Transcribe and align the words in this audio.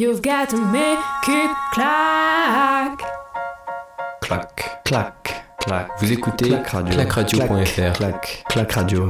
You've 0.00 0.22
got 0.22 0.48
to 0.50 0.56
make 0.58 1.26
it 1.26 1.50
clack. 1.72 3.00
Clac, 4.20 4.84
clac, 4.84 5.56
clac. 5.58 5.88
Vous 5.98 6.12
écoutez 6.12 6.50
Clac 6.50 6.68
Radio. 6.68 6.94
clacradio.fr. 6.94 7.96
Clac, 7.96 8.44
clac 8.48 8.72
radio. 8.74 9.08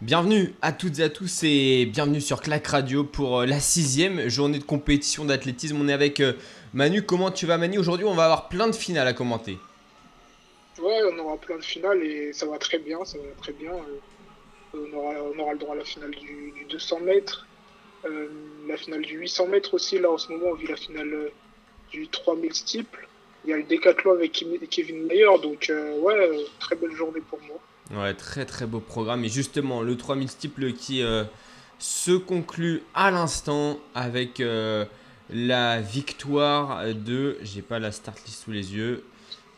Bienvenue 0.00 0.54
à 0.62 0.70
toutes 0.70 1.00
et 1.00 1.02
à 1.02 1.08
tous 1.08 1.42
et 1.42 1.86
bienvenue 1.86 2.20
sur 2.20 2.40
Clac 2.40 2.64
Radio 2.68 3.02
pour 3.02 3.40
euh, 3.40 3.46
la 3.46 3.58
sixième 3.58 4.28
journée 4.28 4.60
de 4.60 4.64
compétition 4.64 5.24
d'athlétisme. 5.24 5.76
On 5.80 5.88
est 5.88 5.92
avec 5.92 6.20
euh, 6.20 6.34
Manu. 6.72 7.02
Comment 7.02 7.32
tu 7.32 7.46
vas 7.46 7.58
Manu? 7.58 7.78
Aujourd'hui 7.78 8.06
on 8.06 8.14
va 8.14 8.26
avoir 8.26 8.48
plein 8.48 8.68
de 8.68 8.76
finales 8.76 9.08
à 9.08 9.12
commenter. 9.12 9.58
Ouais, 10.80 11.00
on 11.12 11.18
aura 11.18 11.36
plein 11.36 11.56
de 11.56 11.64
finales 11.64 12.00
et 12.04 12.32
ça 12.32 12.46
va 12.46 12.58
très 12.58 12.78
bien, 12.78 13.04
ça 13.04 13.18
va 13.18 13.24
très 13.42 13.52
bien. 13.52 13.72
Euh, 13.72 13.98
on, 14.76 14.96
aura, 14.96 15.14
on 15.34 15.38
aura 15.38 15.52
le 15.52 15.58
droit 15.58 15.74
à 15.74 15.78
la 15.78 15.84
finale 15.84 16.10
du, 16.10 16.52
du 16.52 16.64
200 16.68 17.00
mètres, 17.00 17.46
euh, 18.04 18.28
la 18.68 18.76
finale 18.76 19.02
du 19.02 19.18
800 19.18 19.48
mètres 19.48 19.74
aussi. 19.74 19.98
Là, 19.98 20.10
en 20.10 20.18
ce 20.18 20.30
moment, 20.30 20.46
on 20.50 20.54
vit 20.54 20.66
la 20.66 20.76
finale 20.76 21.12
euh, 21.12 21.28
du 21.90 22.08
3000 22.08 22.54
steeple. 22.54 23.08
Il 23.44 23.50
y 23.50 23.52
a 23.52 23.56
le 23.56 23.62
décathlon 23.62 24.12
avec 24.12 24.44
Kevin 24.70 25.06
Mayer, 25.06 25.38
donc 25.42 25.70
euh, 25.70 25.98
ouais, 26.00 26.44
très 26.58 26.74
belle 26.74 26.92
journée 26.92 27.22
pour 27.30 27.38
moi. 27.42 28.02
Ouais, 28.02 28.14
très 28.14 28.44
très 28.44 28.66
beau 28.66 28.80
programme. 28.80 29.24
Et 29.24 29.28
justement, 29.28 29.82
le 29.82 29.96
3000 29.96 30.28
steeple 30.28 30.72
qui 30.72 31.02
euh, 31.02 31.22
se 31.78 32.10
conclut 32.10 32.82
à 32.94 33.12
l'instant 33.12 33.78
avec 33.94 34.42
la 35.30 35.80
victoire 35.80 36.84
de. 36.92 37.38
J'ai 37.42 37.62
pas 37.62 37.78
la 37.78 37.92
start 37.92 38.18
list 38.26 38.44
sous 38.44 38.50
les 38.50 38.74
yeux. 38.74 39.04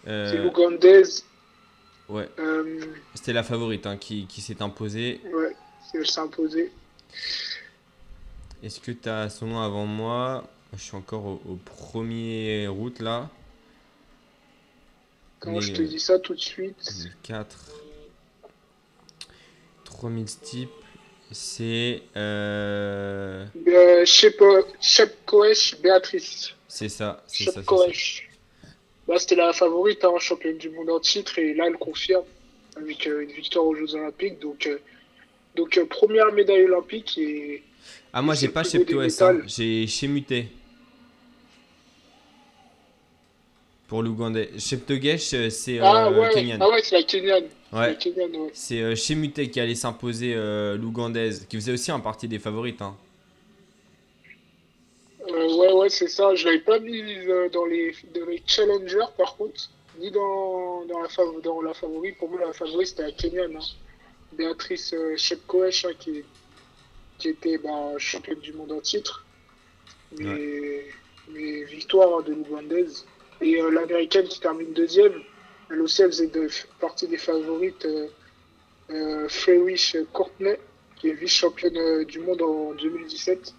C'est 0.04 0.36
l'Ougandais, 0.36 1.02
ouais, 2.08 2.28
euh, 2.38 2.80
c'était 3.14 3.32
la 3.32 3.42
favorite 3.42 3.86
hein, 3.86 3.96
qui, 3.96 4.26
qui 4.26 4.40
s'est 4.40 4.62
imposée. 4.62 5.20
ouais, 5.32 5.54
c'est- 5.90 5.98
elle 5.98 6.06
s'est 6.06 6.20
imposée. 6.20 6.72
Est-ce 8.62 8.80
que 8.80 8.90
tu 8.92 9.08
as 9.08 9.30
son 9.30 9.46
nom 9.46 9.60
avant 9.60 9.86
moi? 9.86 10.44
Je 10.76 10.82
suis 10.82 10.96
encore 10.96 11.24
au, 11.24 11.40
au 11.48 11.56
premier 11.56 12.66
route 12.68 13.00
là. 13.00 13.30
Mais, 15.46 15.60
je 15.60 15.72
te 15.72 15.82
euh, 15.82 15.86
dis 15.86 16.00
ça 16.00 16.18
tout 16.18 16.34
de 16.34 16.40
suite, 16.40 17.08
4. 17.22 17.56
3000 19.84 20.28
steeple. 20.28 20.72
C'est. 21.30 22.02
Euh... 22.16 23.46
euh, 23.66 24.04
Shepkoesh 24.04 25.80
Béatrice. 25.80 26.54
C'est 26.66 26.88
ça. 26.88 27.22
C'est 27.26 27.44
ça, 27.44 27.52
c'est 27.52 27.52
ça. 27.52 27.60
Shepkoesh. 27.60 28.27
Bah, 29.08 29.18
C'était 29.18 29.36
la 29.36 29.52
favorite, 29.54 30.04
hein, 30.04 30.12
championne 30.18 30.58
du 30.58 30.68
monde 30.68 30.90
en 30.90 31.00
titre, 31.00 31.38
et 31.38 31.54
là, 31.54 31.64
elle 31.66 31.78
confirme 31.78 32.24
avec 32.76 33.06
euh, 33.06 33.22
une 33.22 33.30
victoire 33.30 33.64
aux 33.64 33.74
Jeux 33.74 33.94
Olympiques. 33.94 34.38
Donc, 34.38 34.66
euh, 34.66 34.78
donc 35.56 35.78
euh, 35.78 35.86
première 35.86 36.30
médaille 36.32 36.64
olympique 36.64 37.16
et 37.18 37.62
Ah, 38.12 38.22
moi 38.22 38.34
j'ai 38.34 38.48
pas 38.48 38.62
Cheptoes, 38.62 39.22
hein. 39.22 39.38
j'ai 39.46 39.86
Chemuté. 39.86 40.48
Pour 43.88 44.02
l'Ougandais. 44.02 44.50
Cheptogesh, 44.58 45.32
euh, 45.32 45.48
c'est 45.48 45.78
ah 45.80 46.10
ouais, 46.12 46.28
Kenyan. 46.34 46.58
ah 46.60 46.68
ouais, 46.68 46.82
c'est 46.82 46.96
la 46.96 47.02
Kenyane. 47.02 47.44
Ouais. 47.72 47.96
Ouais. 47.96 48.50
C'est 48.52 48.94
Chemuté 48.94 49.50
qui 49.50 49.58
allait 49.58 49.74
s'imposer 49.74 50.34
l'Ougandaise, 50.76 51.46
qui 51.48 51.56
faisait 51.56 51.72
aussi 51.72 51.90
un 51.90 52.00
partie 52.00 52.28
des 52.28 52.38
favorites. 52.38 52.82
Hein. 52.82 52.94
Euh, 55.30 55.54
ouais, 55.56 55.72
ouais, 55.72 55.88
c'est 55.90 56.08
ça. 56.08 56.34
Je 56.34 56.46
l'avais 56.46 56.60
pas 56.60 56.78
mis 56.78 57.00
euh, 57.28 57.48
dans 57.50 57.64
les 57.66 57.94
dans 58.14 58.26
les 58.26 58.42
challengers 58.46 59.10
par 59.16 59.36
contre, 59.36 59.70
ni 59.98 60.10
dans 60.10 60.84
dans 60.86 61.00
la 61.00 61.08
fav- 61.08 61.40
dans 61.42 61.60
la 61.60 61.74
favorite. 61.74 62.16
Pour 62.18 62.30
moi, 62.30 62.40
la 62.40 62.52
favorite 62.52 62.88
c'était 62.88 63.02
la 63.02 63.12
Kenyane. 63.12 63.56
Hein. 63.56 63.64
Béatrice 64.32 64.92
euh, 64.94 65.16
hein, 65.16 65.90
qui 65.98 66.24
qui 67.18 67.28
était 67.30 67.58
bah, 67.58 67.92
championne 67.98 68.38
du 68.40 68.52
monde 68.52 68.72
en 68.72 68.80
titre. 68.80 69.24
Mais, 70.18 70.84
mais 71.30 71.64
victoire 71.64 72.18
hein, 72.18 72.22
de 72.22 72.32
l'Ougandaise. 72.34 73.04
Et 73.40 73.60
euh, 73.60 73.70
l'américaine 73.70 74.26
qui 74.28 74.40
termine 74.40 74.72
deuxième, 74.72 75.22
elle 75.70 75.82
aussi 75.82 76.02
elle 76.02 76.08
faisait 76.10 76.28
de, 76.28 76.48
partie 76.80 77.06
des 77.08 77.18
favorites. 77.18 77.84
Euh, 77.84 78.08
euh, 78.90 79.28
Frewish 79.28 79.96
Courtney, 80.14 80.56
qui 80.96 81.08
est 81.08 81.12
vice-championne 81.12 82.04
du 82.04 82.20
monde 82.20 82.40
en 82.40 82.72
2017. 82.72 83.54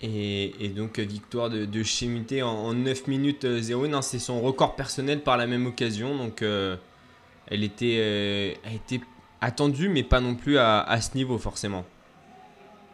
Et, 0.00 0.68
donc 0.76 0.98
euh, 0.98 1.02
victoire 1.02 1.50
de, 1.50 1.64
de 1.64 2.42
en, 2.42 2.46
en 2.46 2.72
9 2.72 3.06
minutes 3.08 3.44
euh, 3.44 3.60
01. 3.60 3.94
hein, 3.94 4.02
c'est 4.02 4.20
son 4.20 4.40
record 4.40 4.76
personnel 4.76 5.22
par 5.22 5.36
la 5.36 5.46
même 5.46 5.66
occasion. 5.66 6.16
Donc 6.16 6.42
euh, 6.42 6.76
elle 7.48 7.64
était, 7.64 7.96
euh, 7.98 8.52
elle 8.64 8.76
était 8.76 9.00
attendue, 9.40 9.88
mais 9.88 10.04
pas 10.04 10.20
non 10.20 10.34
plus 10.34 10.58
à, 10.58 11.00
ce 11.00 11.16
niveau 11.16 11.38
forcément. 11.38 11.84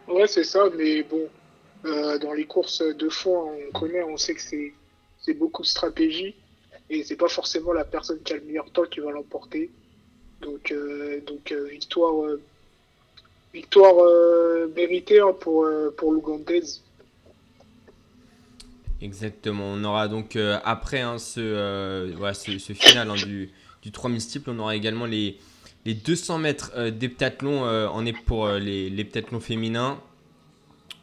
Ouais, 0.07 0.27
c'est 0.27 0.43
ça, 0.43 0.65
mais 0.77 1.03
bon, 1.03 1.27
euh, 1.85 2.17
dans 2.19 2.33
les 2.33 2.45
courses 2.45 2.81
de 2.81 3.09
fond, 3.09 3.51
on 3.51 3.71
connaît, 3.71 4.03
on 4.03 4.17
sait 4.17 4.35
que 4.35 4.41
c'est 4.41 5.33
beaucoup 5.33 5.63
de 5.63 5.67
stratégie 5.67 6.35
et 6.89 7.03
c'est 7.03 7.15
pas 7.15 7.27
forcément 7.27 7.73
la 7.73 7.83
personne 7.85 8.19
qui 8.23 8.33
a 8.33 8.37
le 8.37 8.43
meilleur 8.43 8.69
temps 8.71 8.85
qui 8.85 8.99
va 8.99 9.11
l'emporter. 9.11 9.71
Donc, 10.41 10.71
euh, 10.71 11.21
euh, 11.51 11.67
victoire, 11.69 12.23
euh, 12.23 12.41
victoire 13.53 13.95
euh, 13.99 14.67
méritée 14.75 15.19
hein, 15.19 15.33
pour, 15.39 15.65
euh, 15.65 15.93
pour 15.97 16.11
l'Ougandaise. 16.11 16.84
Exactement. 19.01 19.65
On 19.65 19.83
aura 19.83 20.07
donc 20.07 20.35
euh, 20.35 20.59
après 20.63 21.01
hein, 21.01 21.17
ce, 21.17 21.39
euh, 21.39 22.13
voilà, 22.17 22.33
ce, 22.33 22.51
final 22.73 23.09
hein, 23.09 23.15
du, 23.15 23.49
du 23.81 23.91
3000 23.91 24.21
steeple, 24.21 24.49
on 24.51 24.59
aura 24.59 24.75
également 24.75 25.05
les, 25.05 25.37
les 25.85 25.93
200 25.93 26.39
mètres 26.39 26.71
euh, 26.75 26.91
d'heptathlon 26.91 27.65
euh, 27.65 27.87
en 27.87 28.05
est 28.05 28.13
pour 28.13 28.45
euh, 28.45 28.59
les, 28.59 28.89
les 28.89 29.07
féminins. 29.39 29.99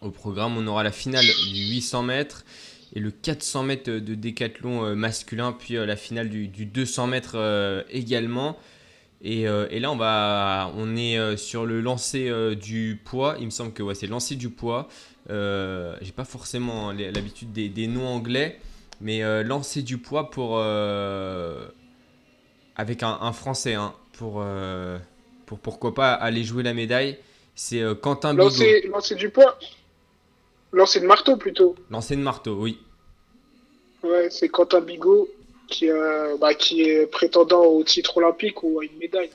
Au 0.00 0.10
programme, 0.10 0.56
on 0.56 0.66
aura 0.66 0.82
la 0.82 0.90
finale 0.90 1.24
du 1.24 1.74
800 1.74 2.02
mètres 2.02 2.44
et 2.94 3.00
le 3.00 3.10
400 3.10 3.62
mètres 3.62 3.90
de 3.90 4.14
décathlon 4.14 4.84
euh, 4.84 4.94
masculin, 4.94 5.52
puis 5.52 5.76
euh, 5.76 5.86
la 5.86 5.96
finale 5.96 6.28
du, 6.28 6.48
du 6.48 6.66
200 6.66 7.06
mètres 7.06 7.36
euh, 7.36 7.82
également. 7.90 8.58
Et, 9.22 9.46
euh, 9.46 9.68
et 9.70 9.78
là, 9.78 9.92
on, 9.92 9.96
va, 9.96 10.72
on 10.76 10.96
est 10.96 11.16
euh, 11.16 11.36
sur 11.36 11.64
le 11.64 11.80
lancer 11.80 12.28
euh, 12.28 12.54
du 12.56 13.00
poids. 13.04 13.36
Il 13.38 13.46
me 13.46 13.50
semble 13.50 13.72
que 13.72 13.82
ouais, 13.82 13.94
c'est 13.94 14.06
le 14.06 14.12
lancer 14.12 14.34
du 14.34 14.50
poids. 14.50 14.88
Euh, 15.30 15.96
J'ai 16.00 16.12
pas 16.12 16.24
forcément 16.24 16.92
l'habitude 16.92 17.52
des, 17.52 17.68
des 17.68 17.86
noms 17.86 18.08
anglais, 18.08 18.58
mais 19.00 19.22
euh, 19.22 19.42
lancer 19.42 19.82
du 19.82 19.98
poids 19.98 20.30
pour 20.30 20.58
euh, 20.58 21.68
avec 22.76 23.02
un, 23.02 23.18
un 23.20 23.32
français 23.32 23.74
hein, 23.74 23.94
pour, 24.14 24.44
pour 25.46 25.58
pourquoi 25.58 25.94
pas 25.94 26.12
aller 26.12 26.42
jouer 26.44 26.62
la 26.62 26.74
médaille. 26.74 27.18
C'est 27.54 27.82
Quentin 28.00 28.32
Bigot. 28.32 28.44
Lancer, 28.44 28.88
lancer 28.88 29.14
du 29.14 29.28
poids 29.30 29.58
Lancer 30.72 31.00
de 31.00 31.06
marteau 31.06 31.36
plutôt. 31.36 31.74
Lancer 31.90 32.16
de 32.16 32.22
marteau, 32.22 32.54
oui. 32.54 32.78
Ouais, 34.02 34.30
c'est 34.30 34.48
Quentin 34.48 34.80
Bigot 34.80 35.28
qui, 35.68 35.86
bah, 36.40 36.54
qui 36.54 36.82
est 36.82 37.06
prétendant 37.06 37.64
au 37.64 37.84
titre 37.84 38.16
olympique 38.16 38.62
ou 38.62 38.80
à 38.80 38.84
une 38.84 38.96
médaille. 38.98 39.30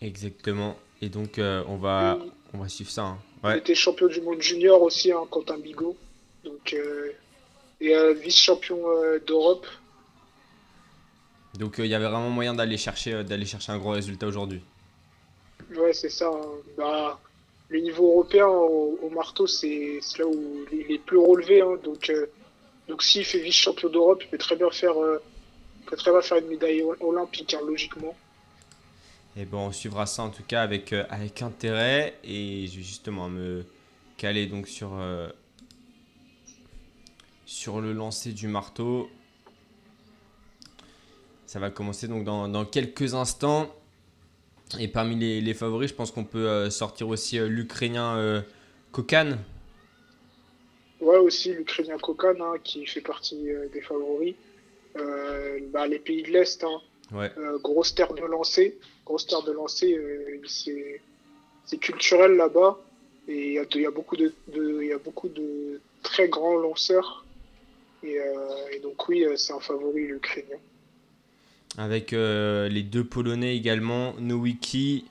Exactement. 0.00 0.76
Et 1.02 1.08
donc 1.08 1.38
on 1.38 1.76
va 1.76 2.18
on 2.54 2.58
va 2.58 2.68
suivre 2.68 2.90
ça. 2.90 3.02
hein. 3.02 3.18
Il 3.44 3.58
était 3.58 3.74
champion 3.74 4.06
du 4.08 4.20
monde 4.20 4.40
junior 4.42 4.82
aussi, 4.82 5.12
hein, 5.12 5.24
Quentin 5.30 5.58
Bigot. 5.58 5.96
Donc, 6.44 6.72
euh, 6.72 7.12
et 7.80 7.94
euh, 7.94 8.12
vice-champion 8.14 8.78
euh, 8.88 9.18
d'Europe. 9.26 9.66
Donc 11.58 11.78
euh, 11.78 11.84
il 11.86 11.90
y 11.90 11.94
avait 11.94 12.04
vraiment 12.06 12.30
moyen 12.30 12.54
d'aller 12.54 12.76
chercher 12.76 13.14
euh, 13.14 13.22
d'aller 13.22 13.46
chercher 13.46 13.72
un 13.72 13.78
gros 13.78 13.90
résultat 13.90 14.26
aujourd'hui. 14.26 14.60
Ouais, 15.74 15.92
c'est 15.92 16.08
ça. 16.10 16.28
hein. 16.28 16.46
Bah, 16.76 17.18
le 17.68 17.80
niveau 17.80 18.08
européen 18.12 18.46
au, 18.46 18.98
au 19.02 19.10
marteau, 19.10 19.46
c'est 19.46 19.98
là 20.18 20.26
où 20.26 20.64
il 20.72 20.78
est- 20.80 20.84
il 20.88 20.94
est 20.96 20.98
plus 20.98 21.18
relevé. 21.18 21.60
hein. 21.62 21.76
donc, 21.82 22.10
euh, 22.10 22.26
donc 22.88 23.02
s'il 23.02 23.24
fait 23.24 23.38
vice-champion 23.40 23.88
d'Europe, 23.88 24.22
il 24.24 24.28
peut 24.28 24.38
très 24.38 24.56
bien 24.56 24.70
faire, 24.70 25.00
euh, 25.00 25.18
il 25.80 25.86
peut 25.86 25.96
très 25.96 26.10
bien 26.12 26.20
faire 26.22 26.38
une 26.38 26.48
médaille 26.48 26.82
olympique, 27.00 27.54
hein, 27.54 27.60
logiquement. 27.66 28.14
Et 29.38 29.44
bon, 29.44 29.66
on 29.66 29.72
suivra 29.72 30.06
ça 30.06 30.22
en 30.22 30.30
tout 30.30 30.42
cas 30.42 30.62
avec, 30.62 30.94
euh, 30.94 31.04
avec 31.10 31.42
intérêt. 31.42 32.14
Et 32.24 32.66
je 32.68 32.78
vais 32.78 32.82
justement 32.82 33.28
me 33.28 33.64
caler 34.16 34.46
donc 34.46 34.66
sur, 34.66 34.94
euh, 34.94 35.28
sur 37.44 37.82
le 37.82 37.92
lancer 37.92 38.32
du 38.32 38.48
marteau. 38.48 39.10
Ça 41.44 41.58
va 41.58 41.70
commencer 41.70 42.08
donc 42.08 42.24
dans, 42.24 42.48
dans 42.48 42.64
quelques 42.64 43.12
instants. 43.14 43.70
Et 44.80 44.88
parmi 44.88 45.16
les, 45.16 45.42
les 45.42 45.54
favoris, 45.54 45.90
je 45.90 45.94
pense 45.94 46.10
qu'on 46.10 46.24
peut 46.24 46.48
euh, 46.48 46.70
sortir 46.70 47.08
aussi 47.08 47.38
l'Ukrainien 47.38 48.42
Kokan. 48.90 49.36
Ouais, 51.00 51.18
aussi 51.18 51.52
l'Ukrainien 51.52 51.98
Kokan, 51.98 52.40
hein, 52.40 52.54
qui 52.64 52.86
fait 52.86 53.02
partie 53.02 53.48
des 53.72 53.82
favoris. 53.82 54.34
Bah, 55.72 55.86
les 55.86 55.98
pays 55.98 56.22
de 56.22 56.30
l'Est, 56.30 56.64
hein, 56.64 56.80
Ouais, 57.12 57.30
grosse 57.62 57.94
terre 57.94 58.14
de 58.14 58.22
lancer, 58.22 58.78
grosse 59.06 59.26
terre 59.26 59.42
de 59.42 59.52
lancer, 59.52 59.96
euh, 59.96 60.40
c'est 61.64 61.78
culturel 61.78 62.32
là-bas 62.36 62.78
et 63.28 63.46
il 63.48 63.52
y 63.54 63.58
a, 63.58 63.64
de- 63.64 63.76
il 63.76 63.82
y 63.82 63.86
a 63.86 63.90
beaucoup 63.90 64.16
de, 64.16 64.32
de- 64.54 64.80
il 64.82 64.88
y 64.88 64.92
a 64.92 64.98
beaucoup 64.98 65.28
de 65.28 65.80
très 66.02 66.28
grands 66.28 66.56
lanceurs 66.56 67.24
et, 68.02 68.18
euh, 68.20 68.34
et 68.74 68.80
donc 68.80 69.08
oui, 69.08 69.24
euh, 69.24 69.36
c'est 69.36 69.52
un 69.54 69.60
favori 69.60 70.06
l'Ukrainien. 70.08 70.58
avec 71.78 72.12
les 72.12 72.82
deux 72.82 73.04
Polonais 73.04 73.56
également, 73.56 74.14
Nowicki 74.18 75.06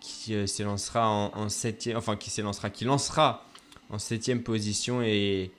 qui 0.00 0.46
s'élancera 0.48 1.08
en, 1.08 1.32
en 1.36 1.48
septième, 1.48 1.96
enfin 1.96 2.16
qui 2.16 2.30
s'élancera, 2.30 2.70
qui 2.70 2.84
lancera 2.84 3.44
en 3.90 3.98
septième 3.98 4.42
position 4.42 5.02
et, 5.02 5.50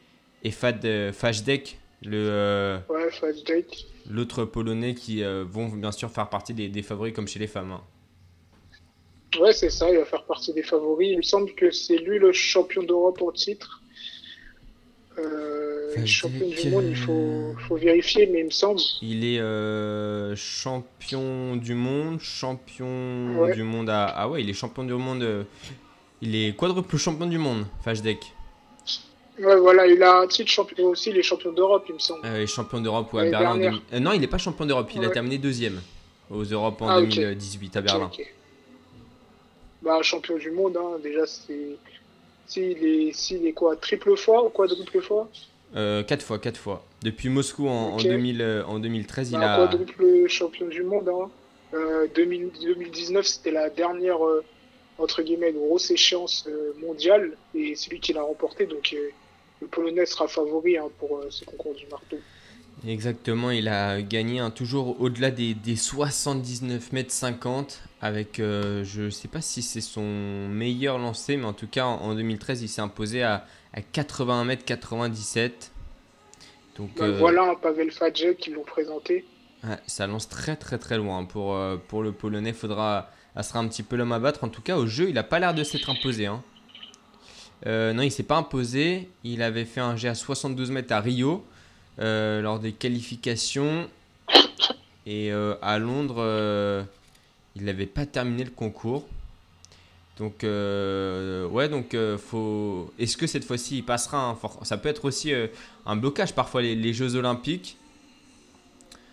et 0.44 0.52
Fad, 0.52 1.12
Fajdek, 1.12 1.78
le, 2.04 2.80
Ouais, 2.90 3.10
Jake. 3.46 3.86
L'autre 4.10 4.46
Polonais 4.46 4.94
qui 4.96 5.24
euh, 5.24 5.44
vont 5.48 5.68
bien 5.70 5.92
sûr 5.92 6.10
faire 6.12 6.30
partie 6.30 6.54
des, 6.54 6.70
des 6.70 6.82
favoris 6.84 7.14
comme 7.14 7.28
chez 7.28 7.40
les 7.40 7.48
femmes. 7.48 7.72
hein. 7.72 7.82
Ouais, 9.40 9.54
c'est 9.54 9.70
ça, 9.70 9.90
il 9.92 9.98
va 9.98 10.06
faire 10.06 10.24
partie 10.24 10.54
des 10.54 10.64
favoris. 10.64 11.10
Il 11.12 11.18
me 11.18 11.22
semble 11.22 11.54
que 11.54 11.70
c'est 11.72 11.98
lui 11.98 12.18
le 12.18 12.32
champion 12.32 12.82
d'Europe 12.84 13.22
en 13.22 13.32
titre. 13.32 13.82
Euh, 15.20 16.06
champion 16.06 16.48
du 16.48 16.70
monde, 16.70 16.86
il 16.88 16.96
faut, 16.96 17.56
faut 17.68 17.76
vérifier, 17.76 18.28
mais 18.28 18.40
il 18.42 18.46
me 18.46 18.50
semble. 18.52 18.80
Il 19.02 19.26
est 19.26 19.40
euh, 19.40 20.36
champion 20.36 21.56
du 21.56 21.74
monde, 21.74 22.20
champion 22.20 23.40
Ouais. 23.42 23.54
du 23.56 23.64
monde 23.64 23.90
à... 23.90 24.06
Ah 24.06 24.30
ouais, 24.30 24.42
il 24.44 24.50
est 24.50 24.54
champion 24.54 24.84
du 24.84 24.94
monde. 24.94 25.24
euh, 25.24 25.44
il 26.22 26.36
est 26.36 26.56
quadruple 26.56 26.98
champion 26.98 27.26
du 27.28 27.38
monde, 27.38 27.66
Fajdek. 27.84 28.34
Ouais, 29.40 29.56
voilà, 29.56 29.86
il 29.86 30.02
a 30.02 30.20
un 30.22 30.28
titre 30.28 30.50
champion 30.50 30.86
aussi, 30.88 31.12
il 31.12 31.18
est 31.18 31.22
champion 31.24 31.52
d'Europe, 31.52 31.86
il 31.90 31.94
me 31.96 32.00
semble. 32.00 32.26
Euh, 32.26 32.48
champion 32.48 32.82
d'Europe 32.82 33.14
ouais, 33.14 33.28
à 33.28 33.30
Berlin. 33.30 33.52
en 33.52 33.58
dernière. 33.58 33.72
2000 33.72 33.84
euh, 33.94 34.00
non, 34.00 34.12
il 34.14 34.22
n'est 34.22 34.28
pas 34.28 34.38
champion 34.40 34.66
d'Europe, 34.66 34.90
il 34.96 35.04
a 35.06 35.10
terminé 35.10 35.38
deuxième 35.38 35.80
aux 36.32 36.44
Europes 36.44 36.82
en 36.82 36.90
Ah, 36.90 37.00
ok. 37.02 37.10
2018 37.10 37.78
à 37.78 37.82
Berlin. 37.82 38.12
Bah, 39.84 40.02
champion 40.02 40.38
du 40.38 40.52
monde, 40.52 40.76
hein, 40.78 40.98
déjà, 41.04 41.26
c'est. 41.26 41.78
S'il 42.48 42.84
est, 42.86 43.12
s'il 43.14 43.46
est 43.46 43.52
quoi, 43.54 43.76
triple 43.76 44.16
fois 44.16 44.46
ou 44.46 44.50
quadruple 44.50 45.02
fois? 45.02 45.30
Euh, 45.76 46.02
quatre 46.04 46.24
fois, 46.24 46.40
quatre 46.40 46.58
fois. 46.58 46.84
Depuis 47.04 47.28
Moscou 47.30 47.68
en, 47.68 47.90
en 47.94 47.98
Ok. 47.98 48.04
2000, 48.04 48.42
euh, 48.42 48.64
en 48.66 48.80
2013, 48.80 49.32
il 49.32 49.38
Bah, 49.40 49.54
a. 49.56 49.68
quadruple 49.68 50.28
champion 50.30 50.66
du 50.68 50.82
monde. 50.84 51.10
Hein. 51.10 51.30
Euh, 51.74 52.08
2000 52.16 52.52
2019, 52.62 53.26
c'était 53.28 53.52
la 53.52 53.70
dernière, 53.70 54.18
entre 54.98 55.22
guillemets, 55.22 55.52
grosse 55.52 55.92
échéance 55.92 56.48
mondiale, 56.82 57.34
et 57.54 57.76
c'est 57.76 57.92
lui 57.92 58.00
qui 58.00 58.14
l'a 58.14 58.24
remporté, 58.24 58.66
donc 58.66 58.96
le 59.62 59.68
Polonais 59.68 60.06
sera 60.06 60.28
favori 60.28 60.78
hein, 60.78 60.90
pour 61.00 61.18
euh, 61.18 61.28
ce 61.30 61.46
concours 61.46 61.76
du 61.76 61.86
marteau. 61.88 62.24
Exactement, 62.88 63.50
il 63.50 63.68
a 63.70 64.02
gagné 64.04 64.40
hein, 64.40 64.52
toujours 64.52 65.02
au-delà 65.02 65.32
des, 65.32 65.56
des 65.56 65.76
79 65.76 66.92
mètres 66.92 67.12
50 67.12 67.82
avec, 68.02 68.40
euh, 68.40 68.84
je 68.84 69.10
sais 69.10 69.28
pas 69.28 69.42
si 69.42 69.64
c'est 69.64 69.82
son 69.82 70.48
meilleur 70.48 71.00
lancé, 71.00 71.38
mais 71.38 71.46
en 71.46 71.54
tout 71.54 71.68
cas 71.68 71.86
en, 71.86 71.96
en 72.04 72.14
2013 72.16 72.62
il 72.62 72.70
s'est 72.70 72.82
imposé 72.82 73.24
à, 73.24 73.48
à 73.74 73.82
81 73.82 74.44
mètres 74.46 74.64
97. 74.66 75.72
Donc 76.78 76.92
Bah, 76.96 77.06
euh, 77.06 77.18
Voilà 77.18 77.50
un 77.50 77.56
Pavel 77.56 77.92
Fadjek 77.92 78.38
qui 78.38 78.52
l'ont 78.52 78.64
présenté. 78.64 79.26
ouais, 79.64 79.78
ça 79.88 80.08
lance 80.08 80.30
très 80.30 80.56
très 80.56 80.78
très 80.78 80.98
loin 80.98 81.26
pour, 81.26 81.56
euh, 81.56 81.78
pour 81.78 82.04
le 82.04 82.12
Polonais. 82.12 82.54
Faudra, 82.54 83.10
ça 83.36 83.44
sera 83.44 83.60
un 83.60 83.68
petit 83.68 83.84
peu 83.84 83.96
l'homme 83.96 84.12
à 84.12 84.20
battre. 84.20 84.44
En 84.44 84.50
tout 84.50 84.62
cas 84.62 84.78
au 84.78 84.86
jeu 84.88 85.10
il 85.10 85.18
a 85.18 85.24
pas 85.24 85.40
l'air 85.40 85.54
de 85.56 85.64
s'être 85.64 85.90
imposé. 85.90 86.28
hein. 86.28 86.44
Euh, 87.66 87.94
non, 87.94 88.04
il 88.04 88.12
s'est 88.12 88.24
pas 88.24 88.38
imposé. 88.38 89.10
Il 89.24 89.42
avait 89.42 89.66
fait 89.66 89.82
un 89.82 89.96
jet 89.96 90.10
à 90.10 90.16
72 90.16 90.72
mètres 90.72 90.94
à 90.94 91.00
Rio 91.02 91.44
euh, 92.00 92.42
lors 92.42 92.60
des 92.60 92.72
qualifications. 92.72 93.88
Et 95.06 95.32
euh, 95.32 95.56
à 95.62 95.80
Londres, 95.80 96.86
il 97.56 97.64
n'avait 97.64 97.86
pas 97.86 98.06
terminé 98.06 98.44
le 98.44 98.52
concours. 98.52 99.06
Donc, 100.20 100.44
ouais, 100.44 101.70
donc, 101.70 101.96
faut. 102.18 102.92
Est-ce 103.00 103.18
que 103.18 103.28
cette 103.28 103.46
fois-ci 103.46 103.78
il 103.78 103.84
passera 103.84 104.18
hein, 104.18 104.36
For- 104.36 104.60
Ça 104.66 104.78
peut 104.78 104.90
être 104.90 105.06
aussi 105.06 105.32
un 105.86 105.96
blocage 105.96 106.34
parfois, 106.34 106.62
les, 106.62 106.76
les 106.76 106.94
Jeux 106.94 107.16
Olympiques. 107.16 107.78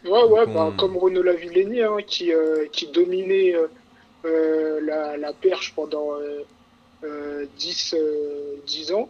Ouais, 0.04 0.24
ouais, 0.24 0.46
bah, 0.46 0.72
comme 0.76 0.96
Renaud 0.96 1.22
Lavillenie, 1.22 1.82
hein, 1.82 1.96
qui, 2.06 2.30
qui 2.72 2.86
dominait 2.88 3.54
la, 4.24 5.16
la 5.16 5.32
perche 5.32 5.74
pendant 5.74 6.08
10, 7.58 7.94
euh, 7.98 8.56
10 8.66 8.92
ans 8.92 9.08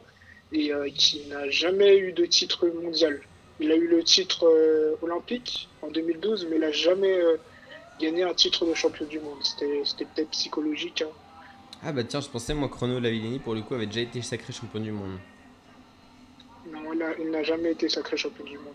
et 0.52 0.72
euh, 0.72 0.88
qui 0.94 1.26
n'a 1.28 1.48
jamais 1.50 1.96
eu 1.98 2.12
de 2.12 2.26
titre 2.26 2.66
mondial. 2.68 3.20
Il 3.60 3.70
a 3.70 3.76
eu 3.76 3.86
le 3.86 4.02
titre 4.02 4.46
euh, 4.46 4.94
olympique 5.02 5.68
en 5.82 5.88
2012, 5.88 6.46
mais 6.50 6.56
il 6.56 6.60
n'a 6.60 6.72
jamais 6.72 7.12
euh, 7.20 7.36
gagné 8.00 8.22
un 8.24 8.34
titre 8.34 8.66
de 8.66 8.74
champion 8.74 9.06
du 9.06 9.20
monde. 9.20 9.38
C'était 9.42 10.04
peut-être 10.14 10.30
psychologique. 10.30 11.02
hein. 11.02 11.10
Ah 11.86 11.92
bah 11.92 12.02
tiens, 12.04 12.20
je 12.20 12.28
pensais 12.28 12.54
moi 12.54 12.68
Chrono 12.68 12.98
Lavillenie 12.98 13.38
pour 13.40 13.54
le 13.54 13.60
coup 13.62 13.74
avait 13.74 13.86
déjà 13.86 14.00
été 14.00 14.22
sacré 14.22 14.52
champion 14.52 14.80
du 14.80 14.90
monde. 14.90 15.18
Non, 16.72 16.80
il 17.20 17.30
n'a 17.30 17.42
jamais 17.42 17.72
été 17.72 17.88
sacré 17.88 18.16
champion 18.16 18.44
du 18.44 18.56
monde. 18.56 18.72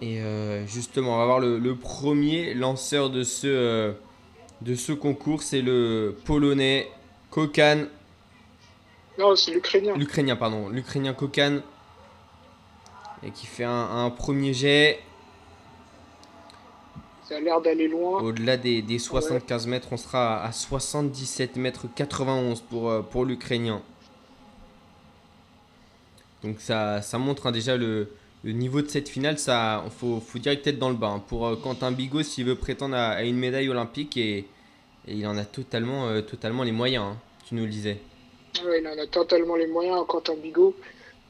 Et 0.00 0.20
euh, 0.20 0.66
justement, 0.66 1.14
on 1.14 1.18
va 1.18 1.26
voir 1.26 1.38
le, 1.40 1.58
le 1.58 1.76
premier 1.76 2.54
lanceur 2.54 3.10
de 3.10 3.22
ce, 3.22 3.46
euh, 3.46 3.92
de 4.62 4.74
ce 4.74 4.92
concours, 4.92 5.42
c'est 5.42 5.60
le 5.62 6.16
polonais 6.24 6.88
Kokan, 7.32 7.86
Non, 9.18 9.34
c'est 9.34 9.52
l'Ukrainien. 9.52 9.96
l'Ukrainien 9.96 10.36
pardon, 10.36 10.68
l'Ukrainien 10.68 11.14
Kokan, 11.14 11.60
et 13.24 13.30
qui 13.30 13.46
fait 13.46 13.64
un, 13.64 14.04
un 14.04 14.10
premier 14.10 14.52
jet 14.52 15.00
Ça 17.24 17.36
a 17.36 17.40
l'air 17.40 17.60
d'aller 17.62 17.88
loin. 17.88 18.20
au-delà 18.20 18.58
des, 18.58 18.82
des 18.82 18.98
75 18.98 19.66
mètres, 19.66 19.88
on 19.92 19.96
sera 19.96 20.44
à 20.44 20.52
77 20.52 21.56
mètres 21.56 21.86
91 21.94 22.60
pour, 22.60 22.90
euh, 22.90 23.00
pour 23.00 23.24
l'Ukrainien. 23.24 23.80
Donc 26.42 26.60
ça, 26.60 27.00
ça 27.00 27.16
montre 27.16 27.46
hein, 27.46 27.52
déjà 27.52 27.78
le, 27.78 28.10
le 28.44 28.52
niveau 28.52 28.82
de 28.82 28.88
cette 28.88 29.08
finale, 29.08 29.38
ça 29.38 29.84
faut, 29.98 30.20
faut 30.20 30.38
dans 30.38 30.90
le 30.90 30.96
bas. 30.96 31.08
hein. 31.08 31.22
Pour 31.28 31.46
euh, 31.46 31.56
Quentin 31.56 31.92
Bigot, 31.92 32.24
s'il 32.24 32.44
veut 32.44 32.56
prétendre 32.56 32.96
à, 32.96 33.10
à 33.12 33.22
une 33.22 33.36
médaille 33.38 33.70
olympique, 33.70 34.18
et, 34.18 34.44
et 35.06 35.14
il 35.14 35.26
en 35.26 35.36
a 35.36 35.44
totalement, 35.44 36.08
euh, 36.08 36.20
totalement 36.20 36.62
les 36.62 36.72
moyens, 36.72 37.04
hein, 37.04 37.16
tu 37.46 37.54
nous 37.54 37.64
le 37.64 37.70
disais. 37.70 37.98
Il 38.78 38.86
en 38.86 38.98
a 38.98 39.06
totalement 39.06 39.56
les 39.56 39.66
moyens, 39.66 40.04
Quentin 40.06 40.34
Bigot. 40.34 40.76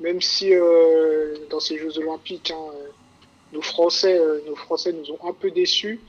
Même 0.01 0.21
si 0.21 0.53
euh, 0.53 1.37
dans 1.49 1.61
ces 1.61 1.79
Jeux 1.79 1.97
Olympiques, 1.99 2.51
hein, 2.51 2.73
euh, 2.75 2.89
nos, 3.53 3.63
Français, 3.63 4.21
nos 4.47 4.57
Français 4.57 4.93
nous 4.93 5.13
ont 5.13 5.29
un 5.29 5.33
peu 5.33 5.51
déçus. 5.51 6.01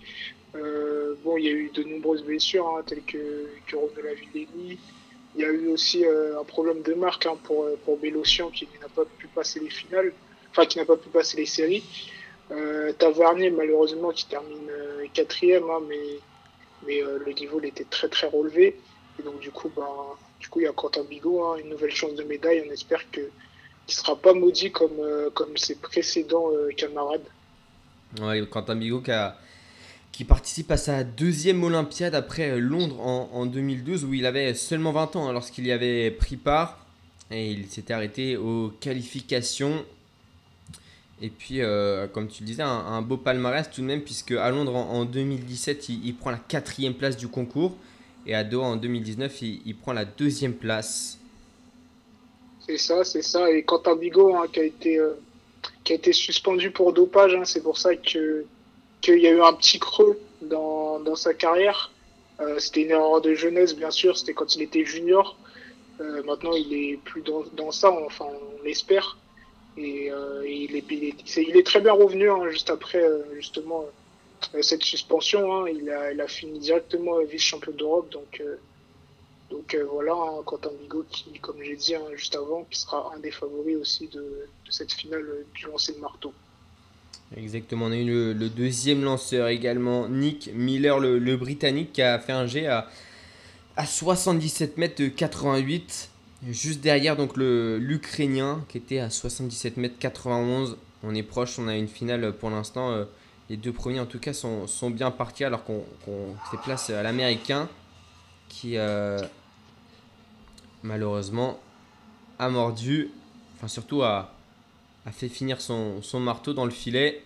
Bon, 1.24 1.38
il 1.38 1.45
y 1.45 1.48
a 1.48 1.51
eu 1.51 1.71
de 1.74 1.83
nombreuses 1.83 2.24
blessures, 2.24 2.68
hein, 2.68 2.83
telles 2.86 3.04
que, 3.04 3.48
que 3.68 3.75
Renaud 3.75 4.01
Lavillenie. 4.04 4.77
Il 5.36 5.42
y 5.42 5.45
a 5.45 5.48
eu 5.48 5.68
aussi 5.69 6.06
un 6.06 6.44
problème 6.44 6.83
de 6.83 6.94
marque 6.94 7.25
hein, 7.25 7.38
pour, 7.44 7.65
pour 7.86 7.98
Bélocian 7.98 8.50
qui 8.51 8.68
n'a 8.80 8.89
pas 8.89 9.06
pu 9.18 9.27
passer 9.27 9.60
les 9.60 9.69
finales, 9.69 10.13
enfin 10.51 10.65
qui 10.65 10.77
n'a 10.77 10.86
pas 10.86 10.98
pu 10.98 11.10
passer 11.10 11.38
les 11.38 11.45
séries. 11.45 11.83
Tavernier, 13.00 13.50
malheureusement, 13.50 14.12
qui 14.12 14.27
termine 14.27 14.69
quatrième, 15.13 15.65
mais, 15.88 16.20
mais 16.88 17.02
euh, 17.02 17.20
le 17.25 17.32
niveau 17.34 17.60
il 17.62 17.68
était 17.68 17.86
très 17.86 18.08
très 18.08 18.28
relevé. 18.28 18.80
Et 19.20 19.24
donc 19.24 19.40
du 19.40 19.52
coup, 19.52 19.72
bah, 19.75 19.88
du 20.40 20.48
coup, 20.50 20.60
il 20.60 20.63
y 20.63 20.68
a 20.68 20.72
Quentin 20.72 21.04
Bigot, 21.04 21.44
hein, 21.44 21.58
une 21.63 21.70
nouvelle 21.70 21.92
chance 21.92 22.16
de 22.16 22.24
médaille. 22.24 22.63
On 22.68 22.72
espère 22.72 23.10
que 23.12 23.22
qu'il 23.86 23.96
sera 23.96 24.16
pas 24.16 24.34
maudit 24.34 24.72
comme 24.72 25.00
euh, 25.00 25.30
comme 25.32 25.58
ses 25.58 25.75
précédents 25.75 26.50
euh, 26.52 26.70
camarades. 26.75 27.25
Quentin 28.50 28.75
Bigot 28.75 29.04
qui, 30.12 30.24
participe 30.24 30.70
à 30.70 30.78
sa 30.78 31.04
deuxième 31.04 31.63
Olympiade 31.63 32.13
après 32.13 32.60
Londres 32.60 33.02
en, 33.02 33.30
en 33.34 33.46
2012 33.48 34.06
où 34.06 34.13
il 34.13 34.28
avait 34.28 34.54
seulement 34.54 34.92
20 34.92 35.16
ans 35.16 35.28
hein, 35.28 35.34
lorsqu'il 35.34 35.66
y 35.66 35.72
avait 35.72 36.12
pris 36.12 36.38
part 36.38 36.86
et 37.32 37.52
il 37.52 37.68
s'était 37.68 37.94
arrêté 37.94 38.38
aux 38.38 38.72
qualifications. 38.80 39.84
Et 41.22 41.29
puis, 41.29 41.62
euh, 41.62 42.08
comme 42.08 42.27
tu 42.27 42.43
le 42.43 42.48
disais, 42.48 42.63
un, 42.63 43.01
beau 43.01 43.17
palmarès 43.17 43.70
tout 43.70 43.82
de 43.82 43.86
même 43.86 44.01
puisque 44.01 44.32
à 44.32 44.50
Londres 44.50 44.75
en, 44.75 44.89
en 44.89 45.05
2017 45.05 45.89
il, 45.89 46.05
il 46.05 46.15
prend 46.15 46.32
la 46.32 46.38
quatrième 46.38 46.96
place 46.96 47.15
du 47.15 47.27
concours 47.27 47.75
et 48.25 48.36
à 48.36 48.43
Doha 48.43 48.65
en 48.67 48.75
2019 48.75 49.41
il, 49.41 49.62
il 49.65 49.75
prend 49.75 49.93
la 49.93 50.05
deuxième 50.05 50.53
place. 50.53 51.20
C'est 52.65 52.77
ça, 52.77 53.03
c'est 53.03 53.22
ça. 53.22 53.50
Et 53.51 53.63
Quentin 53.63 53.96
Bigot 53.96 54.36
hein, 54.36 54.48
qui 54.51 54.60
a 54.60 54.63
été 54.63 54.98
euh, 54.98 55.13
qui 55.84 55.93
a 55.93 55.96
été 55.96 56.13
suspendu 56.13 56.72
pour 56.72 56.93
dopage. 56.93 57.36
hein, 57.36 57.46
c'est 57.46 57.62
pour 57.62 57.77
ça 57.77 57.96
que 57.96 58.46
qu'il 59.01 59.20
y 59.20 59.27
a 59.27 59.32
eu 59.32 59.41
un 59.41 59.53
petit 59.53 59.79
creux 59.79 60.20
dans, 60.41 61.00
dans 61.00 61.15
sa 61.15 61.34
carrière. 61.34 61.91
Euh, 62.39 62.58
c'était 62.60 62.82
une 62.84 62.91
erreur 62.91 63.22
de 63.22 63.34
jeunesse, 63.34 63.75
bien 63.75 63.91
sûr. 63.91 64.17
C'était 64.17 64.34
quand 64.34 64.55
il 64.55 64.62
était 64.62 64.86
junior. 64.86 65.38
Maintenant, 66.25 66.51
il 66.53 66.74
est 66.74 66.98
plus 66.98 67.22
dans, 67.22 67.43
dans 67.55 67.72
ça. 67.72 67.89
Enfin, 67.91 68.25
on 68.25 68.63
l'espère. 68.63 69.17
Et 69.77 70.12
euh, 70.12 70.48
il, 70.48 70.75
est, 70.75 71.65
très 71.65 71.82
bien 71.82 71.94
revenu 71.94 72.30
hein, 72.30 72.50
juste 72.51 72.70
après 72.70 73.03
euh, 73.03 73.24
justement 73.36 73.86
euh, 74.53 74.62
cette 74.62 74.84
suspension. 74.84 75.65
hein. 75.65 75.70
il, 75.70 75.89
a, 75.89 76.27
fini 76.27 76.60
directement 76.60 77.20
vice-champion 77.24 77.74
d'Europe. 77.74 78.12
Donc, 78.12 78.42
donc 79.50 79.77
voilà, 79.92 80.13
hein, 80.13 80.42
Quentin 80.46 80.70
Bigot 80.82 81.06
qui, 81.10 81.39
comme 81.39 81.58
j'ai 81.63 81.75
dit 81.75 81.96
juste 82.15 82.36
avant, 82.36 82.65
qui 82.70 82.80
sera 82.80 83.13
un 83.15 83.20
des 83.20 83.32
favoris 83.32 83.77
aussi 83.77 84.08
de, 84.08 84.48
cette 84.70 84.92
finale 84.92 85.25
du 85.53 85.65
lancer 85.65 85.94
de 85.94 86.00
marteau. 86.00 86.34
Exactement, 87.36 87.88
on 87.88 87.92
a 87.92 87.98
eu 87.98 88.34
le, 88.34 88.50
deuxième 88.50 89.03
lanceur 89.03 89.48
également, 89.48 90.08
Nick 90.08 90.51
Miller, 90.53 91.00
le, 91.00 91.36
Britannique, 91.36 91.94
qui 91.94 92.03
a 92.03 92.20
fait 92.20 92.32
un 92.32 92.46
jet 92.46 92.68
à, 92.68 92.88
à 93.75 93.88
77 93.88 94.77
mètres 94.77 95.01
de 95.01 95.08
88. 95.08 96.12
Juste 96.47 96.81
derrière, 96.81 97.15
donc 97.15 97.38
l'Ukrainien 97.38 98.65
qui 98.67 98.77
était 98.77 99.00
à 99.00 99.09
77 99.09 99.77
mètres 99.77 99.97
91. 100.00 100.77
On 101.03 101.15
est 101.15 101.23
proche, 101.23 101.57
on 101.59 101.67
a 101.67 101.75
une 101.75 101.88
finale 101.88 102.33
pour 102.33 102.50
l'instant. 102.50 102.91
euh, 102.91 103.05
les 103.50 103.57
deux 103.57 103.73
premiers 103.73 104.00
en 104.00 104.05
tout 104.05 104.19
cas 104.19 104.33
sont, 104.33 104.89
bien 104.89 105.12
partis 105.12 105.43
alors 105.43 105.63
qu'on 105.63 105.83
se 106.51 106.57
place 106.63 106.89
à 106.89 107.03
l'américain 107.03 107.69
qui 108.50 108.77
euh, 108.77 109.19
malheureusement 110.81 111.59
a 112.39 112.50
mordu, 112.50 113.09
enfin 113.55 113.67
surtout 113.67 114.03
a, 114.03 114.33
fait 115.12 115.29
finir 115.29 115.62
son, 115.62 116.01
marteau 116.19 116.53
dans 116.53 116.65
le 116.65 116.71
filet. 116.71 117.23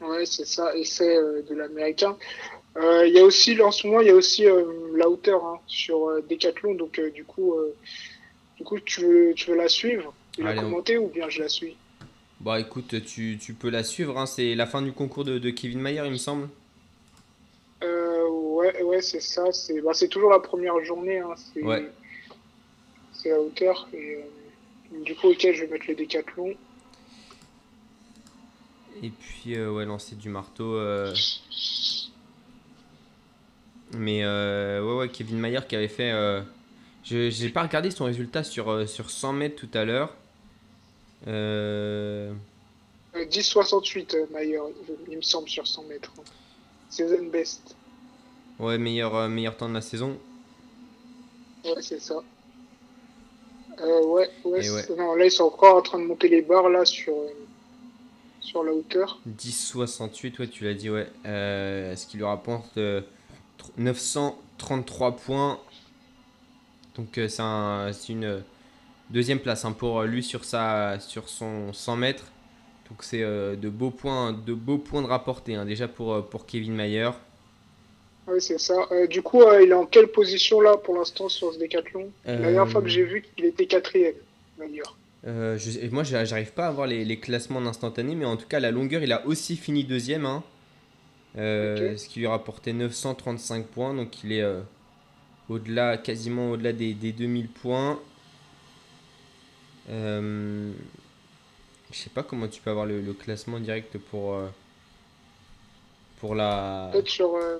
Ouais, 0.00 0.26
c'est 0.26 0.46
ça, 0.46 0.76
essai 0.76 1.16
euh, 1.16 1.42
de 1.42 1.54
l'américain. 1.54 2.16
Euh, 2.76 3.06
Il 3.06 3.14
y 3.14 3.18
a 3.18 3.24
aussi, 3.24 3.60
en 3.60 3.70
ce 3.70 3.86
moment, 3.86 4.00
il 4.00 4.08
y 4.08 4.10
a 4.10 4.14
aussi 4.14 4.46
euh, 4.46 4.64
la 4.96 5.08
hauteur 5.08 5.44
hein, 5.44 5.58
sur 5.66 6.08
euh, 6.08 6.22
Decathlon, 6.28 6.74
donc 6.74 7.00
du 7.14 7.24
coup, 7.24 7.54
du 8.56 8.64
coup, 8.64 8.78
tu 8.80 9.00
veux, 9.00 9.34
tu 9.34 9.50
veux 9.50 9.56
la 9.56 9.68
suivre? 9.68 10.12
Et 10.38 10.42
la 10.42 10.50
on- 10.52 10.62
commenter 10.62 10.98
ou 10.98 11.08
bien 11.08 11.28
je 11.28 11.42
la 11.42 11.48
suis? 11.48 11.76
Bon 12.40 12.54
écoute, 12.54 13.04
tu, 13.04 13.36
tu 13.40 13.52
peux 13.54 13.68
la 13.68 13.82
suivre, 13.82 14.16
hein, 14.16 14.26
c'est 14.26 14.54
la 14.54 14.66
fin 14.66 14.80
du 14.82 14.92
concours 14.92 15.24
de, 15.24 15.38
de 15.38 15.50
Kevin 15.50 15.80
Mayer 15.80 16.02
il 16.04 16.12
me 16.12 16.16
semble. 16.16 16.48
euh, 17.82 18.28
Ouais, 18.28 18.82
ouais, 18.82 19.02
c'est 19.02 19.20
ça. 19.20 19.50
C'est 19.52 19.80
bah, 19.80 19.92
c'est 19.94 20.08
toujours 20.08 20.30
la 20.30 20.40
première 20.40 20.82
journée. 20.84 21.18
Hein, 21.18 21.34
c'est 21.36 21.62
Ouais. 21.62 21.90
la 23.24 23.40
hauteur. 23.40 23.88
Et, 23.92 24.16
euh, 24.16 25.02
du 25.04 25.14
coup, 25.14 25.28
ok, 25.30 25.40
je 25.52 25.64
vais 25.64 25.66
mettre 25.68 25.86
le 25.88 25.94
Decathlon. 25.94 26.54
Et 29.02 29.10
puis 29.10 29.54
euh, 29.56 29.70
ouais, 29.70 29.84
lancer 29.84 30.16
du 30.16 30.28
marteau. 30.28 30.74
Mais 33.96 34.22
euh, 34.24 34.82
ouais, 34.84 34.98
ouais, 34.98 35.08
Kevin 35.08 35.38
Mayer 35.38 35.60
qui 35.68 35.76
avait 35.76 35.88
fait... 35.88 36.10
euh, 36.12 36.40
Je 37.04 37.30
j'ai 37.30 37.48
pas 37.48 37.62
regardé 37.62 37.90
son 37.90 38.04
résultat 38.04 38.44
sur, 38.44 38.70
euh, 38.70 38.86
sur 38.86 39.10
100 39.10 39.32
mètres 39.32 39.56
tout 39.56 39.78
à 39.78 39.84
l'heure. 39.84 40.14
Euh, 41.26 42.32
Euh, 43.16 43.24
10,68 43.24 44.14
euh, 44.16 44.26
Mayer, 44.32 44.60
il 45.10 45.16
me 45.16 45.22
semble, 45.22 45.48
sur 45.48 45.66
100 45.66 45.84
mètres. 45.84 46.12
Season 46.90 47.24
best. 47.32 47.74
Ouais, 48.58 48.78
meilleur, 48.78 49.14
euh, 49.14 49.28
meilleur 49.28 49.56
temps 49.56 49.68
de 49.68 49.74
la 49.74 49.80
saison. 49.80 50.18
Ouais, 51.64 51.80
c'est 51.82 52.00
ça. 52.00 52.16
Ouais, 53.80 54.28
ouais, 54.44 54.70
ouais. 54.70 54.96
Non, 54.96 55.14
là, 55.14 55.24
ils 55.24 55.30
sont 55.30 55.44
encore 55.44 55.76
en 55.76 55.82
train 55.82 55.98
de 55.98 56.04
monter 56.04 56.28
les 56.28 56.42
barres 56.42 56.68
là 56.68 56.84
sur, 56.84 57.14
sur 58.40 58.64
la 58.64 58.72
hauteur. 58.72 59.20
10,68, 59.28 60.40
ouais, 60.40 60.48
tu 60.48 60.64
l'as 60.64 60.74
dit, 60.74 60.90
ouais. 60.90 61.06
Euh, 61.26 61.94
ce 61.94 62.06
qui 62.06 62.16
lui 62.16 62.24
rapporte 62.24 62.76
euh, 62.78 63.00
933 63.76 65.16
points. 65.16 65.60
Donc 66.96 67.18
euh, 67.18 67.28
c'est 67.28 67.42
un- 67.42 67.92
c'est 67.92 68.12
une 68.12 68.24
euh, 68.24 68.40
deuxième 69.10 69.38
place 69.40 69.64
hein, 69.64 69.72
pour 69.72 70.02
lui 70.02 70.22
sur, 70.22 70.44
sa, 70.44 70.98
sur 71.00 71.28
son 71.28 71.72
100 71.72 71.96
mètres. 71.96 72.26
Donc 72.90 73.02
c'est 73.04 73.22
euh, 73.22 73.56
de 73.56 73.68
beaux 73.68 73.90
points 73.90 74.32
de 74.32 74.54
beaux 74.54 74.78
points 74.78 75.02
de 75.02 75.06
rapporter 75.06 75.54
hein, 75.54 75.64
déjà 75.66 75.88
pour, 75.88 76.14
euh, 76.14 76.22
pour 76.22 76.46
Kevin 76.46 76.74
Mayer. 76.74 77.10
Ouais, 78.26 78.40
c'est 78.40 78.58
ça. 78.58 78.74
Euh, 78.92 79.06
du 79.06 79.22
coup, 79.22 79.42
euh, 79.42 79.62
il 79.62 79.70
est 79.70 79.74
en 79.74 79.86
quelle 79.86 80.08
position 80.08 80.60
là 80.60 80.76
pour 80.76 80.96
l'instant 80.96 81.28
sur 81.28 81.52
ce 81.52 81.58
décathlon? 81.58 82.10
La 82.26 82.36
dernière 82.36 82.62
Euh, 82.62 82.66
fois 82.66 82.82
que 82.82 82.88
j'ai 82.88 83.04
vu 83.04 83.22
qu'il 83.36 83.46
était 83.46 83.66
quatrième, 83.66 84.14
Mayer. 84.58 84.82
Euh, 85.26 85.56
je- 85.58 85.88
moi, 85.90 86.04
j'a- 86.04 86.24
j'arrive 86.24 86.52
pas 86.52 86.66
à 86.66 86.70
voir 86.70 86.86
les, 86.86 87.04
les 87.04 87.18
classements 87.18 87.58
en 87.58 87.66
instantané, 87.66 88.14
mais 88.14 88.24
en 88.26 88.36
tout 88.36 88.46
cas, 88.46 88.60
la 88.60 88.70
longueur, 88.70 89.02
il 89.02 89.12
a 89.12 89.26
aussi 89.26 89.56
fini 89.56 89.82
deuxième. 89.84 90.26
hein. 90.26 90.42
Euh. 91.36 91.96
Ce 91.96 92.08
qui 92.08 92.20
lui 92.20 92.26
a 92.26 92.30
rapporté 92.30 92.72
935 92.72 93.66
points. 93.66 93.94
Donc, 93.94 94.22
il 94.24 94.32
est 94.32 94.42
euh, 94.42 94.60
au-delà, 95.48 95.98
quasiment 95.98 96.50
au-delà 96.52 96.72
des, 96.72 96.94
des 96.94 97.12
2000 97.12 97.48
points. 97.48 98.00
Euh, 99.90 100.72
je 101.90 101.96
sais 101.96 102.10
pas 102.10 102.22
comment 102.22 102.48
tu 102.48 102.60
peux 102.60 102.70
avoir 102.70 102.86
le, 102.86 103.00
le 103.00 103.12
classement 103.14 103.58
direct 103.60 103.96
pour, 103.98 104.34
euh, 104.34 104.48
pour 106.20 106.34
la. 106.34 106.90
Peut-être 106.92 107.08
sur, 107.08 107.34
euh, 107.36 107.58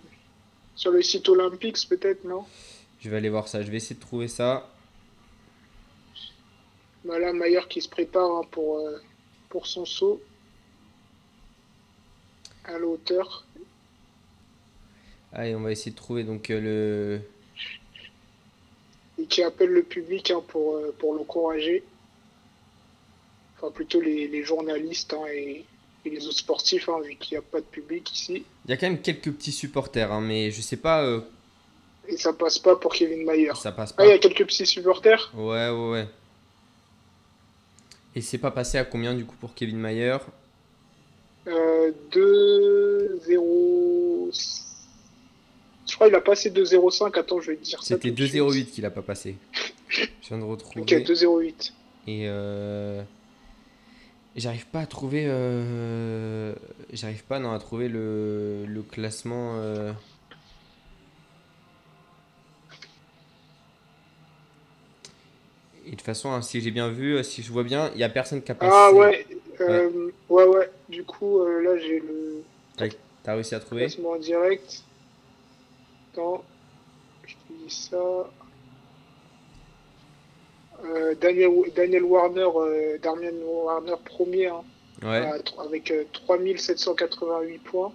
sur 0.75 0.91
le 0.91 1.03
site 1.03 1.29
Olympics, 1.29 1.89
peut-être, 1.89 2.25
non? 2.25 2.45
Je 3.01 3.09
vais 3.09 3.17
aller 3.17 3.31
voir 3.31 3.49
ça. 3.49 3.63
Je 3.63 3.71
vais 3.71 3.77
essayer 3.79 3.97
de 3.97 4.01
trouver 4.01 4.29
ça. 4.29 4.69
bah, 7.05 7.19
Là, 7.19 7.33
Mayer 7.33 7.61
qui 7.69 7.81
se 7.81 7.89
prépare 7.89 8.31
hein, 8.31 8.43
pour, 8.51 8.81
pour 9.49 9.67
son 9.67 9.85
saut 9.85 10.21
à 12.65 12.79
la 12.79 12.87
hauteur. 12.87 13.48
Allez, 15.33 15.55
on 15.55 15.61
va 15.61 15.73
essayer 15.73 15.91
de 15.93 15.97
trouver 15.97 16.25
donc 16.25 16.51
euh, 16.51 16.61
le. 16.61 17.21
et 19.23 19.27
qui 19.27 19.43
appelle 19.43 19.71
le 19.71 19.83
public 19.83 20.31
hein, 20.31 20.43
pour, 20.49 20.77
euh, 20.77 20.95
pour 20.99 21.15
l'encourager. 21.15 21.83
Enfin, 23.57 23.71
plutôt 23.73 24.01
les, 24.01 24.29
les 24.29 24.43
journalistes 24.45 25.13
hein, 25.15 25.27
et, 25.33 25.65
et 26.05 26.11
les 26.11 26.27
autres 26.27 26.39
sportifs, 26.39 26.89
hein, 26.89 27.01
vu 27.05 27.17
qu'il 27.17 27.35
n'y 27.37 27.39
a 27.39 27.43
pas 27.43 27.61
de 27.61 27.67
public 27.67 28.11
ici. 28.15 28.45
Il 28.65 28.71
y 28.71 28.73
a 28.73 28.77
quand 28.77 28.89
même 28.89 29.03
quelques 29.03 29.33
petits 29.33 29.53
supporters, 29.53 30.21
mais 30.21 30.51
je 30.51 30.61
sais 30.63 30.77
pas. 30.77 31.03
euh, 31.05 31.21
Et 32.09 32.17
ça 32.17 32.33
passe 32.33 32.59
pas 32.59 32.77
pour 32.77 32.95
Kevin 32.95 33.25
Mayer. 33.27 33.53
ça 33.57 33.73
passe 33.73 33.91
Ah, 33.93 33.97
pas. 33.99 34.07
il 34.07 34.11
y 34.11 34.13
a 34.13 34.19
quelques 34.19 34.47
petits 34.47 34.65
supporters? 34.67 35.31
Ouais, 35.35 35.69
ouais, 35.71 35.91
ouais. 35.91 36.09
Et 38.15 38.21
c'est 38.23 38.39
pas 38.39 38.51
passé 38.51 38.79
à 38.79 38.85
combien 38.85 39.15
du 39.15 39.25
coup 39.27 39.37
pour 39.37 39.55
Kevin 39.55 39.77
Mayer? 39.79 40.17
Euh, 41.47 41.93
2, 42.13 43.21
0. 43.27 44.31
Crois 45.99 46.07
qu'il 46.07 46.15
a 46.17 46.21
passé 46.21 46.51
2-0-5. 46.51 47.19
Attends, 47.19 47.41
je 47.41 47.51
vais 47.51 47.57
te 47.57 47.65
dire 47.65 47.83
ça. 47.83 47.97
C'était 47.97 48.11
tout 48.11 48.15
de 48.23 48.27
suite. 48.27 48.41
2,08 48.41 48.67
qu'il 48.67 48.87
a 48.87 48.91
pas 48.91 49.03
passé. 49.03 49.35
Je 49.91 50.07
viens 50.29 50.39
de 50.39 50.45
retrouver. 50.45 50.83
Ok, 50.83 50.91
2-0-8. 50.93 51.73
Et 52.07 52.29
euh... 52.29 53.03
j'arrive 54.37 54.67
pas 54.69 54.79
à 54.79 54.87
trouver. 54.87 55.25
euh, 55.27 56.55
J'arrive 56.93 57.25
pas 57.25 57.41
non, 57.41 57.51
à 57.51 57.59
trouver 57.59 57.89
le, 57.89 58.65
le 58.65 58.83
classement. 58.83 59.57
euh, 59.57 59.93
Et 65.87 65.91
de 65.93 65.97
toute 65.97 66.03
façon, 66.03 66.31
hein, 66.31 66.43
si 66.43 66.61
j'ai 66.61 66.71
bien 66.71 66.91
vu, 66.91 67.23
si 67.25 67.43
je 67.43 67.51
vois 67.51 67.65
bien, 67.65 67.91
il 67.95 68.01
y 68.01 68.05
a 68.05 68.09
personne 68.09 68.43
qui 68.43 68.53
a 68.53 68.55
passé. 68.55 68.71
Ah 68.73 68.93
ouais, 68.93 69.27
euh, 69.61 70.11
ouais, 70.29 70.45
ouais. 70.45 70.71
Du 70.89 71.03
coup, 71.03 71.45
là, 71.45 71.77
j'ai 71.79 72.01
le 72.01 72.43
T'as 73.25 73.35
réussi 73.35 73.55
à 73.55 73.61
trouver 73.61 73.83
classement 73.87 74.11
en 74.11 74.17
direct. 74.19 74.85
Attends, 76.19 76.43
je 77.27 77.35
te 77.35 77.53
dis 77.53 77.71
ça. 77.75 78.31
Euh, 80.85 81.15
Daniel, 81.21 81.51
Daniel 81.77 82.03
Warner, 82.05 82.49
euh, 82.57 82.99
Warner 83.45 83.95
premier 84.05 84.47
hein, 84.47 84.63
Ouais, 85.03 85.19
à 85.19 85.39
tro- 85.41 85.61
avec 85.63 85.93
euh, 85.93 86.05
3788 86.13 87.59
points. 87.63 87.93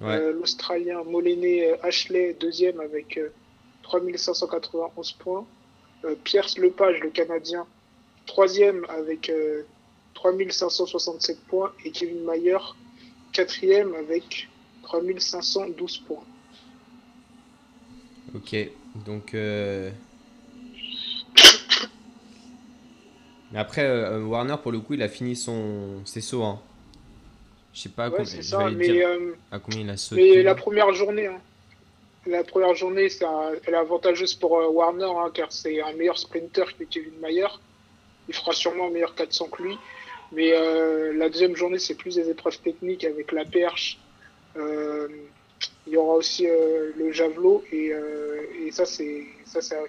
ouais. 0.00 0.06
Euh, 0.16 0.32
L'Australien 0.32 1.02
Molené 1.04 1.72
euh, 1.72 1.76
Ashley 1.82 2.34
deuxième 2.38 2.78
avec 2.80 3.18
euh, 3.18 3.30
3591 3.82 5.12
points. 5.12 5.44
Euh, 6.04 6.14
Pierce 6.22 6.58
Lepage, 6.58 7.00
le 7.00 7.10
Canadien, 7.10 7.66
troisième 8.26 8.84
avec 8.88 9.30
euh, 9.30 9.62
3567 10.14 11.40
points. 11.48 11.72
Et 11.84 11.90
Kevin 11.90 12.24
Mayer, 12.24 12.58
quatrième 13.32 13.94
avec 13.96 14.48
3512 14.84 15.98
points. 16.06 16.22
Ok, 18.34 18.56
donc. 19.06 19.34
euh, 19.34 19.90
Mais 23.52 23.58
après, 23.58 23.82
euh, 23.86 24.22
Warner, 24.24 24.56
pour 24.62 24.72
le 24.72 24.80
coup, 24.80 24.94
il 24.94 25.02
a 25.02 25.08
fini 25.08 25.34
son... 25.34 26.04
ses 26.04 26.20
sauts. 26.20 26.42
Hein. 26.44 26.60
Je 27.72 27.80
sais 27.82 27.88
pas 27.88 28.08
Ouais, 28.10 28.18
combien- 28.18 28.42
ça. 28.42 28.70
Mais, 28.70 28.88
dire 28.88 29.08
euh, 29.08 29.34
à 29.50 29.58
combien 29.58 29.80
il 29.80 29.90
a 29.90 29.96
sauté. 29.96 30.36
mais 30.36 30.42
la 30.42 30.54
première 30.54 30.92
journée, 30.92 31.26
hein. 31.28 31.40
la 32.26 32.44
première 32.44 32.74
journée, 32.74 33.08
c'est 33.08 33.24
un- 33.24 33.52
elle 33.64 33.74
est 33.74 33.76
avantageuse 33.78 34.34
pour 34.34 34.58
euh, 34.58 34.68
Warner 34.68 35.04
hein, 35.06 35.30
car 35.32 35.50
c'est 35.50 35.80
un 35.80 35.92
meilleur 35.94 36.18
sprinter 36.18 36.76
que 36.78 36.84
Kevin 36.84 37.14
Mayer. 37.22 37.46
Il 38.28 38.34
fera 38.34 38.52
sûrement 38.52 38.88
un 38.88 38.90
meilleur 38.90 39.14
400 39.14 39.46
que 39.48 39.62
lui. 39.62 39.78
Mais 40.32 40.50
euh, 40.52 41.14
la 41.16 41.30
deuxième 41.30 41.56
journée, 41.56 41.78
c'est 41.78 41.94
plus 41.94 42.16
des 42.16 42.28
épreuves 42.28 42.58
techniques 42.58 43.04
avec 43.04 43.32
la 43.32 43.46
perche. 43.46 43.98
Il 45.86 45.92
y 45.94 45.96
aura 45.96 46.14
aussi 46.16 46.46
euh, 46.46 46.92
le 46.96 47.12
javelot 47.12 47.64
et, 47.72 47.92
euh, 47.92 48.42
et 48.66 48.70
ça 48.70 48.84
c'est 48.86 49.26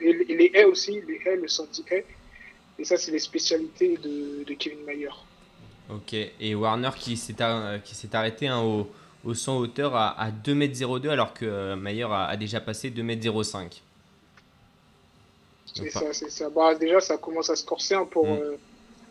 et, 0.01 0.09
et 0.29 0.35
les 0.37 0.51
haies 0.53 0.63
aussi, 0.65 1.01
les 1.07 1.21
haies, 1.25 1.35
le 1.35 1.47
110 1.47 1.83
haies. 1.91 2.05
Et 2.79 2.85
ça 2.85 2.97
c'est 2.97 3.11
les 3.11 3.19
spécialités 3.19 3.97
de, 3.97 4.43
de 4.45 4.53
Kevin 4.53 4.83
Mayer. 4.85 5.09
Ok, 5.89 6.13
et 6.13 6.55
Warner 6.55 6.91
qui 6.97 7.17
s'est 7.17 7.35
arrêté 8.15 8.47
hein, 8.47 8.61
au, 8.61 8.87
au 9.23 9.33
100 9.33 9.57
hauteur 9.57 9.95
à, 9.95 10.19
à 10.21 10.31
2m02 10.31 11.09
alors 11.09 11.33
que 11.33 11.45
euh, 11.45 11.75
Mayer 11.75 12.03
a, 12.09 12.25
a 12.27 12.37
déjà 12.37 12.61
passé 12.61 12.91
2m05. 12.91 13.81
C'est 15.73 15.89
ça, 15.91 16.13
c'est 16.13 16.29
ça. 16.29 16.49
Bah, 16.49 16.75
déjà, 16.75 16.99
ça 16.99 17.17
commence 17.17 17.49
à 17.49 17.55
se 17.55 17.63
corser 17.65 17.95
hein, 17.95 18.05
pour, 18.09 18.25
Mm. 18.25 18.39
euh, 18.39 18.57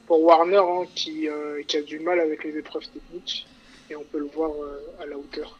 pour 0.06 0.22
Warner 0.22 0.56
hein, 0.58 0.86
qui, 0.94 1.28
euh, 1.28 1.62
qui 1.66 1.76
a 1.76 1.82
du 1.82 1.98
mal 2.00 2.20
avec 2.20 2.44
les 2.44 2.56
épreuves 2.58 2.88
techniques. 2.88 3.46
Et 3.90 3.96
on 3.96 4.04
peut 4.04 4.18
le 4.18 4.26
voir 4.26 4.50
euh, 4.52 5.02
à 5.02 5.06
la 5.06 5.16
hauteur. 5.18 5.58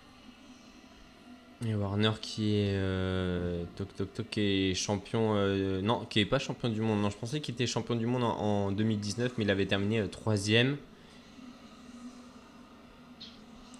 Et 1.67 1.75
Warner 1.75 2.13
qui 2.23 2.55
est 2.55 2.75
euh, 2.75 3.65
toc 3.75 3.93
toc 3.97 4.15
toc 4.15 4.31
qui 4.31 4.41
est 4.41 4.75
champion 4.75 5.35
euh, 5.35 5.81
non 5.81 6.05
qui 6.09 6.21
est 6.21 6.25
pas 6.25 6.39
champion 6.39 6.69
du 6.69 6.81
monde 6.81 7.03
non 7.03 7.11
je 7.11 7.17
pensais 7.17 7.41
qu'il 7.41 7.55
était 7.55 7.67
champion 7.67 7.97
du 7.97 8.07
monde 8.07 8.23
en, 8.23 8.39
en 8.39 8.71
2019 8.71 9.33
mais 9.37 9.45
il 9.45 9.51
avait 9.51 9.67
terminé 9.67 9.99
euh, 9.99 10.07
troisième 10.07 10.77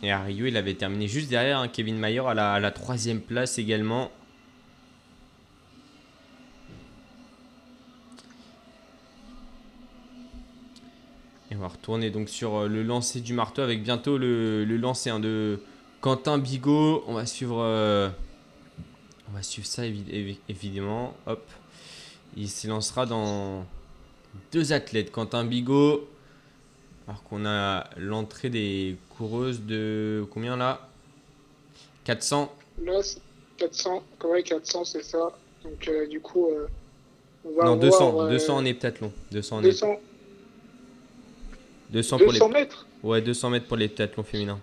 Et 0.03 0.11
à 0.11 0.29
il 0.29 0.57
avait 0.57 0.75
terminé 0.75 1.07
juste 1.07 1.31
derrière 1.31 1.61
hein, 1.61 1.69
Kevin 1.69 1.97
Mayer 1.99 2.27
à 2.27 2.35
la, 2.35 2.55
à 2.55 2.61
la 2.61 2.73
troisième 2.73 3.21
place 3.21 3.59
également. 3.59 4.11
Et 11.51 11.57
on 11.57 11.59
va 11.61 11.69
retourner 11.69 12.11
donc 12.11 12.29
sur 12.29 12.69
le 12.69 12.83
lancer 12.83 13.21
du 13.21 13.35
marteau 13.35 13.63
avec 13.63 13.83
bientôt 13.83 14.19
le, 14.19 14.65
le 14.65 14.77
lancer 14.77 15.11
hein, 15.11 15.21
de 15.21 15.61
Quentin 16.01 16.39
Bigot. 16.39 17.05
On 17.07 17.15
va 17.15 17.27
suivre, 17.27 17.61
euh, 17.61 18.09
on 19.29 19.33
va 19.35 19.43
suivre 19.43 19.67
ça 19.67 19.83
évi- 19.85 20.09
évi- 20.11 20.39
évidemment. 20.49 21.15
Hop, 21.27 21.43
il 22.37 22.49
s'élancera 22.49 23.07
dans 23.07 23.65
deux 24.53 24.73
athlètes. 24.73 25.11
Quentin 25.11 25.45
Bigot, 25.45 26.09
alors 27.07 27.23
qu'on 27.25 27.45
a 27.47 27.89
l'entrée 27.97 28.51
des 28.51 28.97
coureuses 29.17 29.63
de 29.63 30.25
combien 30.31 30.57
là? 30.57 30.89
400 32.05 32.53
Là, 32.83 33.03
c'est 33.03 33.21
400. 33.57 34.03
Ouais, 34.25 34.43
400, 34.43 34.85
c'est 34.85 35.03
ça. 35.03 35.33
Donc, 35.65 35.89
euh, 35.89 36.07
du 36.07 36.21
coup, 36.21 36.47
euh, 36.47 36.69
on 37.45 37.49
va 37.51 37.65
Non, 37.65 37.73
avoir, 37.73 37.79
200, 37.79 38.21
euh, 38.23 38.31
200 38.31 38.57
en 38.57 38.65
heptathlon. 38.65 39.13
200 39.33 39.57
en 39.57 39.61
hep- 39.61 39.65
200, 39.65 39.97
200 41.91 42.19
pour 42.19 42.33
200 42.33 42.49
les 42.49 42.55
mètres 42.55 42.87
Ouais, 43.03 43.21
200 43.21 43.51
mètres 43.51 43.67
pour 43.67 43.77
les 43.77 43.87
heptathlons 43.87 44.23
féminins. 44.23 44.61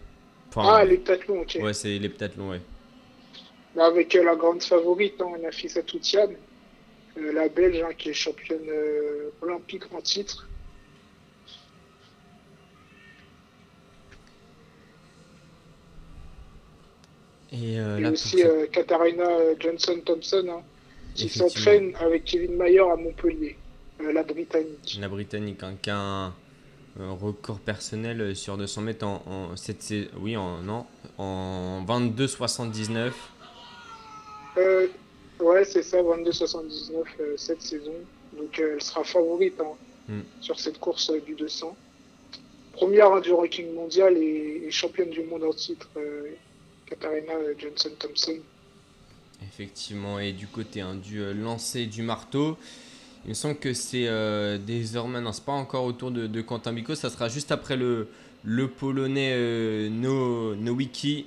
Enfin, 0.55 0.69
Ah, 0.75 0.85
les 0.85 0.97
pentathlons, 0.97 1.41
ok. 1.41 1.57
ouais, 1.62 1.74
c'est 1.74 2.00
les 2.00 2.05
heptathlons, 2.05 2.51
ouais. 2.51 2.62
Bah, 3.75 3.88
avec 3.88 4.15
euh, 4.15 4.24
la 4.24 4.35
grande 4.35 4.63
favorite, 4.63 5.21
hein, 5.21 5.38
Nafisa 5.41 5.83
Toutian, 5.83 6.29
euh, 7.17 7.33
la 7.33 7.50
Belge 7.50 7.81
hein, 7.81 7.93
qui 7.97 8.09
est 8.09 8.13
championne 8.13 8.69
euh, 8.69 9.31
olympique 9.41 9.83
en 9.93 10.00
titre. 10.01 10.47
Et 17.51 17.79
euh, 17.79 17.97
Et 17.97 18.01
là, 18.01 18.12
aussi 18.12 18.43
euh, 18.43 18.65
Katarina 18.67 19.27
Johnson-Thompson, 19.59 20.45
hein, 20.50 20.62
qui 21.13 21.29
s'entraîne 21.29 21.95
avec 22.00 22.25
Kevin 22.25 22.55
Mayer 22.55 22.79
à 22.79 22.95
Montpellier, 22.95 23.55
euh, 24.01 24.12
la 24.12 24.24
Britannique. 24.24 24.97
La 25.00 25.07
Britannique, 25.07 25.63
hein, 25.63 25.75
qui 25.81 25.89
a 25.89 25.97
un, 25.97 26.25
un 26.27 26.33
record 26.99 27.59
personnel 27.59 28.21
euh, 28.21 28.35
sur 28.35 28.57
200 28.57 28.81
mètres 28.81 29.05
en, 29.05 29.21
en 29.25 29.55
cette 29.57 29.93
oui, 30.17 30.37
en, 30.37 30.61
non, 30.61 30.85
en 31.17 31.83
22,79. 31.87 33.11
Euh, 34.57 34.87
ouais, 35.39 35.65
c'est 35.65 35.83
ça, 35.83 36.01
22-79 36.01 37.03
euh, 37.19 37.33
cette 37.37 37.61
saison. 37.61 37.93
Donc 38.37 38.59
euh, 38.59 38.73
elle 38.75 38.81
sera 38.81 39.03
favorite 39.03 39.59
hein, 39.59 39.73
Mm. 40.07 40.19
sur 40.39 40.59
cette 40.59 40.77
course 40.77 41.11
du 41.25 41.33
200. 41.33 41.75
Première 42.73 43.11
hein, 43.11 43.21
du 43.21 43.31
ranking 43.31 43.73
mondial 43.73 44.15
et, 44.15 44.61
et 44.67 44.69
championne 44.69 45.09
du 45.09 45.23
monde 45.23 45.43
en 45.43 45.51
titre, 45.51 45.89
Katarina 46.85 47.33
Johnson-Thompson. 47.57 48.37
Effectivement, 49.41 50.19
et 50.19 50.31
du 50.31 50.45
côté 50.45 50.81
hein, 50.81 50.93
du 50.93 51.33
lancer 51.33 51.87
du 51.87 52.03
marteau, 52.03 52.55
il 53.25 53.29
me 53.29 53.34
semble 53.34 53.58
que 53.58 53.74
c'est 53.74 54.08
euh, 54.08 54.58
désormais, 54.58 55.20
non, 55.22 55.32
c'est 55.32 55.44
pas 55.46 55.51
encore 55.53 55.86
autour 55.86 56.12
de, 56.12 56.27
de 56.27 56.41
Quentin 56.41 56.74
Bico, 56.74 56.96
ça 56.96 57.10
sera 57.10 57.27
juste 57.27 57.51
après 57.51 57.75
le, 57.75 58.08
le 58.44 58.70
polonais 58.70 59.32
euh, 59.34 59.89
no, 59.89 60.55
Nowicki, 60.55 61.25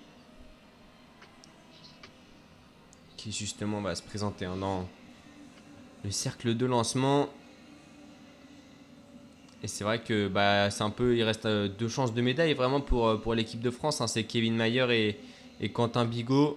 qui 3.17 3.33
justement 3.33 3.81
va 3.81 3.95
se 3.95 4.03
présenter 4.03 4.45
hein, 4.45 4.57
dans 4.57 4.89
le 6.05 6.11
cercle 6.11 6.57
de 6.57 6.67
lancement. 6.67 7.29
Et 9.65 9.67
c'est 9.67 9.83
vrai 9.83 10.01
que 10.01 10.29
bah, 10.29 10.71
c'est 10.71 10.85
un 10.85 10.91
peu, 10.91 11.17
il 11.17 11.25
reste 11.25 11.47
euh, 11.47 11.67
deux 11.69 11.89
chances 11.89 12.15
de 12.15 12.23
médaille 12.23 12.55
vraiment 12.55 12.81
pour, 12.81 13.09
euh, 13.09 13.17
pour 13.17 13.35
l'équipe 13.35 13.61
de 13.61 13.71
France. 13.71 14.01
hein. 14.01 14.07
c'est 14.07 14.23
Kevin 14.23 14.55
Mayer 14.55 14.87
et, 14.91 15.19
et 15.61 15.73
Quentin 15.73 16.05
Bigot. 16.05 16.55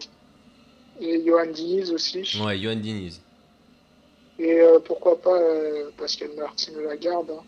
Et 1.00 1.24
Johan 1.26 1.48
Diniz 1.52 1.90
aussi. 1.92 2.20
Ouais, 2.46 2.60
Johan 2.60 2.76
Diniz. 2.76 3.20
Et 4.44 4.60
euh, 4.60 4.80
pourquoi 4.84 5.22
pas 5.22 5.38
euh, 5.40 5.92
Pascal 5.98 6.30
Martine 6.38 6.80
Lagarde. 6.82 7.30
hein. 7.32 7.44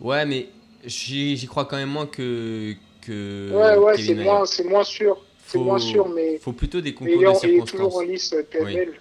Ouais, 0.00 0.26
mais 0.26 0.48
j'y 0.84 1.46
crois 1.46 1.64
quand 1.64 1.76
même 1.76 1.88
moins 1.88 2.06
que. 2.06 2.74
que 3.00 3.50
ouais, 3.52 3.76
ouais, 3.78 3.92
Euh, 3.94 3.96
c'est 4.04 4.14
moins, 4.14 4.44
moins 4.68 4.84
sûr. 4.84 5.24
C'est 5.46 5.58
Faut- 5.58 5.64
moins 5.64 5.78
sûr, 5.78 6.08
mais, 6.08 6.38
Faut 6.38 6.52
plutôt 6.52 6.80
des 6.80 6.92
concours 6.94 7.14
il, 7.14 7.22
est, 7.22 7.24
de 7.24 7.28
en- 7.30 7.40
il 7.42 7.54
est 7.58 7.66
toujours 7.66 7.96
en 7.96 8.00
lice 8.00 8.32
euh, 8.34 8.42
PML. 8.42 8.92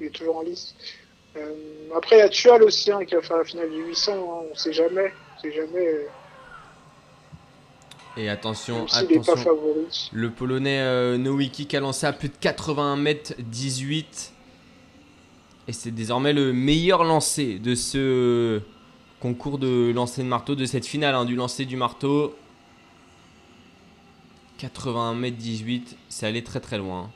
Il 0.00 0.06
est 0.06 0.10
toujours 0.10 0.36
en 0.36 0.42
lice. 0.42 0.74
Euh, 1.36 1.52
après, 1.96 2.16
il 2.16 2.18
y 2.20 2.22
a 2.22 2.28
Tual 2.28 2.62
aussi 2.62 2.92
hein, 2.92 3.04
qui 3.04 3.14
va 3.14 3.22
faire 3.22 3.38
la 3.38 3.44
finale 3.44 3.70
du 3.70 3.82
800. 3.84 4.12
hein, 4.12 4.46
on 4.52 4.54
sait 4.54 4.72
jamais. 4.72 5.12
On 5.36 5.40
sait 5.40 5.52
jamais. 5.52 5.86
euh, 5.86 6.06
Et 8.16 8.28
attention, 8.28 8.86
pas 8.86 8.98
attention. 8.98 9.36
favori. 9.36 10.10
Le 10.12 10.30
polonais 10.30 10.80
euh, 10.80 11.16
Nowicki 11.18 11.66
qui 11.66 11.76
a 11.76 11.80
lancé 11.80 12.06
à 12.06 12.12
plus 12.12 12.28
de 12.28 12.36
81 12.38 12.96
mètres 12.96 13.34
18. 13.38 14.32
Et 15.66 15.72
c'est 15.72 15.90
désormais 15.90 16.32
le 16.32 16.52
meilleur 16.52 17.04
lancé 17.04 17.58
de 17.58 17.74
ce 17.74 18.60
concours 19.20 19.58
de 19.58 19.90
lancer 19.94 20.22
de 20.22 20.28
marteau, 20.28 20.54
de 20.54 20.66
cette 20.66 20.84
finale 20.86 21.14
hein, 21.14 21.24
du 21.24 21.34
lancer 21.36 21.64
du 21.64 21.76
marteau. 21.76 22.34
81 24.58 25.14
mètres 25.14 25.36
18, 25.38 25.96
c'est 26.08 26.26
allé 26.26 26.44
très 26.44 26.60
très 26.60 26.78
loin. 26.78 27.10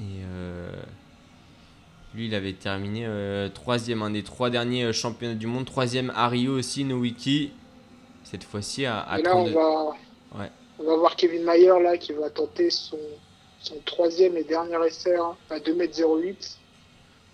Et 0.00 0.04
euh, 0.24 0.70
lui, 2.14 2.26
il 2.26 2.34
avait 2.34 2.52
terminé 2.54 3.04
euh, 3.06 3.48
troisième, 3.48 4.02
un 4.02 4.10
des 4.10 4.22
trois 4.22 4.50
derniers 4.50 4.84
euh, 4.84 4.92
championnats 4.92 5.34
du 5.34 5.46
monde. 5.46 5.66
Troisième 5.66 6.10
à 6.16 6.28
Rio 6.28 6.58
aussi, 6.58 6.84
Nowicki. 6.84 7.52
Cette 8.24 8.44
fois-ci 8.44 8.86
à, 8.86 8.98
à 9.00 9.18
Et 9.18 9.22
là, 9.22 9.36
on 9.36 9.44
32. 9.44 9.54
va, 9.54 9.84
Ouais. 10.36 10.50
on 10.80 10.84
va 10.84 10.96
voir 10.96 11.14
Kevin 11.16 11.44
Mayer 11.44 11.80
là, 11.82 11.96
qui 11.96 12.12
va 12.12 12.28
tenter 12.30 12.70
son, 12.70 12.98
son 13.64 13.76
troisième 13.84 14.36
et 14.36 14.44
dernier 14.44 14.76
essai 14.86 15.16
hein, 15.16 15.34
à 15.50 15.58
2m08. 15.58 16.56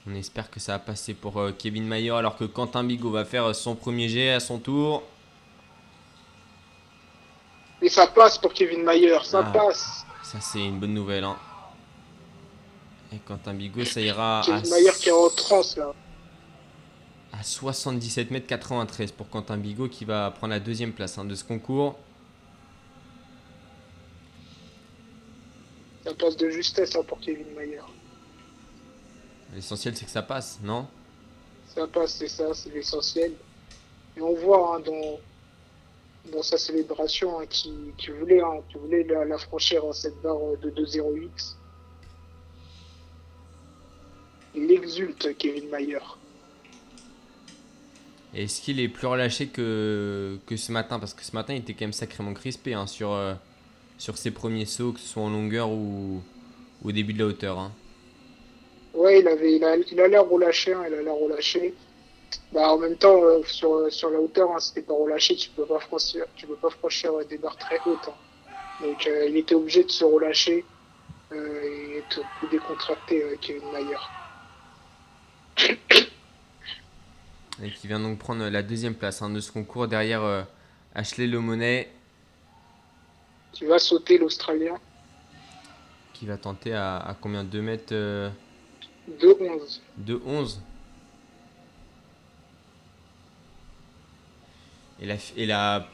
On 0.08 0.14
espère 0.14 0.50
que 0.50 0.60
ça 0.60 0.72
va 0.72 0.78
passer 0.78 1.12
pour 1.14 1.36
euh, 1.38 1.52
Kevin 1.52 1.84
Mayer 1.86 2.10
alors 2.12 2.36
que 2.36 2.44
Quentin 2.44 2.84
Bigot 2.84 3.10
va 3.10 3.24
faire 3.24 3.46
euh, 3.46 3.52
son 3.52 3.74
premier 3.74 4.08
jet 4.08 4.30
à 4.30 4.40
son 4.40 4.58
tour. 4.58 5.02
Et 7.82 7.88
ça 7.88 8.06
passe 8.06 8.38
pour 8.38 8.52
Kevin 8.52 8.82
Mayer, 8.84 9.18
ça 9.24 9.42
Ah. 9.44 9.50
passe. 9.52 10.04
Ça, 10.22 10.38
c'est 10.40 10.60
une 10.64 10.78
bonne 10.78 10.94
nouvelle. 10.94 11.24
hein. 11.24 11.36
Et 13.12 13.18
Quentin 13.18 13.54
Bigot, 13.54 13.84
ça 13.84 14.00
ira 14.00 14.40
à, 14.40 14.44
Kevin 14.44 14.70
Mayer 14.70 14.90
qui 14.98 15.08
est 15.08 15.12
en 15.12 15.28
transe 15.30 15.76
là. 15.76 15.92
à 17.32 17.42
77 17.42 18.30
mètres 18.30 18.46
93 18.46 19.10
pour 19.12 19.28
Quentin 19.28 19.56
Bigot 19.56 19.88
qui 19.88 20.04
va 20.04 20.30
prendre 20.30 20.52
la 20.52 20.60
deuxième 20.60 20.92
place 20.92 21.18
hein, 21.18 21.24
de 21.24 21.34
ce 21.34 21.42
concours. 21.42 21.98
Ça 26.04 26.14
passe 26.14 26.36
de 26.36 26.48
justesse 26.50 26.96
hein, 26.96 27.02
pour 27.06 27.20
Kevin 27.20 27.46
Mayer. 27.54 27.82
L'essentiel, 29.54 29.96
c'est 29.96 30.04
que 30.04 30.10
ça 30.10 30.22
passe, 30.22 30.60
non? 30.62 30.86
Ça 31.74 31.86
passe, 31.86 32.14
c'est 32.14 32.28
ça, 32.28 32.54
c'est 32.54 32.70
l'essentiel. 32.70 33.32
Et 34.16 34.20
on 34.20 34.34
voit 34.34 34.76
hein, 34.76 34.80
dans, 34.80 35.20
dans 36.32 36.42
sa 36.42 36.56
célébration 36.56 37.40
hein, 37.40 37.46
qui, 37.48 37.72
qui 37.98 38.10
voulait, 38.10 38.40
hein, 38.40 38.60
qui 38.70 38.78
voulait 38.78 39.04
la, 39.04 39.24
la 39.24 39.38
franchir 39.38 39.84
à 39.84 39.92
cette 39.92 40.20
barre 40.22 40.56
de 40.62 40.70
2-0X. 40.70 41.54
Il 44.54 44.70
exulte, 44.72 45.36
Kevin 45.36 45.68
Mayer. 45.68 45.98
Est-ce 48.34 48.62
qu'il 48.62 48.78
est 48.80 48.88
plus 48.88 49.06
relâché 49.06 49.48
que, 49.48 50.38
que 50.46 50.56
ce 50.56 50.70
matin? 50.72 50.98
Parce 50.98 51.14
que 51.14 51.24
ce 51.24 51.32
matin, 51.32 51.54
il 51.54 51.60
était 51.60 51.74
quand 51.74 51.84
même 51.84 51.92
sacrément 51.92 52.32
crispé 52.32 52.74
hein, 52.74 52.86
sur, 52.86 53.12
euh, 53.12 53.34
sur 54.00 54.16
ses 54.16 54.30
premiers 54.30 54.64
sauts, 54.64 54.92
que 54.92 54.98
ce 54.98 55.06
soit 55.06 55.22
en 55.22 55.28
longueur 55.28 55.68
ou 55.68 56.22
au 56.82 56.90
début 56.90 57.12
de 57.12 57.18
la 57.18 57.26
hauteur. 57.26 57.58
hein. 57.58 57.70
Ouais, 58.94 59.20
il 59.20 59.28
avait, 59.28 59.56
il 59.56 59.62
a, 59.62 59.76
il 59.76 60.00
a 60.00 60.08
l'air 60.08 60.26
relâché, 60.26 60.72
hein, 60.72 60.84
il 60.88 60.94
a 60.94 61.02
l'air 61.02 61.14
relâché. 61.14 61.74
Bah, 62.50 62.72
en 62.72 62.78
même 62.78 62.96
temps, 62.96 63.22
euh, 63.22 63.42
sur, 63.44 63.92
sur 63.92 64.08
la 64.08 64.18
hauteur, 64.18 64.50
hein, 64.52 64.58
c'était 64.58 64.80
pas 64.80 64.94
relâché, 64.94 65.36
tu 65.36 65.50
peux 65.50 65.66
pas 65.66 65.80
franchir, 65.80 66.24
tu 66.34 66.46
peux 66.46 66.56
pas 66.56 66.70
franchir 66.70 67.12
des 67.28 67.36
barres 67.36 67.58
très 67.58 67.78
hautes. 67.84 68.08
hein. 68.08 68.14
Donc, 68.80 69.06
euh, 69.06 69.26
il 69.28 69.36
était 69.36 69.54
obligé 69.54 69.84
de 69.84 69.90
se 69.90 70.04
relâcher 70.04 70.64
euh, 71.32 71.62
et 71.62 71.98
être 71.98 72.22
plus 72.38 72.48
décontracté, 72.48 73.22
euh, 73.22 73.36
Kevin 73.38 73.70
Mayer. 73.70 73.98
Et 77.62 77.70
qui 77.70 77.86
vient 77.86 78.00
donc 78.00 78.18
prendre 78.18 78.48
la 78.48 78.62
deuxième 78.62 78.94
place 78.94 79.20
hein, 79.20 79.28
de 79.28 79.40
ce 79.40 79.52
concours 79.52 79.86
derrière 79.88 80.46
Ashley 80.94 81.26
Lemonet 81.26 81.90
Qui 83.52 83.64
va 83.64 83.78
sauter 83.78 84.18
l'Australien 84.18 84.78
qui 86.20 86.26
va 86.26 86.36
tenter 86.36 86.74
à, 86.74 86.98
à 86.98 87.14
combien? 87.14 87.44
2 87.44 87.62
mètres 87.62 87.92
euh, 87.92 88.28
de 89.08 89.34
11. 89.40 89.82
de 89.96 90.20
11 90.26 90.60
et 95.00 95.06
la, 95.06 95.16
et 95.38 95.46
la 95.46 95.88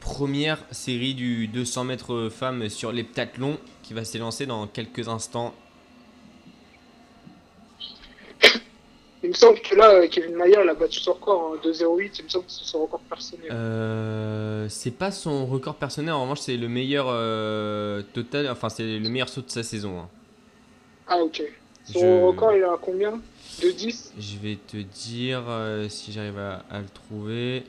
première 0.00 0.64
série 0.70 1.14
du 1.14 1.48
200 1.48 1.82
mètres 1.82 2.28
femmes 2.28 2.68
sur 2.68 2.92
l'heptathlon 2.92 3.58
qui 3.82 3.92
va 3.92 4.04
s'élancer 4.04 4.46
dans 4.46 4.68
quelques 4.68 5.08
instants. 5.08 5.52
Il 9.22 9.28
me 9.30 9.34
semble 9.34 9.60
que 9.60 9.74
là, 9.74 9.90
euh, 9.96 10.08
Kevin 10.08 10.34
Mayer, 10.36 10.58
il 10.64 10.68
a 10.70 10.74
battu 10.74 10.98
son 11.00 11.12
record 11.12 11.40
en 11.52 11.56
2-0-8. 11.56 12.20
Il 12.20 12.24
me 12.24 12.28
semble 12.30 12.46
que 12.46 12.52
c'est 12.52 12.64
son 12.64 12.82
record 12.82 13.00
personnel. 13.00 13.48
Euh, 13.52 14.66
c'est 14.70 14.90
pas 14.92 15.10
son 15.10 15.44
record 15.46 15.74
personnel, 15.74 16.12
en 16.14 16.22
revanche, 16.22 16.40
c'est 16.40 16.56
le 16.56 16.68
meilleur 16.68 17.06
euh, 17.08 18.02
total, 18.14 18.48
enfin, 18.50 18.70
c'est 18.70 18.98
le 18.98 19.08
meilleur 19.10 19.28
saut 19.28 19.42
de 19.42 19.50
sa 19.50 19.62
saison. 19.62 20.00
hein. 20.00 20.08
Ah, 21.06 21.18
ok. 21.18 21.42
Son 21.84 21.98
Je- 22.00 22.22
record, 22.24 22.52
il 22.54 22.60
est 22.60 22.64
à 22.64 22.78
combien? 22.80 23.20
2-10 23.60 24.12
Je 24.18 24.38
vais 24.38 24.56
te 24.56 24.76
dire 24.78 25.42
euh, 25.48 25.88
si 25.90 26.12
j'arrive 26.12 26.38
à, 26.38 26.64
à 26.70 26.78
le 26.80 26.86
trouver. 26.88 27.64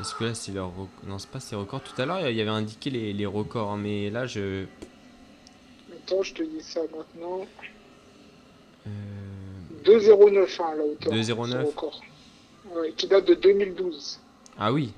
Est-ce 0.00 0.14
que 0.14 0.24
là, 0.24 0.34
c'est 0.34 0.52
leur 0.52 0.68
rec- 0.68 0.88
Non, 1.06 1.18
c'est 1.18 1.28
pas 1.30 1.40
ses 1.40 1.54
records. 1.56 1.82
Tout 1.82 2.00
à 2.00 2.06
l'heure, 2.06 2.26
il 2.28 2.34
y 2.36 2.40
avait 2.40 2.48
indiqué 2.50 2.88
les, 2.90 3.12
les 3.12 3.26
records, 3.26 3.70
hein, 3.72 3.76
mais 3.76 4.08
là, 4.10 4.26
je. 4.26 4.64
Attends, 5.94 6.22
je 6.22 6.32
te 6.34 6.42
dis 6.42 6.60
ça 6.62 6.80
maintenant. 6.96 7.46
Euh, 8.86 8.90
2-0-9 9.84 10.62
hein, 10.62 10.64
à 10.72 10.74
la 10.76 10.84
hauteur. 10.84 11.12
2,09. 11.12 11.50
son 11.52 11.64
record. 11.66 12.00
Ouais, 12.74 12.92
qui 12.96 13.06
date 13.06 13.26
de 13.26 13.34
2012. 13.34 14.20
Ah 14.58 14.72
oui, 14.72 14.92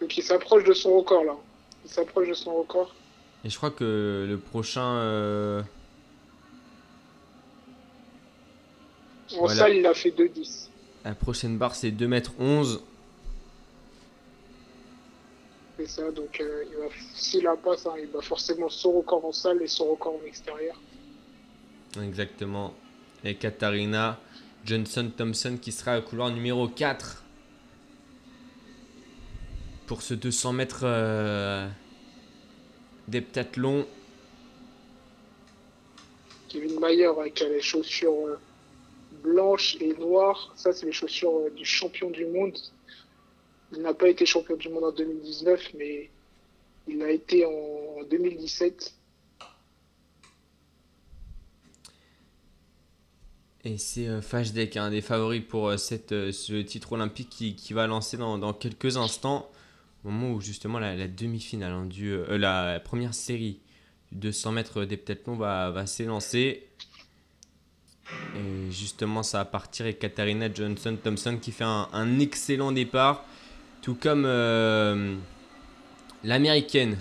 Donc 0.00 0.16
il 0.16 0.22
s'approche 0.22 0.64
de 0.64 0.72
son 0.72 0.96
record 0.98 1.24
là. 1.24 1.36
Il 1.84 1.90
s'approche 1.90 2.28
de 2.28 2.34
son 2.34 2.54
record. 2.54 2.94
et 3.44 3.50
je 3.50 3.56
crois 3.56 3.70
que 3.70 4.26
le 4.28 4.38
prochain. 4.38 4.96
euh, 4.96 5.62
En 9.34 9.40
Voilà. 9.40 9.54
salle, 9.54 9.76
il 9.76 9.86
a 9.86 9.94
fait 9.94 10.10
2-10. 10.10 10.68
La 11.04 11.14
prochaine 11.14 11.58
barre, 11.58 11.74
c'est 11.74 11.90
2m11. 11.90 12.80
C'est 15.76 15.88
ça, 15.88 16.10
donc 16.12 16.40
euh, 16.40 16.64
s'il 17.14 17.42
la 17.42 17.56
passe, 17.56 17.84
hein, 17.86 17.94
il 18.00 18.06
va 18.08 18.20
forcément 18.22 18.68
son 18.68 18.92
record 18.92 19.24
en 19.24 19.32
salle 19.32 19.60
et 19.60 19.66
son 19.66 19.86
record 19.90 20.14
en 20.22 20.26
extérieur. 20.26 20.80
Exactement. 22.02 22.74
Et 23.24 23.34
Katharina 23.36 24.18
Johnson-Thompson 24.64 25.58
qui 25.60 25.72
sera 25.72 25.98
au 25.98 26.02
couloir 26.02 26.30
numéro 26.30 26.68
4 26.68 27.22
pour 29.86 30.02
ce 30.02 30.14
200 30.14 30.52
mètres 30.54 30.80
euh, 30.84 31.68
d'heptathlon. 33.08 33.86
Kevin 36.48 36.80
Mayer 36.80 37.06
hein, 37.06 37.28
qui 37.34 37.44
a 37.44 37.48
les 37.48 37.60
chaussures 37.60 38.26
euh, 38.26 38.38
blanches 39.22 39.76
et 39.80 39.94
noires. 39.94 40.52
Ça, 40.56 40.72
c'est 40.72 40.86
les 40.86 40.92
chaussures 40.92 41.36
euh, 41.36 41.50
du 41.50 41.64
champion 41.64 42.10
du 42.10 42.26
monde. 42.26 42.56
Il 43.72 43.82
n'a 43.82 43.92
pas 43.92 44.08
été 44.08 44.24
champion 44.24 44.56
du 44.56 44.68
monde 44.68 44.84
en 44.84 44.92
2019, 44.92 45.70
mais 45.76 46.10
il 46.88 47.02
a 47.02 47.10
été 47.10 47.44
en 47.44 48.04
2017. 48.08 48.94
Et 53.66 53.78
c'est 53.78 54.08
euh, 54.08 54.20
Fajdeck, 54.20 54.76
un 54.76 54.90
des 54.90 55.00
favoris 55.00 55.42
pour 55.42 55.68
euh, 55.68 55.76
euh, 56.12 56.32
ce 56.32 56.62
titre 56.62 56.92
olympique 56.92 57.30
qui, 57.30 57.54
qui 57.54 57.72
va 57.72 57.86
lancer 57.86 58.18
dans, 58.18 58.36
dans 58.36 58.52
quelques 58.52 58.98
instants. 58.98 59.50
Au 60.04 60.10
moment 60.10 60.32
où 60.34 60.40
justement 60.40 60.78
la, 60.78 61.08
demi-finale, 61.08 61.72
hein, 61.72 61.86
du, 61.86 62.14
la 62.28 62.78
première 62.78 63.14
série 63.14 63.60
du 64.12 64.18
200 64.18 64.52
mètres 64.52 64.84
d'heptathlon 64.84 65.34
va, 65.34 65.70
va 65.70 65.86
s'élancer. 65.86 66.66
Et 68.36 68.70
justement, 68.70 69.22
ça 69.22 69.38
va 69.38 69.44
partir 69.46 69.86
avec 69.86 69.98
Katharina 69.98 70.52
Johnson-Thompson 70.52 71.38
qui 71.40 71.52
fait 71.52 71.64
un, 71.64 72.18
excellent 72.18 72.70
départ. 72.70 73.24
Tout 73.80 73.94
comme 73.94 74.24
l'américaine 76.22 76.98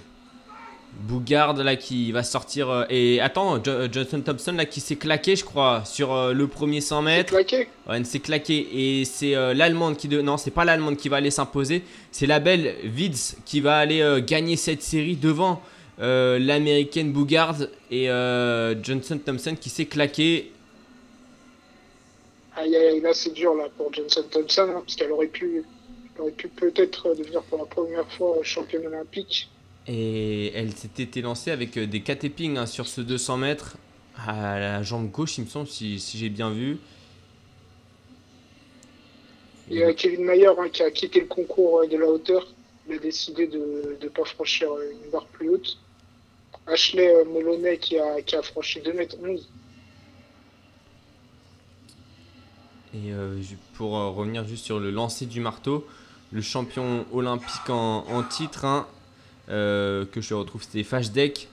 Bougard 1.02 1.56
là 1.56 1.76
qui 1.76 2.12
va 2.12 2.24
sortir. 2.24 2.70
euh, 2.70 2.86
et 2.90 3.20
attends, 3.20 3.62
Jo- 3.64 3.88
Johnson 3.92 4.22
Thompson 4.22 4.54
là 4.54 4.66
qui 4.66 4.80
s'est 4.80 4.96
claqué, 4.96 5.36
je 5.36 5.44
crois, 5.44 5.84
sur 5.86 6.14
euh, 6.14 6.34
le 6.34 6.48
premier 6.48 6.82
100 6.82 7.00
C'est 7.00 7.06
mètres. 7.06 7.30
claqué. 7.34 7.58
Ouais, 7.88 7.98
elle 7.98 8.06
s'est 8.06 8.20
claqué. 8.20 8.68
Et 9.00 9.06
c'est 9.06 9.36
euh, 9.36 9.54
l'Allemande 9.54 9.98
qui. 9.98 10.08
De... 10.08 10.22
Non, 10.22 10.38
c'est 10.38 10.52
pas 10.52 10.66
l'Allemande 10.66 10.98
qui 10.98 11.10
va 11.10 11.18
aller 11.18 11.32
s'imposer. 11.32 11.84
C'est 12.12 12.26
la 12.28 12.40
belle 12.40 12.76
Wids 12.96 13.36
qui 13.46 13.60
va 13.60 13.78
aller 13.78 14.02
euh, 14.02 14.22
gagner 14.22 14.56
cette 14.56 14.82
série 14.82 15.16
devant 15.16 15.62
euh, 16.00 16.40
l'américaine 16.40 17.12
Bougard 17.12 17.56
et 17.92 18.10
euh, 18.10 18.74
Johnson 18.82 19.20
Thompson 19.24 19.56
qui 19.60 19.70
s'est 19.70 19.86
claqué. 19.86 20.52
Aïe, 22.56 22.76
aïe, 22.76 22.88
aïe, 22.88 23.02
là 23.02 23.14
c'est 23.14 23.34
dur 23.34 23.56
là 23.56 23.66
pour 23.78 23.92
Johnson 23.94 24.24
Thompson, 24.30 24.68
hein, 24.70 24.82
parce 24.86 24.96
qu'elle 24.96 25.12
aurait 25.12 25.28
pu, 25.28 25.64
elle 26.16 26.22
aurait 26.22 26.32
pu 26.32 26.48
peut-être 26.50 27.08
euh, 27.10 27.16
devenir 27.16 27.42
pour 27.44 27.58
la 27.58 27.66
première 27.66 28.06
fois 28.12 28.38
euh, 28.38 28.44
championne 28.44 28.86
olympique. 28.86 29.50
Et 29.88 30.52
elle 30.54 30.74
s'était 30.74 31.22
lancée 31.22 31.52
avec 31.52 31.78
euh, 31.78 31.86
des 31.88 32.02
catépings 32.02 32.58
hein, 32.58 32.66
sur 32.66 32.88
ce 32.88 33.02
200 33.02 33.38
mètres 33.38 33.78
à 34.28 34.60
la 34.60 34.84
jambe 34.84 35.10
gauche, 35.10 35.38
il 35.40 35.46
me 35.46 35.50
semble, 35.50 35.68
si, 35.68 36.00
si 36.00 36.18
j'ai 36.18 36.30
bien 36.30 36.52
vu. 36.52 36.78
Il 39.70 39.78
y 39.78 39.84
a 39.84 39.94
Kevin 39.94 40.24
Mayer 40.24 40.48
hein, 40.58 40.70
qui 40.72 40.84
a 40.84 40.92
quitté 40.92 41.22
le 41.22 41.26
concours 41.28 41.82
euh, 41.82 41.88
de 41.88 41.98
la 41.98 42.06
hauteur. 42.06 42.48
Il 42.88 42.96
a 42.96 43.00
décidé 43.00 43.48
de 43.48 43.98
ne 44.02 44.08
pas 44.10 44.24
franchir 44.26 44.72
euh, 44.72 44.92
une 45.06 45.12
barre 45.12 45.26
plus 45.28 45.50
haute. 45.50 45.78
Ashley 46.68 47.12
Moloney 47.26 47.78
qui 47.78 47.98
a, 48.00 48.22
qui 48.22 48.36
a 48.36 48.42
franchi 48.42 48.80
2m11. 48.80 49.42
Et 52.94 53.12
euh, 53.12 53.42
ju- 53.42 53.58
pour 53.74 53.92
revenir 53.92 54.46
juste 54.48 54.64
sur 54.66 54.80
le 54.80 54.92
lancer 54.92 55.26
du 55.26 55.40
marteau, 55.42 55.86
le 56.32 56.42
champion 56.42 57.06
olympique 57.12 57.70
en, 57.70 58.06
en 58.08 58.24
titre, 58.24 58.66
hein, 58.66 58.88
que 59.48 60.22
je 60.22 60.34
retrouve, 60.34 60.64
c'était 60.64 60.84
Fajdeck, 60.84 61.48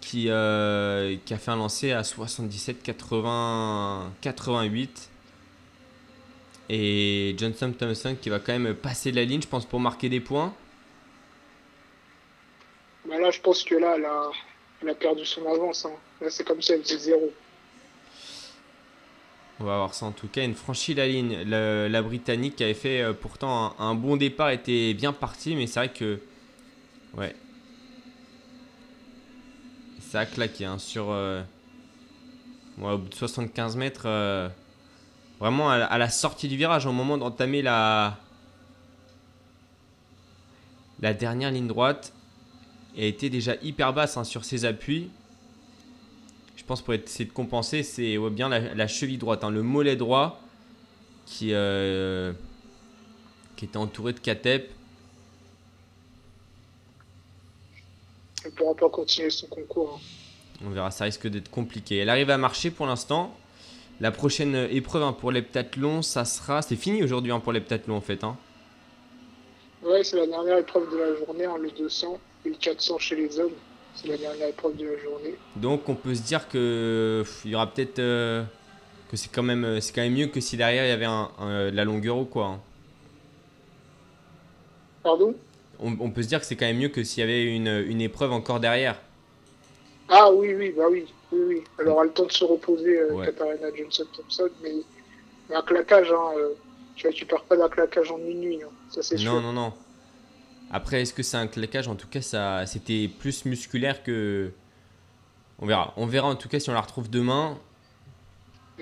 qui, 0.00 0.26
euh, 0.28 1.16
qui 1.24 1.34
a 1.34 1.38
fait 1.38 1.50
un 1.50 1.56
lancer 1.56 1.92
à 1.92 2.04
77 2.04 2.82
80 2.82 4.12
88. 4.20 5.10
Et 6.68 7.34
Johnson 7.38 7.72
Thompson 7.78 8.16
qui 8.20 8.28
va 8.28 8.40
quand 8.40 8.58
même 8.58 8.74
passer 8.74 9.12
la 9.12 9.24
ligne, 9.24 9.40
je 9.42 9.46
pense, 9.48 9.64
pour 9.66 9.78
marquer 9.80 10.08
des 10.08 10.20
points. 10.20 10.52
Bah 13.08 13.18
là, 13.20 13.30
je 13.30 13.40
pense 13.40 13.62
que 13.62 13.76
là, 13.76 13.94
elle 13.96 14.04
a, 14.04 14.30
elle 14.82 14.88
a 14.90 14.94
perdu 14.94 15.24
son 15.24 15.46
avance. 15.46 15.84
hein. 15.86 15.92
Là, 16.20 16.28
c'est 16.30 16.44
comme 16.44 16.60
si 16.60 16.72
elle 16.72 16.82
faisait 16.82 16.98
zéro. 16.98 17.32
On 19.58 19.64
va 19.64 19.76
voir 19.78 19.94
ça 19.94 20.06
en 20.06 20.12
tout 20.12 20.28
cas. 20.28 20.44
Une 20.44 20.54
franchit 20.54 20.94
la 20.94 21.06
ligne. 21.06 21.38
Le- 21.46 21.88
la 21.88 22.02
Britannique 22.02 22.56
qui 22.56 22.64
avait 22.64 22.74
fait 22.74 23.00
euh, 23.00 23.12
pourtant 23.14 23.74
un, 23.78 23.90
un 23.90 23.94
bon 23.94 24.16
départ 24.16 24.50
était 24.50 24.92
bien 24.92 25.12
parti, 25.12 25.54
mais 25.56 25.66
c'est 25.66 25.80
vrai 25.80 25.92
que. 25.92 26.20
Ouais. 27.16 27.34
Ça 30.00 30.20
a 30.20 30.26
claqué 30.26 30.66
sur. 30.78 31.10
euh, 31.10 31.42
au 32.80 32.98
bout 32.98 33.08
de 33.08 33.14
75 33.14 33.76
mètres. 33.76 34.02
euh, 34.06 34.48
vraiment 35.40 35.70
à, 35.70 35.78
la- 35.78 35.86
sortie 36.08 36.48
du 36.48 36.56
virage, 36.56 36.86
au 36.86 36.92
moment 36.92 37.18
d'entamer 37.18 37.62
la. 37.62 38.18
La 41.00 41.12
dernière 41.14 41.50
ligne 41.50 41.66
droite. 41.66 42.12
Elle 42.96 43.04
était 43.04 43.28
déjà 43.28 43.54
hyper 43.62 43.92
basse 43.92 44.16
hein, 44.16 44.24
sur 44.24 44.44
ses 44.46 44.64
appuis. 44.64 45.10
Je 46.56 46.64
pense 46.64 46.80
pour 46.80 46.94
essayer 46.94 47.26
de 47.26 47.32
compenser, 47.32 47.82
c'est 47.82 48.16
bien 48.30 48.48
la, 48.48 48.74
la 48.74 48.88
cheville 48.88 49.18
droite, 49.18 49.44
hein, 49.44 49.50
le 49.50 49.62
mollet 49.62 49.94
droit 49.94 50.40
qui, 51.26 51.50
euh, 51.52 52.32
qui 53.56 53.66
était 53.66 53.76
entouré 53.76 54.14
de 54.14 54.18
catep. 54.20 54.72
Ne 58.46 58.50
pourra 58.50 58.74
pas 58.74 58.88
continuer 58.88 59.30
son 59.30 59.46
concours. 59.48 59.98
hein. 60.00 60.64
On 60.66 60.70
verra, 60.70 60.90
ça 60.90 61.04
risque 61.04 61.26
d'être 61.28 61.50
compliqué. 61.50 61.98
Elle 61.98 62.08
arrive 62.08 62.30
à 62.30 62.38
marcher 62.38 62.70
pour 62.70 62.86
l'instant. 62.86 63.36
La 64.00 64.10
prochaine 64.10 64.54
épreuve 64.70 65.02
hein, 65.02 65.12
pour 65.12 65.30
l'heptathlon, 65.32 66.02
ça 66.02 66.24
sera. 66.24 66.62
C'est 66.62 66.76
fini 66.76 67.02
aujourd'hui 67.02 67.32
hein, 67.32 67.40
pour 67.40 67.52
l'heptathlon 67.52 67.96
en 67.96 68.00
fait. 68.00 68.24
hein. 68.24 68.36
Ouais, 69.82 70.02
c'est 70.02 70.16
la 70.16 70.26
dernière 70.26 70.58
épreuve 70.58 70.90
de 70.90 70.96
la 70.98 71.14
journée, 71.16 71.44
hein, 71.44 71.56
le 71.60 71.70
200 71.70 72.18
et 72.44 72.48
le 72.50 72.54
400 72.56 72.98
chez 72.98 73.16
les 73.16 73.38
hommes. 73.38 73.52
C'est 73.94 74.08
la 74.08 74.16
dernière 74.18 74.48
épreuve 74.48 74.76
de 74.76 74.84
la 74.86 74.98
journée. 74.98 75.34
Donc 75.56 75.88
on 75.88 75.94
peut 75.94 76.14
se 76.14 76.22
dire 76.22 76.48
que 76.48 77.22
pff, 77.24 77.42
il 77.46 77.52
y 77.52 77.54
aura 77.54 77.72
peut-être 77.72 77.98
euh, 77.98 78.42
que 79.10 79.16
c'est 79.16 79.30
quand 79.32 79.42
même 79.42 79.64
euh, 79.64 79.80
c'est 79.80 79.94
quand 79.94 80.02
même 80.02 80.12
mieux 80.14 80.26
que 80.26 80.40
si 80.40 80.56
derrière 80.58 80.84
il 80.84 80.88
y 80.88 80.92
avait 80.92 81.06
un, 81.06 81.30
un- 81.38 81.70
de 81.70 81.76
la 81.76 81.84
longueur 81.84 82.18
ou 82.18 82.24
quoi. 82.26 82.46
hein. 82.46 82.60
Pardon? 85.02 85.34
On, 85.80 85.96
on 86.00 86.10
peut 86.10 86.22
se 86.22 86.28
dire 86.28 86.40
que 86.40 86.46
c'est 86.46 86.56
quand 86.56 86.66
même 86.66 86.78
mieux 86.78 86.88
que 86.88 87.02
s'il 87.04 87.20
y 87.20 87.24
avait 87.24 87.44
une, 87.44 87.84
une 87.86 88.00
épreuve 88.00 88.32
encore 88.32 88.60
derrière. 88.60 89.00
Ah 90.08 90.30
oui, 90.32 90.54
oui, 90.54 90.72
bah 90.76 90.84
oui, 90.90 91.06
oui, 91.32 91.40
oui. 91.48 91.64
Elle 91.78 91.88
aura 91.88 92.04
le 92.04 92.10
temps 92.10 92.26
de 92.26 92.32
se 92.32 92.44
reposer, 92.44 92.98
euh, 93.00 93.12
Ouais. 93.12 93.26
Katharina 93.26 93.68
Johnson-Thompson, 93.76 94.48
mais, 94.62 94.72
mais 95.50 95.56
un 95.56 95.62
claquage, 95.62 96.10
hein, 96.12 96.30
euh, 96.38 96.50
tu 96.94 97.06
récupères 97.08 97.42
pas 97.44 97.56
d'un 97.56 97.68
claquage 97.68 98.10
en 98.10 98.18
une 98.18 98.40
nuit, 98.40 98.60
hein, 98.62 98.68
ça 98.90 99.02
c'est 99.02 99.16
Non, 99.16 99.20
sûr. 99.22 99.40
non, 99.42 99.52
non. 99.52 99.72
Après, 100.70 101.02
est-ce 101.02 101.12
que 101.14 101.22
c'est 101.22 101.36
un 101.36 101.46
claquage? 101.46 101.88
En 101.88 101.94
tout 101.94 102.08
cas, 102.08 102.20
ça, 102.22 102.64
c'était 102.66 103.08
plus 103.08 103.44
musculaire 103.44 104.02
que. 104.02 104.50
On 105.58 105.66
verra. 105.66 105.92
On 105.96 106.06
verra 106.06 106.28
en 106.28 106.34
tout 106.36 106.48
cas 106.48 106.58
si 106.60 106.68
on 106.70 106.74
la 106.74 106.80
retrouve 106.80 107.08
demain. 107.08 107.58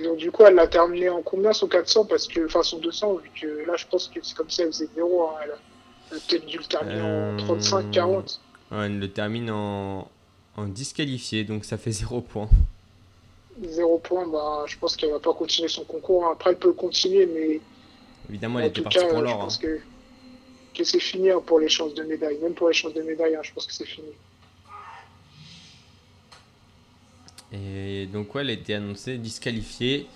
Donc 0.02 0.16
du 0.16 0.30
coup, 0.32 0.42
elle 0.44 0.54
l'a 0.56 0.66
terminé 0.66 1.08
en 1.08 1.22
combien 1.22 1.52
son 1.52 1.68
400 1.68 2.06
Parce 2.06 2.26
que, 2.26 2.46
enfin 2.46 2.62
son 2.64 2.78
200, 2.78 3.14
vu 3.16 3.30
que 3.40 3.64
là 3.66 3.76
je 3.76 3.86
pense 3.86 4.08
que 4.08 4.18
c'est 4.22 4.34
comme 4.34 4.50
si 4.50 4.62
elle 4.62 4.68
faisait 4.68 4.88
0, 4.96 5.28
hein, 5.28 5.34
elle 5.44 5.50
a, 5.52 5.54
elle 6.10 6.16
a 6.18 6.20
peut-être 6.28 6.46
dû 6.46 6.58
le 6.58 6.64
terminer 6.64 7.00
Euh, 7.00 7.38
en 7.38 7.56
35-40. 7.56 8.38
Ouais, 8.70 8.86
elle 8.86 8.98
le 8.98 9.10
termine 9.10 9.50
en, 9.50 10.08
en 10.56 10.66
disqualifié, 10.66 11.44
donc 11.44 11.64
ça 11.64 11.76
fait 11.78 11.92
0 11.92 12.20
point. 12.22 12.48
Zéro 13.62 13.98
point, 13.98 14.26
bah, 14.26 14.64
je 14.66 14.76
pense 14.78 14.96
qu'elle 14.96 15.10
va 15.12 15.20
pas 15.20 15.32
continuer 15.32 15.68
son 15.68 15.84
concours. 15.84 16.26
Après, 16.26 16.50
elle 16.50 16.58
peut 16.58 16.68
le 16.68 16.74
continuer, 16.74 17.26
mais 17.26 17.60
Évidemment, 18.28 18.58
elle 18.58 18.64
en 18.66 18.68
était 18.68 18.76
tout 18.78 18.82
partie 18.84 18.98
cas, 18.98 19.08
pour 19.08 19.18
je 19.18 19.24
l'or. 19.24 19.34
hein. 19.34 19.38
pense 19.44 19.58
que, 19.58 19.80
que 20.74 20.82
c'est 20.84 20.98
fini 20.98 21.30
hein, 21.30 21.40
pour 21.44 21.60
les 21.60 21.68
chances 21.68 21.94
de 21.94 22.02
médaille. 22.02 22.38
Même 22.42 22.54
pour 22.54 22.68
les 22.68 22.74
chances 22.74 22.94
de 22.94 23.02
médaille, 23.02 23.36
hein, 23.36 23.40
je 23.42 23.52
pense 23.52 23.66
que 23.66 23.72
c'est 23.72 23.86
fini. 23.86 24.08
Et 27.52 28.06
donc, 28.12 28.34
ouais, 28.34 28.42
elle 28.42 28.50
a 28.50 28.54
été 28.54 28.74
annoncée 28.74 29.18
disqualifiée. 29.18 30.06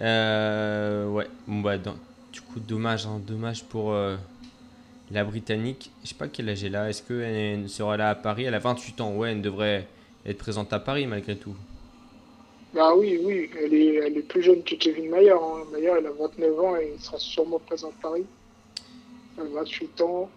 Euh, 0.00 1.06
ouais, 1.08 1.26
bon, 1.46 1.60
bah, 1.60 1.76
dans- 1.76 1.96
du 2.32 2.40
coup, 2.40 2.60
dommage, 2.60 3.06
hein, 3.06 3.20
dommage 3.26 3.64
pour 3.64 3.92
euh, 3.92 4.16
la 5.10 5.24
Britannique. 5.24 5.90
Je 6.02 6.08
sais 6.08 6.14
pas 6.14 6.28
quel 6.28 6.48
âge 6.48 6.62
elle 6.64 6.76
a. 6.76 6.88
Est-ce 6.88 7.02
qu'elle 7.02 7.68
sera 7.68 7.96
là 7.96 8.10
à 8.10 8.14
Paris? 8.14 8.44
Elle 8.44 8.54
a 8.54 8.58
28 8.58 9.00
ans. 9.00 9.12
Ouais, 9.14 9.32
elle 9.32 9.42
devrait 9.42 9.86
être 10.26 10.38
présente 10.38 10.72
à 10.72 10.78
Paris 10.80 11.06
malgré 11.06 11.36
tout. 11.36 11.54
Bah 12.72 12.94
oui, 12.94 13.18
oui, 13.22 13.50
elle 13.60 13.74
est, 13.74 13.94
elle 13.96 14.16
est 14.18 14.22
plus 14.22 14.42
jeune 14.42 14.62
que 14.62 14.76
Kevin 14.76 15.10
Mayer. 15.10 15.32
Hein. 15.32 15.64
Mayer, 15.72 15.92
elle 15.98 16.06
a 16.06 16.12
29 16.12 16.60
ans 16.60 16.76
et 16.76 16.92
il 16.96 17.00
sera 17.02 17.18
sûrement 17.18 17.58
présent 17.58 17.88
à 17.88 18.02
Paris. 18.02 18.24
Elle 19.38 19.46
a 19.46 19.50
28 19.60 20.00
ans. 20.02 20.30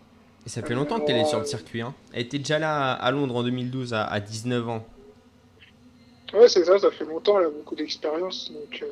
Et 0.45 0.49
ça 0.49 0.61
fait 0.63 0.73
longtemps 0.73 0.99
qu'elle 0.99 1.17
est 1.17 1.25
sur 1.25 1.39
le 1.39 1.45
circuit. 1.45 1.81
hein. 1.81 1.93
Elle 2.11 2.23
était 2.23 2.39
déjà 2.39 2.57
là 2.59 2.93
à, 2.93 3.05
à 3.05 3.11
Londres 3.11 3.35
en 3.35 3.43
2012 3.43 3.93
à, 3.93 4.03
à 4.05 4.19
19 4.19 4.67
ans. 4.67 4.85
Ouais, 6.33 6.47
c'est 6.49 6.65
ça, 6.65 6.79
ça 6.79 6.89
fait 6.89 7.05
longtemps, 7.05 7.39
elle 7.39 7.45
a 7.45 7.49
beaucoup 7.49 7.75
d'expérience. 7.75 8.51
Donc, 8.51 8.81
euh, 8.81 8.87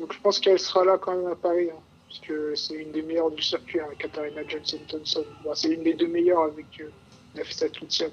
donc 0.00 0.12
je 0.12 0.18
pense 0.20 0.40
qu'elle 0.40 0.58
sera 0.58 0.84
là 0.84 0.98
quand 1.00 1.14
même 1.14 1.28
à 1.30 1.36
Paris. 1.36 1.68
hein, 1.70 1.78
parce 2.12 2.20
que 2.26 2.54
c'est 2.54 2.74
une 2.74 2.92
des 2.92 3.02
meilleures 3.02 3.30
du 3.30 3.42
circuit, 3.42 3.80
hein, 3.80 3.88
Katharina 3.98 4.42
Johnson-Thompson. 4.46 5.24
Bon, 5.44 5.54
c'est 5.54 5.70
une 5.70 5.82
des 5.82 5.94
deux 5.94 6.08
meilleures 6.08 6.42
avec 6.42 6.66
euh, 6.80 6.90
Nafisa 7.34 7.68
Toutian. 7.70 8.10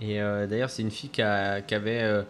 Et 0.00 0.20
euh, 0.20 0.46
d'ailleurs, 0.46 0.70
c'est 0.70 0.82
une 0.82 0.90
fille 0.90 1.10
qui, 1.10 1.22
a- 1.22 1.60
qui 1.62 1.74
avait 1.74 2.02
euh, 2.02 2.22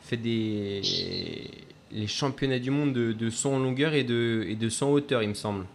fait 0.00 0.16
des 0.16 1.50
les 1.92 2.06
championnats 2.06 2.60
du 2.60 2.70
monde 2.70 2.92
de, 2.92 3.12
de 3.12 3.30
saut 3.30 3.50
en 3.52 3.58
longueur 3.58 3.94
et 3.94 4.04
de, 4.04 4.44
et 4.48 4.54
de 4.56 4.68
saut 4.68 4.86
en 4.86 4.90
hauteur, 4.92 5.22
il 5.24 5.30
me 5.30 5.34
semble. 5.34 5.66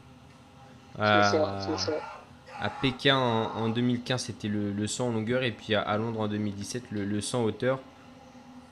C'est 1.03 1.23
ça, 1.23 1.58
c'est 1.60 1.77
ça. 1.77 2.01
à 2.60 2.69
Pékin 2.69 3.17
en, 3.17 3.55
en 3.55 3.69
2015, 3.69 4.23
c'était 4.25 4.47
le, 4.47 4.71
le 4.71 4.88
saut 4.88 5.05
en 5.05 5.12
longueur, 5.12 5.43
et 5.43 5.51
puis 5.51 5.75
à, 5.75 5.81
à 5.81 5.97
Londres 5.97 6.21
en 6.21 6.27
2017, 6.27 6.91
le, 6.91 7.05
le 7.05 7.21
saut 7.21 7.39
en 7.39 7.43
hauteur. 7.43 7.79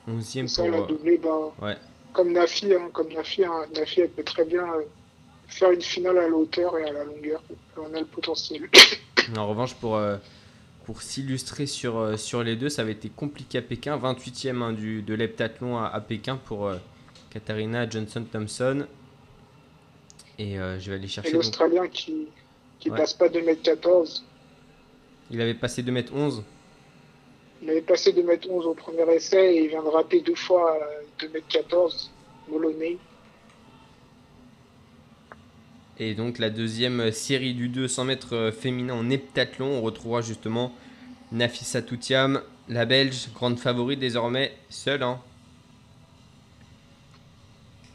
11e 0.07 0.47
C'est 0.47 0.47
ça, 0.47 0.63
pour. 0.63 0.65
elle 0.65 0.75
a 0.75 0.81
euh, 0.81 0.85
doublé. 0.87 1.17
Bah, 1.17 1.53
ouais. 1.61 1.77
Comme 2.13 2.31
Nafi, 2.33 2.73
hein, 2.73 2.89
comme 2.93 3.11
Nafi, 3.13 3.43
hein, 3.43 3.65
Nafi, 3.75 4.01
elle 4.01 4.11
peut 4.11 4.23
très 4.23 4.45
bien 4.45 4.63
euh, 4.73 4.83
faire 5.53 5.71
une 5.71 5.81
finale 5.81 6.17
à 6.17 6.27
la 6.27 6.35
hauteur 6.35 6.77
et 6.77 6.83
à 6.83 6.91
la 6.91 7.03
longueur. 7.03 7.41
On 7.77 7.93
a 7.93 7.99
le 7.99 8.05
potentiel. 8.05 8.69
En 9.37 9.47
revanche, 9.47 9.73
pour, 9.75 9.95
euh, 9.95 10.17
pour 10.85 11.01
s'illustrer 11.01 11.65
sur, 11.65 11.97
euh, 11.97 12.17
sur 12.17 12.43
les 12.43 12.57
deux, 12.57 12.67
ça 12.67 12.81
avait 12.81 12.91
été 12.91 13.07
compliqué 13.09 13.57
à 13.59 13.61
Pékin. 13.61 13.97
28e 13.97 14.61
hein, 14.61 14.73
du, 14.73 15.01
de 15.01 15.13
l'heptathlon 15.13 15.77
à, 15.77 15.85
à 15.87 16.01
Pékin 16.01 16.35
pour 16.35 16.67
euh, 16.67 16.75
Katharina 17.29 17.89
Johnson-Thompson. 17.89 18.85
Et 20.39 20.55
je 20.55 20.89
vais 20.89 20.95
aller 20.97 21.07
chercher. 21.07 21.31
donc- 21.31 21.43
l'Australien 21.43 21.87
qui 21.87 22.27
qui 22.79 22.89
Ouais. 22.89 22.97
passe 22.97 23.13
pas 23.13 23.29
2m14. 23.29 24.23
Il 25.31 25.39
avait 25.39 25.53
passé 25.53 25.83
2m11. 25.83 26.41
Il 27.61 27.69
avait 27.69 27.81
passé 27.81 28.11
2m11 28.11 28.65
au 28.65 28.73
premier 28.73 29.09
essai 29.13 29.55
et 29.55 29.63
il 29.63 29.69
vient 29.69 29.83
de 29.83 29.87
rater 29.87 30.19
deux 30.19 30.35
fois 30.35 30.75
euh, 31.21 31.25
2m14. 31.27 32.09
Moloney. 32.49 32.97
Et 35.99 36.15
donc 36.15 36.39
la 36.39 36.49
deuxième 36.49 37.11
série 37.11 37.53
du 37.53 37.67
200 37.69 38.05
mètres 38.05 38.35
euh, 38.35 38.51
féminin 38.51 38.93
en 38.95 39.09
heptathlon, 39.09 39.77
on 39.77 39.81
retrouvera 39.81 40.21
justement 40.21 40.73
Nafisa 41.31 41.81
Toutiam, 41.81 42.41
la 42.69 42.85
Belge, 42.85 43.29
grande 43.33 43.59
favorite 43.59 43.99
désormais, 43.99 44.53
seule. 44.69 45.03
Hein. 45.03 45.19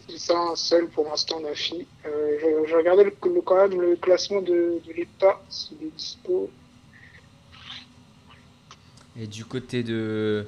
C'est 0.09 0.19
ça, 0.19 0.39
un 0.39 0.57
seul 0.57 0.89
pour 0.89 1.05
l'instant, 1.09 1.41
Nafi. 1.41 1.87
Euh, 2.07 2.39
je, 2.41 2.69
je 2.71 2.75
regardais 2.77 3.05
le, 3.05 3.15
le- 3.35 3.43
quand 3.43 3.57
même 3.69 3.81
le 3.81 3.97
classement 3.97 4.41
de, 4.43 4.81
de 4.87 4.93
l'EPTA, 4.93 5.41
s'il 5.49 5.83
est 5.83 5.91
dispo. 5.97 6.51
Et 9.17 9.27
du 9.27 9.45
côté 9.45 9.83
de. 9.83 10.47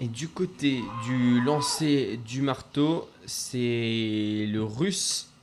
Et 0.00 0.08
du 0.08 0.28
côté 0.28 0.80
du 1.04 1.40
lancer 1.40 2.18
du 2.26 2.42
marteau, 2.42 3.08
c'est 3.26 4.44
le 4.48 4.60
russe 4.62 5.33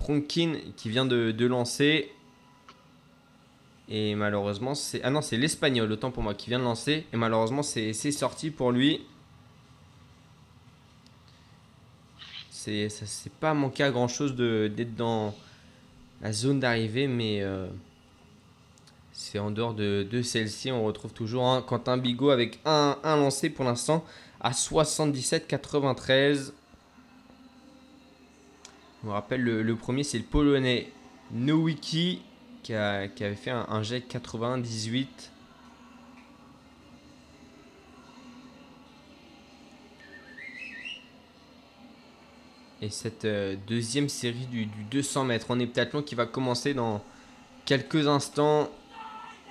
Pronkin 0.00 0.54
qui 0.76 0.88
vient 0.88 1.04
de, 1.04 1.46
lancer. 1.46 2.10
Et 3.88 4.14
malheureusement, 4.14 4.74
c'est. 4.74 5.00
Ah 5.04 5.10
non, 5.10 5.22
c'est 5.22 5.36
l'espagnol, 5.36 5.90
autant 5.92 6.10
pour 6.10 6.22
moi, 6.22 6.34
qui 6.34 6.48
vient 6.48 6.58
de 6.58 6.64
lancer. 6.64 7.06
Et 7.12 7.16
malheureusement, 7.16 7.62
c'est 7.62 7.92
sorti 7.92 8.50
pour 8.50 8.72
lui. 8.72 9.02
C'est 12.50 12.88
ça 12.88 13.06
s'est 13.06 13.32
pas 13.40 13.54
manqué 13.54 13.82
à 13.82 13.90
grand 13.90 14.08
chose 14.08 14.34
d'être 14.34 14.94
dans 14.96 15.34
la 16.20 16.32
zone 16.32 16.60
d'arrivée, 16.60 17.06
mais. 17.06 17.42
euh, 17.42 17.68
c'est 19.12 19.38
en 19.38 19.50
dehors 19.50 19.74
de, 19.74 20.22
celle-ci, 20.22 20.72
on 20.72 20.82
retrouve 20.82 21.12
toujours 21.12 21.46
un 21.46 21.60
Quentin 21.60 21.98
Bigot 21.98 22.30
avec 22.30 22.58
un, 22.64 22.96
un 23.04 23.16
lancé 23.16 23.50
pour 23.50 23.66
l'instant 23.66 24.02
à 24.40 24.52
77,93. 24.52 26.52
Me 29.02 29.10
rappelle, 29.10 29.42
le, 29.42 29.76
premier 29.76 30.04
c'est 30.04 30.18
le 30.18 30.24
Polonais 30.24 30.92
Nowicki 31.32 32.22
qui, 32.62 32.74
a- 32.74 33.08
qui 33.08 33.24
avait 33.24 33.34
fait 33.34 33.50
un, 33.50 33.82
jet 33.82 34.00
81-18. 34.06 35.06
Et 42.82 42.88
cette 42.88 43.26
euh, 43.26 43.56
deuxième 43.66 44.08
série 44.08 44.46
du, 44.46 44.64
du 44.64 44.84
200 44.90 45.24
mètres 45.24 45.50
en 45.50 45.58
heptathlon 45.58 46.02
qui 46.02 46.14
va 46.14 46.24
commencer 46.26 46.72
dans 46.72 47.02
quelques 47.66 48.06
instants. 48.08 48.70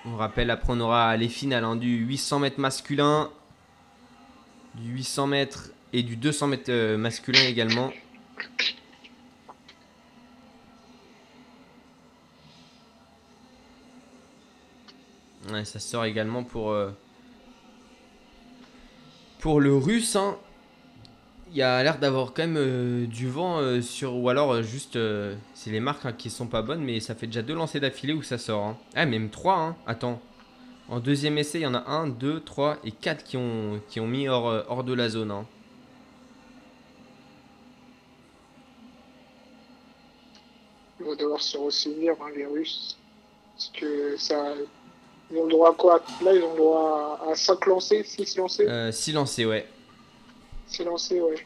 On 0.05 0.15
rappelle, 0.15 0.49
après 0.49 0.73
on 0.73 0.79
aura 0.79 1.15
les 1.15 1.29
finales 1.29 1.63
hein, 1.63 1.75
du 1.75 1.97
800 1.97 2.39
mètres 2.39 2.59
masculin, 2.59 3.29
du 4.75 4.91
800 4.93 5.27
mètres 5.27 5.69
et 5.93 6.01
du 6.01 6.15
200 6.15 6.47
mètres 6.47 6.69
euh, 6.71 6.97
masculin 6.97 7.41
également. 7.47 7.91
Ouais, 15.47 15.65
ça 15.65 15.79
sort 15.79 16.05
également 16.05 16.43
pour, 16.43 16.71
euh, 16.71 16.91
pour 19.39 19.59
le 19.59 19.75
russe. 19.75 20.15
hein. 20.15 20.37
Il 21.51 21.57
y 21.57 21.61
a 21.63 21.81
l'air 21.83 21.97
d'avoir 21.99 22.33
quand 22.33 22.43
même 22.43 22.57
euh, 22.57 23.07
du 23.07 23.27
vent 23.27 23.57
euh, 23.59 23.81
sur. 23.81 24.15
Ou 24.15 24.29
alors 24.29 24.53
euh, 24.53 24.61
juste. 24.61 24.97
c'est 25.53 25.71
les 25.71 25.79
marques 25.79 26.05
hein, 26.05 26.13
qui 26.13 26.29
sont 26.29 26.47
pas 26.47 26.61
bonnes, 26.61 26.83
mais 26.83 26.99
ça 26.99 27.15
fait 27.15 27.25
déjà 27.27 27.41
deux 27.41 27.55
lancers 27.55 27.81
d'affilée 27.81 28.13
où 28.13 28.21
ça 28.21 28.37
sort. 28.37 28.63
hein. 28.65 28.77
Ah, 28.95 29.05
même 29.05 29.29
trois, 29.29 29.57
hein. 29.57 29.75
Attends. 29.87 30.21
En 30.89 30.99
deuxième 30.99 31.37
essai, 31.39 31.59
il 31.59 31.63
y 31.63 31.67
en 31.67 31.75
a 31.75 31.85
un, 31.89 32.07
deux, 32.07 32.41
trois 32.41 32.77
et 32.85 32.91
quatre 32.91 33.23
qui 33.23 33.37
ont, 33.37 33.81
qui 33.89 33.99
ont 34.01 34.07
mis 34.07 34.27
hors, 34.29 34.65
hors 34.69 34.83
de 34.83 34.93
la 34.93 35.09
zone. 35.09 35.31
hein. 35.31 35.47
Ils 40.99 41.05
vont 41.05 41.15
devoir 41.15 41.41
se 41.41 41.57
ressaisir, 41.57 42.13
hein, 42.21 42.29
les 42.35 42.45
Russes. 42.45 42.97
Parce 43.55 43.69
que 43.69 44.17
ça. 44.17 44.55
Ils 45.31 45.37
ont 45.37 45.43
le 45.45 45.49
droit 45.51 45.69
à 45.71 45.73
quoi? 45.73 46.03
Là, 46.23 46.33
ils 46.33 46.43
ont 46.43 46.51
le 46.53 46.57
droit 46.57 47.19
à 47.29 47.35
5 47.35 47.65
lancers, 47.67 48.05
6 48.05 48.35
lancers? 48.37 48.67
Euh, 48.69 48.91
six 48.91 49.11
lancers, 49.13 49.47
ouais. 49.47 49.65
6 50.67 50.83
lancers, 50.83 51.23
ouais. 51.23 51.45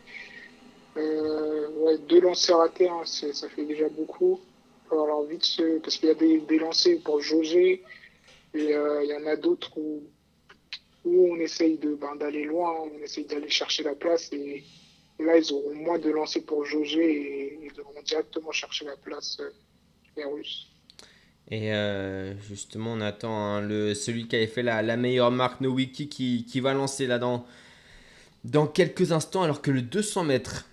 Euh, 0.98 1.68
ouais, 1.78 1.98
deux 1.98 2.22
lancers 2.22 2.58
ratés, 2.58 2.88
hein, 2.88 3.02
c'est- 3.06 3.34
ça 3.34 3.50
fait 3.50 3.66
déjà 3.66 3.90
beaucoup. 3.90 4.40
Va 4.90 4.98
falloir 4.98 5.24
vite 5.24 5.44
se... 5.44 5.80
Parce 5.80 5.98
qu'il 5.98 6.08
y 6.08 6.12
a 6.12 6.16
des, 6.16 6.40
des 6.40 6.60
lancers 6.60 7.00
pour 7.04 7.20
jauger, 7.22 7.84
et 8.54 8.74
euh, 8.74 9.04
il 9.04 9.10
y 9.10 9.16
en 9.16 9.26
a 9.26 9.36
d'autres 9.36 9.72
où, 9.78 10.04
où 11.06 11.34
on 11.34 11.36
essaye 11.38 11.78
de 11.78 11.96
ben, 11.96 12.16
d'aller 12.16 12.46
loin, 12.46 12.74
on 12.84 13.04
essaye 13.04 13.26
d'aller 13.26 13.50
chercher 13.50 13.84
la 13.84 13.96
place, 13.96 14.32
et, 14.32 14.64
et 15.20 15.24
là, 15.24 15.38
ils 15.38 15.52
auront 15.52 15.74
moins 15.74 15.98
de 16.00 16.10
lancers 16.10 16.44
pour 16.46 16.64
jauger, 16.64 17.12
et 17.12 17.60
ils 17.64 17.74
devront 17.74 18.02
directement 18.06 18.52
chercher 18.52 18.86
la 18.86 18.96
place, 18.96 19.38
euh, 19.42 19.50
les 20.16 20.26
Russes. 20.26 20.68
Et 21.52 21.74
euh, 21.74 22.38
justement, 22.42 22.94
on 22.94 23.02
attend 23.02 23.36
hein, 23.36 23.62
le, 23.62 23.94
celui 23.94 24.28
qui 24.28 24.36
avait 24.36 24.48
fait 24.48 24.64
la, 24.64 24.98
meilleure 24.98 25.32
marque, 25.32 25.62
Nowicki, 25.62 26.08
qui, 26.08 26.46
qui 26.46 26.60
va 26.60 26.74
lancer 26.74 27.06
là 27.06 27.20
dans, 27.20 27.46
dans 28.46 28.66
quelques 28.66 29.12
instants, 29.12 29.44
alors 29.44 29.62
que 29.62 29.72
le 29.72 29.82
200 29.82 30.24
mètres, 30.24 30.66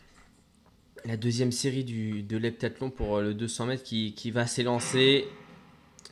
la 1.04 1.16
deuxième 1.16 1.52
série 1.52 1.84
du, 1.84 2.22
de 2.22 2.36
l'heptathlon 2.36 2.90
pour 2.90 3.16
euh, 3.16 3.22
le 3.22 3.34
200 3.34 3.66
mètres 3.66 3.82
qui, 3.82 4.12
qui 4.14 4.30
va 4.30 4.46
s'élancer. 4.46 5.26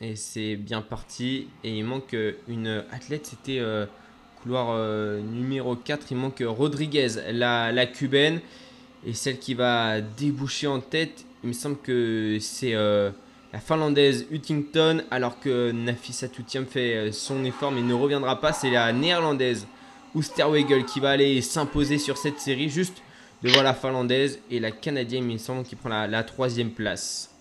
Et 0.01 0.15
c'est 0.15 0.55
bien 0.55 0.81
parti. 0.81 1.47
Et 1.63 1.77
il 1.77 1.83
manque 1.83 2.13
euh, 2.13 2.33
une 2.47 2.83
athlète, 2.91 3.27
c'était 3.27 3.61
couloir 4.41 4.77
numéro 5.21 5.75
4, 5.75 6.11
il 6.11 6.17
manque 6.17 6.41
Rodriguez, 6.45 7.09
la, 7.31 7.85
cubaine. 7.85 8.39
Et 9.05 9.13
celle 9.13 9.39
qui 9.39 9.53
va 9.53 9.99
déboucher 10.01 10.67
en 10.67 10.79
tête, 10.79 11.25
il 11.43 11.49
me 11.49 11.53
semble 11.53 11.77
que 11.77 12.37
c'est 12.39 12.73
la 13.53 13.59
finlandaise 13.59 14.27
Huntington, 14.31 15.03
alors 15.09 15.39
que 15.39 15.71
Nafisa 15.71 16.27
Toutiam 16.27 16.65
fait 16.65 16.95
euh, 16.95 17.11
son 17.11 17.43
effort 17.45 17.71
mais 17.71 17.81
ne 17.81 17.93
reviendra 17.93 18.39
pas. 18.39 18.53
C'est 18.53 18.69
la 18.69 18.91
néerlandaise 18.93 19.65
Oosterwegel 20.15 20.85
qui 20.85 20.99
va 20.99 21.11
aller 21.11 21.41
s'imposer 21.41 21.97
sur 21.97 22.17
cette 22.17 22.39
série 22.39 22.69
juste 22.69 23.01
devant 23.43 23.61
la 23.61 23.73
Finlandaise 23.73 24.39
et 24.51 24.59
la 24.59 24.71
Canadienne, 24.71 25.29
il 25.29 25.33
me 25.33 25.37
semble, 25.37 25.63
qui 25.63 25.75
prend 25.75 25.89
la, 25.89 26.07
la 26.07 26.23
troisième 26.23 26.71
place. 26.71 27.31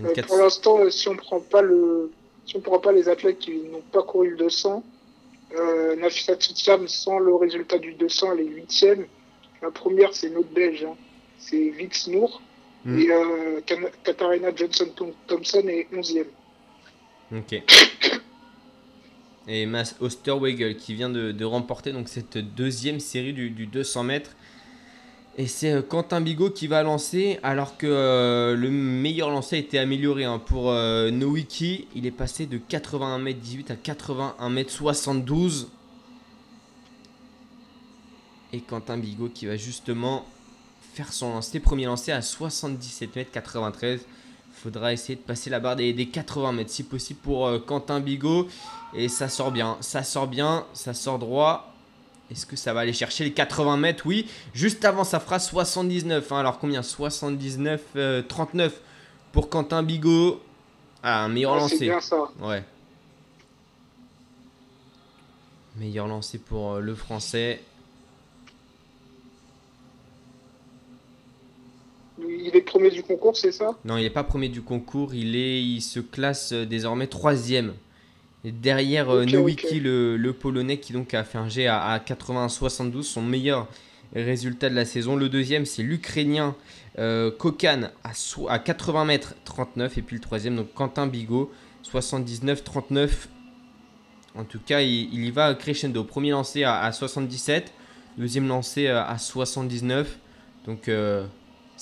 Euh, 0.00 0.04
24 0.04 0.26
pour 0.26 0.38
l'instant, 0.38 0.78
euh, 0.80 0.90
si 0.90 1.08
on 1.08 1.16
prend 1.16 1.40
pas 1.40 1.62
le, 1.62 2.10
si 2.46 2.56
on 2.56 2.60
prend 2.60 2.78
pas 2.78 2.92
les 2.92 3.08
athlètes 3.08 3.38
qui 3.38 3.52
n'ont 3.52 3.82
pas 3.92 4.02
couru 4.02 4.30
le 4.30 4.36
200, 4.36 4.82
euh, 5.56 5.96
Nafisa 5.96 6.36
Tutiam, 6.36 6.88
sans 6.88 7.18
le 7.18 7.34
résultat 7.34 7.78
du 7.78 7.92
200, 7.94 8.32
elle 8.32 8.40
est 8.40 8.50
huitième. 8.50 9.06
La 9.62 9.70
première, 9.70 10.12
c'est 10.12 10.30
notre 10.30 10.48
Belge, 10.48 10.84
hein. 10.84 10.96
c'est 11.38 11.70
Vix 11.70 12.08
Nour. 12.08 12.42
Mm. 12.84 12.98
Et 12.98 13.10
euh, 13.10 13.60
Katarina 14.02 14.54
Johnson-Thompson 14.54 15.62
est 15.68 15.88
onzième. 15.96 16.26
Ok. 17.34 17.62
Et 19.46 19.66
Mas 19.66 19.96
Osterwegel 20.00 20.76
qui 20.76 20.94
vient 20.94 21.10
de, 21.10 21.32
de 21.32 21.44
remporter 21.44 21.92
donc 21.92 22.08
cette 22.08 22.38
deuxième 22.38 23.00
série 23.00 23.32
du, 23.32 23.50
du 23.50 23.66
200 23.66 24.04
mètres. 24.04 24.36
Et 25.36 25.46
c'est 25.46 25.72
euh, 25.72 25.82
Quentin 25.82 26.20
Bigot 26.20 26.50
qui 26.50 26.66
va 26.66 26.82
lancer 26.82 27.38
alors 27.42 27.76
que 27.76 27.86
euh, 27.86 28.54
le 28.54 28.70
meilleur 28.70 29.30
lancer 29.30 29.56
a 29.56 29.58
été 29.58 29.78
amélioré 29.78 30.24
hein. 30.24 30.38
pour 30.38 30.72
Nowicki. 30.72 31.88
Il 31.94 32.06
est 32.06 32.10
passé 32.10 32.46
de 32.46 32.58
81m18 32.58 33.72
à 33.72 33.76
81m72. 33.76 35.68
Et 38.52 38.60
Quentin 38.60 38.98
Bigot 38.98 39.30
qui 39.30 39.46
va 39.46 39.56
justement 39.56 40.24
faire 40.94 41.12
son 41.12 41.30
lancer, 41.34 41.60
premier 41.60 41.86
lancer 41.86 42.12
à 42.12 42.20
77m93. 42.20 44.00
Faudra 44.52 44.92
essayer 44.92 45.16
de 45.16 45.20
passer 45.20 45.50
la 45.50 45.60
barre 45.60 45.76
des, 45.76 45.92
des 45.92 46.06
80 46.06 46.52
mètres 46.52 46.70
si 46.70 46.84
possible 46.84 47.18
pour 47.20 47.46
euh, 47.46 47.58
Quentin 47.58 48.00
Bigot. 48.00 48.48
Et 48.94 49.08
ça 49.08 49.28
sort 49.28 49.50
bien, 49.50 49.76
ça 49.80 50.02
sort 50.04 50.28
bien, 50.28 50.64
ça 50.72 50.94
sort 50.94 51.18
droit. 51.18 51.72
Est-ce 52.30 52.46
que 52.46 52.56
ça 52.56 52.72
va 52.72 52.80
aller 52.80 52.92
chercher 52.92 53.24
les 53.24 53.32
80 53.32 53.76
mètres? 53.76 54.06
Oui. 54.06 54.26
Juste 54.54 54.84
avant, 54.84 55.04
ça 55.04 55.20
fera 55.20 55.38
79. 55.38 56.30
hein. 56.32 56.38
Alors 56.38 56.58
combien? 56.58 56.82
79, 56.82 57.82
euh, 57.96 58.22
39 58.22 58.80
pour 59.32 59.50
Quentin 59.50 59.82
Bigot. 59.82 60.40
Ah, 61.02 61.24
un 61.24 61.28
meilleur 61.28 61.54
Ah, 61.54 61.66
c'est 61.68 61.74
lancé. 61.74 61.84
bien 61.86 62.00
ça. 62.00 62.16
Ouais. 62.40 62.62
Meilleur 65.76 66.06
lancé 66.06 66.38
pour 66.38 66.74
euh, 66.74 66.80
le 66.80 66.94
français. 66.94 67.60
Il 72.28 72.50
est 72.54 72.60
premier 72.62 72.90
du 72.90 73.02
concours, 73.02 73.36
c'est 73.36 73.52
ça? 73.52 73.76
Non, 73.84 73.96
il 73.96 74.02
n'est 74.02 74.10
pas 74.10 74.24
premier 74.24 74.48
du 74.48 74.62
concours. 74.62 75.14
Il, 75.14 75.36
est, 75.36 75.62
il 75.62 75.80
se 75.80 76.00
classe 76.00 76.52
euh, 76.52 76.64
désormais 76.64 77.06
troisième. 77.06 77.74
Derrière 78.44 79.08
euh, 79.10 79.24
Ok, 79.24 79.32
Nowicki, 79.32 79.76
ok. 79.78 79.82
le, 79.82 80.16
le 80.16 80.32
Polonais, 80.32 80.78
qui 80.78 80.92
donc 80.92 81.14
a 81.14 81.24
fait 81.24 81.38
un 81.38 81.48
G 81.48 81.66
à, 81.66 81.80
à 81.82 81.98
80-72, 81.98 83.02
son 83.02 83.22
meilleur 83.22 83.68
résultat 84.14 84.68
de 84.70 84.74
la 84.74 84.84
saison. 84.84 85.16
Le 85.16 85.28
deuxième, 85.28 85.64
c'est 85.64 85.82
l'Ukrainien 85.82 86.54
euh, 86.98 87.30
Kokan 87.30 87.88
à, 88.04 88.14
so- 88.14 88.48
à 88.48 88.58
80 88.58 89.04
mètres 89.06 89.34
39. 89.44 89.98
Et 89.98 90.02
puis 90.02 90.16
le 90.16 90.20
troisième, 90.22 90.56
donc 90.56 90.72
Quentin 90.74 91.06
Bigot, 91.06 91.50
79-39. 91.84 93.10
En 94.36 94.44
tout 94.44 94.58
cas, 94.64 94.80
il, 94.82 95.12
il 95.14 95.24
y 95.24 95.30
va 95.30 95.54
crescendo. 95.54 96.04
Premier 96.04 96.30
lancé 96.30 96.64
à, 96.64 96.80
à 96.80 96.92
77, 96.92 97.72
deuxième 98.18 98.46
lancé 98.48 98.86
euh, 98.88 99.02
à 99.02 99.16
79. 99.18 100.18
Donc 100.66 100.88
euh, 100.88 101.26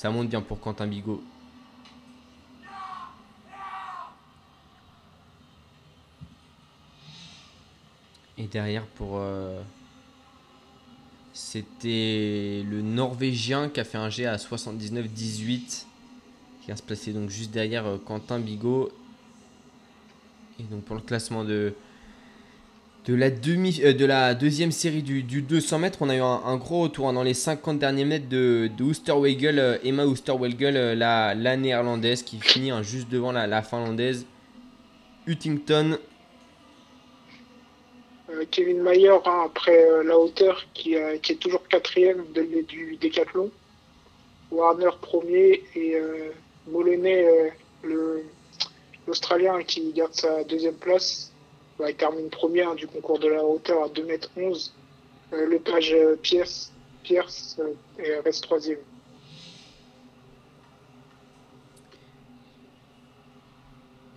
ça 0.02 0.10
monte 0.10 0.28
bien 0.28 0.40
pour 0.42 0.58
Quentin 0.58 0.88
Bigot. 0.88 1.22
Et 8.36 8.48
derrière 8.48 8.84
pour... 8.84 9.18
euh, 9.18 9.62
C'était 11.32 12.64
le 12.68 12.82
Norvégien 12.82 13.68
qui 13.68 13.78
a 13.78 13.84
fait 13.84 13.96
un 13.96 14.10
G 14.10 14.26
à 14.26 14.38
79-18. 14.38 15.84
Qui 16.62 16.66
va 16.66 16.74
se 16.74 16.82
placer 16.82 17.12
donc 17.12 17.30
juste 17.30 17.52
derrière 17.52 17.86
euh, 17.86 17.98
Quentin 17.98 18.40
Bigot. 18.40 18.90
Et 20.58 20.64
donc 20.64 20.82
pour 20.82 20.96
le 20.96 21.02
classement 21.02 21.44
de, 21.44 21.74
de, 23.04 23.14
la, 23.14 23.30
demi, 23.30 23.80
euh, 23.82 23.92
de 23.92 24.04
la 24.04 24.34
deuxième 24.34 24.70
série 24.70 25.02
du, 25.02 25.22
du 25.22 25.42
200 25.42 25.78
mètres, 25.80 25.98
on 26.02 26.08
a 26.08 26.16
eu 26.16 26.20
un, 26.20 26.56
gros 26.56 26.82
retour 26.82 27.08
hein, 27.08 27.12
dans 27.12 27.24
les 27.24 27.34
50 27.34 27.78
derniers 27.78 28.04
mètres 28.04 28.28
de, 28.28 28.70
de 28.76 28.84
Oosterwegel, 28.84 29.58
euh, 29.58 29.78
Emma 29.82 30.04
Oosterwegel, 30.04 30.76
euh, 30.76 30.94
la, 30.94 31.34
la 31.34 31.56
néerlandaise 31.56 32.22
qui 32.22 32.38
finit 32.38 32.70
hein, 32.70 32.82
juste 32.82 33.08
devant 33.08 33.32
la, 33.32 33.46
la 33.46 33.62
finlandaise. 33.62 34.26
Huntington 35.26 35.98
Euh, 38.30 38.44
Kevin 38.50 38.82
Mayer, 38.82 39.18
hein, 39.24 39.42
après 39.46 39.84
la 40.04 40.16
hauteur, 40.16 40.64
qui, 40.72 40.94
qui 41.22 41.32
est 41.32 41.40
toujours 41.40 41.66
quatrième 41.66 42.24
de, 42.32 42.42
du 42.62 42.96
décathlon. 43.00 43.50
Warner 44.52 44.90
premier 45.00 45.64
et 45.74 45.96
Moloney, 46.68 47.26
l'Australien 49.06 49.62
qui 49.62 49.92
garde 49.92 50.12
sa 50.12 50.44
deuxième 50.44 50.74
place. 50.74 51.31
Bah, 51.82 51.90
il 51.90 51.96
termine 51.96 52.30
premier 52.30 52.62
hein, 52.62 52.76
du 52.76 52.86
concours 52.86 53.18
de 53.18 53.26
la 53.26 53.44
hauteur 53.44 53.82
à 53.82 53.88
2m11. 53.88 54.70
Euh, 55.32 55.46
le 55.46 55.58
page 55.58 55.92
euh, 55.92 56.14
Pierce, 56.14 56.72
Pierce 57.02 57.58
euh, 57.58 58.20
reste 58.24 58.44
troisième. 58.44 58.78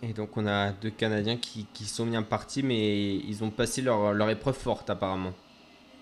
Et 0.04 0.14
donc 0.14 0.38
on 0.38 0.46
a 0.46 0.74
deux 0.74 0.92
Canadiens 0.92 1.38
qui, 1.38 1.66
qui 1.74 1.86
sont 1.86 2.06
bien 2.06 2.22
partis, 2.22 2.62
mais 2.62 3.16
ils 3.16 3.44
ont 3.44 3.50
passé 3.50 3.82
leur, 3.82 4.14
leur 4.14 4.30
épreuve 4.30 4.54
forte 4.56 4.92
apparemment. 4.92 5.34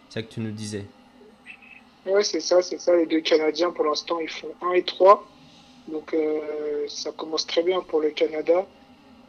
C'est 0.09 0.19
ça 0.19 0.23
que 0.23 0.33
tu 0.33 0.41
nous 0.41 0.51
disais. 0.51 0.83
Ouais, 2.05 2.25
c'est 2.25 2.41
ça, 2.41 2.61
c'est 2.61 2.77
ça. 2.77 2.93
Les 2.93 3.05
deux 3.05 3.21
Canadiens, 3.21 3.71
pour 3.71 3.85
l'instant, 3.85 4.19
ils 4.19 4.29
font 4.29 4.53
1 4.63 4.73
et 4.73 4.83
3. 4.83 5.25
Donc, 5.87 6.13
euh, 6.13 6.41
ça 6.89 7.13
commence 7.13 7.47
très 7.47 7.63
bien 7.63 7.79
pour 7.79 8.01
le 8.01 8.09
Canada. 8.09 8.65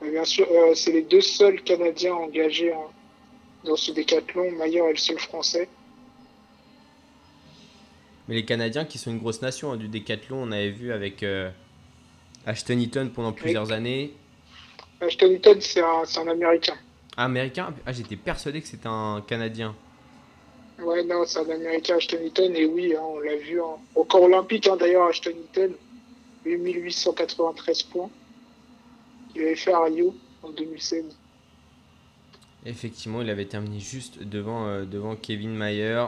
Bien 0.03 0.25
sûr, 0.25 0.47
euh, 0.51 0.75
c'est 0.75 0.93
les 0.93 1.03
deux 1.03 1.21
seuls 1.21 1.63
Canadiens 1.63 2.15
engagés 2.15 2.73
hein, 2.73 2.89
dans 3.65 3.77
ce 3.77 3.91
décathlon. 3.93 4.51
Mayer 4.53 4.81
est 4.81 4.93
le 4.93 4.97
seul 4.97 5.19
Français. 5.19 5.69
Mais 8.29 8.35
les 8.35 8.45
Canadiens 8.45 8.85
qui 8.85 8.99
sont 8.99 9.11
une 9.11 9.19
grosse 9.19 9.43
nation 9.43 9.73
hein, 9.73 9.77
du 9.77 9.89
décathlon, 9.89 10.43
on 10.43 10.53
avait 10.53 10.71
vu 10.71 10.93
avec 10.93 11.23
euh, 11.23 11.51
Ashton 12.47 12.79
Eaton 12.79 13.11
pendant 13.15 13.33
plusieurs 13.33 13.73
années. 13.73 14.13
Ashton 15.01 15.31
Eaton, 15.31 15.57
c'est 15.61 15.83
un, 15.83 16.03
un 16.17 16.29
Américain. 16.29 16.77
Ah, 17.17 17.25
américain? 17.25 17.75
Ah, 17.87 17.93
j'étais 17.93 18.17
persuadé 18.17 18.61
que 18.61 18.69
c'était 18.69 18.89
un 18.89 19.23
Canadien. 19.27 19.75
Ouais, 20.81 21.05
non, 21.05 21.25
c'est 21.27 21.39
un 21.39 21.51
Américain, 21.51 21.97
Ashton 21.97 22.19
Eaton. 22.25 22.53
Et 22.55 22.65
oui, 22.65 22.95
hein, 22.97 23.03
on 23.03 23.21
l'a 23.21 23.37
vu 23.37 23.61
en 23.61 23.81
record 23.95 24.23
olympique, 24.23 24.67
hein, 24.67 24.77
d'ailleurs, 24.77 25.07
Ashton 25.07 25.31
Eaton. 25.31 25.75
8893 26.45 27.83
points. 27.85 28.11
Il 29.35 29.43
avait 29.43 29.57
fait 29.57 29.73
à 29.73 29.85
Rio 29.85 30.15
en 30.43 30.51
2016. 30.51 31.05
Effectivement, 32.67 33.21
il 33.21 33.29
avait 33.29 33.45
terminé 33.45 33.79
juste 33.79 34.23
devant, 34.23 34.67
euh, 34.67 34.85
devant 34.85 35.17
Kevin 35.17 35.55
Mayer. 35.55 36.07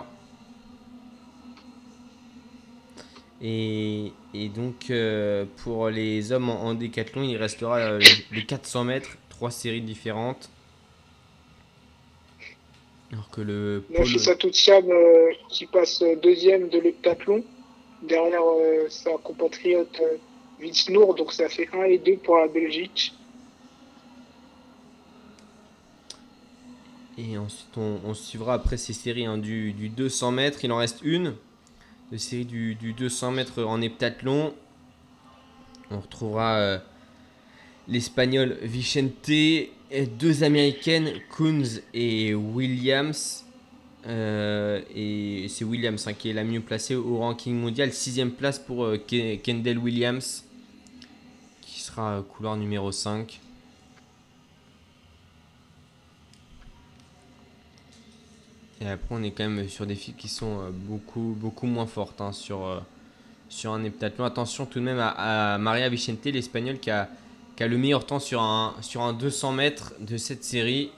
Et, 3.42 4.12
et 4.32 4.48
donc, 4.48 4.90
euh, 4.90 5.44
pour 5.62 5.90
les 5.90 6.32
hommes 6.32 6.48
en, 6.48 6.64
en 6.64 6.74
décathlon, 6.74 7.22
il 7.22 7.36
restera 7.36 7.78
euh, 7.78 8.00
les 8.32 8.46
400 8.46 8.84
mètres, 8.84 9.18
trois 9.28 9.50
séries 9.50 9.82
différentes. 9.82 10.48
Alors 13.12 13.28
que 13.30 13.40
le 13.40 13.84
Nafisa 13.90 14.34
qui 15.48 15.66
passe 15.66 16.02
deuxième 16.22 16.68
de 16.70 16.78
l'heptathlon 16.78 17.44
derrière 18.02 18.42
sa 18.88 19.12
compatriote 19.22 20.02
Vitsnour, 20.60 21.14
donc 21.14 21.32
ça 21.32 21.48
fait 21.48 21.68
1 21.72 21.82
et 21.84 21.98
2 21.98 22.16
pour 22.16 22.36
la 22.38 22.48
Belgique. 22.48 23.12
Et 27.18 27.38
ensuite, 27.38 27.76
on, 27.78 28.12
suivra 28.12 28.54
après 28.54 28.76
ces 28.76 28.92
séries 28.92 29.24
hein, 29.24 29.38
du, 29.38 29.72
du 29.72 29.88
200 29.88 30.32
mètres. 30.32 30.64
Il 30.64 30.72
en 30.72 30.76
reste 30.76 31.00
une 31.02 31.34
de 32.12 32.18
série 32.18 32.44
du, 32.44 32.74
du 32.74 32.92
200 32.92 33.32
mètres 33.32 33.62
en 33.64 33.80
heptathlon. 33.80 34.54
On 35.90 36.00
retrouvera 36.00 36.56
euh, 36.56 36.78
l'Espagnol 37.88 38.58
Vicente, 38.62 39.30
et 39.90 40.06
deux 40.06 40.42
Américaines, 40.42 41.12
Coons 41.30 41.80
et 41.94 42.34
Williams. 42.34 43.44
Euh, 44.06 44.82
et 44.94 45.46
c'est 45.48 45.64
Williams 45.64 46.06
hein, 46.06 46.12
qui 46.12 46.30
est 46.30 46.32
la 46.32 46.44
mieux 46.44 46.60
placée 46.60 46.94
au 46.94 47.18
ranking 47.18 47.54
mondial. 47.56 47.92
Sixième 47.92 48.32
place 48.32 48.58
pour 48.58 48.84
euh, 48.84 48.98
Ke- 48.98 49.40
Kendall 49.40 49.78
Williams, 49.78 50.44
sera 51.96 52.18
euh, 52.18 52.22
couloir 52.22 52.56
numéro 52.56 52.92
5. 52.92 53.40
Et 58.82 58.86
après, 58.86 59.06
on 59.14 59.22
est 59.22 59.30
quand 59.30 59.48
même 59.48 59.68
sur 59.68 59.86
des 59.86 59.94
filles 59.94 60.14
qui 60.14 60.28
sont 60.28 60.60
euh, 60.60 60.70
beaucoup, 60.70 61.34
beaucoup 61.38 61.66
moins 61.66 61.86
fortes 61.86 62.20
hein, 62.20 62.32
sur, 62.32 62.66
euh, 62.66 62.80
sur 63.48 63.72
un 63.72 63.82
heptathlon. 63.82 64.26
Attention 64.26 64.66
tout 64.66 64.78
de 64.78 64.84
même 64.84 65.00
à, 65.00 65.56
Maria 65.58 65.88
Vicente, 65.88 66.26
l'Espagnole, 66.26 66.78
qui 66.78 66.90
a, 66.90 67.08
qui 67.56 67.62
a 67.62 67.66
le 67.66 67.78
meilleur 67.78 68.04
temps 68.04 68.20
sur 68.20 68.42
un, 68.42 68.74
sur 68.82 69.00
un 69.00 69.14
200 69.14 69.52
mètres 69.52 69.94
de 69.98 70.18
cette 70.18 70.44
série. 70.44 70.90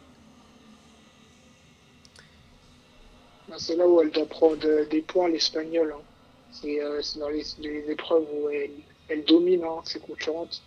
C'est 3.57 3.77
là 3.77 3.87
où 3.87 4.01
elle 4.01 4.11
doit 4.11 4.27
prendre 4.27 4.57
des 4.89 5.03
points, 5.03 5.29
l'Espagnol. 5.29 5.95
hein. 5.97 6.03
C'est 6.51 7.19
dans 7.19 7.29
les, 7.29 7.45
les 7.61 7.91
épreuves 7.91 8.27
où 8.35 8.49
elle, 8.49 8.71
elle 9.09 9.25
domine 9.25 9.63
hein, 9.65 9.81
ses 9.85 10.01
concurrentes. 10.01 10.63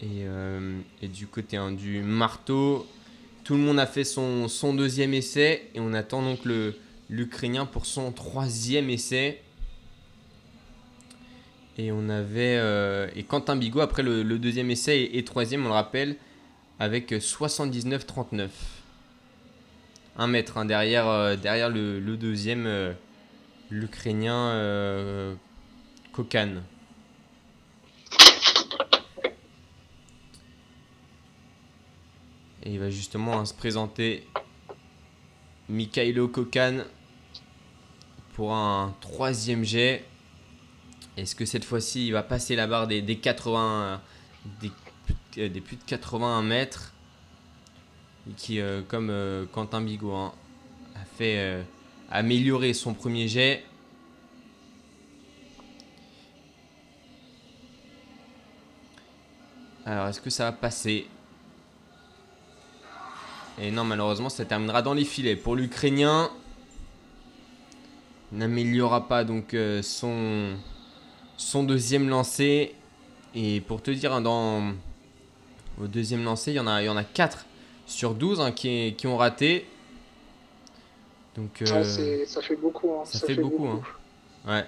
Et, 0.00 0.24
euh, 0.24 0.78
et 1.00 1.08
du 1.08 1.26
côté 1.26 1.56
hein, 1.56 1.72
du 1.72 2.02
marteau, 2.02 2.86
tout 3.44 3.54
le 3.54 3.60
monde 3.60 3.78
a 3.78 3.86
fait 3.86 4.04
son, 4.04 4.48
deuxième 4.74 5.14
essai 5.14 5.70
et 5.74 5.80
on 5.80 5.94
attend 5.94 6.22
donc 6.22 6.40
l'Ukrainien 7.08 7.64
pour 7.64 7.86
son 7.86 8.12
troisième 8.12 8.90
essai. 8.90 9.40
Et 11.78 11.92
on 11.92 12.08
avait 12.08 12.56
euh, 12.56 13.08
et 13.14 13.22
Quentin 13.22 13.56
Bigot 13.56 13.80
après 13.80 14.02
le, 14.02 14.24
deuxième 14.38 14.70
essai 14.70 15.10
et, 15.12 15.24
troisième, 15.24 15.64
on 15.64 15.68
le 15.68 15.74
rappelle, 15.74 16.16
avec 16.78 17.12
79-39. 17.12 18.48
Un 20.18 20.26
mètre 20.26 20.58
hein, 20.58 20.64
derrière, 20.64 21.06
euh, 21.08 21.36
derrière 21.36 21.70
le, 21.70 22.00
le 22.00 22.16
deuxième, 22.16 22.94
l'Ukrainien 23.70 25.36
Kokan. 26.12 26.62
Et 32.66 32.70
il 32.70 32.80
va 32.80 32.90
justement 32.90 33.44
se 33.44 33.54
présenter 33.54 34.26
Mikhailo 35.68 36.26
Kokan 36.26 36.78
pour 38.34 38.54
un 38.54 38.92
troisième 39.00 39.62
jet. 39.62 40.04
Est-ce 41.16 41.36
que 41.36 41.44
cette 41.44 41.64
fois-ci 41.64 42.08
il 42.08 42.10
va 42.10 42.24
passer 42.24 42.56
la 42.56 42.66
barre 42.66 42.88
des, 42.88 43.02
des 43.02 43.18
80 43.18 44.00
des, 44.60 44.72
euh, 45.38 45.60
plus 45.60 45.76
de 45.76 45.82
81 45.86 46.42
mètres 46.42 46.92
et 48.28 48.32
qui 48.32 48.58
euh, 48.58 48.82
comme 48.82 49.10
euh, 49.10 49.46
Quentin 49.52 49.80
Bigot 49.80 50.12
hein, 50.12 50.34
a 50.96 51.04
fait 51.04 51.64
améliorer 52.10 52.74
son 52.74 52.94
premier 52.94 53.28
jet 53.28 53.64
alors 59.84 60.08
est-ce 60.08 60.20
que 60.20 60.30
ça 60.30 60.46
va 60.46 60.52
passer? 60.52 61.06
Et 63.60 63.70
non, 63.70 63.84
malheureusement, 63.84 64.28
ça 64.28 64.44
terminera 64.44 64.82
dans 64.82 64.94
les 64.94 65.04
filets. 65.04 65.36
Pour 65.36 65.56
l'Ukrainien, 65.56 66.30
n'améliorera 68.32 69.08
pas 69.08 69.24
donc 69.24 69.54
euh, 69.54 69.82
son, 69.82 70.56
son 71.36 71.62
deuxième 71.64 72.08
lancer. 72.08 72.74
Et 73.34 73.60
pour 73.60 73.82
te 73.82 73.90
dire, 73.90 74.12
hein, 74.12 74.20
dans, 74.20 74.72
au 75.80 75.86
deuxième 75.86 76.24
lancer, 76.24 76.52
il 76.52 76.56
y 76.56 76.60
en 76.60 76.66
a, 76.66 76.82
il 76.82 76.86
y 76.86 76.88
en 76.88 76.96
a 76.96 77.04
4 77.04 77.46
sur 77.86 78.14
12 78.14 78.40
hein, 78.40 78.52
qui, 78.52 78.94
qui 78.96 79.06
ont 79.06 79.16
raté. 79.16 79.66
Donc, 81.36 81.62
euh, 81.62 81.66
Ouais, 81.82 82.24
ça 82.26 82.40
fait 82.42 82.56
beaucoup. 82.56 82.92
hein, 82.92 83.04
ça 83.04 83.26
fait 83.26 83.34
beaucoup. 83.34 83.82
Ouais. 84.46 84.64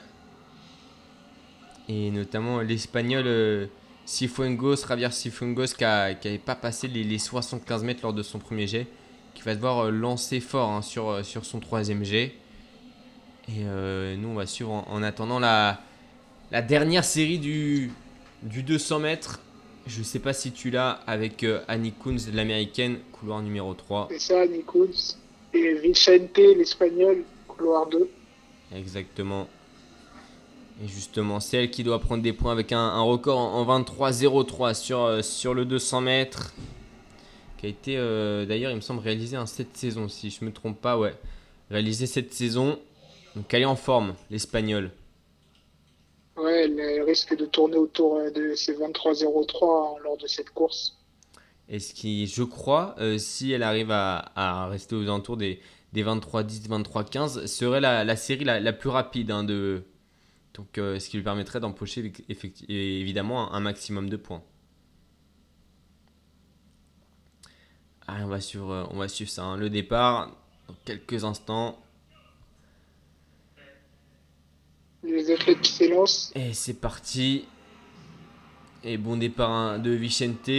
Et 1.88 2.10
notamment 2.10 2.60
l'Espagnol 2.60 3.24
euh, 3.26 3.66
Cifuengos, 4.08 4.86
Javier 4.88 5.10
Cifuengos, 5.10 5.74
qui 5.76 5.84
n'avait 5.84 6.38
pas 6.38 6.54
passé 6.54 6.88
les, 6.88 7.04
les 7.04 7.18
75 7.18 7.84
mètres 7.84 8.00
lors 8.02 8.14
de 8.14 8.22
son 8.22 8.38
premier 8.38 8.66
jet, 8.66 8.86
qui 9.34 9.42
va 9.42 9.54
devoir 9.54 9.84
euh, 9.84 9.90
lancer 9.90 10.40
fort 10.40 10.70
hein, 10.70 10.80
sur, 10.80 11.10
euh, 11.10 11.22
sur 11.22 11.44
son 11.44 11.60
troisième 11.60 12.04
jet. 12.04 12.32
Et 13.50 13.64
euh, 13.66 14.16
nous, 14.16 14.30
on 14.30 14.34
va 14.34 14.46
suivre 14.46 14.70
en, 14.72 14.86
en 14.90 15.02
attendant 15.02 15.38
la, 15.38 15.82
la 16.50 16.62
dernière 16.62 17.04
série 17.04 17.38
du, 17.38 17.90
du 18.42 18.62
200 18.62 18.98
mètres. 19.00 19.40
Je 19.86 20.02
sais 20.02 20.20
pas 20.20 20.32
si 20.32 20.52
tu 20.52 20.70
l'as 20.70 21.00
avec 21.06 21.44
euh, 21.44 21.60
Annie 21.68 21.92
Kunz, 21.92 22.30
l'américaine, 22.32 23.00
couloir 23.12 23.42
numéro 23.42 23.74
3. 23.74 24.08
C'est 24.10 24.18
ça, 24.20 24.46
Nichols. 24.46 24.88
Et 25.52 25.74
Vicente, 25.80 26.34
l'Espagnol, 26.38 27.24
couloir 27.46 27.86
2. 27.88 28.08
Exactement. 28.74 29.48
Et 30.82 30.86
justement, 30.86 31.40
c'est 31.40 31.64
elle 31.64 31.70
qui 31.70 31.82
doit 31.82 31.98
prendre 31.98 32.22
des 32.22 32.32
points 32.32 32.52
avec 32.52 32.72
un, 32.72 32.78
un 32.78 33.02
record 33.02 33.38
en, 33.38 33.68
en 33.68 33.80
23-03 33.82 34.74
sur, 34.74 35.02
euh, 35.02 35.22
sur 35.22 35.54
le 35.54 35.64
200 35.64 36.00
mètres. 36.02 36.54
Qui 37.58 37.66
a 37.66 37.68
été 37.68 37.96
euh, 37.96 38.46
d'ailleurs, 38.46 38.70
il 38.70 38.76
me 38.76 38.80
semble, 38.80 39.00
réalisé 39.00 39.36
en 39.36 39.46
cette 39.46 39.76
saison, 39.76 40.08
si 40.08 40.30
je 40.30 40.44
me 40.44 40.52
trompe 40.52 40.80
pas, 40.80 40.96
ouais. 40.96 41.14
Réalisé 41.70 42.06
cette 42.06 42.32
saison. 42.32 42.78
Donc 43.34 43.52
elle 43.52 43.62
est 43.62 43.66
en 43.66 43.76
forme, 43.76 44.14
l'Espagnol. 44.30 44.92
Ouais, 46.36 46.64
elle, 46.64 47.02
risque 47.02 47.36
de 47.36 47.46
tourner 47.46 47.76
autour 47.76 48.16
euh, 48.16 48.30
de 48.30 48.54
ces 48.54 48.74
23-03 48.74 49.96
hein, 49.96 50.00
lors 50.04 50.16
de 50.16 50.26
cette 50.28 50.50
course. 50.50 50.96
Et 51.68 51.80
ce 51.80 51.92
qui, 51.92 52.26
je 52.28 52.44
crois, 52.44 52.94
euh, 52.98 53.18
si 53.18 53.50
elle 53.52 53.64
arrive 53.64 53.90
à, 53.90 54.30
à 54.36 54.68
rester 54.68 54.94
aux 54.94 55.02
alentours 55.02 55.36
des, 55.36 55.60
des 55.92 56.04
23-10, 56.04 56.68
23-15, 56.68 57.46
serait 57.46 57.80
la, 57.80 58.04
la 58.04 58.16
série 58.16 58.44
la, 58.44 58.60
la 58.60 58.72
plus 58.72 58.88
rapide 58.88 59.32
hein, 59.32 59.42
de. 59.42 59.82
Donc, 60.58 60.76
euh, 60.76 60.98
ce 60.98 61.08
qui 61.08 61.16
lui 61.16 61.22
permettrait 61.24 61.60
d'empocher 61.60 62.12
évidemment 62.68 63.52
un, 63.54 63.56
un 63.56 63.60
maximum 63.60 64.10
de 64.10 64.16
points. 64.16 64.42
Ah, 68.08 68.16
on, 68.22 68.26
va 68.26 68.40
suivre, 68.40 68.72
euh, 68.72 68.84
on 68.90 68.96
va 68.96 69.06
suivre 69.06 69.30
ça. 69.30 69.44
hein. 69.44 69.56
Le 69.56 69.70
départ, 69.70 70.30
dans 70.66 70.74
quelques 70.84 71.22
instants. 71.24 71.78
Les 75.04 75.30
athlètes 75.30 75.60
qui 75.60 75.70
s'élancent. 75.70 76.32
Et 76.34 76.52
c'est 76.54 76.80
parti. 76.80 77.44
Et 78.82 78.96
bon 78.96 79.16
départ 79.16 79.50
hein, 79.50 79.78
de 79.78 79.90
Vicente. 79.92 80.50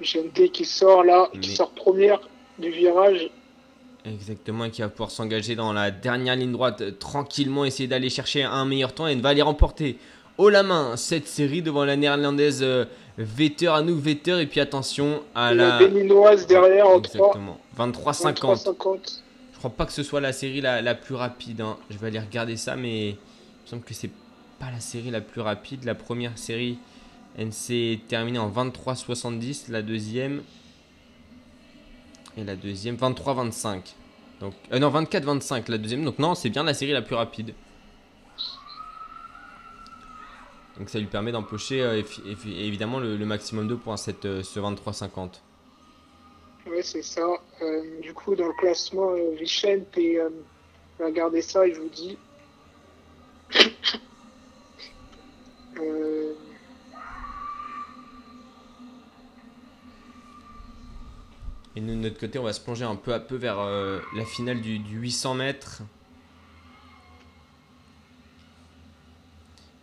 Vicente 0.00 0.50
qui 0.52 0.64
sort 0.64 1.04
là, 1.04 1.28
qui 1.40 1.54
sort 1.54 1.74
première 1.74 2.20
du 2.58 2.70
virage. 2.70 3.30
Exactement, 4.04 4.66
et 4.66 4.70
qui 4.70 4.82
va 4.82 4.88
pouvoir 4.88 5.10
s'engager 5.10 5.54
dans 5.56 5.72
la 5.72 5.90
dernière 5.90 6.36
ligne 6.36 6.52
droite 6.52 6.80
euh, 6.82 6.90
tranquillement, 6.90 7.64
essayer 7.64 7.88
d'aller 7.88 8.10
chercher 8.10 8.42
un 8.42 8.64
meilleur 8.66 8.92
temps 8.92 9.06
et 9.06 9.14
va 9.16 9.30
aller 9.30 9.40
remporter 9.42 9.98
haut 10.36 10.50
la 10.50 10.62
main 10.62 10.96
cette 10.96 11.26
série 11.26 11.62
devant 11.62 11.84
la 11.86 11.96
néerlandaise 11.96 12.60
euh, 12.62 12.84
Vetter, 13.16 13.68
Anouk 13.68 13.98
Vetter. 14.00 14.40
Et 14.40 14.46
puis 14.46 14.60
attention 14.60 15.22
à 15.34 15.52
Et 15.52 15.56
la 15.56 15.68
la. 15.68 15.78
béninoise 15.78 16.46
derrière 16.46 16.86
en 16.88 17.00
3. 17.00 17.26
Exactement, 17.28 17.58
23-50. 17.78 18.64
23-50. 18.64 19.20
Je 19.52 19.58
crois 19.58 19.70
pas 19.70 19.86
que 19.86 19.92
ce 19.92 20.02
soit 20.02 20.20
la 20.20 20.32
série 20.34 20.60
la, 20.60 20.82
la 20.82 20.94
plus 20.94 21.14
rapide. 21.14 21.62
hein. 21.62 21.78
Je 21.88 21.96
vais 21.96 22.08
aller 22.08 22.18
regarder 22.18 22.56
ça, 22.58 22.76
mais 22.76 23.10
il 23.10 23.12
me 23.14 23.68
semble 23.68 23.82
que 23.84 23.94
c'est 23.94 24.10
pas 24.58 24.70
la 24.70 24.80
série 24.80 25.10
la 25.10 25.22
plus 25.22 25.40
rapide. 25.40 25.84
La 25.84 25.94
première 25.94 26.36
série, 26.36 26.76
elle 27.38 27.52
s'est 27.54 28.00
terminée 28.08 28.38
en 28.38 28.50
23-70. 28.50 29.70
La 29.70 29.80
deuxième. 29.80 30.42
Et 32.36 32.44
la 32.44 32.56
deuxième, 32.56 32.96
23-25. 32.96 33.94
Donc, 34.40 34.54
euh, 34.72 34.78
non, 34.78 34.90
24-25 34.90 35.70
la 35.70 35.78
deuxième. 35.78 36.04
Donc, 36.04 36.18
non, 36.18 36.34
c'est 36.34 36.50
bien 36.50 36.64
la 36.64 36.74
série 36.74 36.92
la 36.92 37.02
plus 37.02 37.14
rapide. 37.14 37.54
Donc, 40.78 40.90
ça 40.90 40.98
lui 40.98 41.06
permet 41.06 41.30
d'empocher 41.30 41.82
euh, 41.82 42.02
évidemment 42.44 42.98
le, 42.98 43.16
maximum 43.24 43.68
de 43.68 43.76
points, 43.76 43.96
cette, 43.96 44.24
euh, 44.24 44.42
ce 44.42 44.58
23-50. 44.58 45.40
Ouais, 46.66 46.82
c'est 46.82 47.02
ça. 47.02 47.24
Euh, 47.62 48.00
du 48.00 48.12
coup, 48.12 48.34
dans 48.34 48.48
le 48.48 48.54
classement, 48.54 49.14
Vicente, 49.38 49.96
et, 49.96 50.18
regardez 50.98 51.42
ça, 51.42 51.68
je 51.68 51.80
vous 51.80 51.88
dis. 51.88 52.18
Et 61.76 61.80
nous, 61.80 61.94
de 61.94 61.98
notre 61.98 62.18
côté, 62.18 62.38
on 62.38 62.44
va 62.44 62.52
se 62.52 62.60
plonger 62.60 62.84
un 62.84 62.96
peu 62.96 63.12
à 63.12 63.20
peu 63.20 63.36
vers 63.36 63.58
euh, 63.58 63.98
la 64.14 64.24
finale 64.24 64.60
du, 64.60 64.78
du 64.78 64.96
800 64.96 65.34
mètres. 65.34 65.82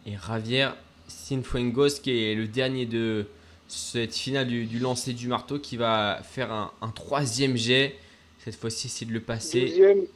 Et 0.05 0.13
Javier 0.25 0.69
Sinfuengos, 1.07 1.99
qui 2.01 2.23
est 2.23 2.35
le 2.35 2.47
dernier 2.47 2.85
de 2.85 3.27
cette 3.67 4.15
finale 4.15 4.47
du, 4.47 4.79
lancer 4.79 5.13
du 5.13 5.27
marteau, 5.27 5.59
qui 5.59 5.77
va 5.77 6.21
faire 6.23 6.51
un, 6.51 6.89
troisième 6.95 7.55
jet. 7.55 7.95
Cette 8.39 8.55
fois-ci, 8.55 8.87
essayer 8.87 9.05
de 9.05 9.13
le 9.13 9.21
passer. 9.21 9.65
12e, 9.65 10.07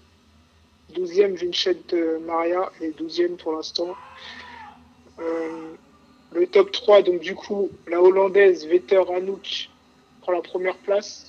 12e 0.94 1.36
Vincent 1.36 2.26
Maria 2.26 2.72
et 2.82 2.92
12e 2.92 3.36
pour 3.36 3.54
l'instant. 3.54 3.96
Euh, 5.20 5.74
le 6.34 6.48
top 6.48 6.72
3, 6.72 7.04
donc 7.04 7.22
du 7.22 7.36
coup, 7.36 7.70
la 7.88 8.02
Hollandaise 8.02 8.66
Vetter 8.66 9.04
Anouk 9.16 9.70
prend 10.22 10.32
la 10.32 10.42
première 10.42 10.78
place 10.78 11.25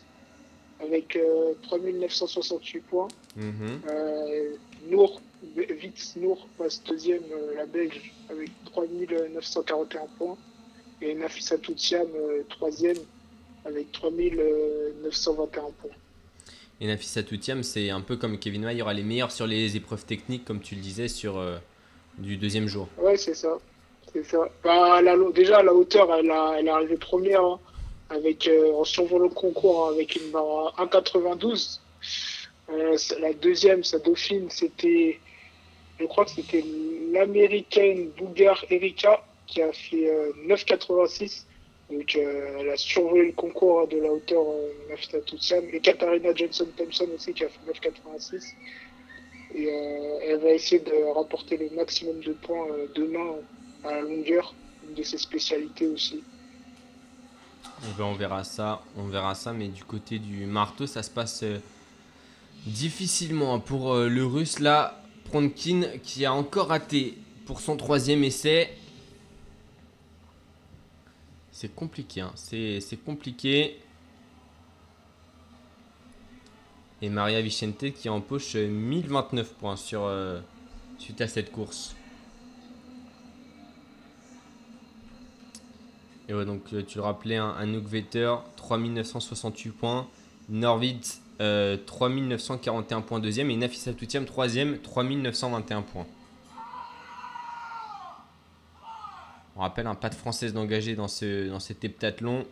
avec 0.86 1.16
euh, 1.16 1.52
3968 1.62 2.80
points. 2.80 3.08
Mhm. 3.36 3.80
Euh, 3.90 4.50
Nour, 4.88 5.20
Vitz 5.56 6.14
Nour 6.16 6.46
passe 6.58 6.82
deuxième, 6.84 7.22
euh, 7.32 7.54
la 7.56 7.66
Belge, 7.66 8.12
avec 8.30 8.50
3941 8.66 10.06
points. 10.18 10.36
Et 11.02 11.14
Nafisa 11.14 11.58
Toutiam, 11.58 12.06
euh, 12.16 12.42
troisième, 12.48 12.96
avec 13.64 13.90
3921 13.92 15.62
points. 15.80 15.90
Et 16.80 16.86
Nafisa 16.86 17.22
Toutiam, 17.22 17.62
c'est 17.62 17.90
un 17.90 18.00
peu 18.00 18.16
comme 18.16 18.38
Kevin 18.38 18.64
May, 18.64 18.74
il 18.74 18.78
y 18.78 18.82
aura 18.82 18.94
les 18.94 19.02
meilleurs 19.02 19.32
sur 19.32 19.46
les 19.46 19.76
épreuves 19.76 20.04
techniques, 20.04 20.44
comme 20.44 20.60
tu 20.60 20.74
le 20.74 20.80
disais, 20.80 21.08
sur 21.08 21.38
euh, 21.38 21.56
du 22.18 22.36
deuxième 22.36 22.66
jour. 22.66 22.88
Ouais, 22.98 23.16
c'est 23.16 23.34
ça. 23.34 23.58
C'est 24.12 24.24
ça. 24.24 24.48
Bah, 24.62 25.00
déjà, 25.34 25.58
à 25.58 25.62
la 25.62 25.74
hauteur, 25.74 26.14
elle, 26.14 26.30
a, 26.30 26.56
elle 26.58 26.66
est 26.66 26.70
arrivée 26.70 26.96
première. 26.96 27.42
hein. 27.44 27.58
Avec, 28.10 28.46
euh, 28.46 28.72
en 28.74 28.84
survolant 28.84 29.24
le 29.24 29.30
concours 29.30 29.88
avec 29.88 30.16
une 30.16 30.30
barre 30.30 30.74
à 30.78 30.84
1,92. 30.84 31.80
Euh, 32.68 32.96
la 33.20 33.32
deuxième, 33.32 33.84
sa 33.84 33.98
dauphine, 33.98 34.48
c'était, 34.50 35.18
je 35.98 36.04
crois 36.06 36.24
que 36.24 36.32
c'était 36.32 36.64
l'américaine 37.12 38.10
Bougar 38.16 38.64
Erika 38.70 39.24
qui 39.46 39.62
a 39.62 39.72
fait 39.72 40.10
9,86. 40.46 41.44
Donc 41.90 42.16
elle 42.16 42.68
a 42.68 42.76
survolé 42.76 43.26
le 43.26 43.32
concours 43.32 43.86
de 43.86 43.98
la 43.98 44.12
hauteur 44.12 44.44
euh, 44.44 45.20
Tutsiam. 45.24 45.64
Et 45.72 45.80
Katharina 45.80 46.34
Johnson-Thompson 46.34 47.08
aussi 47.14 47.32
qui 47.32 47.44
a 47.44 47.48
fait 47.48 47.90
9,86. 47.90 48.54
Et 49.54 49.68
elle 49.68 50.40
va 50.40 50.50
essayer 50.50 50.80
de 50.80 51.14
rapporter 51.14 51.56
le 51.56 51.70
maximum 51.70 52.20
de 52.20 52.32
points 52.32 52.66
demain 52.94 53.36
à 53.84 53.92
la 53.92 54.00
longueur, 54.00 54.52
une 54.86 54.94
de 54.94 55.02
ses 55.04 55.18
spécialités 55.18 55.86
aussi. 55.86 56.22
Eh 57.82 57.98
ben, 57.98 58.04
on 58.04 58.14
verra 58.14 58.42
ça, 58.44 58.82
on 58.96 59.06
verra 59.06 59.34
ça, 59.34 59.52
mais 59.52 59.68
du 59.68 59.84
côté 59.84 60.18
du 60.18 60.46
marteau, 60.46 60.86
ça 60.86 61.02
se 61.02 61.10
passe 61.10 61.42
euh, 61.42 61.58
difficilement 62.66 63.60
pour 63.60 63.92
euh, 63.92 64.08
le 64.08 64.24
russe 64.24 64.58
là, 64.58 65.02
Pronkin, 65.24 65.82
qui 66.02 66.24
a 66.24 66.32
encore 66.32 66.68
raté 66.68 67.18
pour 67.44 67.60
son 67.60 67.76
troisième 67.76 68.24
essai. 68.24 68.76
C'est 71.52 71.74
compliqué, 71.74 72.20
hein. 72.20 72.32
c'est 72.36 73.04
compliqué. 73.04 73.78
Et 77.02 77.08
Maria 77.10 77.40
Vicente 77.42 77.92
qui 77.92 78.08
empoche 78.08 78.56
1029 78.56 79.52
points 79.54 79.76
sur, 79.76 80.04
euh, 80.04 80.40
suite 80.98 81.20
à 81.20 81.28
cette 81.28 81.52
course. 81.52 81.94
Et 86.28 86.34
ouais, 86.34 86.44
donc 86.44 86.62
euh, 86.72 86.82
tu 86.82 86.98
le 86.98 87.04
rappelais, 87.04 87.36
un, 87.36 87.54
un 87.56 87.80
3968 88.56 89.70
points. 89.70 90.08
Norvid, 90.48 91.02
3941 91.38 93.02
points 93.02 93.20
deuxième. 93.20 93.50
Et 93.50 93.56
Nafisa 93.56 93.92
Toutiam, 93.92 94.24
troisième, 94.24 94.78
3921 94.78 95.82
points. 95.82 96.06
On 99.56 99.60
rappelle 99.60 99.86
un 99.86 99.94
pas 99.94 100.10
de 100.10 100.14
française 100.14 100.52
d'engagé 100.52 100.94
dans, 100.96 101.08
ce, 101.08 101.48
dans 101.48 101.60
cet 101.60 101.82
heptathlon. 101.84 102.44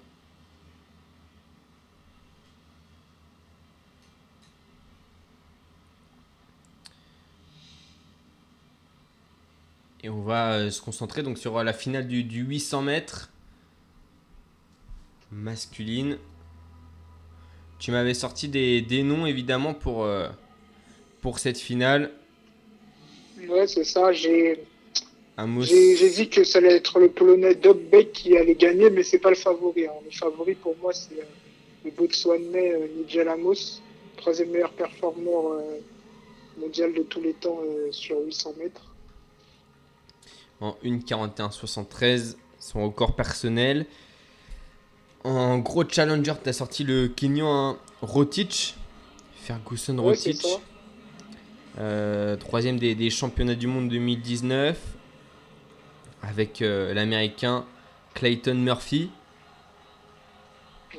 Et 10.02 10.08
on 10.08 10.22
va 10.22 10.52
euh, 10.52 10.70
se 10.70 10.80
concentrer 10.80 11.22
donc 11.22 11.38
sur 11.38 11.62
la 11.62 11.72
finale 11.72 12.06
du, 12.06 12.24
du 12.24 12.42
800 12.42 12.82
mètres 12.82 13.30
masculine. 15.34 16.18
Tu 17.78 17.90
m'avais 17.90 18.14
sorti 18.14 18.48
des, 18.48 18.80
des, 18.80 19.02
noms 19.02 19.26
évidemment 19.26 19.74
pour, 19.74 20.04
euh, 20.04 20.28
pour 21.20 21.38
cette 21.38 21.58
finale. 21.58 22.12
Ouais, 23.48 23.66
c'est 23.66 23.84
ça. 23.84 24.12
J'ai 24.12 24.64
dit 25.36 26.28
que 26.28 26.44
ça 26.44 26.58
allait 26.58 26.76
être 26.76 26.98
le 27.00 27.08
Polonais 27.10 27.54
Doug 27.54 27.78
Beck 27.90 28.12
qui 28.12 28.36
allait 28.36 28.54
gagner, 28.54 28.90
mais 28.90 29.02
c'est 29.02 29.18
pas 29.18 29.30
le 29.30 29.36
favori. 29.36 29.86
Hein. 29.86 29.92
Le 30.04 30.10
favori 30.10 30.54
pour 30.54 30.76
moi, 30.80 30.92
c'est 30.92 31.18
euh, 31.18 31.24
le 31.84 31.90
Botswanais 31.90 32.72
euh, 32.72 32.86
Nigel 32.96 33.28
Amos, 33.28 33.80
troisième 34.16 34.50
meilleur 34.50 34.72
performeur 34.72 35.52
euh, 35.52 35.80
mondial 36.58 36.94
de 36.94 37.02
tous 37.02 37.20
les 37.20 37.34
temps 37.34 37.60
sur 37.90 38.20
800 38.20 38.54
mètres. 38.58 38.94
En 40.60 40.76
1,41,73, 40.84 42.36
son 42.60 42.84
record 42.84 43.16
personnel. 43.16 43.86
En 45.24 45.56
gros 45.58 45.84
challenger, 45.88 46.34
tu 46.42 46.50
as 46.50 46.52
sorti 46.52 46.84
le 46.84 47.08
Kenyan 47.08 47.78
Rotich, 48.02 48.74
Ferguson 49.36 49.96
Rotich. 49.98 50.44
Euh, 51.78 52.36
troisième 52.36 52.78
des, 52.78 53.10
championnats 53.10 53.54
du 53.54 53.66
monde 53.66 53.88
2019 53.88 54.78
avec 56.22 56.60
euh, 56.60 56.92
l'américain 56.92 57.64
Clayton 58.12 58.54
Murphy. 58.54 59.10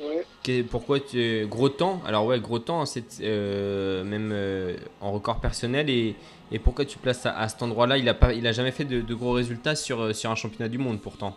Ouais. 0.00 0.62
pourquoi 0.64 0.98
tu 0.98 1.46
gros 1.48 1.68
temps? 1.68 2.02
Alors 2.04 2.26
ouais, 2.26 2.40
gros 2.40 2.58
temps, 2.58 2.84
c'est 2.84 3.20
euh, 3.20 4.02
même 4.02 4.34
en 5.00 5.12
record 5.12 5.40
personnel 5.40 5.88
et, 5.88 6.16
pourquoi 6.64 6.84
tu 6.84 6.98
places 6.98 7.26
à, 7.26 7.38
à 7.38 7.48
cet 7.48 7.62
endroit-là? 7.62 7.96
Il 7.96 8.08
a 8.08 8.14
pas, 8.14 8.32
il 8.32 8.46
a 8.48 8.52
jamais 8.52 8.72
fait 8.72 8.84
de, 8.84 9.00
de, 9.00 9.14
gros 9.14 9.32
résultats 9.32 9.76
sur 9.76 10.14
sur 10.14 10.32
un 10.32 10.34
championnat 10.34 10.68
du 10.68 10.78
monde 10.78 11.00
pourtant. 11.00 11.36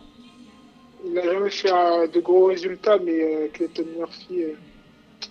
Il 1.10 1.16
n'a 1.16 1.24
jamais 1.24 1.50
fait 1.50 1.70
de 1.70 2.20
gros 2.20 2.46
résultats, 2.46 3.00
mais 3.00 3.20
euh, 3.20 3.48
Clayton 3.52 3.86
Murphy 3.98 4.44
euh, 4.44 4.54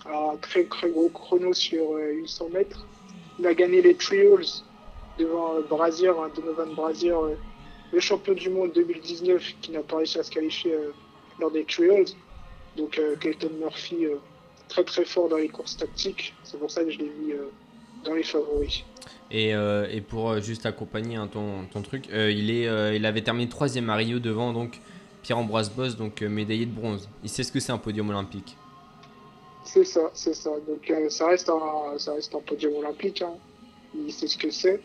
a 0.05 0.33
un 0.33 0.35
très 0.35 0.65
très 0.65 0.89
gros 0.89 1.07
chrono 1.07 1.53
sur 1.53 1.91
800 1.93 2.45
euh, 2.45 2.53
mètres. 2.53 2.85
Il 3.39 3.47
a 3.47 3.53
gagné 3.53 3.81
les 3.81 3.95
trials 3.95 4.43
devant 5.17 5.53
Brazier, 5.69 6.09
hein, 6.09 6.29
Donovan 6.35 6.73
Brazier, 6.75 7.15
le 7.93 7.99
champion 8.01 8.33
du 8.33 8.49
monde 8.49 8.73
2019 8.75 9.53
qui 9.61 9.71
n'a 9.71 9.79
pas 9.79 9.97
réussi 9.97 10.19
à 10.19 10.23
se 10.23 10.31
qualifier 10.31 10.75
lors 11.39 11.49
des 11.49 11.63
trials. 11.63 12.07
Donc 12.75 12.99
Clayton 13.21 13.51
Murphy 13.57 14.07
très 14.67 14.83
très 14.83 15.05
fort 15.05 15.29
dans 15.29 15.37
les 15.37 15.47
courses 15.47 15.77
tactiques. 15.77 16.33
C'est 16.43 16.59
pour 16.59 16.69
ça 16.69 16.83
que 16.83 16.91
je 16.91 16.99
l'ai 16.99 17.11
mis 17.21 17.33
dans 18.03 18.13
les 18.13 18.23
favoris. 18.23 18.83
Et, 19.31 19.51
et 19.51 20.01
pour 20.01 20.39
juste 20.41 20.65
accompagner 20.65 21.15
hein, 21.15 21.29
ton, 21.31 21.65
ton, 21.71 21.81
truc, 21.81 22.07
il, 22.09 22.51
est, 22.51 22.95
il 22.95 23.05
avait 23.05 23.21
terminé 23.21 23.47
troisième 23.47 23.89
à 23.89 23.95
Rio 23.95 24.19
devant 24.19 24.51
donc 24.51 24.81
Pierre-Ambroise 25.29 25.69
Boss, 25.69 25.95
donc 25.95 26.23
euh, 26.23 26.27
médaillé 26.27 26.65
de 26.65 26.71
bronze. 26.71 27.07
Il 27.23 27.29
sait 27.29 27.43
ce 27.43 27.51
que 27.51 27.59
c'est 27.59 27.71
un 27.71 27.77
podium 27.77 28.09
olympique. 28.09 28.57
C'est 29.63 29.83
ça, 29.83 30.09
c'est 30.15 30.33
ça. 30.33 30.49
Donc 30.67 30.89
euh, 30.89 31.07
ça, 31.11 31.27
reste 31.27 31.51
un, 31.51 31.99
ça 31.99 32.13
reste 32.13 32.33
un 32.33 32.39
podium 32.39 32.73
olympique. 32.73 33.21
Hein. 33.21 33.33
Il 33.93 34.11
sait 34.11 34.25
ce 34.25 34.35
que 34.35 34.49
c'est. 34.49 34.81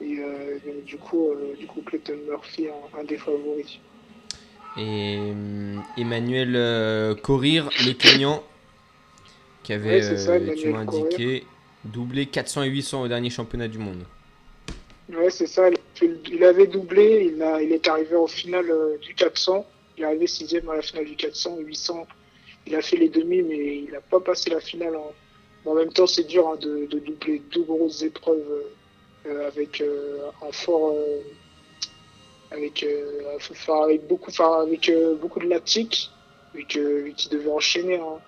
Et 0.00 0.20
euh, 0.20 0.60
du 0.86 0.96
coup, 0.96 1.26
du 1.58 1.66
coup, 1.66 1.80
Clayton 1.84 2.18
Murphy, 2.24 2.68
un, 2.68 3.00
un 3.00 3.02
des 3.02 3.16
favoris. 3.16 3.80
Et 4.76 5.18
Emmanuel 5.98 7.16
Courir, 7.24 7.68
le 7.84 7.94
Kenyan, 7.94 8.44
qui 9.64 9.72
avait, 9.72 10.16
ça, 10.16 10.38
tu 10.56 10.68
m'as 10.68 10.82
indiqué, 10.82 11.44
doublé 11.84 12.26
400 12.26 12.62
et 12.62 12.68
800 12.68 13.02
au 13.02 13.08
dernier 13.08 13.30
championnat 13.30 13.66
du 13.66 13.78
monde. 13.78 14.04
Ouais, 15.12 15.30
c'est 15.30 15.46
ça. 15.46 15.68
Il 16.00 16.44
avait 16.44 16.66
doublé. 16.66 17.30
Il, 17.34 17.42
a, 17.42 17.62
il 17.62 17.72
est 17.72 17.86
arrivé 17.88 18.16
en 18.16 18.26
finale 18.26 18.70
euh, 18.70 18.96
du 18.98 19.14
400. 19.14 19.66
Il 19.96 20.02
est 20.02 20.06
arrivé 20.06 20.26
sixième 20.26 20.68
à 20.70 20.76
la 20.76 20.82
finale 20.82 21.04
du 21.04 21.16
400. 21.16 21.58
800, 21.58 22.06
il 22.66 22.74
a 22.74 22.82
fait 22.82 22.96
les 22.96 23.08
demi, 23.08 23.42
mais 23.42 23.78
il 23.78 23.90
n'a 23.92 24.00
pas 24.00 24.20
passé 24.20 24.50
la 24.50 24.60
finale. 24.60 24.96
En, 24.96 25.12
en 25.66 25.74
même 25.74 25.92
temps, 25.92 26.06
c'est 26.06 26.24
dur 26.24 26.48
hein, 26.48 26.56
de, 26.56 26.86
doubler 26.86 27.42
deux 27.52 27.62
grosses 27.62 28.02
épreuves 28.02 28.64
euh, 29.26 29.46
avec 29.46 29.80
euh, 29.80 30.30
un 30.42 30.52
fort. 30.52 30.94
avec, 32.50 32.84
avec, 32.84 34.06
beaucoup, 34.06 34.30
avec 34.42 34.90
beaucoup 35.20 35.40
de 35.40 35.48
lactique, 35.48 36.10
vu 36.54 36.64
qu'il 36.66 37.30
devait 37.30 37.50
enchaîner 37.50 37.96
hein, 37.96 38.20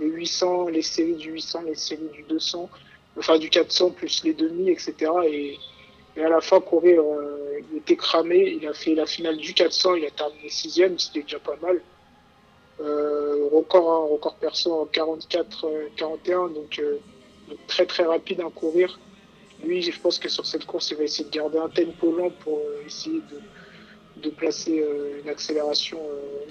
les 0.00 0.06
800, 0.06 0.68
les 0.68 0.82
séries 0.82 1.14
du 1.14 1.32
800, 1.32 1.62
les 1.62 1.74
séries 1.74 2.08
du 2.12 2.22
200, 2.22 2.68
enfin 3.18 3.38
du 3.38 3.50
400 3.50 3.90
plus 3.90 4.24
les 4.24 4.34
demi, 4.34 4.70
etc. 4.70 4.94
Et 5.26 5.58
et 6.16 6.22
à 6.22 6.28
la 6.28 6.40
fin, 6.40 6.60
courir, 6.60 7.00
euh, 7.00 7.60
il 7.70 7.78
était 7.78 7.96
cramé. 7.96 8.58
Il 8.60 8.66
a 8.68 8.74
fait 8.74 8.94
la 8.94 9.06
finale 9.06 9.36
du 9.38 9.54
400. 9.54 9.94
Il 9.94 10.04
a 10.04 10.10
terminé 10.10 10.48
sixième. 10.48 10.98
C'était 10.98 11.22
déjà 11.22 11.38
pas 11.38 11.56
mal. 11.62 11.80
Euh, 12.80 13.48
record, 13.52 13.90
hein, 13.90 14.12
record 14.12 14.34
perso 14.36 14.82
en 14.82 14.86
44, 14.86 15.66
41. 15.96 16.38
Euh, 16.38 16.48
donc, 16.48 16.82
très 17.66 17.86
très 17.86 18.04
rapide 18.04 18.40
à 18.40 18.50
courir. 18.50 18.98
Lui, 19.64 19.80
je 19.82 19.98
pense 19.98 20.18
que 20.18 20.28
sur 20.28 20.44
cette 20.44 20.66
course, 20.66 20.90
il 20.90 20.96
va 20.96 21.04
essayer 21.04 21.24
de 21.24 21.34
garder 21.34 21.58
un 21.58 21.68
tempo 21.68 22.12
lent 22.12 22.30
pour 22.40 22.60
essayer 22.84 23.20
de, 23.30 24.22
de 24.22 24.30
placer 24.30 24.84
une 25.22 25.28
accélération 25.28 26.00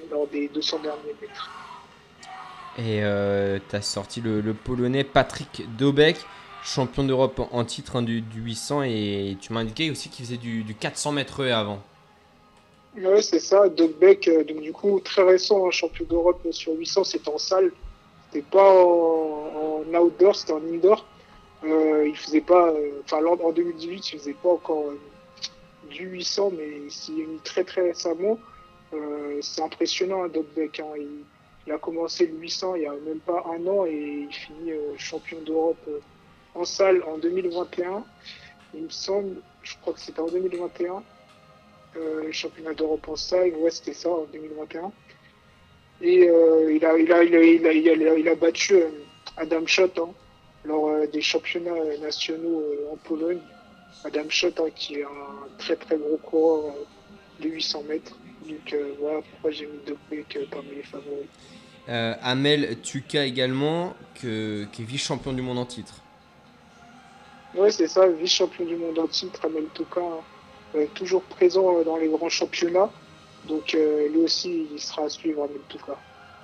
lors 0.09 0.27
des 0.27 0.47
200 0.47 0.79
derniers 0.79 1.15
mètres. 1.19 1.49
Et 2.77 3.01
tu 3.69 3.75
as 3.75 3.81
sorti 3.81 4.21
le, 4.21 4.39
le 4.39 4.53
Polonais 4.53 5.03
Patrick 5.03 5.63
Dobek 5.75 6.25
champion 6.63 7.03
d'Europe 7.03 7.41
en 7.51 7.65
titre 7.65 7.97
hein, 7.97 8.01
du, 8.01 8.23
800 8.33 8.83
et 8.83 9.37
tu 9.39 9.53
m'as 9.53 9.61
indiqué 9.61 9.91
aussi 9.91 10.09
qu'il 10.09 10.25
faisait 10.25 10.37
du, 10.37 10.63
400 10.79 11.11
mètres 11.11 11.45
avant. 11.45 11.81
Oui, 12.97 13.23
c'est 13.23 13.39
ça. 13.39 13.69
Doug 13.69 13.93
Beck, 13.99 14.27
euh, 14.27 14.43
donc 14.43 14.61
du 14.61 14.73
coup, 14.73 14.99
très 14.99 15.23
récent, 15.23 15.65
hein, 15.65 15.71
champion 15.71 16.05
d'Europe 16.05 16.45
sur 16.51 16.73
800, 16.73 17.05
c'était 17.05 17.29
en 17.29 17.37
salle. 17.37 17.71
C'était 18.27 18.45
pas 18.45 18.69
en, 18.69 19.83
outdoor, 19.93 20.35
c'était 20.35 20.53
en 20.53 20.63
indoor. 20.63 21.05
Euh, 21.63 22.07
il 22.07 22.15
faisait 22.17 22.41
pas, 22.41 22.69
euh, 22.69 23.01
enfin, 23.05 23.23
en 23.25 23.51
2018, 23.51 24.13
il 24.13 24.19
faisait 24.19 24.33
pas 24.33 24.49
encore 24.49 24.85
du 25.89 26.05
800, 26.05 26.51
mais 26.57 26.67
il 27.09 27.27
mis 27.27 27.39
très 27.43 27.63
très 27.63 27.81
récemment. 27.81 28.37
c'est 29.41 29.61
impressionnant, 29.61 30.25
hein, 30.25 30.29
Beck. 30.55 30.79
Hein. 30.81 30.85
Il, 30.97 31.07
il, 31.67 31.71
a 31.71 31.77
commencé 31.77 32.25
le 32.25 32.37
800 32.37 32.75
il 32.75 32.81
y 32.81 32.87
a 32.87 32.91
même 32.91 33.19
pas 33.19 33.45
un 33.53 33.67
an 33.67 33.85
et 33.85 34.27
il 34.27 34.33
finit 34.33 34.71
champion 34.97 35.37
d'Europe 35.45 35.87
en 36.55 36.65
salle 36.65 37.03
en 37.03 37.17
2021. 37.17 38.03
Il 38.73 38.83
me 38.83 38.89
semble, 38.89 39.37
je 39.63 39.75
crois 39.81 39.93
que 39.93 39.99
c'était 39.99 40.19
en 40.19 40.27
2021, 40.27 41.03
euh, 41.97 42.31
championnat 42.31 42.73
d'Europe 42.73 43.07
en 43.09 43.15
salle, 43.15 43.53
ouais, 43.55 43.71
c'était 43.71 43.93
ça, 43.93 44.09
en 44.09 44.25
2021. 44.31 44.91
Et 46.03 46.27
il, 46.69 46.85
a, 46.85 46.97
il, 46.97 48.27
a, 48.27 48.35
battu 48.35 48.73
euh, 48.73 48.89
Adam 49.37 49.65
Schott 49.65 49.97
hein, 49.99 50.09
lors 50.65 50.89
euh, 50.89 51.07
des 51.07 51.21
championnats 51.21 51.71
euh, 51.71 51.97
nationaux 51.99 52.63
en 52.91 52.97
Pologne. 52.97 53.39
Adam 54.03 54.29
Schott, 54.29 54.59
hein, 54.59 54.69
qui 54.75 54.95
est 54.95 55.03
un 55.03 55.57
très 55.57 55.75
très 55.75 55.97
gros 55.97 56.17
coureur 56.17 56.73
de 57.39 57.49
800 57.49 57.83
mètres. 57.87 58.17
Donc 58.47 58.75
voilà 58.99 59.21
pourquoi 59.21 59.51
j'ai 59.51 59.67
mis 59.67 59.79
euh, 59.89 60.45
parmi 60.49 60.75
les 60.75 60.83
favoris. 60.83 61.27
Amel 61.87 62.79
Tuka 62.81 63.25
également, 63.25 63.95
qui 64.15 64.27
est 64.27 64.79
vice-champion 64.81 65.33
du 65.33 65.41
monde 65.41 65.57
en 65.57 65.65
titre. 65.65 66.01
Ouais, 67.55 67.71
c'est 67.71 67.87
ça, 67.87 68.07
vice-champion 68.07 68.65
du 68.65 68.75
monde 68.75 68.97
en 68.99 69.07
titre, 69.07 69.39
Amel 69.45 69.65
Touka, 69.73 69.99
hein, 69.99 70.21
euh, 70.75 70.85
toujours 70.95 71.21
présent 71.23 71.77
euh, 71.77 71.83
dans 71.83 71.97
les 71.97 72.07
grands 72.07 72.29
championnats. 72.29 72.89
Donc 73.47 73.75
euh, 73.75 74.07
lui 74.09 74.19
aussi, 74.19 74.67
il 74.71 74.79
sera 74.79 75.03
à 75.03 75.09
suivre, 75.09 75.43
Amel 75.43 75.59
Touka. 75.67 75.97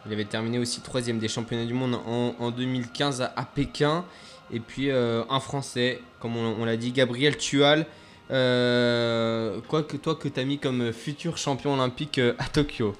Il 0.05 0.14
avait 0.14 0.26
terminé 0.26 0.60
aussi 0.60 0.82
troisième 0.82 1.20
des 1.20 1.28
championnats 1.28 1.66
du 1.66 1.74
monde 1.74 1.95
en, 1.95 2.36
en 2.39 2.51
2015 2.51 3.22
à, 3.22 3.34
à 3.36 3.45
Pékin. 3.45 4.05
Et 4.51 4.60
puis 4.60 4.89
euh, 4.89 5.24
un 5.30 5.39
Français, 5.39 6.01
comme 6.20 6.38
on, 6.38 6.55
on 6.60 6.66
l'a 6.66 6.78
dit, 6.78 6.91
Gabriel 6.91 7.38
Tual. 7.38 7.86
Euh, 8.30 9.62
quoi 9.70 9.84
que 9.84 9.95
toi 9.95 10.16
que 10.16 10.28
tu 10.28 10.39
as 10.39 10.43
mis 10.43 10.60
comme 10.60 10.91
futur 10.91 11.38
champion 11.38 11.74
olympique 11.74 12.20
euh, 12.20 12.34
à 12.39 12.45
Tokyo? 12.45 12.93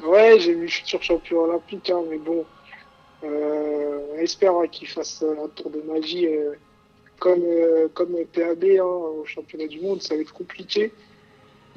Ouais, 0.00 0.38
j'ai 0.38 0.54
mis 0.54 0.68
futur 0.70 1.02
champion 1.02 1.40
olympique, 1.40 1.90
hein, 1.90 2.02
mais 2.08 2.18
bon, 2.18 2.44
on 3.22 3.28
espère 4.20 4.54
hein, 4.56 4.66
qu'il 4.70 4.88
fasse 4.88 5.22
un 5.22 5.48
tour 5.48 5.70
de 5.70 5.80
magie 5.82 6.26
euh, 6.26 6.52
comme, 7.18 7.42
euh, 7.42 7.88
comme 7.94 8.14
PAB 8.32 8.64
hein, 8.78 8.82
au 8.82 9.24
championnat 9.26 9.66
du 9.66 9.80
monde. 9.80 10.02
Ça 10.02 10.14
va 10.14 10.20
être 10.20 10.32
compliqué. 10.32 10.92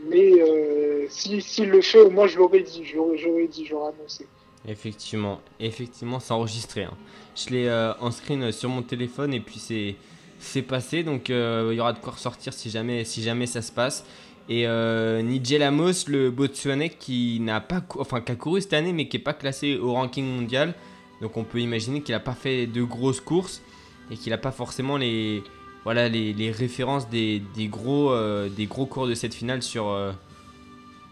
Mais 0.04 0.42
euh, 0.42 1.06
si- 1.10 1.42
s'il 1.42 1.70
le 1.70 1.82
fait, 1.82 2.10
moi 2.10 2.28
je 2.28 2.38
l'aurais 2.38 2.62
dit, 2.62 2.84
j'aurais 2.86 3.48
dit, 3.48 3.66
j'aurais 3.66 3.94
annoncé. 3.94 4.26
Effectivement, 4.68 5.42
effectivement, 5.60 6.20
c'est 6.20 6.34
enregistré. 6.34 6.84
hein. 6.84 6.94
Je 7.36 7.50
l'ai 7.50 7.94
en 8.00 8.12
screen 8.12 8.52
sur 8.52 8.70
mon 8.70 8.82
téléphone 8.84 9.34
et 9.34 9.40
puis 9.40 9.96
c'est 10.40 10.62
passé. 10.62 11.04
Donc 11.04 11.30
il 11.30 11.36
y 11.74 11.80
aura 11.80 11.94
de 11.94 12.00
quoi 12.00 12.14
ressortir 12.14 12.54
si 12.54 12.70
jamais 12.70 13.04
si 13.04 13.22
jamais 13.24 13.46
ça 13.48 13.62
se 13.62 13.72
passe. 13.72 14.06
Et 14.50 14.68
euh, 14.68 15.22
Amos, 15.62 16.08
le 16.08 16.30
Botswanais 16.30 16.90
qui 16.90 17.40
n'a 17.42 17.62
pas 17.62 17.82
enfin 17.98 18.22
qui 18.22 18.32
a 18.32 18.36
couru 18.36 18.62
cette 18.62 18.74
année 18.74 18.92
mais 18.94 19.08
qui 19.08 19.18
est 19.18 19.22
pas 19.22 19.34
classé 19.34 19.78
au 19.78 19.94
ranking 19.94 20.26
mondial. 20.26 20.74
Donc 21.22 21.38
on 21.38 21.44
peut 21.44 21.60
imaginer 21.60 22.02
qu'il 22.02 22.14
n'a 22.16 22.20
pas 22.20 22.34
fait 22.34 22.66
de 22.68 22.84
grosses 22.84 23.22
courses 23.22 23.62
et 24.10 24.16
qu'il 24.18 24.32
n'a 24.32 24.38
pas 24.38 24.52
forcément 24.52 24.98
les 24.98 25.44
voilà 25.84 26.10
les, 26.10 26.34
les 26.34 26.52
références 26.52 27.10
des, 27.10 27.42
des 27.56 27.68
gros 27.68 28.12
euh, 28.12 28.50
des 28.50 28.66
gros 28.66 28.86
cours 28.86 29.08
de 29.08 29.14
cette 29.16 29.34
finale 29.34 29.62
sur 29.62 29.90
euh, 29.90 30.12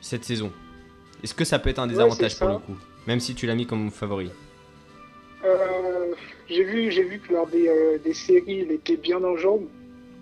cette 0.02 0.24
saison. 0.24 0.52
Est-ce 1.24 1.34
que 1.34 1.46
ça 1.46 1.60
peut 1.60 1.70
être 1.70 1.80
un 1.80 1.88
désavantage 1.88 2.38
pour 2.40 2.48
le 2.50 2.58
coup 2.60 2.78
Même 3.08 3.20
si 3.20 3.36
tu 3.36 3.46
l'as 3.46 3.56
mis 3.56 3.66
comme 3.66 3.92
favori? 3.92 4.30
Euh, 5.46 6.14
j'ai 6.50 6.64
vu, 6.64 6.92
j'ai 6.92 7.04
vu 7.04 7.20
que 7.20 7.34
lors 7.34 7.48
des, 7.48 7.70
des 8.04 8.14
séries, 8.14 8.64
il 8.66 8.72
était 8.72 8.98
bien 8.98 9.24
en 9.24 9.38
jambes. 9.38 9.68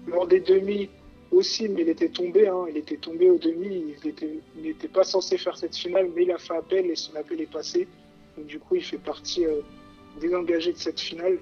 Lors 0.07 0.27
des 0.27 0.39
demi 0.39 0.89
aussi, 1.31 1.67
mais 1.69 1.81
il 1.81 1.89
était 1.89 2.09
tombé. 2.09 2.47
Hein, 2.47 2.65
il 2.69 2.77
était 2.77 2.97
tombé 2.97 3.29
au 3.29 3.37
demi. 3.37 3.95
Il 4.03 4.09
était- 4.09 4.39
il 4.57 4.63
n'était 4.63 4.87
pas 4.87 5.03
censé 5.03 5.37
faire 5.37 5.57
cette 5.57 5.75
finale, 5.75 6.09
mais 6.15 6.23
il 6.23 6.31
a 6.31 6.37
fait 6.37 6.55
appel 6.55 6.85
et 6.89 6.95
son 6.95 7.15
appel 7.15 7.41
est 7.41 7.51
passé. 7.51 7.87
Donc 8.37 8.47
du 8.47 8.59
coup, 8.59 8.75
il 8.75 8.83
fait 8.83 8.97
partie 8.97 9.45
désengagé 10.17 10.73
de 10.73 10.77
cette 10.77 10.99
finale. 10.99 11.37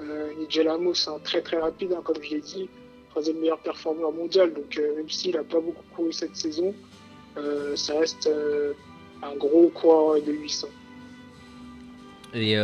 Euh, 0.00 0.32
Nigel 0.38 0.68
Amos, 0.68 1.08
un 1.08 1.18
très 1.18 1.42
très 1.42 1.58
rapide, 1.58 1.92
hein, 1.92 2.00
comme 2.02 2.16
je 2.22 2.30
l'ai 2.30 2.40
dit, 2.40 2.68
troisième 3.10 3.38
meilleur 3.38 3.58
performeur 3.58 4.12
mondial. 4.12 4.52
Donc 4.54 4.78
euh, 4.78 4.96
même 4.96 5.08
s'il 5.08 5.34
n'a 5.34 5.42
pas 5.42 5.60
beaucoup 5.60 5.84
couru 5.94 6.12
cette 6.12 6.36
saison, 6.36 6.74
euh, 7.36 7.76
ça 7.76 7.98
reste 7.98 8.26
euh, 8.26 8.72
un 9.22 9.34
gros 9.36 9.68
coureur 9.68 10.22
de 10.22 10.32
800. 10.32 10.68
Et, 12.34 12.56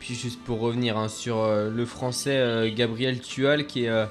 puis 0.00 0.14
juste 0.14 0.42
pour 0.42 0.58
revenir 0.60 0.98
hein, 0.98 1.08
sur 1.08 1.46
le 1.46 1.84
français 1.84 2.72
Gabriel 2.74 3.20
Tual 3.20 3.66
qui 3.66 3.84
est 3.84 4.06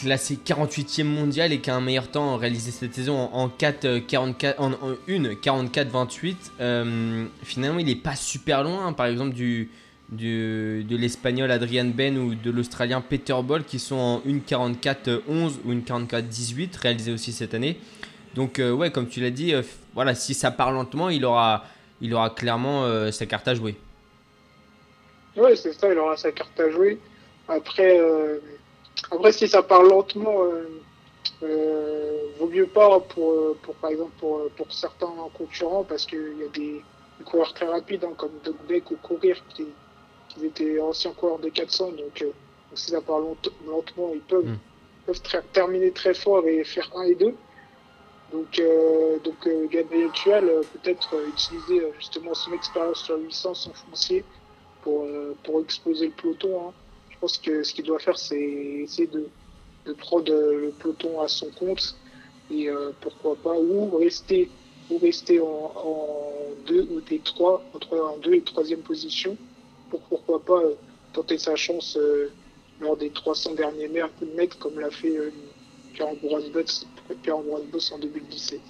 classé 0.00 0.36
48e 0.44 1.04
mondial 1.04 1.52
et 1.52 1.60
qui 1.60 1.70
a 1.70 1.76
un 1.76 1.80
meilleur 1.80 2.08
temps 2.08 2.36
réalisé 2.36 2.70
cette 2.70 2.94
saison 2.94 3.16
en, 3.16 3.30
en 3.44 3.48
4, 3.48 3.84
euh, 3.84 4.00
44, 4.06 4.60
en, 4.60 4.72
en 4.72 4.94
1 5.08 5.34
44 5.36 5.88
28. 5.88 6.52
Euh, 6.60 7.26
finalement 7.42 7.78
il 7.78 7.86
n'est 7.86 7.94
pas 7.96 8.16
super 8.16 8.62
loin 8.64 8.86
hein, 8.86 8.92
par 8.92 9.06
exemple 9.06 9.34
du, 9.34 9.70
du- 10.10 10.84
de 10.84 10.96
l'espagnol 10.96 11.50
Adrian 11.50 11.86
Ben 11.86 12.16
ou 12.18 12.34
de 12.34 12.50
l'australien 12.50 13.00
Peter 13.00 13.36
Ball 13.42 13.64
qui 13.64 13.78
sont 13.78 13.96
en 13.96 14.22
1 14.28 14.40
44 14.40 15.22
11 15.28 15.60
ou 15.64 15.72
1 15.72 15.80
44 15.80 16.26
18 16.28 16.76
réalisé 16.76 17.12
aussi 17.12 17.32
cette 17.32 17.54
année. 17.54 17.78
Donc 18.34 18.58
euh, 18.58 18.72
ouais 18.72 18.90
comme 18.90 19.08
tu 19.08 19.20
l'as 19.20 19.30
dit, 19.30 19.54
euh, 19.54 19.62
voilà 19.94 20.14
si 20.14 20.34
ça 20.34 20.50
part 20.50 20.70
lentement 20.72 21.08
il 21.08 21.24
aura 21.24 21.64
il 22.00 22.14
aura 22.14 22.30
clairement 22.30 22.84
euh, 22.84 23.10
sa 23.10 23.26
carte 23.26 23.48
à 23.48 23.54
jouer. 23.54 23.74
Ouais, 25.36 25.54
c'est 25.56 25.72
ça, 25.72 25.90
il 25.92 25.98
aura 25.98 26.16
sa 26.16 26.32
carte 26.32 26.58
à 26.58 26.70
jouer. 26.70 26.98
Après, 27.48 27.98
euh, 28.00 28.38
après 29.10 29.32
si 29.32 29.48
ça 29.48 29.62
part 29.62 29.82
lentement, 29.82 30.44
euh, 30.44 30.84
euh, 31.42 32.28
vaut 32.36 32.48
mieux 32.48 32.66
pas 32.68 33.00
pour, 33.00 33.32
euh, 33.32 33.58
pour 33.62 33.76
par 33.76 33.90
exemple 33.90 34.16
pour, 34.16 34.50
pour 34.54 34.72
certains 34.72 35.14
concurrents 35.34 35.84
parce 35.84 36.06
qu'il 36.06 36.36
y 36.36 36.42
a 36.44 36.48
des, 36.48 36.86
des 37.18 37.24
coureurs 37.24 37.54
très 37.54 37.66
rapides 37.66 38.04
hein, 38.04 38.14
comme 38.16 38.40
Doug 38.40 38.56
Beck 38.66 38.90
ou 38.90 38.96
Courir 38.96 39.36
qui, 39.48 39.76
qui 40.28 40.44
étaient 40.46 40.80
anciens 40.80 41.12
coureurs 41.14 41.38
de 41.38 41.48
400 41.48 41.92
donc, 41.92 42.20
donc 42.22 42.78
si 42.78 42.90
ça 42.90 43.00
part 43.02 43.20
lent- 43.20 43.40
lentement 43.64 44.12
ils 44.14 44.22
peuvent, 44.22 44.46
Mm. 44.46 44.56
peuvent 45.06 45.22
très- 45.22 45.42
terminer 45.48 45.92
très 45.92 46.14
fort 46.14 46.46
et 46.46 46.64
faire 46.64 46.90
1 46.96 47.04
et 47.04 47.14
2 47.14 47.38
donc, 48.30 48.58
euh, 48.58 49.18
donc 49.20 49.46
euh, 49.46 49.66
Gabriel 49.68 50.12
Tual 50.12 50.48
euh, 50.48 50.64
peut-être 50.64 51.26
utiliser 51.26 51.82
justement 51.94 52.34
son 52.34 52.52
expérience 52.52 53.00
sur 53.00 53.16
800 53.18 53.54
son 53.54 53.72
foncier 53.74 54.26
pour, 54.80 55.06
pour 55.44 55.60
exposer 55.62 56.06
le 56.08 56.12
peloton. 56.12 56.68
hein. 56.68 56.74
Je 57.18 57.20
pense 57.22 57.38
que 57.38 57.64
ce 57.64 57.74
qu'il 57.74 57.84
doit 57.84 57.98
faire, 57.98 58.16
c'est 58.16 58.40
essayer 58.40 59.08
de, 59.08 59.26
de 59.86 59.92
prendre 59.92 60.32
euh, 60.32 60.66
le 60.66 60.70
peloton 60.70 61.20
à 61.20 61.26
son 61.26 61.50
compte 61.50 61.96
et 62.48 62.68
euh, 62.68 62.92
pourquoi 63.00 63.34
pas, 63.34 63.58
ou 63.58 63.96
rester, 63.98 64.48
ou 64.88 64.98
rester 64.98 65.40
en, 65.40 65.72
deux 66.64 66.86
ou 66.92 67.00
des 67.00 67.18
trois, 67.18 67.60
entre 67.74 67.98
en 67.98 68.18
deux 68.18 68.34
et 68.34 68.42
troisième 68.42 68.82
position, 68.82 69.36
pour 69.90 70.00
pourquoi 70.02 70.38
pas 70.44 70.62
euh, 70.62 70.74
tenter 71.12 71.38
sa 71.38 71.56
chance 71.56 71.96
euh, 71.96 72.30
lors 72.80 72.96
des 72.96 73.10
300 73.10 73.54
derniers 73.54 73.88
mètres, 73.88 74.56
comme 74.60 74.78
l'a 74.78 74.90
fait 74.90 75.16
euh, 75.16 75.32
Pierre-Ambroise 75.94 76.48
Boss 76.52 77.92
en 77.92 77.98
2017. 77.98 78.60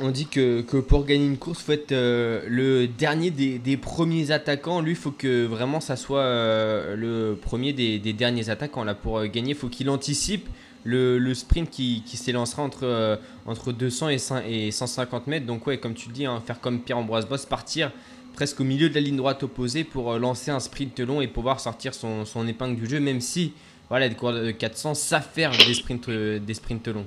On 0.00 0.10
dit 0.10 0.26
que, 0.26 0.62
pour 0.80 1.04
gagner 1.04 1.24
une 1.24 1.36
course, 1.36 1.62
faut 1.62 1.72
être 1.72 1.92
euh, 1.92 2.42
le 2.48 2.88
dernier 2.88 3.30
des, 3.30 3.58
des 3.60 3.76
premiers 3.76 4.32
attaquants. 4.32 4.80
Lui, 4.80 4.92
il 4.92 4.96
faut 4.96 5.12
que 5.12 5.46
vraiment 5.46 5.80
ça 5.80 5.94
soit 5.94 6.20
euh, 6.20 6.96
le 6.96 7.36
premier 7.36 7.72
des, 7.72 8.00
des 8.00 8.12
derniers 8.12 8.50
attaquants. 8.50 8.82
Là, 8.82 8.94
pour 8.94 9.18
euh, 9.18 9.26
gagner, 9.26 9.50
il 9.50 9.56
faut 9.56 9.68
qu'il 9.68 9.88
anticipe 9.88 10.48
le, 10.82 11.32
sprint 11.32 11.70
qui, 11.70 12.02
qui 12.04 12.16
s'élancera 12.16 12.62
entre, 12.62 13.20
entre 13.46 13.72
200 13.72 14.08
et, 14.08 14.18
100 14.18 14.42
et 14.48 14.70
150 14.72 15.28
mètres. 15.28 15.46
Donc, 15.46 15.66
ouais, 15.68 15.78
comme 15.78 15.94
tu 15.94 16.08
le 16.08 16.14
dis, 16.14 16.26
hein, 16.26 16.42
faire 16.44 16.60
comme 16.60 16.80
Pierre-Ambroise 16.80 17.26
Boss, 17.26 17.46
partir 17.46 17.92
presque 18.34 18.60
au 18.60 18.64
milieu 18.64 18.88
de 18.88 18.94
la 18.94 19.00
ligne 19.00 19.16
droite 19.16 19.44
opposée 19.44 19.84
pour 19.84 20.18
lancer 20.18 20.50
un 20.50 20.58
sprint 20.58 20.98
long 20.98 21.20
et 21.20 21.28
pouvoir 21.28 21.60
sortir 21.60 21.94
son, 21.94 22.48
épingle 22.48 22.74
du 22.74 22.86
jeu, 22.86 22.98
même 22.98 23.20
si 23.20 23.52
voilà, 23.88 24.08
les 24.08 24.14
coureurs 24.16 24.42
de 24.42 24.50
400 24.50 24.94
savent 24.94 25.28
faire 25.32 25.52
des 25.52 25.72
sprints, 25.72 26.10
des 26.10 26.54
sprints 26.54 26.88
longs. 26.88 27.06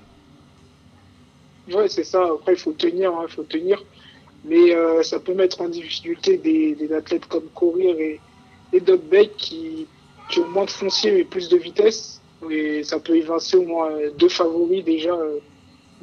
Ouais, 1.74 1.88
c'est 1.89 2.03
ça. 2.03 2.24
Après, 2.24 2.53
il 2.53 2.59
faut 2.59 2.72
tenir, 2.72 3.11
il 3.28 3.34
faut 3.34 3.43
tenir. 3.43 3.84
Mais 4.45 4.74
euh, 4.74 5.03
ça 5.03 5.20
peut 5.20 5.34
mettre 5.34 5.61
en 5.61 5.68
difficulté 5.68 6.38
des, 6.38 6.76
des 6.76 6.93
athlètes 6.93 7.26
comme 7.26 7.47
Courir 7.53 7.97
et, 7.99 8.20
et 8.72 8.80
Doug 8.80 9.01
Beck 9.01 9.36
qui, 9.36 9.88
qui 10.30 10.39
ont 10.39 10.47
moins 10.47 10.65
de 10.65 10.70
foncier 10.70 11.11
mais 11.11 11.24
plus 11.24 11.49
de 11.49 11.57
vitesse. 11.57 12.22
Et 12.49 12.84
ça 12.84 12.99
peut 12.99 13.18
évincer 13.18 13.57
au 13.57 13.65
moins 13.65 13.89
deux 14.18 14.30
favoris 14.30 14.84
déjà 14.86 15.11
euh, 15.11 15.39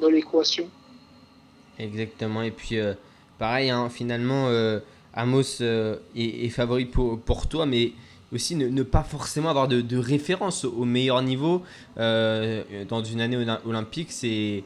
dans 0.00 0.08
l'équation. 0.10 0.68
Exactement. 1.78 2.42
Et 2.42 2.50
puis, 2.50 2.78
euh, 2.78 2.92
pareil, 3.38 3.70
hein, 3.70 3.88
finalement, 3.88 4.48
Amos 5.14 5.62
est, 5.62 6.48
favori 6.50 6.86
pour, 6.86 7.20
pour 7.20 7.48
toi, 7.48 7.66
mais 7.66 7.92
aussi 8.32 8.56
ne, 8.56 8.82
pas 8.82 9.04
forcément 9.04 9.48
avoir 9.48 9.68
de, 9.68 9.80
de 9.80 9.96
référence 9.96 10.64
au 10.64 10.84
meilleur 10.84 11.22
niveau 11.22 11.62
dans 11.96 13.04
une 13.04 13.20
année 13.20 13.36
olym- 13.36 13.60
olympique, 13.64 14.10
c'est 14.10 14.64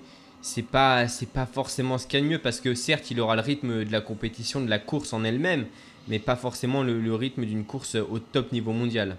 c'est 0.49 0.63
pas 0.63 1.09
c'est 1.09 1.29
pas 1.29 1.47
forcément 1.47 1.99
ce 1.99 2.07
qu'il 2.07 2.21
y 2.21 2.23
a 2.23 2.25
de 2.25 2.31
mieux 2.31 2.39
parce 2.39 2.61
que 2.61 2.75
certes 2.75 3.11
il 3.11 3.21
aura 3.21 3.37
le 3.37 3.43
rythme 3.43 3.85
de 3.85 3.93
la 3.93 4.01
compétition 4.01 4.61
de 4.61 4.71
la 4.71 4.79
course 4.79 5.13
en 5.13 5.23
elle-même 5.25 5.67
mais 6.09 6.19
pas 6.19 6.37
forcément 6.37 6.83
le, 6.83 7.15
rythme 7.15 7.45
d'une 7.45 7.65
course 7.65 7.97
au 7.97 8.19
top 8.19 8.53
niveau 8.53 8.73
mondial 8.73 9.17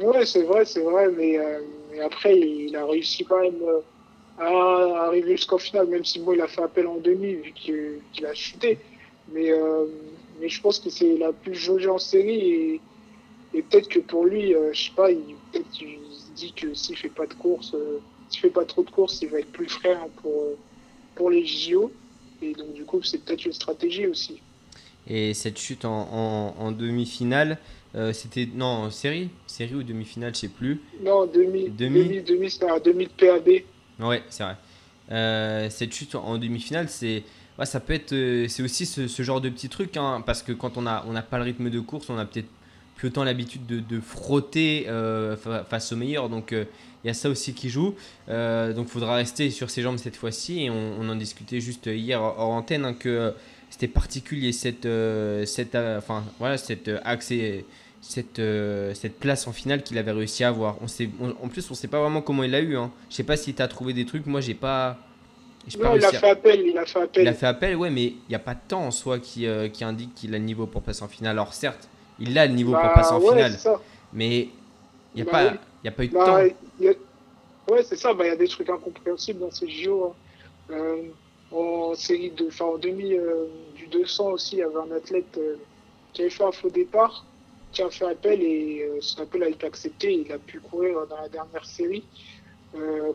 Ouais, 0.00 0.24
c'est 0.24 0.42
vrai, 0.42 0.64
c'est 0.64 0.82
vrai. 0.82 1.08
Mais, 1.16 1.38
euh, 1.38 1.60
après, 2.04 2.38
il 2.38 2.76
a 2.76 2.86
réussi 2.86 3.24
quand 3.24 3.40
même 3.40 3.60
euh, 3.62 3.80
à 4.38 5.06
arriver 5.06 5.32
jusqu'en 5.36 5.58
finale, 5.58 5.88
même 5.88 6.04
si 6.04 6.20
bon, 6.20 6.32
il 6.32 6.40
a 6.40 6.46
fait 6.46 6.62
appel 6.62 6.86
en 6.86 6.98
demi 6.98 7.34
vu 7.34 7.52
qu'il 7.52 8.26
a 8.26 8.34
chuté. 8.34 8.78
Mais, 9.32 9.50
euh, 9.50 9.86
mais 10.40 10.48
je 10.48 10.60
pense 10.60 10.78
que 10.78 10.90
c'est 10.90 11.16
la 11.16 11.32
plus 11.32 11.54
jaugée 11.54 11.88
en 11.88 11.98
série 11.98 12.80
et, 13.54 13.62
peut-être 13.62 13.88
que 13.88 13.98
pour 13.98 14.24
lui, 14.24 14.54
je 14.72 14.80
sais 14.80 14.92
pas, 14.94 15.10
il, 15.10 15.34
se 15.52 16.30
dit 16.36 16.52
que 16.52 16.74
s'il 16.74 16.96
fait 16.96 17.08
pas 17.08 17.26
de 17.26 17.34
course, 17.34 17.74
s'il 18.28 18.40
fait 18.40 18.50
pas 18.50 18.64
trop 18.64 18.82
de 18.82 18.90
courses, 18.90 19.20
il 19.22 19.28
va 19.28 19.38
être 19.40 19.52
plus 19.52 19.68
frais 19.68 19.94
hein, 19.94 20.08
pour, 20.22 20.56
pour 21.14 21.30
les 21.30 21.44
JO. 21.46 21.92
Et 22.42 22.52
donc, 22.52 22.72
du 22.74 22.84
coup, 22.84 23.02
c'est 23.02 23.18
peut-être 23.24 23.44
une 23.44 23.52
stratégie 23.52 24.06
aussi. 24.06 24.40
Et 25.06 25.34
cette 25.34 25.58
chute 25.58 25.84
en, 25.84 26.08
en- 26.12 26.54
en 26.58 26.72
demi-finale, 26.72 27.58
euh, 27.94 28.12
c'était. 28.12 28.46
Non, 28.54 28.66
en 28.66 28.90
série? 28.90 29.30
Série 29.46 29.74
ou 29.74 29.82
demi-finale, 29.82 30.34
je 30.34 30.40
sais 30.40 30.48
plus. 30.48 30.80
Non, 31.02 31.26
demi, 31.26 31.70
Demi? 31.70 32.04
demi, 32.04 32.22
demi, 32.22 32.50
c'est 32.50 32.68
un 32.68 32.78
demi 32.78 33.06
de 33.06 33.10
PAB. 33.10 33.48
Ouais, 34.06 34.22
c'est 34.28 34.42
vrai. 34.44 34.56
Euh, 35.10 35.70
cette 35.70 35.94
chute 35.94 36.14
en 36.14 36.36
demi-finale, 36.36 36.88
c'est. 36.90 37.22
ouais, 37.58 37.64
ça 37.66 37.80
peut 37.80 37.94
être. 37.94 38.12
euh, 38.12 38.46
c'est 38.48 38.62
aussi 38.62 38.84
ce, 38.84 39.08
ce 39.08 39.22
genre 39.22 39.40
de 39.40 39.48
petit 39.48 39.70
truc, 39.70 39.96
hein, 39.96 40.22
parce 40.24 40.42
que 40.42 40.52
quand 40.52 40.76
on 40.76 40.82
n'a 40.82 41.04
on 41.08 41.12
n'a 41.12 41.22
pas 41.22 41.38
le 41.38 41.44
rythme 41.44 41.70
de 41.70 41.80
course, 41.80 42.10
on 42.10 42.18
a 42.18 42.26
peut-être 42.26 42.48
plus 42.96 43.08
autant 43.08 43.24
l'habitude 43.24 43.64
de, 43.66 43.80
de 43.80 44.00
frotter 44.00 44.84
euh, 44.88 45.36
fa- 45.36 45.64
face 45.64 45.90
aux 45.92 45.96
meilleurs. 45.96 46.28
Donc 46.28 46.52
il 47.04 47.08
y 47.08 47.10
a 47.10 47.14
ça 47.14 47.28
aussi 47.28 47.54
qui 47.54 47.70
joue. 47.70 47.94
Euh, 48.28 48.72
donc 48.72 48.86
il 48.88 48.90
faudra 48.92 49.14
rester 49.14 49.50
sur 49.50 49.70
ses 49.70 49.82
jambes 49.82 49.98
cette 49.98 50.16
fois-ci. 50.16 50.64
Et 50.64 50.70
on, 50.70 50.92
on 51.00 51.08
en 51.08 51.14
discutait 51.16 51.60
juste 51.60 51.86
hier 51.86 52.20
hors 52.20 52.50
antenne 52.50 52.84
hein, 52.84 52.94
que 52.94 53.32
c'était 53.70 53.88
particulier 53.88 54.52
cette, 54.52 54.86
euh, 54.86 55.44
cette, 55.44 55.74
euh, 55.74 55.98
enfin, 55.98 56.24
voilà, 56.38 56.58
cette 56.58 56.90
accès. 57.04 57.64
Cette, 58.00 58.40
cette 58.94 59.18
place 59.18 59.48
en 59.48 59.52
finale 59.52 59.82
qu'il 59.82 59.98
avait 59.98 60.12
réussi 60.12 60.44
à 60.44 60.48
avoir. 60.48 60.76
On 60.80 60.86
sait, 60.86 61.10
on- 61.20 61.34
en 61.44 61.48
plus, 61.48 61.68
on 61.68 61.74
sait 61.74 61.88
pas 61.88 62.00
vraiment 62.00 62.22
comment 62.22 62.44
il 62.44 62.50
l'a 62.52 62.60
eu. 62.60 62.76
Hein. 62.76 62.92
Je 63.10 63.16
sais 63.16 63.24
pas 63.24 63.36
si 63.36 63.52
tu 63.52 63.60
as 63.60 63.66
trouvé 63.66 63.92
des 63.92 64.06
trucs. 64.06 64.24
Moi, 64.24 64.40
j'ai 64.40 64.54
pas. 64.54 64.96
Non, 65.78 65.96
il 65.96 66.04
a 66.04 66.12
fait 66.12 66.30
appel, 66.30 66.60
il 66.64 66.78
a 66.78 66.86
fait 66.86 67.00
appel. 67.02 67.22
il 67.24 67.28
a 67.28 67.34
fait 67.34 67.46
appel, 67.46 67.76
ouais, 67.76 67.90
mais 67.90 68.04
il 68.04 68.16
n'y 68.30 68.36
a 68.36 68.38
pas 68.38 68.54
de 68.54 68.60
temps 68.66 68.84
en 68.84 68.92
soi 68.92 69.18
qui, 69.18 69.46
euh, 69.46 69.68
qui 69.68 69.82
indique 69.82 70.14
qu'il 70.14 70.32
a 70.34 70.38
le 70.38 70.44
niveau 70.44 70.66
pour 70.66 70.80
passer 70.82 71.02
en 71.02 71.08
finale. 71.08 71.32
Alors 71.32 71.52
certes, 71.52 71.88
il 72.20 72.38
a 72.38 72.46
le 72.46 72.54
niveau 72.54 72.70
Bah, 72.72 72.82
pour 72.84 72.92
passer 72.94 73.12
en 73.12 73.20
ouais, 73.20 73.30
finale, 73.50 73.58
mais 74.14 74.48
il 75.14 75.16
n'y 75.16 75.22
a, 75.22 75.24
Bah 75.24 75.30
pas- 75.32 75.44
oui. 75.50 75.58
il 75.82 75.86
y 75.86 75.88
a 75.88 75.92
pas 75.92 76.04
eu 76.04 76.08
de 76.08 76.14
Bah, 76.14 76.24
temps. 76.24 76.38
Il 76.78 76.84
y 76.86 76.88
a- 76.88 76.94
Ouais, 77.70 77.82
c'est 77.82 77.96
ça, 77.96 78.14
bah, 78.14 78.24
il 78.24 78.28
y 78.28 78.32
a 78.32 78.36
des 78.36 78.48
trucs 78.48 78.70
incompréhensibles 78.70 79.40
dans 79.40 79.50
ces 79.50 79.68
JO. 79.68 80.04
hein. 80.04 80.14
Euh, 80.70 81.02
en 81.50 81.94
série 81.94 82.30
de, 82.30 82.46
enfin, 82.48 82.66
en 82.66 82.78
demi 82.78 83.14
euh, 83.14 83.46
du 83.74 83.86
200 83.86 84.32
aussi, 84.32 84.56
il 84.56 84.58
y 84.58 84.62
avait 84.62 84.76
un 84.76 84.90
athlète 84.90 85.36
euh, 85.38 85.56
qui 86.12 86.20
avait 86.22 86.30
fait 86.30 86.44
un 86.44 86.52
faux 86.52 86.68
départ, 86.70 87.26
qui 87.72 87.82
a 87.82 87.90
fait 87.90 88.04
appel 88.06 88.42
et 88.42 88.86
son 89.00 89.22
appel 89.22 89.42
a 89.42 89.48
été 89.48 89.66
accepté. 89.66 90.12
Il 90.12 90.32
a 90.32 90.38
pu 90.38 90.60
courir 90.60 91.06
dans 91.06 91.16
la 91.16 91.28
dernière 91.28 91.64
série. 91.64 92.04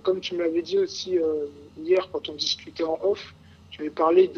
Comme 0.01 0.19
tu 0.19 0.33
me 0.35 0.43
l'avais 0.43 0.63
dit 0.63 0.79
aussi 0.79 1.17
hier 1.77 2.09
quand 2.11 2.27
on 2.29 2.33
discutait 2.33 2.83
en 2.83 2.99
off, 3.03 3.35
tu 3.69 3.81
avais 3.81 3.91
parlé 3.91 4.31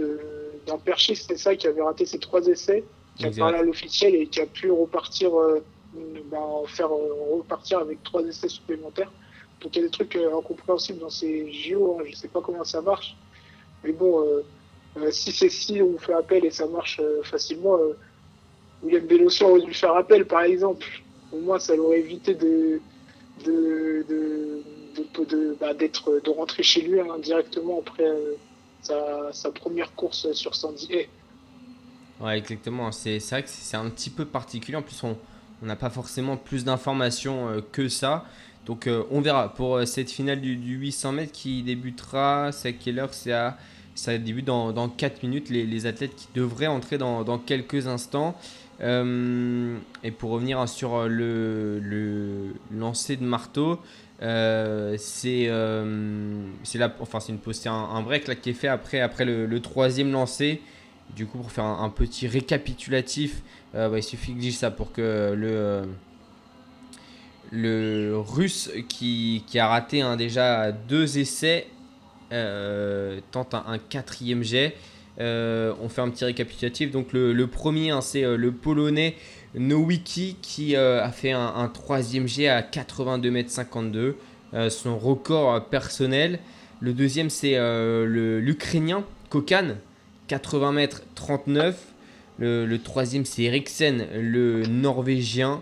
d'un 0.67 0.77
perchiste, 0.77 1.25
c'est 1.29 1.37
ça, 1.37 1.55
qui 1.55 1.67
avait 1.67 1.81
raté 1.81 2.05
ses 2.05 2.19
trois 2.19 2.45
essais, 2.47 2.83
qui 3.15 3.23
a 3.25 3.29
parlé 3.39 3.57
à 3.59 3.61
l'officiel 3.63 4.13
et 4.15 4.27
qui 4.27 4.41
a 4.41 4.45
pu 4.45 4.71
repartir, 4.71 5.31
bah, 6.29 6.37
faire 6.67 6.91
euh, 6.91 7.37
repartir 7.37 7.79
avec 7.79 8.03
trois 8.03 8.21
essais 8.23 8.49
supplémentaires. 8.49 9.11
Donc 9.61 9.75
il 9.75 9.79
y 9.79 9.83
a 9.83 9.87
des 9.87 9.91
trucs 9.91 10.15
euh, 10.15 10.37
incompréhensibles 10.37 10.99
dans 10.99 11.09
ces 11.09 11.51
JO, 11.51 11.97
hein, 11.99 12.03
je 12.09 12.15
sais 12.15 12.27
pas 12.27 12.41
comment 12.41 12.63
ça 12.63 12.81
marche. 12.81 13.15
Mais 13.83 13.91
bon, 13.91 14.21
euh, 14.21 15.11
si 15.11 15.31
c'est 15.31 15.49
si 15.49 15.81
on 15.81 15.97
fait 15.97 16.13
appel 16.13 16.45
et 16.45 16.51
ça 16.51 16.67
marche 16.67 17.01
facilement, 17.23 17.77
William 18.81 19.05
Bellossian 19.05 19.49
aurait 19.49 19.61
dû 19.61 19.73
faire 19.73 19.95
appel 19.95 20.25
par 20.25 20.41
exemple. 20.41 20.85
Au 21.31 21.39
moins 21.39 21.59
ça 21.59 21.75
l'aurait 21.75 21.99
évité 21.99 22.33
de 22.33 22.79
bah, 25.59 25.73
d'être 25.73 26.21
de 26.23 26.29
rentrer 26.29 26.63
chez 26.63 26.81
lui 26.81 26.99
hein, 26.99 27.19
directement 27.19 27.79
après 27.79 28.09
sa, 28.81 29.31
sa 29.33 29.51
première 29.51 29.93
course 29.95 30.31
sur 30.31 30.55
Sandy 30.55 30.87
Hay. 30.93 31.09
Ouais, 32.21 32.37
exactement. 32.37 32.91
C'est 32.91 33.19
c'est 33.19 33.35
vrai 33.35 33.43
que 33.43 33.49
c'est 33.49 33.77
un 33.77 33.89
petit 33.89 34.09
peu 34.09 34.25
particulier. 34.25 34.77
En 34.77 34.81
plus, 34.81 35.03
on 35.03 35.17
on 35.65 35.67
n'a 35.67 35.75
pas 35.75 35.89
forcément 35.89 36.37
plus 36.37 36.63
d'informations 36.63 37.49
euh, 37.49 37.59
que 37.71 37.89
ça. 37.89 38.25
Donc, 38.67 38.85
euh, 38.85 39.03
on 39.09 39.19
verra 39.19 39.51
pour 39.53 39.77
euh, 39.77 39.85
cette 39.85 40.11
finale 40.11 40.39
du, 40.39 40.55
du 40.55 40.75
800 40.75 41.11
mètres 41.11 41.31
qui 41.31 41.63
débutera. 41.63 42.51
C'est 42.51 42.69
à 42.69 42.71
quelle 42.71 42.99
heure 42.99 43.13
C'est 43.13 43.33
à. 43.33 43.57
Ça 43.95 44.15
débute 44.17 44.45
dans, 44.45 44.73
dans 44.73 44.89
4 44.89 45.23
minutes. 45.23 45.49
Les, 45.49 45.85
athlètes 45.87 46.15
qui 46.15 46.27
devraient 46.35 46.67
entrer 46.67 46.99
dans, 46.99 47.23
dans 47.23 47.39
quelques 47.39 47.87
instants. 47.87 48.35
Et 48.81 50.11
pour 50.11 50.31
revenir 50.31 50.59
hein, 50.59 50.67
sur 50.67 51.07
le, 51.07 51.79
le 51.79 52.53
lancer 52.77 53.15
de 53.15 53.23
marteau, 53.23 53.79
c'est 54.19 55.49
enfin 55.49 57.19
une 57.29 57.39
un, 57.67 57.71
un 57.71 58.01
break 58.01 58.27
là 58.27 58.35
qui 58.35 58.49
est 58.49 58.53
fait 58.53 58.67
après 58.67 58.99
après 58.99 59.23
le, 59.23 59.45
le 59.45 59.59
troisième 59.61 60.11
lancer. 60.11 60.61
Du 61.13 61.27
coup, 61.27 61.37
pour 61.37 61.51
faire 61.51 61.65
un, 61.65 61.89
petit 61.89 62.27
récapitulatif, 62.27 63.41
euh, 63.73 63.89
bah, 63.89 63.99
il 63.99 64.03
suffit 64.03 64.33
que 64.33 64.37
je 64.37 64.41
dise 64.41 64.57
ça 64.57 64.71
pour 64.71 64.91
que 64.91 65.33
le, 65.33 65.49
euh, 65.49 65.85
le 67.51 68.17
russe 68.17 68.71
qui, 68.89 69.43
qui 69.47 69.59
a 69.59 69.67
raté 69.67 70.01
hein, 70.01 70.17
déjà 70.17 70.71
deux 70.73 71.17
essais 71.17 71.67
euh, 72.33 73.21
tente 73.31 73.53
un, 73.53 73.77
quatrième 73.77 74.43
jet. 74.43 74.75
On 75.17 75.87
fait 75.87 76.01
un 76.01 76.09
petit 76.09 76.25
récapitulatif. 76.25 76.91
Donc, 76.91 77.13
le, 77.13 77.31
le 77.31 77.47
premier, 77.47 77.91
hein, 77.91 78.01
c'est 78.01 78.23
le 78.35 78.51
polonais 78.51 79.15
Nowicki 79.53 80.35
qui 80.41 80.75
a 80.75 81.09
fait 81.11 81.31
un, 81.31 81.69
troisième 81.73 82.27
jet 82.27 82.49
à 82.49 82.61
82 82.61 83.31
mètres 83.31 83.51
52, 83.51 84.17
euh, 84.53 84.69
son 84.69 84.97
record 84.97 85.69
personnel. 85.69 86.39
Le 86.81 86.91
deuxième, 86.91 87.29
c'est 87.29 87.57
l'Ukrainien 88.05 89.05
Kokan 89.29 89.75
80 90.27 90.71
mètres 90.71 91.01
39. 91.15 91.93
Le, 92.37 92.77
troisième, 92.77 93.23
c'est 93.23 93.43
Eriksen, 93.43 94.07
le 94.13 94.63
Norvégien, 94.63 95.61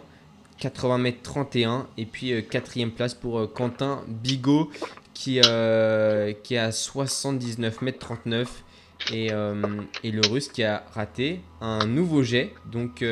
80 0.60 0.98
mètres 0.98 1.22
31. 1.22 1.88
Et 1.98 2.06
puis, 2.06 2.34
euh, 2.34 2.42
quatrième 2.42 2.92
place 2.92 3.14
pour 3.14 3.40
euh, 3.40 3.48
Quentin 3.48 4.04
Bigot, 4.08 4.72
qui, 5.14 5.40
euh, 5.46 6.34
qui 6.44 6.56
est 6.56 6.60
à 6.60 6.72
79 6.72 7.82
mètres 7.82 8.00
39. 8.00 8.64
Et, 9.12 9.28
et 9.28 10.12
le 10.12 10.22
Russe 10.30 10.48
qui 10.48 10.64
a 10.64 10.86
raté 10.94 11.42
un 11.60 11.86
nouveau 11.86 12.24
jet. 12.24 12.54
Donc, 12.72 13.04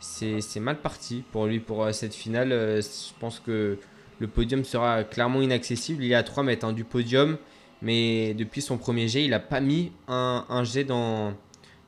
c'est 0.00 0.60
mal 0.60 0.80
parti 0.80 1.22
pour 1.30 1.46
lui 1.46 1.60
pour 1.60 1.94
cette 1.94 2.14
finale. 2.14 2.48
Je 2.48 3.12
pense 3.20 3.38
que 3.38 3.78
le 4.18 4.26
podium 4.26 4.64
sera 4.64 5.04
clairement 5.04 5.40
inaccessible. 5.40 6.02
Il 6.02 6.10
est 6.10 6.16
à 6.16 6.24
3 6.24 6.42
mètres 6.42 6.66
hein, 6.66 6.72
du 6.72 6.82
podium. 6.82 7.38
Mais 7.82 8.34
depuis 8.34 8.60
son 8.62 8.76
premier 8.78 9.08
jet, 9.08 9.24
il 9.24 9.30
n'a 9.30 9.40
pas 9.40 9.60
mis 9.60 9.92
un, 10.08 10.44
un 10.48 10.64
jet 10.64 10.84
dans, 10.84 11.32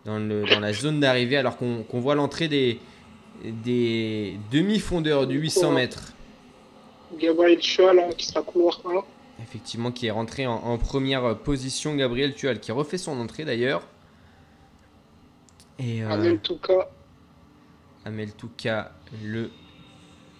dans, 0.05 0.19
le- 0.19 0.45
dans 0.49 0.61
la 0.61 0.73
zone 0.73 1.01
d'arrivée 1.01 1.37
alors 1.37 1.57
qu'on 1.59 1.85
voit 2.01 2.15
l'entrée 2.15 2.49
des, 2.49 2.79
des 3.45 4.39
demi-fondeurs 4.51 5.27
du 5.27 5.39
800 5.39 5.73
mètres. 5.73 6.13
Gabriel 7.19 7.61
Chual 7.63 7.99
hein, 7.99 8.09
qui 8.17 8.25
sera 8.27 8.41
couloir 8.43 8.81
1. 8.87 9.03
Effectivement, 9.43 9.93
qui 9.93 10.07
est 10.07 10.11
rentré 10.11 10.47
en, 10.47 10.55
en 10.55 10.79
première 10.79 11.37
position. 11.39 11.95
Gabriel 11.95 12.35
Tual 12.35 12.59
qui 12.61 12.73
refait 12.73 12.97
son 12.99 13.21
entrée 13.21 13.45
d'ailleurs. 13.45 13.83
Et 15.79 16.03
euh, 16.03 16.09
Amel 16.11 16.39
Touka, 16.39 16.91
Amel 18.05 18.33
Touka, 18.33 18.93
le 19.25 19.51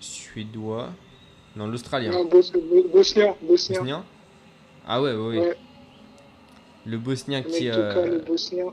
suédois. 0.01 0.91
Non, 1.57 1.67
l'australien. 1.67 2.11
non, 2.13 2.25
Bos- 2.25 2.53
Bo- 2.53 2.89
Bosnien, 2.93 3.35
Bosnien. 3.43 3.79
Bosnien 3.81 4.05
Ah 4.87 5.01
ouais, 5.01 5.15
ouais, 5.15 5.39
ouais. 5.39 5.57
Le 6.87 6.99
bosnien 6.99 7.43
qui, 7.43 7.67
Touka, 7.67 7.77
euh, 7.77 8.19
le 8.19 8.25
Bosnien. 8.25 8.67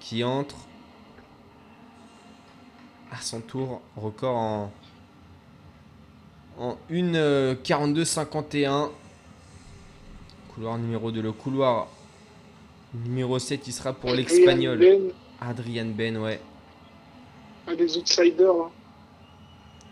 qui 0.00 0.22
entre 0.22 0.56
à 3.10 3.20
son 3.20 3.40
tour, 3.40 3.80
record 3.96 4.36
en, 4.36 4.72
en 6.58 6.76
1,42,51. 6.90 8.90
Couloir 10.54 10.78
numéro 10.78 11.10
2, 11.10 11.20
le 11.22 11.32
couloir 11.32 11.88
numéro 12.94 13.38
7, 13.38 13.66
il 13.66 13.72
sera 13.72 13.92
pour 13.92 14.10
l'espagnol. 14.12 14.78
Adrian 14.82 14.98
Ben, 15.00 15.12
Adrian 15.40 15.86
Ben, 15.86 16.16
ouais. 16.18 16.40
un 17.66 17.74
des 17.74 17.96
outsiders. 17.98 18.50
hein. 18.50 18.70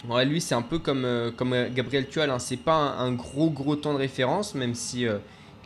Ouais, 0.09 0.25
lui, 0.25 0.41
c'est 0.41 0.55
un 0.55 0.63
peu 0.63 0.79
comme, 0.79 1.05
euh, 1.05 1.31
comme 1.33 1.53
euh, 1.53 1.69
Gabriel 1.73 2.09
Tual. 2.09 2.31
Hein. 2.31 2.39
C'est 2.39 2.57
pas 2.59 2.75
un, 2.75 2.99
un 3.07 3.13
gros, 3.13 3.51
gros 3.51 3.75
temps 3.77 3.93
de 3.95 3.99
référence, 3.99 4.55
même 4.55 4.75
si 4.75 5.07
euh, 5.07 5.19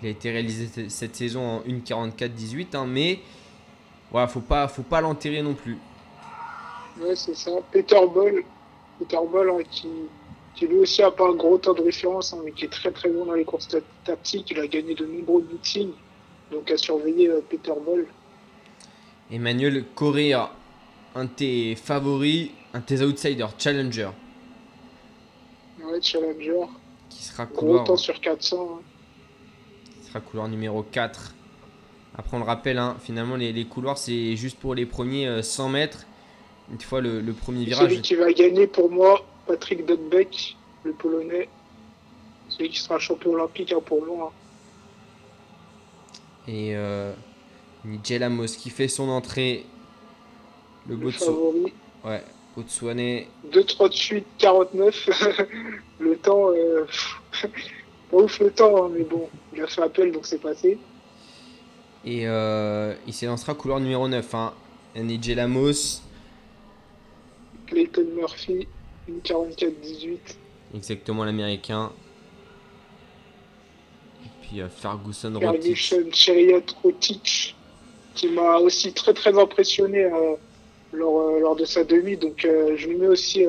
il 0.03 0.09
a 0.09 0.11
été 0.11 0.31
réalisé 0.31 0.89
cette 0.89 1.17
saison 1.17 1.41
en 1.43 1.61
1,44,18. 1.61 2.75
Hein, 2.77 2.87
mais 2.89 3.21
voilà, 4.11 4.27
faut 4.29 4.41
pas, 4.41 4.67
faut 4.69 4.83
pas 4.83 5.01
l'enterrer 5.01 5.43
non 5.43 5.55
plus. 5.55 5.77
Ouais, 7.01 7.15
c'est 7.17 7.35
ça. 7.37 7.51
Peter 7.73 8.01
Ball, 8.13 8.43
Peter 8.99 9.19
Ball 9.31 9.51
hein, 9.51 9.63
qui, 9.71 9.89
qui 10.55 10.67
lui 10.67 10.79
aussi 10.79 11.03
a 11.03 11.11
pas 11.11 11.29
un 11.29 11.35
gros 11.35 11.59
temps 11.59 11.75
de 11.75 11.83
référence, 11.83 12.33
hein, 12.33 12.39
mais 12.45 12.53
qui 12.53 12.65
est 12.65 12.69
très 12.69 12.91
très 12.91 13.09
bon 13.11 13.25
dans 13.27 13.35
les 13.35 13.45
courses 13.45 13.69
ta- 13.69 13.79
tactiques. 14.05 14.51
Il 14.51 14.59
a 14.61 14.67
gagné 14.67 14.95
de 14.95 15.07
nombreux 15.07 15.47
meetings. 15.51 15.93
Donc 16.51 16.71
à 16.71 16.77
surveiller 16.77 17.29
euh, 17.29 17.41
Peter 17.49 17.73
Ball. 17.87 18.07
Emmanuel 19.31 19.85
Correa, 19.95 20.51
un 21.15 21.25
de 21.25 21.31
tes 21.31 21.77
favoris, 21.77 22.51
un 22.75 22.81
de 22.81 22.85
tes 22.85 23.01
outsiders, 23.03 23.51
challenger, 23.57 24.11
Ouais, 25.83 26.01
challenger. 26.03 26.67
qui 27.09 27.23
sera 27.23 27.47
Gros 27.47 27.55
couloir, 27.57 27.85
temps 27.85 27.97
sur 27.97 28.21
400. 28.21 28.79
hein. 28.81 28.83
Sera 30.11 30.21
couloir 30.21 30.49
numéro 30.49 30.83
4. 30.83 31.35
Après, 32.17 32.37
on 32.37 32.41
le 32.41 32.45
rappelle, 32.47 32.79
hein, 32.79 32.97
finalement, 33.03 33.37
les, 33.37 33.53
les 33.53 33.65
couloirs, 33.65 33.97
c'est 33.99 34.37
juste 34.37 34.59
pour 34.59 34.75
les 34.75 34.85
premiers 34.87 35.27
euh, 35.29 35.43
100 35.43 35.69
mètres. 35.69 36.07
Une 36.73 36.81
fois 36.81 37.01
le, 37.01 37.21
le 37.21 37.33
premier 37.33 37.65
virage, 37.65 37.89
Celui 37.91 38.03
qui 38.03 38.15
va 38.15 38.33
gagner 38.33 38.67
pour 38.67 38.91
moi, 38.91 39.25
Patrick 39.47 39.87
Dudbeck, 39.87 40.57
le 40.85 40.93
polonais. 40.93 41.49
Celui 42.49 42.71
qui 42.71 42.81
sera 42.81 42.99
champion 42.99 43.33
olympique 43.33 43.73
hein, 43.73 43.81
pour 43.85 44.05
moi. 44.05 44.33
hein. 44.33 44.37
Et 46.49 46.75
euh, 46.75 47.13
Nigel 47.85 48.23
Amos 48.25 48.47
qui 48.59 48.71
fait 48.71 48.89
son 48.89 49.09
entrée. 49.09 49.65
Le 50.89 50.97
Le 50.97 51.07
Botsu- 51.07 51.25
favori. 51.25 51.73
Ouais, 52.05 52.25
Botswanais. 52.57 53.29
2,38, 53.53 54.25
49. 54.39 55.09
le 56.01 56.17
temps, 56.17 56.51
euh, 56.51 56.87
pas 58.11 58.17
ouf 58.17 58.41
le 58.41 58.51
temps, 58.51 58.85
hein, 58.85 58.91
mais 58.93 59.05
bon, 59.05 59.29
il 59.55 59.63
a 59.63 59.67
fait 59.67 59.83
appel 59.83 60.13
donc 60.13 60.27
c'est 60.27 60.41
passé. 60.41 60.79
Et 62.05 62.27
euh, 62.27 62.95
il 63.07 63.13
s'élancera 63.13 63.55
couleur 63.55 63.79
numéro 63.81 64.09
9. 64.09 64.35
Hein. 64.35 64.55
Nigel 64.97 65.39
Amos. 65.39 66.03
Clayton 67.67 68.07
Murphy, 68.17 68.67
une 69.09 69.21
44, 69.21 69.81
18. 69.81 70.39
Exactement 70.75 71.25
l'américain. 71.25 71.93
Et 74.25 74.29
puis 74.43 74.61
euh, 74.61 74.69
Ferguson 74.69 75.33
Rotic. 75.35 75.77
Ferguson, 75.77 76.11
Chariot, 76.13 76.63
Rotic, 76.83 77.57
qui 78.15 78.29
m'a 78.29 78.57
aussi 78.57 78.93
très 78.93 79.15
très 79.15 79.39
impressionné 79.39 80.05
euh, 80.05 80.35
lors, 80.93 81.21
euh, 81.21 81.41
lors 81.41 81.57
de 81.57 81.65
sa 81.65 81.85
demi. 81.85 82.17
Donc 82.17 82.41
je 82.43 82.89
lui 82.89 82.97
mets 82.97 83.09
aussi 83.09 83.45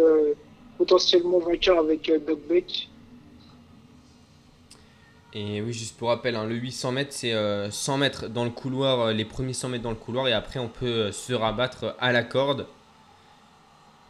potentiellement 0.78 1.40
vainqueur 1.40 1.80
avec 1.80 2.12
Doug 2.26 2.40
Beck. 2.48 2.90
Et 5.34 5.62
oui, 5.62 5.72
juste 5.74 5.98
pour 5.98 6.10
rappel, 6.10 6.36
hein, 6.36 6.46
le 6.46 6.56
800 6.56 6.92
mètres, 6.92 7.14
c'est 7.14 7.34
euh, 7.34 7.72
100 7.72 7.98
mètres 7.98 8.28
dans 8.28 8.44
le 8.44 8.50
couloir, 8.50 9.00
euh, 9.00 9.14
les 9.14 9.26
premiers 9.26 9.54
100 9.54 9.70
mètres 9.70 9.84
dans 9.84 9.90
le 9.92 9.96
couloir, 9.96 10.28
et 10.28 10.34
après 10.34 10.60
on 10.60 10.68
peut 10.70 10.86
euh, 10.86 11.12
se 11.12 11.32
rabattre 11.34 11.96
à 12.00 12.12
la 12.12 12.24
corde 12.24 12.68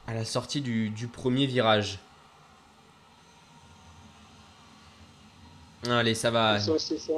à 0.07 0.13
la 0.13 0.25
sortie 0.25 0.61
du, 0.61 0.89
du 0.91 1.07
premier 1.07 1.47
virage. 1.47 1.99
Allez, 5.89 6.15
ça 6.15 6.31
va 6.31 6.59
Ça, 6.59 6.77
c'est 6.77 6.97
ça. 6.99 7.13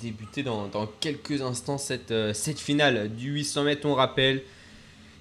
débuter 0.00 0.42
dans, 0.42 0.68
dans 0.68 0.86
quelques 0.86 1.40
instants 1.42 1.78
cette, 1.78 2.10
euh, 2.10 2.34
cette 2.34 2.60
finale 2.60 3.14
du 3.14 3.30
800 3.32 3.64
mètres, 3.64 3.86
on 3.86 3.94
rappelle. 3.94 4.42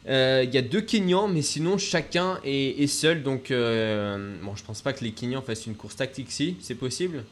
Euh, 0.08 0.44
Il 0.46 0.54
y 0.54 0.58
a 0.58 0.62
deux 0.62 0.82
Kenyans, 0.82 1.28
mais 1.28 1.42
sinon 1.44 1.78
chacun 1.78 2.40
est, 2.44 2.82
est 2.84 2.88
seul. 2.88 3.24
Donc, 3.24 3.52
euh, 3.52 4.38
bon, 4.44 4.56
je 4.56 4.64
pense 4.64 4.82
pas 4.82 4.94
que 4.94 5.04
les 5.04 5.14
Kenyans 5.14 5.42
fassent 5.44 5.68
une 5.68 5.76
course 5.76 5.96
tactique 5.98 6.32
si, 6.32 6.58
c'est 6.62 6.76
possible? 6.76 7.26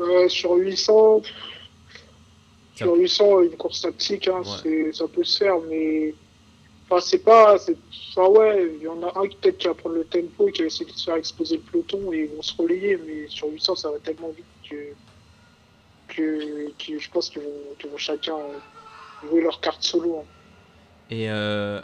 Euh, 0.00 0.28
sur 0.28 0.52
800, 0.54 1.22
Ça- 1.22 2.84
sur 2.86 2.94
800, 2.96 3.42
une 3.42 3.56
course 3.56 3.82
tactique, 3.82 4.28
hein, 4.28 4.42
Ouais. 4.64 4.90
ça 4.92 5.06
peut 5.08 5.24
se 5.24 5.38
faire, 5.38 5.58
mais 5.68 6.14
enfin, 6.88 7.00
c'est 7.00 7.18
pas. 7.22 7.56
Enfin, 8.16 8.28
ouais, 8.28 8.72
il 8.78 8.82
y 8.82 8.88
en 8.88 9.02
a 9.02 9.12
un 9.18 9.28
qui 9.28 9.36
peut-être 9.36 9.58
qui 9.58 9.66
va 9.68 9.74
prendre 9.74 9.96
le 9.96 10.04
tempo 10.04 10.48
et 10.48 10.52
qui 10.52 10.62
va 10.62 10.66
essayer 10.68 10.86
de 10.86 10.90
se 10.96 11.04
faire 11.04 11.16
exploser 11.16 11.56
le 11.56 11.62
peloton 11.62 12.12
et 12.12 12.20
ils 12.30 12.34
vont 12.36 12.42
se 12.42 12.56
relayer, 12.56 12.96
mais 12.96 13.28
sur 13.28 13.48
800, 13.48 13.76
ça 13.76 13.90
va 13.90 13.98
tellement 13.98 14.30
vite 14.30 14.46
que, 14.68 14.94
que, 16.08 16.70
que 16.72 16.98
je 16.98 17.10
pense 17.10 17.30
qu'ils 17.30 17.42
vont, 17.42 17.96
chacun 17.98 18.36
euh, 18.36 19.28
jouer 19.28 19.42
leur 19.42 19.60
carte 19.60 19.82
solo. 19.82 20.18
hein. 20.20 20.24
Et 21.10 21.28
euh, 21.30 21.80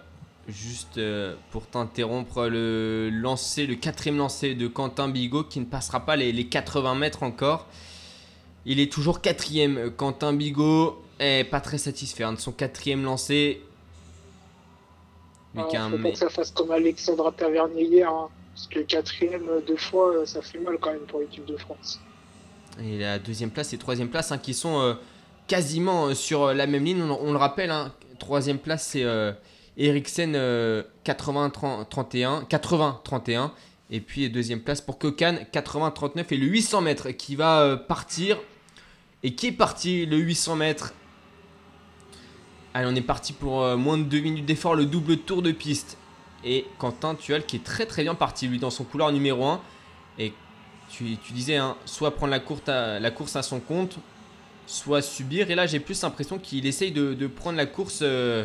juste 0.48 0.98
euh, 0.98 1.34
pour 1.50 1.66
t'interrompre, 1.66 2.46
le 2.46 3.10
lancer, 3.12 3.66
le 3.66 3.74
quatrième 3.74 4.16
lancer 4.18 4.54
de 4.54 4.68
Quentin 4.68 5.08
Bigot 5.08 5.44
qui 5.44 5.60
ne 5.60 5.64
passera 5.64 6.00
pas 6.00 6.16
les, 6.16 6.32
les 6.32 6.46
80 6.46 6.94
mètres 6.94 7.22
encore. 7.22 7.66
Il 8.66 8.80
est 8.80 8.92
toujours 8.92 9.20
quatrième. 9.20 9.90
Quentin 9.96 10.32
Bigot 10.32 11.02
est 11.18 11.44
pas 11.44 11.60
très 11.60 11.78
satisfait 11.78 12.24
hein, 12.24 12.32
de 12.32 12.40
son 12.40 12.52
quatrième 12.52 13.04
lancé. 13.04 13.62
Lui 15.54 15.62
Ah, 15.64 15.68
qui 15.70 15.76
a 15.76 15.84
un 15.84 15.90
faut 15.90 15.98
pas 15.98 16.10
que 16.10 16.18
ça 16.18 16.28
fasse 16.28 16.50
comme 16.50 16.70
Alexandra 16.70 17.32
Tavernier 17.32 17.84
hier, 17.84 18.10
hein, 18.10 18.28
parce 18.54 18.66
que 18.66 18.80
quatrième 18.80 19.48
deux 19.66 19.76
fois, 19.76 20.14
euh, 20.14 20.26
ça 20.26 20.42
fait 20.42 20.58
mal 20.58 20.76
quand 20.80 20.92
même 20.92 21.06
pour 21.06 21.20
l'équipe 21.20 21.46
de 21.46 21.56
France. 21.56 22.00
Et 22.82 22.98
la 22.98 23.18
deuxième 23.18 23.50
place 23.50 23.72
et 23.72 23.78
troisième 23.78 24.08
place 24.08 24.32
hein, 24.32 24.38
qui 24.38 24.52
sont 24.52 24.80
euh, 24.80 24.94
quasiment 25.46 26.06
euh, 26.06 26.14
sur 26.14 26.52
la 26.52 26.66
même 26.66 26.84
ligne. 26.84 27.02
On, 27.02 27.18
on 27.20 27.32
le 27.32 27.38
rappelle, 27.38 27.72
troisième 28.18 28.58
place 28.58 28.88
c'est 28.88 29.04
euh, 29.04 29.32
Eriksen 29.76 30.34
euh, 30.34 30.82
80-31, 31.04 32.46
80-31. 32.48 33.50
Et 33.90 34.00
puis 34.00 34.28
deuxième 34.28 34.60
place 34.60 34.80
pour 34.80 34.98
Kokan 34.98 35.36
80-39 35.52 36.24
et 36.30 36.36
le 36.36 36.46
800 36.46 36.80
mètres 36.80 37.10
qui 37.10 37.36
va 37.36 37.76
partir. 37.76 38.36
Et 39.26 39.34
qui 39.34 39.48
est 39.48 39.52
parti 39.52 40.06
le 40.06 40.18
800 40.18 40.54
mètres? 40.54 40.94
Allez, 42.74 42.86
on 42.88 42.94
est 42.94 43.00
parti 43.02 43.32
pour 43.32 43.62
euh, 43.62 43.76
moins 43.76 43.98
de 43.98 44.04
2 44.04 44.20
minutes 44.20 44.46
d'effort, 44.46 44.76
le 44.76 44.86
double 44.86 45.16
tour 45.16 45.42
de 45.42 45.50
piste. 45.50 45.98
Et 46.44 46.64
Quentin 46.78 47.16
Tual 47.16 47.44
qui 47.44 47.56
est 47.56 47.64
très 47.64 47.86
très 47.86 48.04
bien 48.04 48.14
parti 48.14 48.46
lui 48.46 48.60
dans 48.60 48.70
son 48.70 48.84
couloir 48.84 49.10
numéro 49.10 49.44
1. 49.44 49.60
Et 50.20 50.32
tu, 50.88 51.16
tu 51.16 51.32
disais, 51.32 51.56
hein, 51.56 51.76
soit 51.86 52.14
prendre 52.14 52.30
la, 52.30 52.38
courte 52.38 52.68
à- 52.68 53.00
la 53.00 53.10
course 53.10 53.34
à 53.34 53.42
son 53.42 53.58
compte, 53.58 53.96
soit 54.68 55.02
subir. 55.02 55.50
Et 55.50 55.56
là, 55.56 55.66
j'ai 55.66 55.80
plus 55.80 56.00
l'impression 56.02 56.38
qu'il 56.38 56.64
essaye 56.66 56.92
de, 56.92 57.12
de 57.14 57.26
prendre 57.26 57.56
la 57.56 57.66
course 57.66 58.00
euh, 58.02 58.44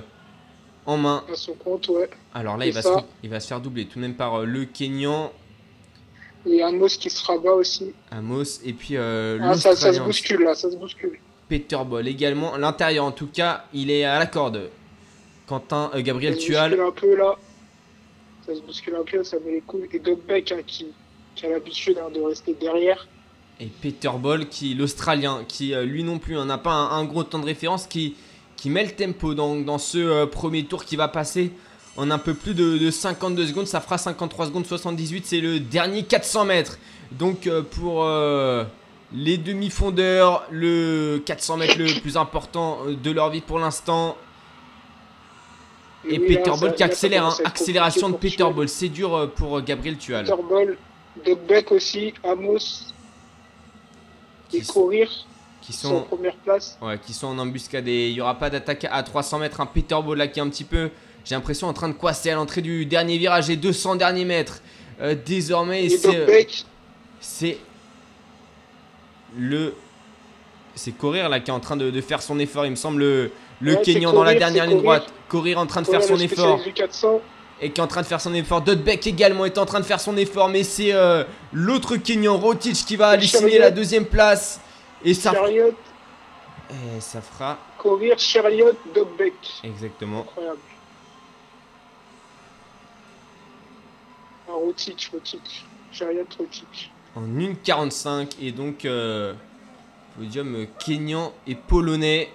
en 0.88 0.98
main. 0.98 1.24
À 1.32 1.36
son 1.36 1.54
compte, 1.54 1.90
ouais. 1.90 2.10
Alors 2.34 2.58
là, 2.58 2.66
il 2.66 2.74
va, 2.74 2.82
C'est 2.82 2.88
se, 2.88 2.94
ça. 2.96 3.06
il 3.22 3.30
va 3.30 3.40
se 3.40 3.48
faire 3.48 3.62
doubler 3.62 3.86
tout 3.86 4.00
de 4.00 4.02
même 4.02 4.16
par 4.16 4.40
euh, 4.42 4.46
le 4.46 4.66
Kenyan, 4.66 5.32
Et 6.46 6.62
Amos 6.64 6.88
qui 7.00 7.10
se 7.10 7.24
rabat 7.26 7.54
aussi. 7.54 7.92
Amos, 8.10 8.62
et 8.66 8.74
puis 8.74 8.98
euh, 8.98 9.38
Ah, 9.42 9.56
ça, 9.56 9.76
ça 9.76 9.94
se 9.94 10.00
bouscule 10.00 10.42
là, 10.44 10.56
ça 10.56 10.72
se 10.72 10.76
bouscule. 10.76 11.20
Peter 11.48 11.78
Ball 11.86 12.08
également. 12.08 12.58
L'intérieur, 12.58 13.06
en 13.06 13.12
tout 13.12 13.28
cas, 13.28 13.66
il 13.74 13.92
est 13.92 14.04
à 14.06 14.18
la 14.20 14.26
corde. 14.26 14.70
Quentin, 15.48 15.92
euh, 15.94 16.02
Gabriel 16.02 16.36
ça 16.36 16.40
se 16.40 16.46
Tual. 16.46 16.72
bouscule 16.72 16.86
un 16.88 16.92
peu 16.92 17.16
là. 17.16 17.36
Ça 18.48 18.56
se 18.56 18.62
bouscule 18.62 18.96
un 18.96 19.04
peu, 19.04 19.24
ça 19.24 19.38
met 19.46 19.52
les 19.52 19.62
couilles. 19.62 19.88
Et 19.94 20.00
Doug 20.00 20.20
Beck 20.28 20.52
hein, 20.52 20.62
qui, 20.66 20.88
qui 21.36 21.46
a 21.46 21.50
l'habitude 21.50 21.98
hein, 22.00 22.10
de 22.14 22.22
rester 22.22 22.56
derrière. 22.60 23.08
Et 23.60 23.68
Peter 23.68 24.10
Ball, 24.18 24.48
qui 24.50 24.74
l'Australien, 24.74 25.44
qui 25.48 25.74
euh, 25.76 25.84
lui 25.84 26.04
non 26.04 26.18
plus 26.18 26.38
hein, 26.38 26.46
n'a 26.46 26.58
pas 26.58 26.72
un, 26.72 26.98
un 27.00 27.04
gros 27.06 27.24
temps 27.24 27.38
de 27.38 27.46
référence, 27.46 27.86
qui, 27.86 28.16
qui 28.58 28.70
met 28.72 28.84
le 28.84 28.92
tempo 28.92 29.36
dans, 29.36 29.56
dans 29.58 29.78
ce 29.78 30.00
euh, 30.00 30.26
premier 30.26 30.66
tour 30.66 30.86
qui 30.86 30.96
va 30.96 31.08
passer 31.08 31.52
en 31.98 32.10
un 32.12 32.18
peu 32.18 32.34
plus 32.34 32.54
de, 32.54 32.78
de 32.78 32.92
52 32.92 33.48
secondes. 33.48 33.68
Ça 33.68 33.82
fera 33.82 33.98
53 33.98 34.48
secondes 34.48 34.66
78. 34.66 35.26
C'est 35.26 35.42
le 35.42 35.60
dernier 35.60 36.04
400 36.04 36.46
mètres. 36.46 36.78
Donc 37.12 37.48
euh, 37.48 37.62
pour 37.62 38.04
euh, 38.06 38.64
les 39.14 39.38
demi-fondeurs, 39.38 40.46
le 40.52 41.22
400 41.26 41.58
mètres 41.58 41.78
le 41.78 42.00
plus 42.02 42.16
important 42.18 42.80
euh, 42.86 42.96
de 42.96 43.12
leur 43.12 43.30
vie 43.30 43.42
pour 43.42 43.60
l'instant. 43.60 44.16
Et 46.08 46.18
oui, 46.20 46.28
Peter 46.28 46.50
là, 46.50 46.58
Ball 46.58 46.70
ça- 46.72 46.76
qui 46.76 46.84
accélère. 46.84 47.26
hein. 47.26 47.34
accélération 47.46 48.10
de 48.10 48.16
Peter 48.16 48.46
Ball. 48.56 48.68
C'est 48.70 48.90
dur 48.90 49.30
pour 49.36 49.62
Gabriel 49.62 49.98
Tual. 49.98 50.26
Peter 50.26 50.42
Ball, 50.50 50.78
Doug 51.26 51.40
Beck 51.48 51.72
aussi, 51.72 52.14
Amos 52.24 52.58
Qui, 54.50 54.58
et 54.58 54.62
courir 54.66 55.10
qui 55.62 55.74
sont 55.74 55.98
en 55.98 56.02
première 56.02 56.36
place. 56.38 56.76
Ouais, 56.82 56.98
qui 56.98 57.14
sont 57.14 57.28
en 57.28 57.38
embuscade 57.38 57.88
et 57.88 58.10
il 58.10 58.14
n'y 58.16 58.22
aura 58.22 58.34
pas 58.34 58.50
d'attaque 58.50 58.88
à 58.90 59.04
300 59.04 59.38
mètres. 59.40 59.62
Un 59.62 59.68
Peter 59.68 59.96
Ball 60.04 60.18
là 60.18 60.26
qui 60.28 60.40
est 60.40 60.42
un 60.42 60.50
petit 60.50 60.64
peu, 60.64 60.90
j'ai 61.26 61.36
l'impression, 61.36 61.68
en 61.68 61.74
train 61.74 61.90
de 61.90 61.94
coincer 61.94 62.30
à 62.32 62.36
l'entrée 62.36 62.62
du 62.62 62.86
dernier 62.86 63.18
virage 63.18 63.50
et 63.50 63.56
200 63.56 63.96
derniers 63.96 64.26
mètres. 64.26 64.62
Euh, 65.02 65.16
désormais, 65.26 65.90
c'est 65.90 66.16
euh, 66.16 66.44
c'est 67.20 67.58
le. 69.38 69.74
C'est 70.76 70.92
Courir 70.92 71.28
là 71.30 71.40
qui 71.42 71.52
est 71.52 71.54
en 71.54 71.60
train 71.60 71.76
de, 71.76 71.90
de 71.92 72.02
faire 72.02 72.22
son 72.22 72.40
effort, 72.40 72.66
il 72.66 72.72
me 72.72 72.76
semble, 72.78 73.00
le, 73.02 73.32
le 73.60 73.74
Ouais, 73.74 73.82
c'est 73.84 73.94
Kenyan 73.94 74.14
dans 74.14 74.24
la 74.24 74.36
dernière 74.36 74.64
c'est 74.64 74.70
ligne 74.70 74.80
Courir. 74.82 75.00
droite. 75.02 75.14
Courir 75.30 75.60
en 75.60 75.66
train 75.66 75.82
de 75.82 75.88
faire 75.88 76.02
son 76.02 76.18
effort 76.18 76.60
spécialiste 76.60 76.66
du 76.66 76.74
400. 76.74 77.22
et 77.62 77.72
qui 77.72 77.82
est 77.82 77.84
en 77.84 77.88
train 77.88 78.02
de 78.02 78.08
faire 78.08 78.22
son 78.22 78.34
effort. 78.34 78.62
Dudbeck 78.62 79.06
également 79.06 79.46
est 79.46 79.58
en 79.58 79.66
train 79.66 79.82
de 79.82 79.86
faire 79.86 80.00
son 80.00 80.16
effort, 80.18 80.48
mais 80.50 80.64
c'est 80.64 80.94
euh, 80.94 81.24
l'autre 81.52 81.98
Kenyan, 81.98 82.38
Rotic, 82.38 82.74
qui 82.86 82.96
va 82.96 83.10
halluciner 83.10 83.42
Chariot. 83.42 83.60
la 83.62 83.72
deuxième 83.72 84.06
place. 84.06 84.62
Et 85.04 85.14
ça, 85.14 85.34
Chariot, 85.34 85.74
et 86.70 87.02
ça 87.02 87.22
fera. 87.22 87.58
courir, 87.78 88.18
Chariot, 88.18 88.72
Doug 88.96 89.08
Beck. 89.18 89.34
Exactement. 89.66 90.22
Incroyable. 90.22 90.58
Rotic, 94.54 95.10
Rotic. 95.12 95.66
En 97.16 97.28
1,45 97.28 98.38
et 98.42 98.52
donc 98.52 98.86
euh, 98.86 99.34
podium 100.18 100.66
Kenyan 100.80 101.34
et 101.48 101.56
polonais. 101.56 102.32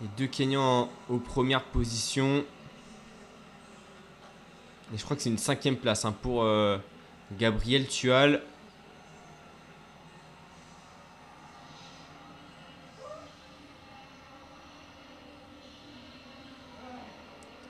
Les 0.00 0.08
deux 0.16 0.26
Kenyans 0.26 0.88
aux 1.08 1.18
premières 1.18 1.64
positions. 1.64 2.44
Et 4.92 4.96
je 4.96 5.04
crois 5.04 5.16
que 5.16 5.22
c'est 5.22 5.30
une 5.30 5.38
cinquième 5.38 5.76
place 5.76 6.04
hein, 6.04 6.14
pour 6.22 6.42
euh, 6.42 6.78
Gabriel 7.38 7.86
Tual. 7.86 8.42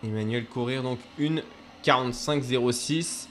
Emmanuel 0.05 0.47
Courir 0.47 0.83
donc 0.83 1.01
une 1.19 1.43
45-06. 1.85 3.27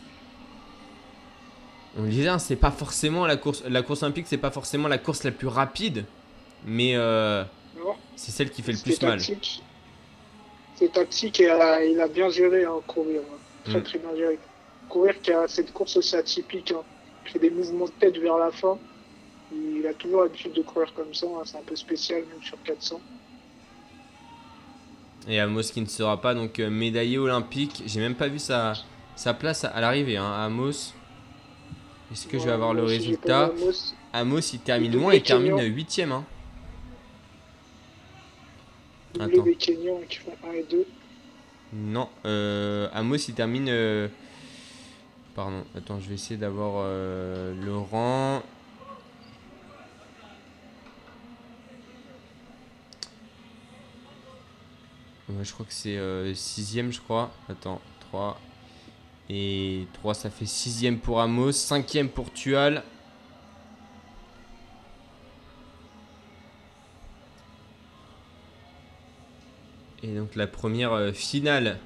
On 1.97 2.03
le 2.03 2.09
disait, 2.09 2.29
hein, 2.29 2.39
c'est 2.39 2.55
pas 2.55 2.71
forcément 2.71 3.25
la 3.25 3.37
course, 3.37 3.63
la 3.67 3.81
course 3.81 4.03
olympique, 4.03 4.27
c'est 4.27 4.37
pas 4.37 4.51
forcément 4.51 4.87
la 4.87 4.97
course 4.99 5.23
la 5.23 5.31
plus 5.31 5.47
rapide, 5.47 6.05
mais 6.65 6.95
euh, 6.95 7.43
c'est 8.15 8.31
celle 8.31 8.51
qui 8.51 8.61
fait 8.61 8.73
le 8.73 8.77
plus 8.77 9.01
mal. 9.01 9.17
tactique. 9.17 9.63
C'est 10.75 10.91
tactique 10.91 11.39
et 11.39 11.49
il 11.89 11.99
a 11.99 12.07
bien 12.07 12.29
géré 12.29 12.65
hein, 12.65 12.79
courir. 12.85 13.21
hein. 13.21 13.37
Très 13.65 13.79
Mm. 13.79 13.83
très 13.83 13.99
bien 13.99 14.15
géré. 14.15 14.39
Courir 14.89 15.19
qui 15.21 15.31
a 15.31 15.47
cette 15.47 15.73
course 15.73 15.97
aussi 15.97 16.15
atypique. 16.15 16.71
Il 17.25 17.31
fait 17.31 17.39
des 17.39 17.49
mouvements 17.49 17.85
de 17.85 17.91
tête 17.99 18.17
vers 18.17 18.37
la 18.37 18.51
fin. 18.51 18.77
Il 19.51 19.85
a 19.87 19.93
toujours 19.95 20.21
l'habitude 20.21 20.53
de 20.53 20.61
courir 20.61 20.93
comme 20.93 21.13
ça, 21.13 21.25
c'est 21.45 21.57
un 21.57 21.63
peu 21.65 21.75
spécial 21.75 22.19
même 22.29 22.43
sur 22.43 22.61
400. 22.63 23.01
Et 25.27 25.39
Amos 25.39 25.61
qui 25.73 25.81
ne 25.81 25.87
sera 25.87 26.21
pas 26.21 26.33
donc 26.33 26.59
euh, 26.59 26.69
médaillé 26.69 27.17
olympique. 27.17 27.83
J'ai 27.85 27.99
même 27.99 28.15
pas 28.15 28.27
vu 28.29 28.39
sa, 28.39 28.73
sa 29.15 29.33
place 29.33 29.63
à, 29.65 29.69
à 29.69 29.81
l'arrivée, 29.81 30.17
hein, 30.17 30.31
Amos. 30.31 30.93
Est-ce 32.11 32.27
que 32.27 32.39
je 32.39 32.45
vais 32.45 32.51
avoir 32.51 32.73
le 32.73 32.83
résultat 32.83 33.45
Amos. 33.45 33.93
Amos 34.13 34.39
il 34.53 34.59
termine 34.59 34.93
loin, 34.93 35.13
il 35.13 35.21
termine 35.21 35.57
Kenyan. 35.57 35.75
8ème. 35.75 36.11
Hein. 36.11 36.23
Attends. 39.19 39.43
des 39.43 39.55
Kenyans 39.55 40.01
qui 40.07 40.17
font 40.19 40.35
1 40.47 40.51
et 40.53 40.65
2. 40.69 40.85
Non, 41.73 42.07
euh, 42.25 42.87
Amos 42.93 43.15
il 43.27 43.33
termine. 43.33 43.67
euh, 43.69 44.07
Pardon, 45.35 45.63
attends, 45.77 45.99
je 45.99 46.07
vais 46.07 46.15
essayer 46.15 46.37
d'avoir 46.37 46.75
euh, 46.77 47.53
le 47.63 47.73
Je 55.29 55.51
crois 55.51 55.65
que 55.65 55.73
c'est 55.73 55.97
6ème, 55.97 56.91
je 56.91 57.01
crois. 57.01 57.31
Attends, 57.49 57.81
3. 58.11 58.39
Et 59.29 59.87
3, 59.93 60.13
ça 60.13 60.29
fait 60.29 60.45
6ème 60.45 60.99
pour 60.99 61.19
Amos. 61.19 61.51
5ème 61.51 62.07
pour 62.07 62.31
Tual. 62.31 62.83
Et 70.03 70.15
donc 70.15 70.35
la 70.35 70.47
première 70.47 70.93
euh, 70.93 71.11
finale 71.11 71.79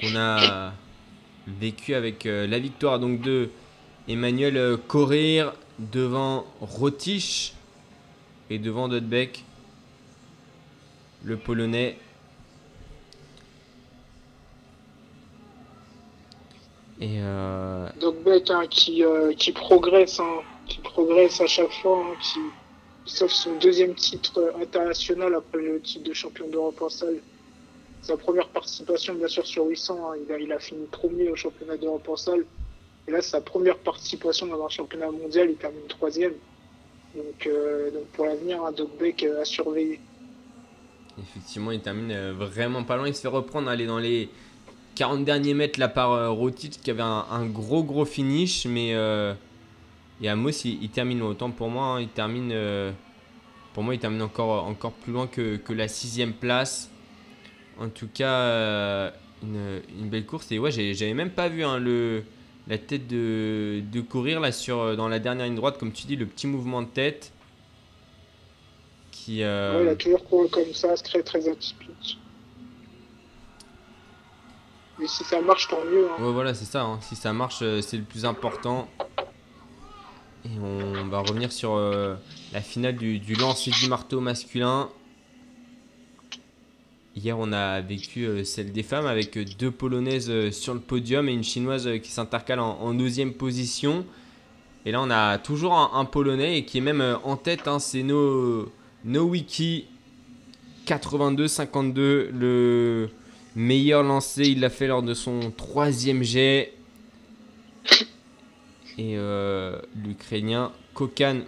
qu'on 0.00 0.16
a 0.16 0.72
vécue 1.46 1.94
avec 1.94 2.26
euh, 2.26 2.46
la 2.46 2.58
victoire 2.58 2.98
de 2.98 3.50
Emmanuel 4.08 4.56
euh, 4.56 4.76
Corrir 4.76 5.52
devant 5.78 6.46
Rotich 6.60 7.54
et 8.48 8.58
devant 8.58 8.88
Dodbeck, 8.88 9.44
le 11.24 11.36
Polonais. 11.36 11.98
Et 17.00 17.18
euh, 17.20 17.88
Doc 18.00 18.22
Beck 18.22 18.50
hein, 18.50 18.66
qui, 18.68 19.04
euh, 19.04 19.34
qui 19.34 19.52
progresse, 19.52 20.18
hein, 20.18 20.40
qui 20.66 20.78
progresse 20.78 21.40
à 21.40 21.46
chaque 21.46 21.72
fois, 21.72 21.98
hein, 21.98 22.16
qui, 22.22 22.40
sauf 23.04 23.30
son 23.30 23.56
deuxième 23.56 23.94
titre 23.94 24.54
international 24.60 25.34
après 25.34 25.60
le 25.60 25.80
titre 25.80 26.08
de 26.08 26.14
champion 26.14 26.48
d'Europe 26.48 26.80
en 26.80 26.88
salle. 26.88 27.18
Sa 28.00 28.16
première 28.16 28.48
participation, 28.48 29.14
bien 29.14 29.28
sûr, 29.28 29.46
sur 29.46 29.66
800, 29.66 30.10
hein, 30.10 30.16
il, 30.26 30.32
a, 30.32 30.38
il 30.38 30.52
a 30.52 30.58
fini 30.58 30.86
premier 30.86 31.28
au 31.28 31.36
championnat 31.36 31.76
d'Europe 31.76 32.08
en 32.08 32.16
salle. 32.16 32.46
Et 33.08 33.10
là, 33.10 33.20
sa 33.20 33.40
première 33.40 33.78
participation 33.78 34.46
dans 34.46 34.64
un 34.64 34.68
championnat 34.68 35.10
mondial, 35.10 35.50
il 35.50 35.56
termine 35.56 35.86
troisième. 35.88 36.34
Donc, 37.14 37.46
euh, 37.46 37.90
donc 37.90 38.04
pour 38.12 38.26
l'avenir, 38.26 38.64
hein, 38.64 38.72
Doc 38.72 38.90
Beck 38.98 39.22
euh, 39.22 39.42
à 39.42 39.44
surveiller. 39.44 40.00
Effectivement, 41.18 41.72
il 41.72 41.80
termine 41.80 42.32
vraiment 42.32 42.84
pas 42.84 42.96
loin. 42.96 43.08
Il 43.08 43.14
se 43.14 43.22
fait 43.22 43.28
reprendre, 43.28 43.68
aller 43.68 43.86
dans 43.86 43.98
les 43.98 44.28
40 44.96 45.24
derniers 45.24 45.54
mètres 45.54 45.78
là 45.78 45.88
par 45.88 46.12
euh, 46.12 46.50
qui 46.50 46.90
avait 46.90 47.02
un, 47.02 47.46
gros 47.46 47.84
gros 47.84 48.04
finish. 48.04 48.66
Mais 48.66 48.94
euh, 48.94 49.34
et 50.20 50.28
Amos, 50.28 50.50
il, 50.64 50.82
il 50.82 50.90
termine 50.90 51.22
autant 51.22 51.50
pour 51.50 51.68
moi. 51.68 51.84
hein, 51.86 52.00
il 52.00 52.08
termine, 52.08 52.50
euh, 52.52 52.92
pour 53.74 53.82
moi, 53.82 53.94
il 53.94 54.00
termine 54.00 54.22
encore, 54.22 54.66
encore 54.66 54.92
plus 54.92 55.12
loin 55.12 55.26
que, 55.26 55.56
que 55.56 55.72
la 55.72 55.88
sixième 55.88 56.32
place. 56.32 56.90
En 57.78 57.88
tout 57.90 58.08
cas, 58.12 58.30
euh, 58.30 59.10
une, 59.42 60.08
belle 60.08 60.24
course. 60.26 60.50
Et 60.52 60.58
ouais, 60.58 60.70
j'avais 60.70 61.14
même 61.14 61.30
pas 61.30 61.48
vu 61.48 61.62
hein, 61.64 61.78
le, 61.78 62.24
la 62.66 62.78
tête 62.78 63.06
de, 63.06 63.82
de 63.92 64.00
courir 64.00 64.40
là 64.40 64.52
sur, 64.52 64.78
euh, 64.80 64.96
dans 64.96 65.08
la 65.08 65.18
dernière 65.18 65.46
ligne 65.46 65.56
droite, 65.56 65.76
comme 65.78 65.92
tu 65.92 66.06
dis, 66.06 66.16
le 66.16 66.26
petit 66.26 66.46
mouvement 66.46 66.82
de 66.82 66.88
tête. 66.88 67.32
Qui, 69.12 69.40
Ouais, 69.40 69.88
a 69.90 69.96
toujours 69.96 70.24
couru 70.24 70.48
comme 70.48 70.72
ça, 70.72 70.96
c'est 70.96 71.02
très 71.02 71.22
très 71.22 71.48
atypique. 71.48 71.85
Mais 74.98 75.06
si 75.06 75.24
ça 75.24 75.40
marche, 75.42 75.68
tant 75.68 75.84
mieux. 75.84 76.06
hein. 76.08 76.22
Ouais, 76.22 76.32
voilà, 76.32 76.54
c'est 76.54 76.64
ça. 76.64 76.82
hein. 76.82 76.98
Si 77.02 77.16
ça 77.16 77.32
marche, 77.32 77.58
euh, 77.62 77.80
c'est 77.82 77.98
le 77.98 78.02
plus 78.04 78.24
important. 78.24 78.88
Et 80.44 80.58
on 80.62 81.08
va 81.08 81.18
revenir 81.20 81.52
sur 81.52 81.74
euh, 81.74 82.14
la 82.52 82.60
finale 82.60 82.96
du, 82.96 83.18
du 83.18 83.34
lancer 83.34 83.70
du 83.70 83.88
marteau 83.88 84.20
masculin. 84.20 84.88
Hier, 87.16 87.36
on 87.38 87.52
a 87.52 87.80
vécu 87.80 88.24
euh, 88.24 88.44
celle 88.44 88.72
des 88.72 88.82
femmes 88.82 89.06
avec 89.06 89.36
deux 89.58 89.70
Polonaises 89.70 90.50
sur 90.50 90.72
le 90.74 90.80
podium 90.80 91.28
et 91.28 91.32
une 91.32 91.42
Chinoise 91.44 91.88
qui 92.02 92.10
s'intercale 92.10 92.60
en, 92.60 92.94
deuxième 92.94 93.32
position. 93.32 94.06
Et 94.84 94.92
là, 94.92 95.00
on 95.02 95.10
a 95.10 95.36
toujours 95.38 95.74
un, 95.94 96.04
Polonais 96.04 96.58
et 96.58 96.64
qui 96.64 96.78
est 96.78 96.82
même 96.82 97.18
en 97.24 97.36
tête. 97.36 97.66
hein, 97.66 97.80
c'est 97.80 98.02
No, 98.04 98.70
no 99.04 99.24
Wiki 99.24 99.86
82-52, 100.86 102.28
le 102.30 103.10
meilleur 103.56 104.04
lancé. 104.04 104.42
Il 104.44 104.60
l'a 104.60 104.70
fait 104.70 104.86
lors 104.86 105.02
de 105.02 105.14
son 105.14 105.50
troisième 105.50 106.22
jet. 106.22 106.72
Et 108.98 109.16
euh, 109.16 109.78
l'Ukrainien 109.96 110.72
Kokan 110.94 111.40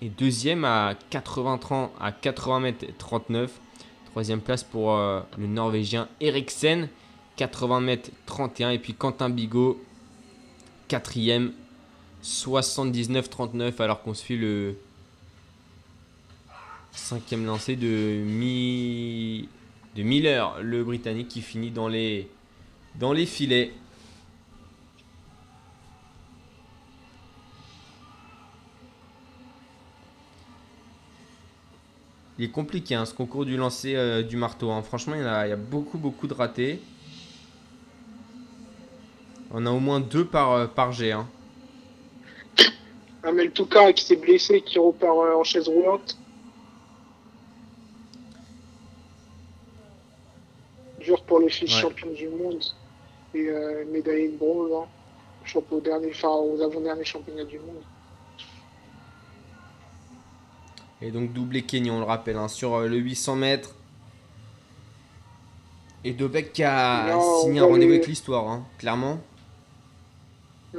est 0.00 0.08
deuxième 0.08 0.64
à 0.64 0.94
80, 1.10 1.58
30 1.58 1.92
à 2.00 2.12
80 2.12 2.60
mètres 2.60 2.86
39. 2.96 3.60
Troisième 4.06 4.40
place 4.40 4.64
pour 4.64 4.96
euh, 4.96 5.20
le 5.36 5.46
Norvégien 5.46 6.08
Eriksen, 6.20 6.88
80 7.36 7.80
mètres 7.80 8.10
31. 8.26 8.70
Et 8.70 8.78
puis 8.78 8.94
Quentin 8.94 9.28
Bigot, 9.28 9.80
quatrième, 10.88 11.52
79-39. 12.24 13.80
Alors 13.80 14.02
qu'on 14.02 14.14
suit 14.14 14.36
le 14.36 14.76
cinquième 16.92 17.46
lancé 17.46 17.76
de, 17.76 18.22
Mi... 18.24 19.48
de 19.98 20.04
Miller, 20.04 20.54
le 20.62 20.84
Britannique, 20.84 21.26
qui 21.26 21.42
finit 21.42 21.72
dans 21.72 21.88
les, 21.88 22.28
dans 22.94 23.12
les 23.12 23.26
filets. 23.26 23.72
Il 32.38 32.44
est 32.44 32.50
compliqué 32.50 32.94
hein, 32.94 33.04
ce 33.06 33.12
concours 33.12 33.44
du 33.44 33.56
lancer 33.56 33.96
euh, 33.96 34.22
du 34.22 34.36
marteau. 34.36 34.70
hein. 34.70 34.82
Franchement, 34.82 35.16
il 35.16 35.22
y, 35.22 35.24
a, 35.24 35.40
a 35.40 35.56
beaucoup, 35.56 35.98
beaucoup 35.98 36.28
de 36.28 36.34
ratés. 36.34 36.80
On 39.50 39.66
a 39.66 39.70
au 39.72 39.80
moins 39.80 39.98
deux 39.98 40.24
par, 40.24 40.52
euh, 40.52 40.66
par 40.68 40.92
jet. 40.92 41.10
hein. 41.10 41.26
Amel 43.24 43.50
Touka 43.50 43.92
qui 43.92 44.04
s'est 44.04 44.14
blessé, 44.14 44.60
qui 44.60 44.78
repart 44.78 45.18
euh, 45.18 45.34
en 45.34 45.42
chaise 45.42 45.66
roulante. 45.66 46.16
Dur 51.08 51.22
pour 51.22 51.40
les 51.40 51.48
filles 51.48 51.68
Ouais. 51.74 51.80
championnes 51.80 52.12
du 52.12 52.28
monde 52.28 52.62
et 53.34 53.48
euh, 53.48 53.84
médaillée 53.90 54.28
de 54.28 54.36
bronze. 54.36 54.70
Hein. 54.74 54.86
Champion 55.46 55.76
au 55.76 55.80
dernier, 55.80 56.10
enfin, 56.10 56.28
aux 56.28 56.60
avant-derniers 56.60 57.04
championnats 57.06 57.44
du 57.44 57.58
monde. 57.58 57.80
Et 61.00 61.10
donc 61.10 61.32
doublé 61.32 61.62
Kenyon, 61.62 61.94
on 61.96 61.98
le 62.00 62.04
rappelle, 62.04 62.36
hein, 62.36 62.48
sur 62.48 62.74
euh, 62.74 62.88
le 62.88 62.96
800 62.98 63.36
mètres. 63.36 63.74
Et 66.04 66.12
Dobek 66.12 66.52
qui 66.52 66.62
a 66.62 67.06
Là, 67.06 67.18
signé 67.42 67.60
un 67.60 67.64
rendez-vous 67.64 67.88
les- 67.92 67.96
avec 67.96 68.06
l'histoire, 68.06 68.46
hein, 68.48 68.64
clairement. 68.78 69.18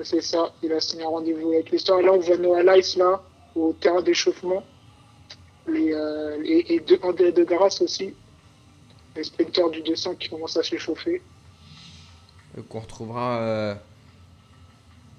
C'est 0.04 0.22
ça, 0.22 0.54
il 0.62 0.72
a 0.72 0.80
signé 0.80 1.04
un 1.06 1.10
rendez-vous 1.10 1.50
avec 1.54 1.72
l'histoire. 1.72 2.02
Là, 2.04 2.14
on 2.14 2.20
voit 2.20 2.38
Noah 2.38 2.62
Lice, 2.76 2.96
là, 2.98 3.24
au 3.56 3.74
terrain 3.74 4.04
d'échauffement. 4.04 4.64
Les, 5.68 5.92
euh, 5.94 6.38
et, 6.46 6.76
et 6.76 6.80
de, 6.82 7.00
André 7.02 7.32
de 7.32 7.44
Grasse 7.44 7.82
aussi, 7.82 8.14
les 9.20 9.26
sprinteurs 9.26 9.70
du 9.70 9.82
200 9.82 10.16
qui 10.16 10.30
commencent 10.30 10.58
à 10.58 10.64
s'échauffer. 10.64 11.22
euh, 12.58 12.62
Qu'on 12.70 12.80
retrouvera 12.80 13.40
euh, 13.42 13.76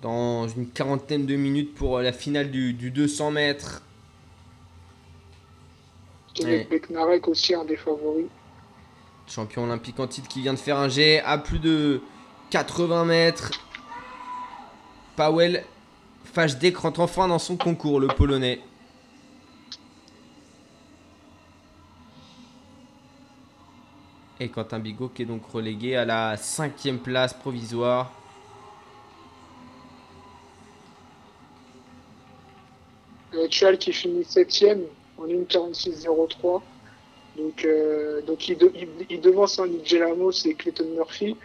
dans 0.02 0.48
une 0.48 0.68
quarantaine 0.68 1.26
de 1.26 1.36
minutes 1.36 1.74
pour 1.74 1.98
euh, 1.98 2.02
la 2.02 2.12
finale 2.12 2.50
du, 2.50 2.72
du 2.72 2.90
200 2.90 3.30
mètres. 3.30 3.82
Kenneth. 6.34 6.70
Beknarek 6.70 7.28
aussi, 7.28 7.54
un 7.54 7.64
des 7.64 7.76
favoris. 7.76 8.26
Champion 9.28 9.64
olympique 9.64 10.00
en 10.00 10.06
titre 10.06 10.28
qui 10.28 10.40
vient 10.40 10.54
de 10.54 10.58
faire 10.58 10.78
un 10.78 10.88
jet 10.88 11.20
à 11.20 11.36
plus 11.38 11.58
de 11.58 12.00
80 12.50 13.04
mètres. 13.04 13.50
Powell 15.16 15.64
Fajdek 16.24 16.76
rentre 16.78 17.00
enfin 17.00 17.28
dans 17.28 17.38
son 17.38 17.56
concours, 17.56 18.00
le 18.00 18.08
polonais. 18.08 18.60
Et 24.40 24.48
Quentin 24.48 24.78
Bigot 24.78 25.08
qui 25.10 25.22
est 25.22 25.26
donc 25.26 25.44
relégué 25.46 25.96
à 25.96 26.04
la 26.04 26.36
cinquième 26.36 26.98
place 26.98 27.34
provisoire. 27.34 28.10
Le 33.32 33.46
Tual 33.48 33.78
qui 33.78 33.92
finit 33.92 34.22
7ème 34.22 34.80
en 35.18 35.26
1.46.03. 35.26 36.62
Donc, 37.36 37.64
euh, 37.64 38.22
donc 38.22 38.48
il, 38.48 38.58
de- 38.58 38.72
il, 38.74 38.88
il 39.08 39.20
devance 39.20 39.58
hein, 39.58 39.66
Amos 40.10 40.32
et 40.46 40.54
Clayton 40.54 40.88
Murphy. 40.96 41.36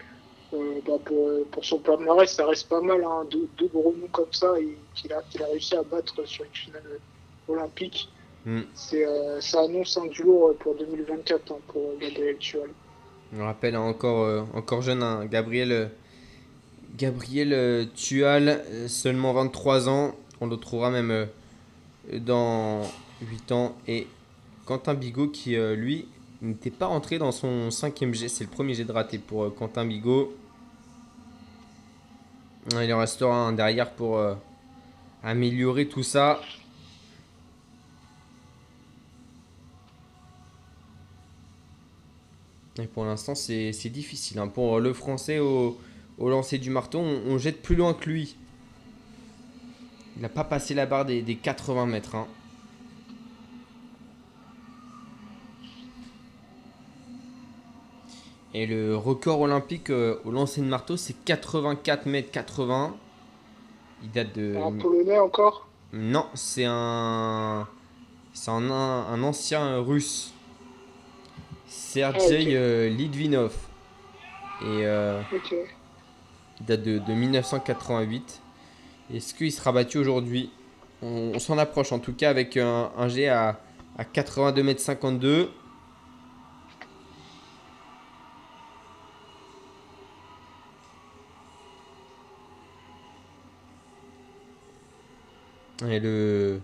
Euh, 0.53 0.79
bah, 0.87 0.93
pour, 1.03 1.27
euh, 1.27 1.45
pour 1.51 1.65
son 1.65 1.79
palmarès, 1.79 2.31
ça 2.33 2.45
reste 2.47 2.69
pas 2.69 2.81
mal. 2.81 3.03
Hein, 3.03 3.25
deux, 3.29 3.47
deux 3.57 3.67
gros 3.67 3.93
noms 3.99 4.07
comme 4.07 4.31
ça 4.31 4.53
qu'il 4.95 5.11
a, 5.13 5.17
a 5.17 5.45
réussi 5.51 5.75
à 5.75 5.83
battre 5.83 6.25
sur 6.25 6.45
une 6.45 6.53
finale 6.53 6.99
olympique. 7.47 8.09
Hmm. 8.45 8.61
C'est, 8.73 9.05
euh, 9.05 9.41
ça 9.41 9.61
annonce 9.61 9.97
un 9.97 10.05
du 10.05 10.23
lourd 10.23 10.49
euh, 10.49 10.53
pour 10.59 10.75
2024 10.75 11.51
hein, 11.51 11.57
pour 11.67 11.81
euh, 11.81 11.97
Gabriel 11.99 12.37
Tual. 12.37 12.69
On 13.37 13.43
rappelle 13.43 13.75
encore, 13.75 14.23
euh, 14.23 14.43
encore 14.53 14.81
jeune, 14.81 15.03
hein, 15.03 15.25
Gabriel, 15.25 15.71
euh, 15.71 15.87
Gabriel 16.97 17.51
euh, 17.51 17.85
Tual, 17.93 18.63
seulement 18.87 19.33
23 19.33 19.89
ans. 19.89 20.15
On 20.39 20.47
le 20.47 20.55
trouvera 20.55 20.89
même 20.89 21.27
dans 22.13 22.81
8 23.21 23.51
ans. 23.51 23.75
Et 23.87 24.07
Quentin 24.65 24.93
Bigot 24.93 25.27
qui, 25.27 25.55
lui, 25.57 26.07
n'était 26.41 26.71
pas 26.71 26.85
rentré 26.85 27.17
dans 27.17 27.31
son 27.31 27.71
cinquième 27.71 28.13
jet. 28.13 28.29
C'est 28.29 28.43
le 28.43 28.49
premier 28.49 28.73
jet 28.73 28.85
de 28.85 28.91
raté 28.91 29.17
pour 29.17 29.53
Quentin 29.55 29.85
Bigot. 29.85 30.33
Il 32.81 32.93
en 32.93 32.99
restera 32.99 33.35
un 33.35 33.53
derrière 33.53 33.91
pour 33.91 34.21
améliorer 35.23 35.87
tout 35.87 36.03
ça. 36.03 36.41
Et 42.79 42.87
pour 42.87 43.05
l'instant, 43.05 43.35
c'est 43.35 43.71
difficile. 43.89 44.39
hein. 44.39 44.47
Pour 44.47 44.79
le 44.79 44.93
français 44.93 45.39
au, 45.39 45.77
au 46.17 46.29
lancer 46.29 46.57
du 46.57 46.69
marteau, 46.69 46.99
on, 46.99 47.21
on 47.33 47.37
jette 47.37 47.61
plus 47.61 47.75
loin 47.75 47.93
que 47.93 48.09
lui. 48.09 48.35
Il 50.15 50.21
n'a 50.21 50.29
pas 50.29 50.43
passé 50.43 50.73
la 50.73 50.85
barre 50.85 51.05
des, 51.05 51.21
des 51.21 51.35
80 51.35 51.85
mètres. 51.85 52.15
hein. 52.15 52.27
Et 58.53 58.65
le 58.65 58.95
record 58.95 59.41
olympique 59.41 59.89
euh, 59.89 60.17
au 60.23 60.31
lancer 60.31 60.61
de 60.61 60.67
marteau, 60.67 60.95
c'est 60.95 61.13
84 61.25 62.05
mètres 62.05 62.31
80. 62.31 62.95
Il 64.03 64.11
date 64.11 64.35
de. 64.35 64.55
Un 64.55 64.71
polonais 64.73 65.19
encore? 65.19 65.67
Non, 65.91 66.25
c'est 66.33 66.65
un. 66.65 67.67
C'est 68.33 68.51
un, 68.51 68.69
un 68.71 69.23
ancien 69.23 69.79
russe. 69.79 70.33
Sergei 71.75 72.17
Ah, 72.19 72.47
ok. 72.47 72.53
euh, 72.53 72.89
Litvinov. 72.89 73.53
Et 74.61 74.85
euh, 74.85 75.21
il 76.59 76.65
date 76.65 76.83
de, 76.83 76.99
de 76.99 77.13
1988. 77.13 78.41
Est-ce 79.13 79.33
qu'il 79.33 79.51
sera 79.51 79.71
battu 79.73 79.97
aujourd'hui? 79.97 80.49
On, 81.01 81.31
on 81.35 81.39
s'en 81.39 81.57
approche 81.57 81.91
en 81.91 81.99
tout 81.99 82.13
cas 82.13 82.29
avec 82.29 82.55
un, 82.55 82.91
un 82.97 83.07
G 83.09 83.27
à, 83.27 83.59
à 83.97 84.05
82 84.05 84.63
mètres 84.63 84.79
52. 84.81 85.49
Et 95.87 95.99
le 95.99 96.61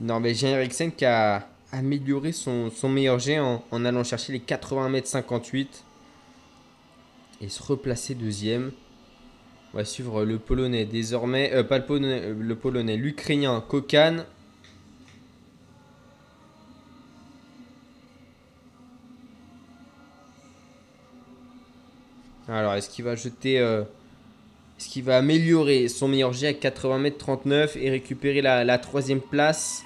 Norvégien 0.00 0.50
Eriksen 0.50 0.92
qui 0.92 1.04
a 1.04 1.48
amélioré 1.74 2.32
son, 2.32 2.70
meilleur 2.88 3.18
jet 3.18 3.38
en, 3.40 3.84
allant 3.84 4.04
chercher 4.04 4.32
les 4.32 4.40
80 4.40 4.88
mètres 4.88 5.08
58 5.08 5.84
et 7.40 7.48
se 7.48 7.62
replacer 7.62 8.14
deuxième. 8.14 8.70
On 9.72 9.78
va 9.78 9.84
suivre 9.84 10.24
le 10.24 10.38
polonais 10.38 10.84
désormais, 10.84 11.52
euh, 11.52 11.64
pas 11.64 11.78
le 11.78 11.84
polonais, 11.84 12.20
euh, 12.22 12.34
le 12.38 12.54
polonais, 12.54 12.96
l'ukrainien 12.96 13.60
Kokan. 13.60 14.18
Alors, 22.46 22.74
est-ce 22.74 22.88
qu'il 22.88 23.04
va 23.04 23.16
jeter, 23.16 23.58
euh, 23.58 23.82
est-ce 24.78 24.88
qu'il 24.88 25.02
va 25.02 25.16
améliorer 25.16 25.88
son 25.88 26.06
meilleur 26.06 26.32
jet 26.32 26.48
à 26.48 26.54
80 26.54 26.98
mètres 26.98 27.18
39 27.18 27.76
et 27.76 27.90
récupérer 27.90 28.42
la 28.42 28.78
troisième 28.78 29.20
place? 29.20 29.82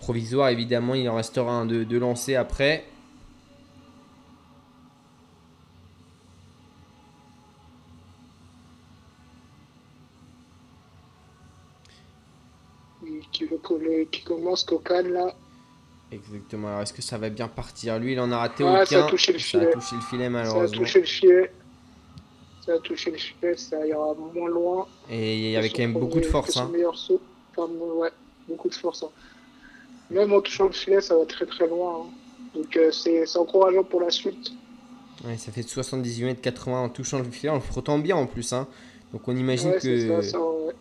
Provisoire 0.00 0.48
évidemment, 0.48 0.94
il 0.94 1.08
en 1.08 1.14
restera 1.16 1.52
un 1.52 1.66
de, 1.66 1.84
de 1.84 1.98
lancer 1.98 2.34
après. 2.34 2.84
Qui, 13.32 13.46
le- 13.46 14.04
qui 14.04 14.22
commence 14.24 14.64
Kokan 14.64 15.02
là. 15.04 15.34
Exactement. 16.12 16.68
Alors, 16.68 16.80
est-ce 16.82 16.92
que 16.92 17.02
ça 17.02 17.16
va 17.16 17.30
bien 17.30 17.48
partir? 17.48 17.98
Lui, 17.98 18.12
il 18.12 18.20
en 18.20 18.30
a 18.32 18.38
raté 18.38 18.64
Ah, 18.66 18.84
ça 18.84 18.96
a 18.96 18.98
aucun. 19.00 19.08
touché 19.10 19.32
le 19.32 19.38
Ça 19.38 19.58
a 19.58 19.60
filet. 19.60 19.72
touché 19.72 19.94
le 19.96 20.00
filet 20.02 20.24
Ça 20.24 20.26
a 20.26 20.30
malheureusement. 20.30 20.78
touché 20.82 21.00
le 21.00 21.06
filet. 21.06 21.52
Ça 22.66 22.72
a 22.74 22.78
touché 22.80 23.10
le 23.12 23.16
filet, 23.16 23.56
ça 23.56 23.86
ira 23.86 24.14
moins 24.34 24.48
loin. 24.50 24.86
Et 25.08 25.36
il 25.46 25.50
y 25.52 25.56
avait 25.56 25.70
quand 25.70 25.78
même 25.78 25.94
beaucoup 25.94 26.20
de 26.20 26.26
force. 26.26 26.56
hein. 26.56 26.68
meilleur 26.72 26.96
saut. 26.98 27.20
Enfin, 27.56 27.72
ouais, 27.72 28.10
beaucoup 28.48 28.68
de 28.68 28.74
force. 28.74 29.02
hein. 29.04 29.08
Même 30.10 30.32
en 30.32 30.40
touchant 30.40 30.64
le 30.66 30.72
filet, 30.72 31.00
ça 31.00 31.16
va 31.16 31.24
très 31.26 31.46
très 31.46 31.66
loin. 31.68 32.02
hein. 32.02 32.10
Donc 32.54 32.76
euh, 32.76 32.90
c'est 32.90 33.36
encourageant 33.36 33.84
pour 33.84 34.00
la 34.00 34.10
suite. 34.10 34.52
Ouais, 35.24 35.36
ça 35.36 35.52
fait 35.52 35.62
78 35.62 36.24
mètres 36.24 36.40
80 36.40 36.82
en 36.84 36.88
touchant 36.88 37.18
le 37.18 37.24
filet, 37.30 37.50
en 37.50 37.56
le 37.56 37.60
frottant 37.60 37.98
bien 37.98 38.16
en 38.16 38.26
plus. 38.26 38.52
hein. 38.52 38.66
Donc 39.12 39.26
on 39.28 39.36
imagine 39.36 39.70
Ouais, 39.70 39.78
que. 39.78 40.22
ça, 40.22 40.30
ça, 40.30 40.40
ouais. 40.40 40.74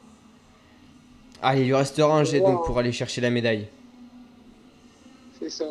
Ah, 1.42 1.56
il 1.56 1.66
lui 1.66 1.74
restera 1.74 2.18
un 2.18 2.24
jet 2.24 2.40
donc 2.40 2.66
pour 2.66 2.78
aller 2.80 2.92
chercher 2.92 3.22
la 3.22 3.30
médaille. 3.30 3.68
C'est 5.40 5.50
ça. 5.50 5.66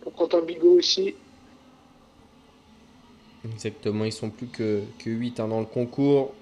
Pour 0.00 0.14
Quentin 0.14 0.40
Bigot 0.40 0.78
aussi. 0.78 1.14
Exactement, 3.44 4.04
ils 4.04 4.12
sont 4.12 4.30
plus 4.30 4.48
que, 4.48 4.82
que 4.98 5.10
8 5.10 5.36
dans 5.38 5.60
le 5.60 5.66
concours. 5.66 6.32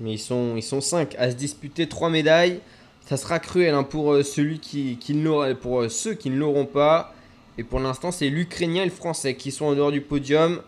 Mais 0.00 0.12
ils 0.12 0.18
sont, 0.18 0.54
ils 0.56 0.62
sont 0.62 0.80
5 0.80 1.14
à 1.18 1.30
se 1.30 1.36
disputer 1.36 1.88
3 1.88 2.10
médailles. 2.10 2.60
Ça 3.06 3.16
sera 3.16 3.38
cruel 3.38 3.74
hein, 3.74 3.84
pour, 3.84 4.12
euh, 4.12 4.22
celui 4.22 4.58
qui, 4.58 4.96
qui 4.98 5.14
pour 5.60 5.80
euh, 5.80 5.88
ceux 5.88 6.14
qui 6.14 6.30
ne 6.30 6.36
l'auront 6.36 6.66
pas. 6.66 7.14
Et 7.56 7.64
pour 7.64 7.80
l'instant, 7.80 8.12
c'est 8.12 8.28
l'Ukrainien 8.28 8.82
et 8.82 8.86
le 8.86 8.92
Français 8.92 9.34
qui 9.34 9.50
sont 9.50 9.66
en 9.66 9.74
dehors 9.74 9.92
du 9.92 10.00
podium. 10.00 10.60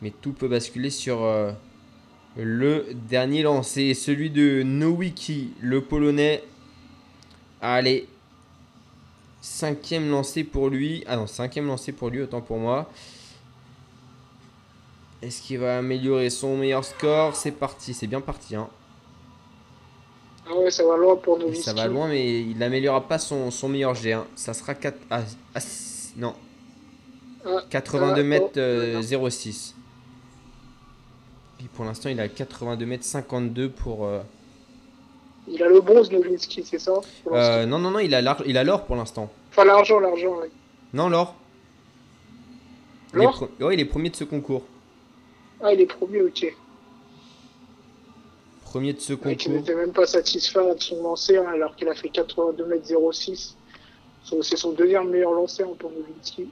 Mais 0.00 0.10
tout 0.10 0.32
peut 0.32 0.48
basculer 0.48 0.90
sur 0.90 1.24
euh, 1.24 1.52
le 2.36 2.86
dernier 3.08 3.42
lancé. 3.42 3.92
Celui 3.94 4.30
de 4.30 4.62
Nowicki, 4.62 5.50
le 5.60 5.80
Polonais. 5.80 6.42
Allez, 7.60 8.06
Cinquième 9.44 10.10
lancé 10.10 10.42
pour 10.42 10.70
lui. 10.70 11.04
Ah 11.06 11.16
non, 11.16 11.26
cinquième 11.26 11.66
lancé 11.66 11.92
pour 11.92 12.08
lui, 12.08 12.22
autant 12.22 12.40
pour 12.40 12.56
moi. 12.56 12.90
Est-ce 15.24 15.40
qu'il 15.42 15.58
va 15.58 15.78
améliorer 15.78 16.28
son 16.28 16.56
meilleur 16.56 16.84
score? 16.84 17.34
C'est 17.34 17.52
parti, 17.52 17.94
c'est 17.94 18.06
bien 18.06 18.20
parti. 18.20 18.56
Hein. 18.56 18.68
Ah 20.46 20.54
ouais, 20.56 20.70
ça 20.70 20.84
va 20.86 20.96
loin 20.98 21.16
pour 21.16 21.38
nous. 21.38 21.54
ça 21.54 21.72
va 21.72 21.86
loin, 21.86 22.08
mais 22.08 22.42
il 22.42 22.58
n'améliorera 22.58 23.08
pas 23.08 23.18
son, 23.18 23.50
son 23.50 23.68
meilleur 23.70 23.94
G. 23.94 24.12
hein. 24.12 24.26
Ça 24.36 24.52
sera 24.52 24.74
4... 24.74 24.98
ah, 25.10 25.22
ah, 25.54 25.58
non, 26.18 26.34
Ah, 27.46 27.62
82 27.70 28.20
ah, 28.20 28.22
mètres 28.22 28.44
oh, 28.56 28.58
euh, 28.58 29.00
non. 29.18 29.30
06. 29.30 29.74
Et 31.60 31.68
pour 31.74 31.86
l'instant, 31.86 32.10
il 32.10 32.20
a 32.20 32.28
82 32.28 32.84
mètres 32.84 33.04
52 33.04 33.70
pour... 33.70 34.04
euh, 34.04 34.20
Il 35.48 35.62
a 35.62 35.68
le 35.70 35.80
bronze, 35.80 36.10
Nowitzki, 36.12 36.62
c'est 36.64 36.78
ça? 36.78 36.92
Euh, 37.32 37.64
non, 37.64 37.78
non, 37.78 37.90
non, 37.92 38.00
il 38.00 38.14
a 38.14 38.20
l'ar- 38.20 38.42
il 38.44 38.58
a 38.58 38.64
l'or 38.64 38.84
pour 38.84 38.96
l'instant. 38.96 39.30
Enfin, 39.50 39.64
l'argent, 39.64 39.98
l'argent, 40.00 40.36
ouais. 40.40 40.50
Non, 40.92 41.08
l'or. 41.08 41.34
Il 43.14 43.20
est 43.20 43.22
L'or? 43.22 43.72
il 43.72 43.80
est 43.80 43.84
premier 43.86 44.10
de 44.10 44.16
ce 44.16 44.24
concours. 44.24 44.62
Ah, 45.62 45.72
il 45.72 45.80
est 45.80 45.86
premier, 45.86 46.22
ok. 46.22 46.54
Premier 48.64 48.92
de 48.92 49.00
ce 49.00 49.12
qui 49.12 49.18
concours. 49.20 49.52
n'était 49.52 49.74
même 49.74 49.92
pas 49.92 50.06
satisfait 50.06 50.74
de 50.74 50.80
son 50.82 51.02
lancer, 51.02 51.36
hein, 51.36 51.46
alors 51.52 51.76
qu'il 51.76 51.88
a 51.88 51.94
fait 51.94 52.08
82 52.08 52.66
mètres 52.66 52.86
06. 53.12 53.56
Son- 54.24 54.42
C'est 54.42 54.56
son 54.56 54.72
deuxième 54.72 55.10
meilleur 55.10 55.32
lancer 55.32 55.62
pour 55.78 55.90
Nowitzki. 55.90 56.48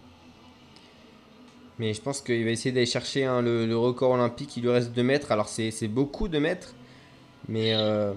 Mais 1.79 1.95
je 1.95 2.01
pense 2.03 2.20
qu'il 2.20 2.45
va 2.45 2.51
essayer 2.51 2.70
d'aller 2.70 2.87
chercher 2.87 3.24
hein, 3.24 3.43
le, 3.43 3.66
le 3.66 3.77
record 3.77 4.12
olympique. 4.12 4.57
Il 4.57 4.62
lui 4.62 4.70
reste 4.70 4.93
2 4.93 5.03
mètres. 5.03 5.33
Alors 5.33 5.49
c'est 5.49 5.89
beaucoup 5.89 6.29
de 6.29 6.39
mètres. 6.39 6.74
Mais 7.49 7.74
euh, 7.74 8.12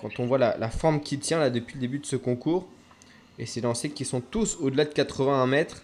quand 0.00 0.18
on 0.18 0.26
voit 0.26 0.38
la, 0.38 0.56
la 0.56 0.70
forme 0.70 1.00
qu'il 1.00 1.18
tient 1.18 1.38
là 1.38 1.50
depuis 1.50 1.74
le 1.74 1.80
début 1.80 1.98
de 1.98 2.06
ce 2.06 2.16
concours, 2.16 2.66
et 3.38 3.44
ces 3.44 3.60
lancers 3.60 3.92
qui 3.92 4.04
sont 4.04 4.20
tous 4.20 4.56
au-delà 4.60 4.84
de 4.84 4.92
81 4.92 5.46
mètres, 5.46 5.82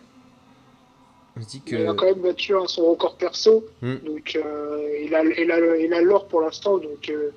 on 1.38 1.42
se 1.42 1.48
dit 1.48 1.60
que... 1.60 1.76
Il 1.76 1.86
a 1.86 1.94
quand 1.94 2.06
même 2.06 2.20
battu 2.20 2.54
hein, 2.54 2.64
son 2.66 2.86
record 2.90 3.16
perso. 3.16 3.64
Hmm. 3.82 3.96
Donc, 4.04 4.36
euh, 4.36 4.98
il 5.04 5.14
a 5.14 5.22
il 5.24 5.50
a 5.50 5.60
le- 5.60 5.80
il 5.84 5.92
a 5.94 6.00
l'or 6.00 6.26
pour 6.28 6.40
l'instant. 6.40 6.78
Donc, 6.78 7.08
euh, 7.08 7.30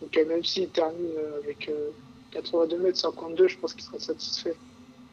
donc 0.00 0.16
même 0.28 0.44
s'il 0.44 0.68
termine 0.68 1.06
euh, 1.18 1.40
avec 1.42 1.68
euh, 1.68 1.90
82 2.32 2.78
mètres 2.78 2.98
52, 2.98 3.48
je 3.48 3.58
pense 3.58 3.74
qu'il 3.74 3.82
sera 3.82 3.98
satisfait. 3.98 4.54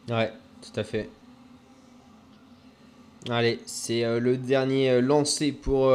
Ouais, 0.09 0.31
tout 0.61 0.79
à 0.79 0.83
fait. 0.83 1.09
Allez, 3.29 3.59
c'est 3.65 4.19
le 4.19 4.37
dernier 4.37 5.01
lancé 5.01 5.51
pour 5.51 5.91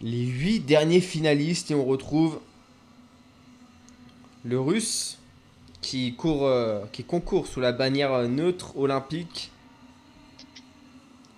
les 0.00 0.24
8 0.24 0.60
derniers 0.60 1.02
finalistes. 1.02 1.70
Et 1.70 1.74
on 1.74 1.84
retrouve 1.84 2.40
le 4.46 4.58
russe 4.58 5.18
qui, 5.82 6.14
court, 6.14 6.50
qui 6.92 7.04
concourt 7.04 7.46
sous 7.46 7.60
la 7.60 7.72
bannière 7.72 8.26
neutre 8.26 8.74
olympique. 8.78 9.50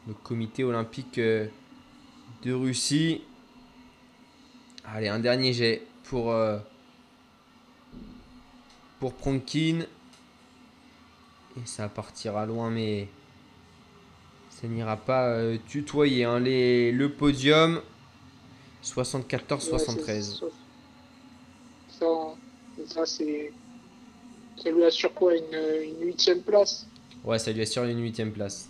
Le 0.06 0.14
comité 0.14 0.64
olympique 0.64 1.18
euh, 1.18 1.46
de 2.44 2.52
Russie. 2.52 3.22
Allez, 4.84 5.08
un 5.08 5.20
dernier 5.20 5.52
jet 5.52 5.82
pour, 6.04 6.32
euh, 6.32 6.58
pour 8.98 9.14
Pronkin. 9.14 9.80
Et 11.56 11.66
ça 11.66 11.88
partira 11.88 12.46
loin, 12.46 12.70
mais 12.70 13.08
ça 14.50 14.66
n'ira 14.66 14.96
pas 14.96 15.28
euh, 15.28 15.58
tutoyer. 15.68 16.24
hein. 16.24 16.40
Les, 16.40 16.90
le 16.92 17.12
podium, 17.12 17.80
74-73. 18.82 19.70
Ouais, 19.72 19.78
c'est- 20.22 21.98
Ça, 21.98 22.06
ça 22.86 23.06
c'est. 23.06 23.52
Ça 24.62 24.70
lui 24.70 24.84
assure 24.84 25.12
quoi 25.14 25.34
Une 25.36 25.42
une 26.00 26.06
huitième 26.06 26.40
place? 26.42 26.86
Ouais, 27.24 27.38
ça 27.38 27.52
lui 27.52 27.62
assure 27.62 27.84
une 27.84 28.02
huitième 28.02 28.32
place. 28.32 28.68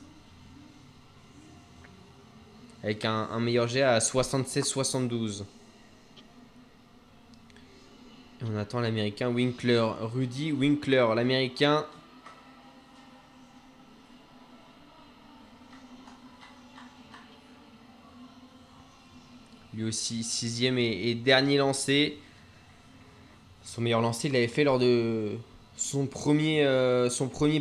Avec 2.82 3.04
un, 3.04 3.38
meilleur 3.38 3.68
jet 3.68 3.82
à 3.82 4.00
76-72. 4.00 5.44
Et 8.40 8.44
on 8.44 8.56
attend 8.56 8.80
l'américain 8.80 9.28
Winkler. 9.28 9.86
Rudy 10.00 10.50
Winkler, 10.50 11.06
l'américain. 11.14 11.86
Lui 19.74 19.84
aussi, 19.84 20.24
sixième 20.24 20.76
et, 20.76 21.14
dernier 21.14 21.58
lancé. 21.58 22.18
Son 23.62 23.80
meilleur 23.80 24.00
lancé, 24.00 24.26
il 24.26 24.34
l'avait 24.34 24.48
fait 24.48 24.64
lors 24.64 24.80
de 24.80 25.36
son 25.76 26.06
premier, 26.06 26.64
euh, 26.64 27.08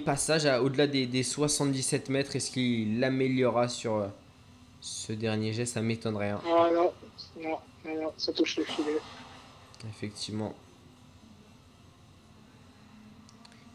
passage 0.03 0.47
au-delà 0.63 0.87
des, 0.87 1.05
des 1.05 1.21
77 1.21 2.09
mètres. 2.09 2.35
Est-ce 2.35 2.49
qu'il 2.49 2.99
l'améliorera 2.99 3.67
sur 3.67 4.09
ce 4.81 5.13
dernier 5.13 5.53
jet 5.53 5.65
Ça 5.65 5.81
m'étonnerait. 5.81 6.29
hein. 6.31 6.41
Ah 6.43 6.69
non, 6.71 6.93
non, 7.37 7.59
non, 7.85 7.95
non, 8.01 8.13
ça 8.17 8.31
touche 8.33 8.57
le 8.57 8.65
filet. 8.65 9.01
Effectivement. 9.87 10.55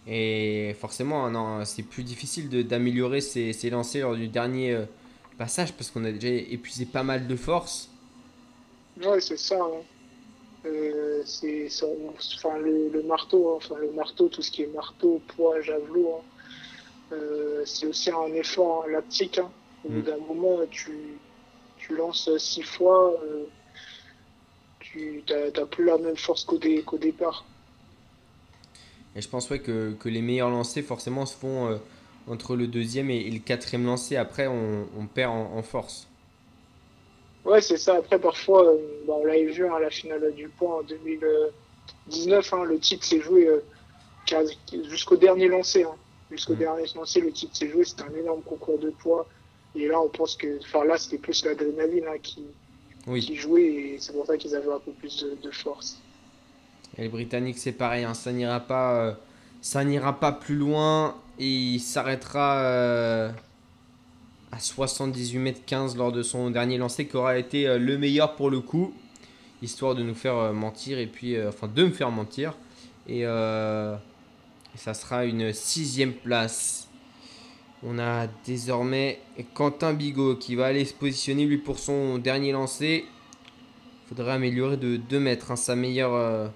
Et 0.07 0.75
forcément, 0.81 1.27
hein, 1.27 1.31
non, 1.33 1.65
c'est 1.65 1.83
plus 1.83 2.05
difficile 2.05 2.49
de- 2.49 2.63
d'améliorer 2.63 3.21
ses, 3.21 3.53
ses 3.53 3.71
lancers 3.71 4.03
lors 4.07 4.17
du 4.17 4.29
dernier 4.29 4.73
euh, 4.73 4.87
passage 5.37 5.73
parce 5.75 5.91
qu'on 5.91 6.05
a 6.05 6.13
déjà 6.13 6.29
épuisé 6.29 6.87
pas 6.87 7.03
mal 7.03 7.27
de 7.27 7.37
force. 7.37 7.91
Ouais, 8.97 9.21
c'est 9.21 9.37
ça. 9.37 9.57
hein. 9.63 9.85
Euh, 10.67 11.23
c'est 11.25 11.69
enfin, 12.37 12.59
le, 12.59 12.91
le 12.91 13.03
marteau, 13.05 13.51
hein, 13.51 13.57
enfin, 13.59 13.77
le 13.79 13.93
marteau, 13.93 14.29
tout 14.29 14.43
ce 14.43 14.51
qui 14.51 14.63
est 14.63 14.67
marteau, 14.69 15.21
poids, 15.29 15.61
javelot, 15.63 16.17
hein, 17.13 17.17
euh, 17.17 17.65
c'est 17.67 17.87
aussi 17.87 18.11
un 18.11 18.33
effort 18.35 18.87
lactique. 18.89 19.39
hein. 19.39 19.53
Au 19.87 19.91
bout 19.91 20.03
Mm. 20.03 20.03
d'un 20.03 20.19
moment, 20.19 20.67
tu, 20.69 21.23
tu 21.77 21.97
lances 21.97 22.31
six 22.39 22.63
fois, 22.63 23.19
euh, 23.25 23.47
tu 24.79 25.23
n'as 25.29 25.67
plus 25.67 25.85
la 25.85 25.99
même 25.99 26.17
force 26.17 26.45
qu'au 26.47 26.57
dé- 26.57 26.83
qu'au 26.83 26.97
départ. 26.97 27.51
Et 29.15 29.21
je 29.23 29.29
pense 29.29 29.49
ouais, 29.51 29.59
que, 29.61 29.95
que 29.95 30.09
les 30.09 30.23
meilleurs 30.23 30.51
lancers 30.51 30.85
forcément 30.85 31.27
se 31.27 31.37
font 31.37 31.69
euh, 31.71 31.79
entre 32.27 32.57
le 32.57 32.67
deuxième 32.67 33.11
et, 33.11 33.17
et 33.19 33.31
le 33.31 33.39
quatrième 33.39 33.85
lancé. 33.87 34.17
Après, 34.17 34.47
on, 34.47 34.89
on 34.97 35.07
perd 35.07 35.33
en, 35.33 35.53
en 35.57 35.63
force. 35.63 36.09
Ouais, 37.45 37.61
c'est 37.61 37.77
ça. 37.79 37.95
Après, 37.97 38.19
parfois, 38.21 38.67
euh, 38.67 39.05
bah, 39.07 39.15
on 39.17 39.25
l'avait 39.25 39.47
vu 39.47 39.67
à 39.67 39.79
la 39.79 39.91
finale 39.91 40.33
du 40.35 40.49
point 40.51 40.79
en 40.81 40.83
2019, 40.83 42.53
hein, 42.53 42.65
le 42.65 42.79
titre 42.81 43.07
s'est 43.07 43.21
joué 43.21 43.49
jusqu'au 44.85 45.17
dernier 45.17 45.49
lancé. 45.49 45.85
hein. 45.85 45.99
Jusqu'au 46.31 46.55
Mm. 46.55 46.57
dernier 46.57 46.85
lancé, 46.95 47.21
le 47.21 47.33
titre 47.33 47.57
s'est 47.57 47.69
joué. 47.71 47.85
C'était 47.85 48.03
un 48.03 48.15
énorme 48.15 48.43
concours 48.43 48.79
de 48.79 48.91
poids. 48.91 49.29
Et 49.77 49.89
là, 49.89 50.01
on 50.01 50.09
pense 50.09 50.37
que. 50.37 50.59
Enfin, 50.63 50.85
là, 50.85 50.97
c'était 50.99 51.19
plus 51.19 51.45
l'adrénaline 51.45 52.05
hein, 52.09 52.19
qui, 52.23 52.43
Oui. 53.07 53.21
qui 53.21 53.37
jouait. 53.37 53.63
Et 53.65 53.97
c'est 53.99 54.13
pour 54.13 54.27
ça 54.27 54.37
qu'ils 54.37 54.55
avaient 54.55 54.73
un 54.73 54.81
peu 54.81 54.93
plus 54.93 55.23
de, 55.25 55.37
de 55.43 55.51
force. 55.51 55.99
Et 56.99 57.03
les 57.03 57.09
Britanniques, 57.09 57.59
c'est 57.59 57.73
pareil, 57.73 58.05
hein, 58.05 58.15
ça 58.15 58.33
n'ira 58.33 58.61
pas, 58.61 58.95
euh, 58.95 59.13
ça 59.61 59.85
n'ira 59.85 60.19
pas 60.19 60.33
plus 60.33 60.55
loin 60.55 61.17
et 61.39 61.47
il 61.47 61.81
s'arrêtera 61.81 62.61
euh, 62.63 63.31
à 64.51 64.59
78 64.59 65.39
mètres 65.39 65.61
15 65.67 65.97
lors 65.97 66.11
de 66.13 66.23
son 66.23 66.49
dernier 66.51 66.79
lancer, 66.79 67.07
qui 67.07 67.17
aura 67.17 67.37
été 67.37 67.67
euh, 67.67 67.79
le 67.79 67.99
meilleur 67.99 68.35
pour 68.35 68.49
le 68.49 68.61
coup, 68.61 68.95
histoire 69.61 69.95
de 69.95 70.03
nous 70.03 70.15
faire 70.15 70.55
mentir 70.55 70.99
et 70.99 71.07
puis, 71.07 71.37
enfin, 71.47 71.69
de 71.69 71.85
me 71.85 71.91
faire 71.91 72.11
mentir. 72.11 72.55
Et, 73.09 73.21
et 73.21 74.79
ça 74.79 74.95
sera 74.95 75.25
une 75.27 75.53
sixième 75.53 76.13
place. 76.13 76.86
On 77.83 77.99
a 77.99 78.27
désormais 78.47 79.21
Quentin 79.55 79.93
Bigot 79.93 80.37
qui 80.37 80.55
va 80.55 80.67
aller 80.67 80.85
se 80.85 80.95
positionner 80.95 81.45
lui 81.45 81.59
pour 81.59 81.79
son 81.79 82.19
dernier 82.19 82.53
lancer. 82.53 83.05
Faudrait 84.09 84.33
améliorer 84.33 84.77
de 84.77 84.97
2 84.97 85.21
mètres, 85.21 85.51
hein, 85.51 85.57
sa 85.57 85.77
meilleure, 85.77 86.15
euh, 86.15 86.49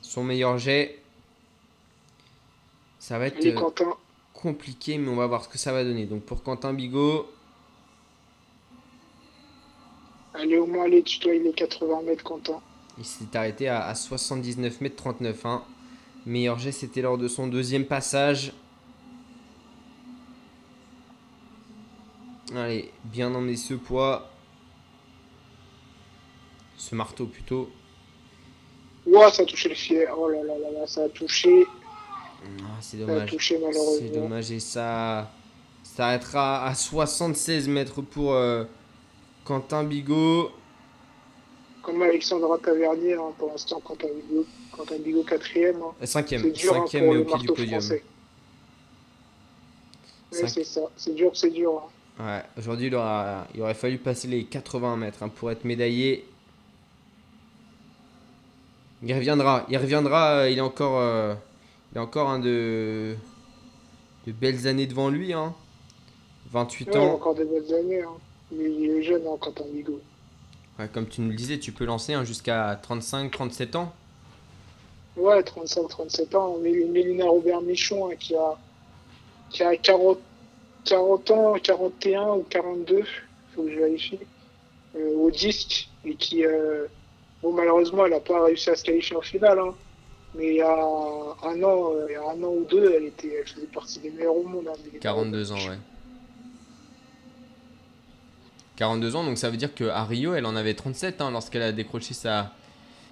son 0.00 0.24
meilleur 0.24 0.56
jet. 0.58 0.98
Ça 2.98 3.18
va 3.18 3.26
être 3.26 3.44
euh, 3.44 3.84
compliqué, 4.32 4.96
mais 4.96 5.10
on 5.10 5.16
va 5.16 5.26
voir 5.26 5.44
ce 5.44 5.48
que 5.48 5.58
ça 5.58 5.72
va 5.72 5.84
donner. 5.84 6.06
Donc 6.06 6.22
pour 6.22 6.42
Quentin 6.42 6.72
Bigot, 6.72 7.28
allez 10.32 10.58
au 10.58 10.66
moins 10.66 10.84
aller 10.84 11.02
tutoyer 11.02 11.40
les 11.40 11.52
80 11.52 12.02
mètres, 12.02 12.24
Quentin. 12.24 12.60
il 12.98 13.04
s'est 13.04 13.36
arrêté 13.36 13.68
à, 13.68 13.86
à 13.86 13.94
79 13.94 14.80
mètres 14.80 14.96
39. 14.96 15.44
Hein. 15.44 15.62
Meilleur 16.24 16.58
jet, 16.58 16.72
c'était 16.72 17.02
lors 17.02 17.18
de 17.18 17.28
son 17.28 17.46
deuxième 17.46 17.84
passage. 17.84 18.52
Allez, 22.54 22.90
bien 23.04 23.34
emmener 23.34 23.56
ce 23.56 23.74
poids. 23.74 24.30
Ce 26.76 26.94
marteau 26.94 27.26
plutôt. 27.26 27.70
Ouah, 29.06 29.30
ça 29.30 29.42
a 29.42 29.46
touché 29.46 29.68
le 29.68 29.74
filet. 29.74 30.06
Oh 30.16 30.28
là 30.28 30.42
là 30.42 30.58
là 30.58 30.70
là, 30.70 30.86
ça 30.86 31.04
a 31.04 31.08
touché. 31.08 31.64
Ah, 32.60 32.62
c'est 32.80 32.98
Ça 32.98 33.02
a 33.04 33.06
dommage. 33.06 33.30
touché 33.30 33.56
C'est 33.58 33.64
malheureusement. 33.64 34.10
dommage 34.22 34.50
et 34.50 34.60
ça 34.60 35.30
s'arrêtera 35.82 36.66
à 36.66 36.74
76 36.74 37.68
mètres 37.68 38.02
pour 38.02 38.32
euh, 38.34 38.64
Quentin 39.44 39.84
Bigot. 39.84 40.50
Comme 41.82 42.02
Alexandra 42.02 42.58
Tavernier, 42.58 43.14
hein, 43.14 43.32
pour 43.38 43.50
l'instant, 43.50 43.80
Quentin 43.80 44.08
Bigot, 44.08 44.46
Quentin 44.72 44.98
Bigot 44.98 45.22
quatrième. 45.24 45.76
hein. 45.82 45.94
Euh, 46.02 46.06
Cinquième, 46.06 46.42
C'est 46.42 46.50
dur 46.52 46.72
hein, 46.74 46.80
cinquième 46.80 47.06
mais 47.06 47.14
le 47.14 47.20
au 47.20 47.24
pied 47.24 47.38
du 47.38 47.46
podium. 47.48 47.80
c'est 50.30 50.64
ça. 50.64 50.80
C'est 50.96 51.14
dur, 51.14 51.30
c'est 51.34 51.50
dur. 51.50 51.88
Ouais, 52.20 52.42
aujourd'hui 52.56 52.86
il, 52.86 52.94
aura- 52.94 53.46
il 53.54 53.60
aurait 53.62 53.74
fallu 53.74 53.98
passer 53.98 54.28
les 54.28 54.44
80 54.44 54.96
mètres 54.96 55.22
hein, 55.22 55.28
pour 55.28 55.50
être 55.50 55.64
médaillé. 55.64 56.24
Il 59.02 59.12
reviendra, 59.14 59.66
il 59.68 59.76
reviendra, 59.76 60.30
euh, 60.38 60.50
il 60.50 60.58
a 60.60 60.64
encore, 60.64 60.98
euh, 61.00 61.34
il 61.92 61.98
a 61.98 62.02
encore 62.02 62.30
un 62.30 62.38
de, 62.38 63.16
de 64.26 64.32
belles 64.32 64.66
années 64.66 64.86
devant 64.86 65.10
lui. 65.10 65.32
Hein. 65.32 65.54
28 66.52 66.86
Ouais, 66.86 66.92
il 66.94 66.98
a 66.98 67.02
ans. 67.02 67.14
encore 67.14 67.34
des 67.34 67.44
belles 67.44 67.74
années. 67.74 68.02
Hein. 68.02 68.08
Mais 68.52 68.64
il 68.70 68.90
est 68.90 69.02
jeune, 69.02 69.22
hein, 69.26 69.36
Quentin 69.40 69.64
Bigot. 69.72 70.00
Ouais, 70.78 70.88
comme 70.88 71.06
tu 71.08 71.20
nous 71.20 71.30
le 71.30 71.34
disais, 71.34 71.58
tu 71.58 71.72
peux 71.72 71.84
lancer 71.84 72.14
jusqu'à 72.24 72.80
35-37 72.88 73.76
ans. 73.76 73.92
Ouais, 75.16 75.40
35-37 75.42 76.36
ans. 76.36 76.56
Mais 76.62 76.72
Mélina 76.72 77.24
Robert 77.26 77.60
Michon, 77.60 78.08
hein, 78.10 78.14
qui 78.18 78.34
a, 78.34 78.56
qui 79.50 79.62
a 79.62 79.76
40, 79.76 80.18
40 80.84 81.30
ans, 81.30 81.54
41 81.62 82.34
ou 82.34 82.42
42, 82.48 83.04
faut 83.54 83.62
que 83.62 83.70
je 83.70 83.76
vérifie, 83.76 84.18
euh, 84.96 85.14
au 85.16 85.30
disque. 85.30 85.88
Et 86.04 86.14
qui, 86.16 86.44
euh, 86.44 86.86
bon, 87.42 87.52
malheureusement, 87.52 88.04
elle 88.04 88.12
n'a 88.12 88.20
pas 88.20 88.44
réussi 88.44 88.68
à 88.70 88.76
se 88.76 88.84
qualifier 88.84 89.16
en 89.16 89.22
finale. 89.22 89.58
Hein. 89.58 89.74
Mais 90.34 90.48
il 90.48 90.56
y 90.56 90.62
a 90.62 90.74
un 90.74 91.62
an, 91.62 91.92
euh, 91.94 92.06
il 92.08 92.12
y 92.12 92.16
a 92.16 92.22
un 92.22 92.42
an 92.42 92.52
ou 92.52 92.66
deux, 92.68 92.92
elle, 92.92 93.04
était, 93.04 93.32
elle 93.40 93.46
faisait 93.46 93.66
partie 93.66 94.00
des 94.00 94.10
meilleurs 94.10 94.36
au 94.36 94.42
monde. 94.42 94.66
hein, 94.68 94.76
Mélina 94.84 95.00
42 95.00 95.52
ans, 95.52 95.56
ouais. 95.56 95.78
42 98.76 99.14
ans, 99.16 99.24
donc 99.24 99.38
ça 99.38 99.50
veut 99.50 99.56
dire 99.56 99.72
qu'à 99.72 100.04
Rio, 100.04 100.34
elle 100.34 100.46
en 100.46 100.56
avait 100.56 100.74
37 100.74 101.20
hein, 101.20 101.30
lorsqu'elle 101.30 101.62
a 101.62 101.70
décroché 101.72 102.12
sa, 102.12 102.50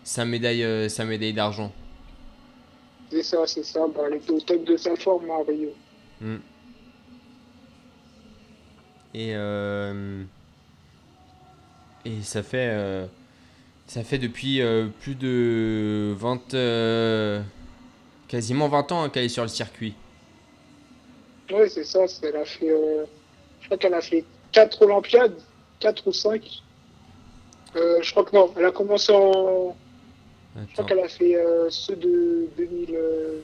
sa 0.03 0.25
médaille, 0.25 0.65
euh, 0.65 0.89
sa 0.89 1.05
médaille 1.05 1.33
d'argent. 1.33 1.73
C'est 3.11 3.23
ça, 3.23 3.47
c'est 3.47 3.63
ça. 3.65 3.87
Bah, 3.95 4.03
elle 4.09 4.17
était 4.17 4.33
au 4.33 4.41
top 4.41 4.65
de 4.65 4.77
sa 4.77 4.97
forme 4.97 5.31
à 5.31 5.39
Rio. 5.47 5.71
Mm. 6.21 6.37
Et, 9.15 9.33
euh, 9.35 10.23
et 12.05 12.23
ça 12.23 12.43
fait, 12.43 12.71
euh, 12.73 13.07
ça 13.87 14.03
fait 14.05 14.19
depuis 14.19 14.61
euh, 14.63 14.89
plus 15.01 15.15
de 15.15 16.15
20, 16.17 16.55
euh, 16.55 17.43
quasiment 18.29 18.69
20 18.69 18.93
ans 18.93 19.03
hein, 19.03 19.09
qu'elle 19.11 19.25
est 19.25 19.29
sur 19.29 19.43
le 19.43 19.49
circuit. 19.49 19.95
Oui, 21.53 21.69
c'est 21.69 21.85
ça. 21.85 22.01
Elle 22.23 22.37
a 22.37 22.45
fait, 22.45 22.69
je 23.61 23.67
crois 23.67 23.77
qu'elle 23.77 23.95
a 23.95 24.01
fait 24.01 24.25
4 24.53 24.83
Olympiades, 24.83 25.37
4 25.81 26.07
ou 26.07 26.13
5. 26.13 26.63
Euh, 27.77 27.99
je 28.03 28.11
crois 28.11 28.25
que 28.25 28.35
non, 28.37 28.53
elle 28.57 28.67
a 28.67 28.71
commencé 28.71 29.13
en. 29.13 29.77
Je 30.69 30.73
crois 30.75 30.85
qu'elle 30.85 31.01
a 31.01 31.09
fait 31.09 31.35
euh, 31.37 31.71
ceux 31.71 31.97
de 31.97 32.49
2000, 32.59 32.95
euh, 32.95 33.41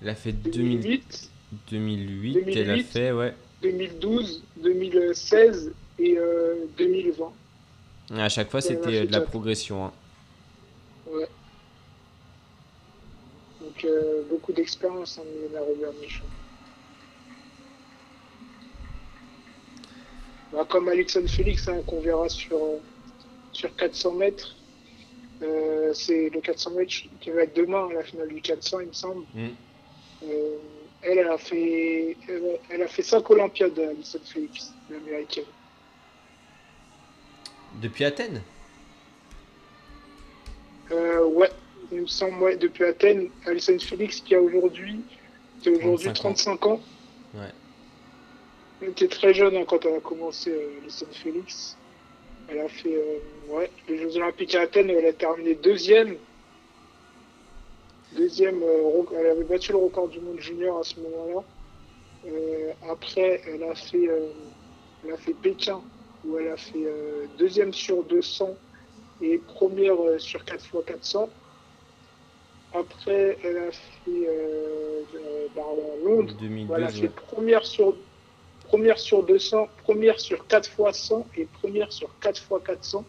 elle 0.00 0.08
a 0.10 0.14
fait 0.14 0.32
2000 0.32 0.80
2008, 0.80 1.30
2008, 1.70 2.56
elle 2.56 2.70
a 2.70 2.76
2008. 2.76 2.84
fait, 2.84 3.10
ouais. 3.12 3.34
2012, 3.62 4.42
2016 4.56 5.72
et 5.98 6.18
euh, 6.18 6.66
2020. 6.76 7.32
À 8.18 8.28
chaque 8.28 8.50
fois, 8.50 8.60
c'était 8.60 9.02
euh, 9.02 9.06
de 9.06 9.12
la 9.12 9.20
progression. 9.20 9.86
Hein. 9.86 9.92
Ouais. 11.06 11.28
Donc, 13.60 13.84
euh, 13.84 14.22
beaucoup 14.28 14.52
d'expérience 14.52 15.18
hein, 15.18 15.22
en 15.22 15.56
hein, 15.56 15.60
Robert 15.66 15.92
Michaud. 16.00 16.24
comme 20.68 20.88
Alexandre 20.88 21.28
Félix, 21.30 21.66
hein, 21.68 21.80
qu'on 21.86 22.00
verra 22.00 22.28
sur, 22.28 22.58
sur 23.52 23.74
400 23.74 24.12
mètres. 24.12 24.54
C'est 25.94 26.30
le 26.30 26.40
400 26.40 26.70
mètres 26.72 26.92
qui 27.20 27.30
va 27.30 27.42
être 27.42 27.56
demain, 27.56 27.88
à 27.90 27.94
la 27.94 28.02
finale 28.04 28.28
du 28.28 28.40
400, 28.40 28.80
il 28.80 28.88
me 28.88 28.92
semble. 28.92 29.24
Mm 29.34 29.48
elle, 31.02 31.18
elle 31.18 31.28
a 31.28 31.38
fait, 31.38 32.16
elle, 32.28 32.58
elle 32.70 32.82
a 32.82 32.88
fait 32.88 33.02
5 33.02 33.28
Olympiades, 33.30 33.78
Alison 33.78 34.20
Félix, 34.24 34.72
l'américaine. 34.90 35.44
Depuis 37.80 38.04
Athènes? 38.04 38.42
Euh, 40.90 41.24
ouais, 41.24 41.50
il 41.90 42.02
me 42.02 42.06
semble, 42.06 42.42
ouais, 42.42 42.56
depuis 42.56 42.84
Athènes, 42.84 43.30
Alison 43.46 43.78
Félix 43.78 44.20
qui 44.20 44.34
a 44.34 44.40
aujourd'hui, 44.40 45.00
aujourd'hui 45.66 46.12
35 46.12 46.60
35 46.60 46.66
ans. 46.66 46.80
Ouais. 47.34 47.50
Elle 48.80 48.90
était 48.90 49.08
très 49.08 49.32
jeune 49.32 49.56
hein, 49.56 49.64
quand 49.66 49.84
elle 49.86 49.96
a 49.96 50.00
commencé, 50.00 50.50
euh, 50.50 50.80
Alison 50.82 51.06
Félix. 51.12 51.76
Elle 52.48 52.60
a 52.60 52.68
fait 52.68 52.94
euh, 52.94 53.54
ouais, 53.54 53.70
les 53.88 53.98
Jeux 53.98 54.16
Olympiques 54.16 54.54
à 54.54 54.62
Athènes, 54.62 54.90
elle 54.90 55.06
a 55.06 55.12
terminé 55.12 55.54
deuxième. 55.54 56.16
Deuxième, 58.16 58.62
euh, 58.62 59.02
elle 59.18 59.26
avait 59.26 59.44
battu 59.44 59.72
le 59.72 59.78
record 59.78 60.08
du 60.08 60.20
monde 60.20 60.38
junior 60.38 60.78
à 60.78 60.82
ce 60.82 60.96
moment-là. 61.00 61.44
Euh, 62.26 62.72
après, 62.90 63.42
elle 63.46 63.64
a 63.64 63.74
fait, 63.74 64.08
euh, 64.08 64.28
elle 65.04 65.12
a 65.12 65.16
fait 65.16 65.34
Pékin, 65.34 65.80
où 66.24 66.38
elle 66.38 66.48
a 66.48 66.56
fait 66.56 66.86
deuxième 67.38 67.72
sur 67.72 68.04
200 68.04 68.50
et 69.22 69.38
première 69.38 69.96
sur 70.18 70.44
4x400. 70.44 71.28
Après, 72.74 73.36
elle 73.44 73.58
a 73.58 73.70
fait 73.70 74.08
euh, 74.08 75.02
euh, 75.14 75.46
bah, 75.54 75.62
Londres, 76.04 76.34
2012, 76.40 76.66
voilà, 76.66 76.88
fait 76.88 77.02
ouais. 77.02 77.08
première 77.08 77.66
sur, 77.66 77.94
première 78.64 78.98
sur 78.98 79.22
200, 79.22 79.68
première 79.82 80.18
sur 80.18 80.46
4 80.46 80.70
x 80.88 80.98
100 80.98 81.26
et 81.36 81.46
première 81.60 81.92
sur 81.92 82.08
4 82.20 82.38
x 82.38 82.48
400. 82.64 83.04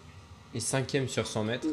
Et 0.54 0.60
cinquième 0.60 1.08
sur 1.08 1.26
100 1.26 1.44
mètres. 1.46 1.68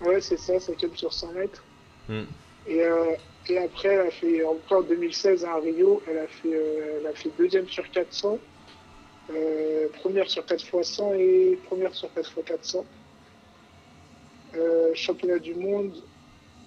Ouais, 0.00 0.20
c'est 0.20 0.38
ça, 0.38 0.58
cinquième 0.60 0.96
sur 0.96 1.12
100 1.12 1.32
mètres. 1.32 1.62
Hmm. 2.08 2.24
Et, 2.66 2.82
euh, 2.82 3.14
et 3.48 3.58
après, 3.58 3.88
elle 3.88 4.06
a 4.06 4.10
fait, 4.10 4.44
encore 4.44 4.78
en 4.78 4.82
2016 4.82 5.44
à 5.44 5.56
Rio, 5.56 6.02
elle 6.08 6.18
a 6.18 6.26
fait, 6.26 6.52
euh, 6.52 6.98
elle 7.00 7.06
a 7.06 7.12
fait 7.12 7.30
deuxième 7.38 7.66
sur 7.68 7.90
400, 7.90 8.38
euh, 9.30 9.88
première 10.00 10.28
sur 10.28 10.44
4 10.44 10.62
x 10.62 10.90
100 10.90 11.14
et 11.14 11.58
première 11.66 11.94
sur 11.94 12.12
4 12.12 12.30
x 12.30 12.46
400. 12.46 12.84
Euh, 14.56 14.90
championnat 14.94 15.38
du 15.38 15.54
monde, 15.54 15.92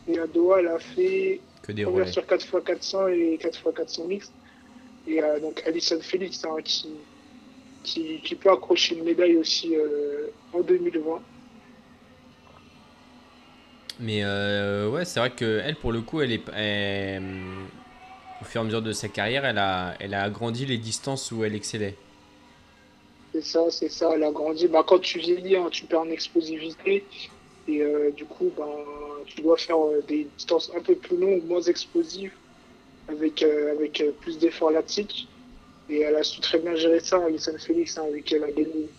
et 0.07 0.17
à 0.19 0.27
Doha, 0.27 0.59
elle 0.59 0.67
a 0.67 0.79
fait 0.79 1.39
Que 1.61 1.71
des 1.71 1.83
première 1.83 2.01
relais. 2.03 2.11
sur 2.11 2.25
4 2.25 2.41
x 2.43 2.65
400 2.65 3.07
et 3.09 3.37
4 3.39 3.59
x 3.59 3.75
400 3.75 4.05
mixtes. 4.05 4.33
Et 5.07 5.19
donc 5.41 5.63
Alison 5.65 5.99
Felix 5.99 6.45
hein, 6.45 6.57
qui, 6.63 6.89
qui, 7.83 8.21
qui 8.21 8.35
peut 8.35 8.51
accrocher 8.51 8.95
une 8.95 9.03
médaille 9.03 9.37
aussi 9.37 9.75
en 10.53 10.61
2020. 10.61 11.21
Mais 14.01 14.21
euh, 14.23 14.89
ouais, 14.89 15.05
c'est 15.05 15.19
vrai 15.19 15.29
que 15.29 15.61
elle, 15.63 15.75
pour 15.75 15.91
le 15.91 16.01
coup, 16.01 16.21
elle 16.21 16.31
est, 16.31 16.39
au 18.41 18.45
fur 18.45 18.61
et 18.61 18.63
à 18.63 18.63
mesure 18.63 18.81
de 18.81 18.93
sa 18.93 19.07
carrière, 19.07 19.45
elle 19.45 19.59
a, 19.59 19.95
elle 19.99 20.15
a 20.15 20.23
agrandi 20.23 20.65
les 20.65 20.79
distances 20.79 21.31
où 21.31 21.43
elle 21.43 21.53
excellait. 21.53 21.95
C'est 23.33 23.43
ça, 23.43 23.61
c'est 23.69 23.89
ça, 23.89 24.11
elle 24.13 24.23
a 24.23 24.31
grandi. 24.31 24.67
Bah, 24.67 24.83
quand 24.85 24.99
tu 24.99 25.19
vieillis, 25.19 25.55
hein, 25.55 25.67
tu 25.71 25.85
perds 25.85 26.01
en 26.01 26.09
explosivité. 26.09 27.05
Et 27.67 27.81
euh, 27.81 28.11
du 28.11 28.25
coup, 28.25 28.51
bah, 28.57 28.65
tu 29.25 29.41
dois 29.41 29.55
faire 29.55 29.77
euh, 29.77 30.03
des 30.07 30.27
distances 30.37 30.71
un 30.75 30.81
peu 30.81 30.95
plus 30.95 31.15
longues, 31.15 31.43
moins 31.45 31.61
explosives, 31.61 32.33
avec, 33.07 33.43
euh, 33.43 33.71
avec 33.73 34.03
plus 34.19 34.37
d'efforts 34.37 34.71
lactiques. 34.71 35.27
Et 35.89 36.01
elle 36.01 36.15
a 36.15 36.23
su 36.23 36.41
très 36.41 36.59
bien 36.59 36.75
gérer 36.75 36.99
ça, 36.99 37.23
Alison 37.23 37.57
Félix, 37.57 37.97
hein, 37.97 38.03
avec 38.07 38.31
elle 38.33 38.43
a 38.43 38.51
gagné. 38.51 38.89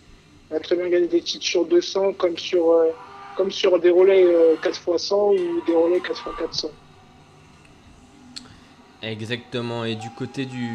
Elle 0.49 0.57
a 0.57 0.59
très 0.59 0.75
bien 0.75 0.89
gagné 0.89 1.07
des 1.07 1.21
titres 1.21 1.45
sur 1.45 1.65
200, 1.65 2.13
comme 2.13 2.37
sur, 2.37 2.73
comme 3.35 3.51
sur 3.51 3.79
des 3.79 3.89
relais 3.89 4.23
euh, 4.25 4.55
4x100 4.61 5.13
ou 5.13 5.65
des 5.65 5.75
relais 5.75 5.99
4x400. 5.99 6.69
Exactement. 9.03 9.83
Et 9.83 9.95
du 9.95 10.09
côté 10.11 10.45
du 10.45 10.71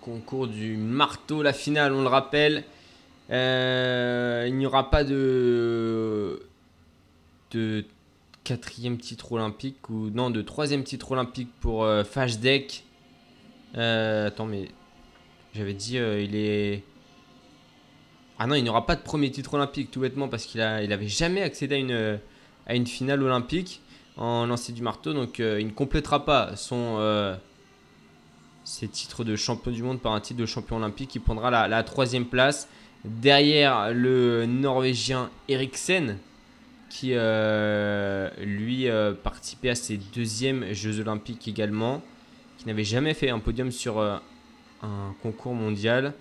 concours 0.00 0.46
du 0.46 0.76
marteau, 0.76 1.42
la 1.42 1.52
finale, 1.52 1.92
on 1.92 2.02
le 2.02 2.08
rappelle, 2.08 2.64
euh, 3.30 4.44
il 4.46 4.56
n'y 4.56 4.66
aura 4.66 4.88
pas 4.88 5.02
de, 5.02 6.42
de 7.50 7.84
quatrième 8.44 8.98
titre 8.98 9.32
olympique 9.32 9.90
ou 9.90 10.10
non 10.10 10.30
de 10.30 10.42
troisième 10.42 10.84
titre 10.84 11.10
olympique 11.10 11.50
pour 11.60 11.84
euh, 11.84 12.04
Fajdeck. 12.04 12.84
Euh, 13.76 14.28
attends, 14.28 14.46
mais 14.46 14.68
j'avais 15.52 15.74
dit 15.74 15.96
il 15.96 16.36
est. 16.36 16.84
Ah 18.44 18.48
non, 18.48 18.56
il 18.56 18.64
n'y 18.64 18.68
aura 18.70 18.86
pas 18.86 18.96
de 18.96 19.02
premier 19.02 19.30
titre 19.30 19.54
olympique 19.54 19.92
tout 19.92 20.00
bêtement 20.00 20.26
parce 20.26 20.46
qu'il 20.46 20.60
a, 20.60 20.82
il 20.82 20.92
avait 20.92 21.06
jamais 21.06 21.42
accédé 21.42 21.76
à 22.66 22.74
une, 22.74 22.86
finale 22.88 23.22
olympique 23.22 23.82
en 24.16 24.46
lancer 24.46 24.72
du 24.72 24.82
marteau, 24.82 25.12
donc 25.12 25.38
euh, 25.38 25.60
il 25.60 25.68
ne 25.68 25.70
complétera 25.70 26.24
pas 26.24 26.56
son 26.56 26.96
euh, 26.98 27.36
ses 28.64 28.88
titres 28.88 29.22
de 29.22 29.36
champion 29.36 29.70
du 29.70 29.84
monde 29.84 30.00
par 30.00 30.12
un 30.12 30.20
titre 30.20 30.40
de 30.40 30.46
champion 30.46 30.78
olympique. 30.78 31.14
Il 31.14 31.20
prendra 31.20 31.68
la, 31.68 31.82
troisième 31.84 32.24
place 32.24 32.68
derrière 33.04 33.94
le 33.94 34.44
Norvégien 34.44 35.30
Eriksen 35.48 36.18
qui 36.90 37.10
euh, 37.12 38.28
lui 38.40 38.88
participait 39.22 39.70
à 39.70 39.76
ses 39.76 40.00
deuxièmes 40.16 40.72
Jeux 40.72 40.98
olympiques 40.98 41.46
également, 41.46 42.02
qui 42.58 42.66
n'avait 42.66 42.82
jamais 42.82 43.14
fait 43.14 43.30
un 43.30 43.38
podium 43.38 43.70
sur 43.70 44.00
un 44.00 45.14
concours 45.22 45.54
mondial. 45.54 46.12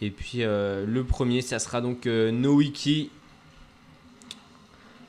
Et 0.00 0.10
puis 0.10 0.42
euh, 0.42 0.84
le 0.86 1.04
premier, 1.04 1.40
ça 1.40 1.58
sera 1.58 1.80
donc 1.80 2.06
euh, 2.06 2.30
Nowiki 2.30 3.10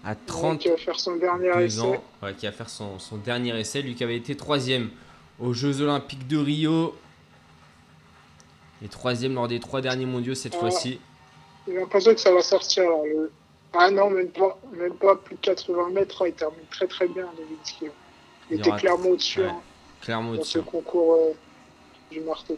à 0.03 0.15
30 0.15 0.59
Qui 0.59 0.69
va 0.69 0.77
faire 0.77 0.99
son 0.99 1.15
dernier 1.15 1.63
essai. 1.63 1.79
ans, 1.81 2.03
ouais, 2.21 2.33
qui 2.35 2.45
va 2.45 2.51
faire 2.51 2.69
son, 2.69 2.99
son 2.99 3.17
dernier 3.17 3.59
essai, 3.59 3.81
lui 3.81 3.95
qui 3.95 4.03
avait 4.03 4.15
été 4.17 4.35
troisième 4.37 4.89
aux 5.39 5.53
Jeux 5.53 5.81
Olympiques 5.81 6.27
de 6.27 6.37
Rio 6.37 6.95
et 8.83 8.87
troisième 8.87 9.33
lors 9.33 9.47
des 9.47 9.59
trois 9.59 9.81
derniers 9.81 10.05
mondiaux 10.05 10.35
cette 10.35 10.53
Ah. 10.55 10.59
fois-ci. 10.59 10.99
J'ai 11.67 11.73
l'impression 11.73 12.13
que 12.13 12.19
ça 12.19 12.31
va 12.33 12.41
sortir. 12.41 12.83
là, 12.83 12.97
le- 13.05 13.31
Ah 13.73 13.89
non, 13.91 14.09
même 14.11 14.29
pas, 14.29 14.57
même 14.77 14.93
pas 14.93 15.15
plus 15.15 15.35
de 15.35 15.41
80 15.41 15.89
mètres. 15.89 16.21
hein, 16.21 16.27
Il 16.27 16.33
termine 16.33 16.59
très 16.69 16.87
très 16.87 17.07
bien. 17.07 17.27
Il 17.41 17.87
Il 18.51 18.59
était 18.59 18.69
aura- 18.69 18.77
clairement 18.79 19.09
au-dessus 19.09 19.41
ouais. 19.41 19.47
hein, 19.47 19.59
Clairement 20.01 20.29
dans 20.33 20.35
au-dessus. 20.37 20.59
ce 20.59 20.59
concours 20.59 21.15
euh, 21.15 21.33
du 22.11 22.21
marteau. 22.21 22.57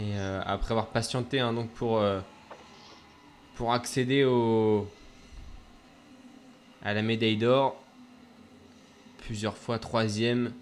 Et 0.00 0.16
euh, 0.16 0.40
après 0.46 0.72
avoir 0.72 0.86
patienté 0.86 1.40
hein, 1.40 1.52
donc 1.52 1.68
pour, 1.70 1.98
euh, 1.98 2.20
pour 3.54 3.72
accéder 3.72 4.24
à 6.82 6.94
la 6.94 7.02
médaille 7.02 7.36
d'or, 7.36 7.76
plusieurs 9.18 9.56
fois 9.56 9.78
troisième, 9.78 10.52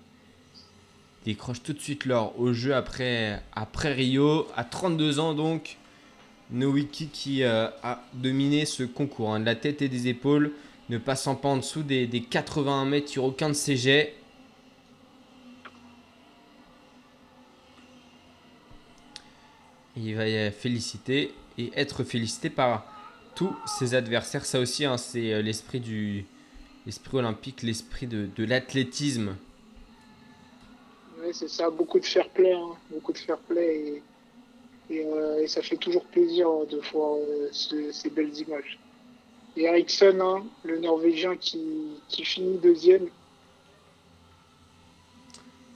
décroche 1.24 1.62
tout 1.62 1.73
de 1.73 1.81
suite 1.81 2.05
l'or 2.05 2.39
au 2.40 2.52
jeu 2.52 2.74
après, 2.74 3.40
après 3.55 3.93
Rio, 3.93 4.48
à 4.56 4.65
32 4.65 5.20
ans 5.20 5.35
donc. 5.35 5.78
Nowiki 6.51 7.09
qui 7.09 7.43
euh, 7.43 7.69
a 7.82 8.02
dominé 8.15 8.65
ce 8.65 8.82
concours, 8.82 9.35
hein, 9.35 9.40
de 9.40 9.44
la 9.44 9.55
tête 9.55 9.82
et 9.82 9.89
des 9.89 10.09
épaules, 10.09 10.52
ne 10.89 10.97
passant 10.97 11.35
pas 11.35 11.48
en 11.48 11.59
dessous 11.59 11.82
des, 11.82 12.06
des 12.06 12.23
81 12.23 12.86
mètres 12.86 13.09
sur 13.09 13.24
aucun 13.24 13.51
de 13.51 13.55
ses 13.55 13.77
jets. 13.77 14.15
Il 19.99 20.16
va 20.16 20.27
y 20.29 20.51
féliciter 20.53 21.35
et 21.59 21.73
être 21.77 22.05
félicité 22.05 22.49
par 22.51 22.87
tous 23.35 23.55
ses 23.66 23.95
adversaires. 23.95 24.45
Ça 24.47 24.61
aussi, 24.61 24.85
hein, 24.85 24.97
c'est 24.97 25.33
euh, 25.33 25.43
l'esprit 25.43 25.81
du 25.81 26.27
l'esprit 26.87 27.19
olympique, 27.19 27.62
l'esprit 27.62 28.07
de, 28.07 28.27
de 28.37 28.45
l'athlétisme. 28.45 29.37
Ouais, 31.19 31.33
c'est 31.33 31.49
ça, 31.49 31.70
beaucoup 31.70 31.99
de 32.01 32.05
fair 32.07 32.29
play, 32.31 32.53
hein, 32.53 32.79
beaucoup 32.91 33.12
de 33.12 33.19
fair 33.19 33.39
play 33.39 34.03
et, 34.91 34.95
et, 34.97 35.07
euh, 35.07 35.43
et 35.43 35.49
ça 35.49 35.62
fait 35.62 35.79
toujours 35.79 36.07
plaisir 36.07 36.49
euh, 36.51 36.66
de 36.66 36.79
voir 36.93 37.16
euh, 37.19 37.49
ce- 37.53 37.93
ces 37.93 38.11
belles 38.11 38.37
images. 38.39 38.81
Et 39.57 39.65
Eriksson, 39.65 40.19
hein, 40.20 40.47
le 40.65 40.79
Norvégien 40.81 41.37
qui, 41.37 42.03
qui 42.09 42.25
finit 42.25 42.59
deuxième, 42.59 43.11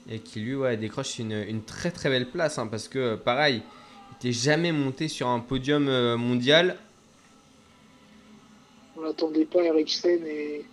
Et 0.09 0.19
qui 0.19 0.41
lui 0.41 0.55
ouais, 0.55 0.75
décroche 0.75 1.19
une, 1.19 1.31
une 1.31 1.63
très 1.63 1.91
très 1.91 2.09
belle 2.09 2.29
place 2.29 2.57
hein, 2.57 2.67
parce 2.67 2.87
que 2.89 3.15
pareil, 3.15 3.63
jamais 4.31 4.71
monté 4.71 5.07
sur 5.07 5.27
un 5.27 5.39
podium 5.39 5.87
euh, 5.87 6.15
mondial. 6.15 6.77
on 8.95 9.01
n'attendait 9.01 9.45
pas 9.45 9.63
Eriksen 9.63 10.25
et 10.25 10.65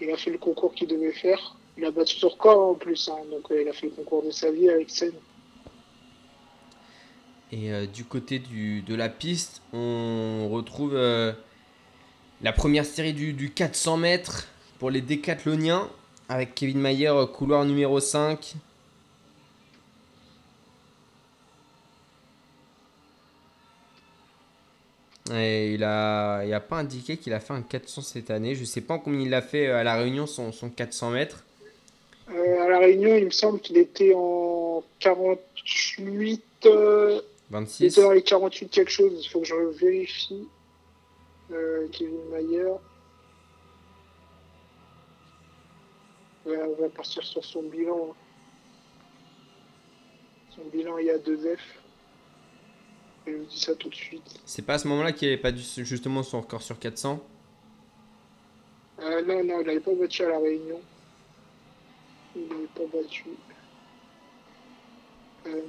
il 0.00 0.10
a 0.10 0.16
fait 0.16 0.30
le 0.30 0.38
concours 0.38 0.74
qu'il 0.74 0.88
devait 0.88 1.12
faire. 1.12 1.56
Il 1.78 1.84
a 1.84 1.90
battu 1.90 2.16
son 2.16 2.28
record 2.28 2.60
hein, 2.60 2.70
en 2.72 2.74
plus, 2.74 3.08
hein, 3.08 3.18
donc 3.30 3.50
euh, 3.50 3.62
il 3.62 3.68
a 3.68 3.72
fait 3.72 3.86
le 3.86 3.92
concours 3.92 4.22
de 4.22 4.30
sa 4.30 4.50
vie 4.50 4.66
Eriksen. 4.66 5.12
Et 7.52 7.72
euh, 7.72 7.86
du 7.86 8.04
côté 8.04 8.38
du, 8.38 8.82
de 8.82 8.94
la 8.94 9.08
piste, 9.08 9.62
on 9.72 10.48
retrouve 10.50 10.94
euh, 10.94 11.32
la 12.42 12.52
première 12.52 12.84
série 12.84 13.12
du, 13.12 13.32
du 13.32 13.50
400 13.50 13.98
mètres 13.98 14.48
pour 14.78 14.90
les 14.90 15.00
décathloniens 15.00 15.88
avec 16.28 16.54
Kevin 16.54 16.80
Mayer, 16.80 17.12
couloir 17.32 17.64
numéro 17.64 18.00
5. 18.00 18.56
Et 25.34 25.74
il 25.74 25.82
a, 25.84 26.44
il 26.44 26.52
a 26.54 26.60
pas 26.60 26.76
indiqué 26.76 27.16
qu'il 27.16 27.32
a 27.32 27.40
fait 27.40 27.52
un 27.52 27.62
400 27.62 28.02
cette 28.02 28.30
année. 28.30 28.54
Je 28.54 28.64
sais 28.64 28.80
pas 28.80 28.98
combien 28.98 29.20
il 29.20 29.34
a 29.34 29.42
fait 29.42 29.66
euh, 29.66 29.78
à 29.78 29.84
la 29.84 29.96
Réunion 29.96 30.26
son, 30.26 30.52
son 30.52 30.70
400 30.70 31.10
mètres. 31.10 31.44
Euh, 32.30 32.62
à 32.62 32.68
La 32.68 32.78
Réunion, 32.78 33.14
il 33.14 33.26
me 33.26 33.30
semble 33.30 33.60
qu'il 33.60 33.76
était 33.76 34.12
en 34.14 34.82
48. 34.98 36.42
euh, 36.66 37.20
il 37.50 37.52
26. 37.54 37.84
était 37.84 38.02
dans 38.02 38.12
les 38.12 38.22
48 38.22 38.68
quelque 38.68 38.90
chose. 38.90 39.24
Il 39.24 39.28
faut 39.28 39.40
que 39.40 39.46
je 39.46 39.54
vérifie. 39.54 40.48
Euh, 41.52 41.86
Kevin 41.92 42.18
Mayer. 42.32 42.72
Ouais, 46.44 46.58
on 46.62 46.80
va 46.82 46.88
partir 46.88 47.22
sur 47.22 47.44
son 47.44 47.62
bilan. 47.62 48.14
Son 50.54 50.62
bilan, 50.72 50.98
il 50.98 51.06
y 51.06 51.10
a 51.10 51.18
2 51.18 51.56
F. 51.56 51.85
Je 53.26 53.32
vous 53.32 53.44
dis 53.44 53.60
ça 53.60 53.74
tout 53.74 53.88
de 53.88 53.94
suite. 53.94 54.40
C'est 54.44 54.62
pas 54.62 54.74
à 54.74 54.78
ce 54.78 54.86
moment-là 54.88 55.12
qu'il 55.12 55.28
avait 55.28 55.36
pas 55.36 55.52
dû 55.52 55.62
justement 55.62 56.22
son 56.22 56.40
record 56.40 56.62
sur 56.62 56.78
400. 56.78 57.20
Euh, 59.00 59.22
non, 59.22 59.44
non, 59.44 59.60
il 59.60 59.66
n'avait 59.66 59.80
pas 59.80 59.94
battu 59.94 60.22
à 60.24 60.28
la 60.30 60.38
Réunion. 60.38 60.80
Il 62.34 62.42
n'avait 62.42 62.66
pas 62.74 62.96
battu. 62.96 63.24
Euh, 65.46 65.60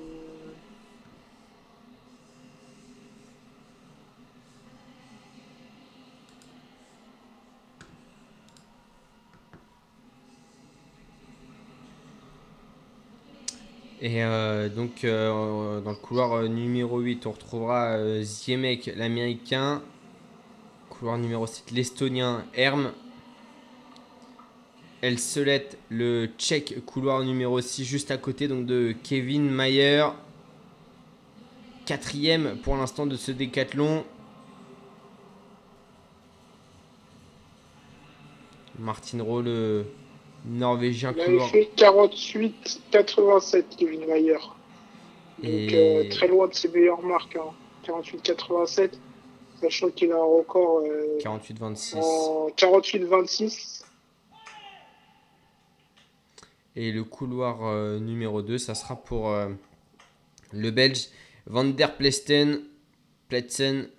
Et 13.99 14.23
euh, 14.23 14.69
donc 14.69 15.03
euh, 15.03 15.81
dans 15.81 15.89
le 15.89 15.95
couloir 15.95 16.33
euh, 16.33 16.47
numéro 16.47 16.99
8, 16.99 17.25
on 17.25 17.31
retrouvera 17.31 17.93
euh, 17.93 18.21
Ziemek, 18.21 18.91
l'américain. 18.95 19.81
Couloir 20.89 21.17
numéro 21.17 21.47
7, 21.47 21.71
l'estonien 21.71 22.45
Herm. 22.53 22.91
Elselet, 25.01 25.69
le 25.89 26.27
tchèque, 26.37 26.85
couloir 26.85 27.23
numéro 27.23 27.59
6, 27.59 27.85
juste 27.85 28.11
à 28.11 28.17
côté 28.17 28.47
donc 28.47 28.67
de 28.67 28.93
Kevin 29.03 29.49
Mayer. 29.49 30.05
Quatrième 31.85 32.57
pour 32.63 32.75
l'instant 32.77 33.07
de 33.07 33.15
ce 33.15 33.31
décathlon. 33.31 34.05
Martin 38.77 39.23
Rowe, 39.23 39.41
le 39.41 39.85
norvégien 40.45 41.13
il 41.15 41.21
avait 41.21 41.39
fait 41.47 41.69
48-87, 41.75 43.63
Kevin 43.77 44.05
Mayer. 44.05 44.33
Donc 44.33 44.43
Et- 45.43 45.69
euh, 45.73 46.09
très 46.09 46.27
loin 46.27 46.47
de 46.47 46.53
ses 46.53 46.67
meilleures 46.69 47.01
marques. 47.03 47.35
Hein. 47.35 47.51
48-87, 47.85 48.91
sachant 49.61 49.89
qu'il 49.89 50.11
a 50.11 50.15
un 50.15 50.23
record 50.23 50.79
euh, 50.85 51.17
48-26. 51.19 51.95
en 51.97 52.49
48-26. 52.49 53.83
Et 56.75 56.91
le 56.91 57.03
couloir 57.03 57.65
euh, 57.65 57.99
numéro 57.99 58.41
2, 58.41 58.57
ça 58.57 58.75
sera 58.75 58.95
pour 58.95 59.29
euh, 59.29 59.49
le 60.53 60.69
Belge 60.71 61.07
Van 61.45 61.63
der 61.63 61.95
Plesten. 61.97 62.61
Pletsen. 63.29 63.89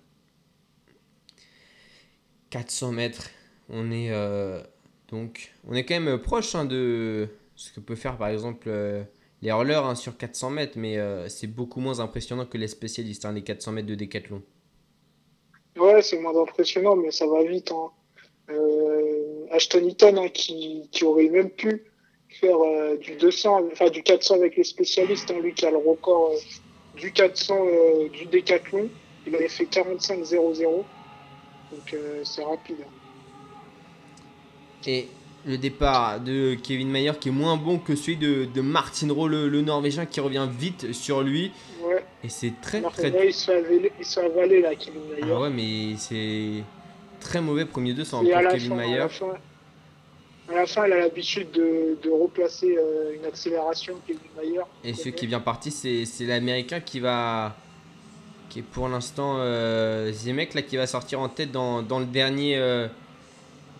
400 2.49 2.91
mètres. 2.93 3.29
On 3.69 3.91
est 3.91 4.09
donc, 5.11 5.53
on 5.67 5.73
est 5.73 5.85
quand 5.85 5.99
même 5.99 6.19
proche 6.19 6.55
hein, 6.55 6.65
de 6.65 7.27
ce 7.55 7.71
que 7.73 7.79
peut 7.79 7.95
faire 7.95 8.17
par 8.17 8.29
exemple 8.29 8.67
euh, 8.69 9.03
les 9.41 9.49
hurleurs 9.49 9.85
hein, 9.85 9.95
sur 9.95 10.17
400 10.17 10.49
mètres, 10.51 10.77
mais 10.77 10.97
euh, 10.97 11.27
c'est 11.29 11.47
beaucoup 11.47 11.79
moins 11.79 11.99
impressionnant 11.99 12.45
que 12.45 12.57
les 12.57 12.67
spécialistes, 12.67 13.25
hein, 13.25 13.33
les 13.33 13.43
400 13.43 13.71
mètres 13.73 13.87
de 13.87 13.95
décathlon. 13.95 14.41
Ouais, 15.77 16.01
c'est 16.01 16.19
moins 16.19 16.39
impressionnant, 16.41 16.95
mais 16.95 17.11
ça 17.11 17.25
va 17.27 17.43
vite. 17.43 17.71
Hein. 17.71 17.91
Euh, 18.49 19.45
Ashton 19.51 19.87
Eaton, 19.87 20.29
qui, 20.29 20.89
aurait 21.03 21.29
même 21.29 21.49
pu 21.49 21.83
faire 22.29 22.57
euh, 22.57 22.97
du 22.97 23.15
200, 23.15 23.69
enfin 23.71 23.89
du 23.89 24.03
400 24.03 24.35
avec 24.35 24.57
les 24.57 24.63
spécialistes, 24.63 25.33
lui 25.41 25.53
qui 25.53 25.65
a 25.65 25.71
le 25.71 25.77
record 25.77 26.31
euh, 26.31 26.99
du 26.99 27.11
400 27.11 27.55
euh, 27.55 28.09
du 28.09 28.25
décathlon. 28.25 28.89
Il 29.25 29.35
avait 29.35 29.49
fait 29.49 29.65
45-0-0. 29.65 30.63
Donc 30.63 31.93
euh, 31.93 32.23
c'est 32.23 32.43
rapide. 32.43 32.77
Et 34.91 35.07
le 35.45 35.57
départ 35.57 36.19
de 36.19 36.55
Kevin 36.55 36.89
Mayer 36.89 37.11
qui 37.19 37.29
est 37.29 37.31
moins 37.31 37.57
bon 37.57 37.77
que 37.79 37.95
celui 37.95 38.17
de, 38.17 38.45
de 38.45 38.61
Martin 38.61 39.11
Rowe, 39.13 39.27
le, 39.29 39.47
le 39.47 39.61
Norvégien, 39.61 40.05
qui 40.05 40.19
revient 40.19 40.47
vite 40.59 40.93
sur 40.93 41.21
lui. 41.21 41.51
Ouais, 41.83 42.03
Et 42.23 42.29
c'est 42.29 42.53
très 42.61 42.81
Martin 42.81 43.09
très 43.11 43.27
il 43.27 43.33
se 43.33 43.51
avaler, 43.51 43.91
il 43.99 44.05
se 44.05 44.19
fait 44.19 44.25
avaler 44.25 44.61
là, 44.61 44.75
Kevin 44.75 45.01
Mayer. 45.11 45.31
Ah 45.35 45.39
ouais, 45.41 45.49
mais 45.49 45.95
c'est 45.97 46.63
très 47.19 47.39
mauvais 47.39 47.65
premier 47.65 47.93
200 47.93 48.23
Et 48.25 48.33
à 48.33 48.41
pour 48.41 48.51
Kevin 48.51 48.69
fin, 48.69 48.73
à, 48.73 48.77
Mayer. 48.77 48.97
la 48.97 49.09
fin, 49.09 49.25
à 50.49 50.53
la 50.55 50.65
fin, 50.65 50.83
elle 50.85 50.93
a 50.93 50.97
l'habitude 50.99 51.51
de, 51.51 51.97
de 52.01 52.09
replacer 52.09 52.75
euh, 52.77 53.15
une 53.15 53.25
accélération, 53.25 53.93
Kevin 54.07 54.21
Mayer. 54.37 54.61
Et 54.83 54.93
celui 54.93 55.13
qui 55.13 55.25
est 55.25 55.27
bien 55.27 55.39
parti, 55.39 55.69
c'est 55.71 56.25
l'américain 56.25 56.79
qui 56.79 56.99
va. 56.99 57.55
qui 58.49 58.59
est 58.59 58.63
pour 58.63 58.89
l'instant 58.89 59.35
euh, 59.37 60.11
Ziemek, 60.11 60.53
là, 60.55 60.63
qui 60.63 60.75
va 60.77 60.87
sortir 60.87 61.19
en 61.21 61.29
tête 61.29 61.51
dans, 61.51 61.81
dans 61.83 61.99
le 61.99 62.05
dernier. 62.07 62.57
euh, 62.57 62.87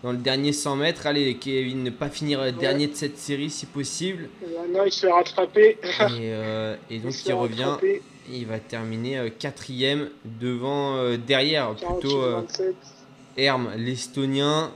dans 0.02 0.12
le 0.12 0.18
dernier 0.18 0.52
100 0.52 0.76
mètres, 0.76 1.06
allez 1.06 1.36
Kevin, 1.36 1.82
ne 1.82 1.90
pas 1.90 2.08
finir 2.08 2.40
euh, 2.40 2.50
dernier 2.52 2.86
de 2.86 2.94
cette 2.94 3.18
série 3.18 3.50
si 3.50 3.66
possible. 3.66 4.28
Maintenant, 4.40 4.84
il 4.84 4.92
se 4.92 5.06
fait 5.06 5.12
rattraper. 5.12 5.78
Et, 5.82 6.32
euh, 6.32 6.76
et 6.88 6.98
donc 7.00 7.12
il 7.24 7.32
revient, 7.34 7.64
rattraper. 7.64 8.02
et 8.32 8.36
il 8.36 8.46
va 8.46 8.58
terminer 8.58 9.18
euh, 9.18 9.28
quatrième 9.36 10.08
devant, 10.24 10.96
euh, 10.96 11.16
derrière 11.16 11.74
plutôt 11.74 12.22
euh, 12.22 12.42
48-27. 12.42 12.74
Herm 13.36 13.70
l'estonien, 13.76 14.72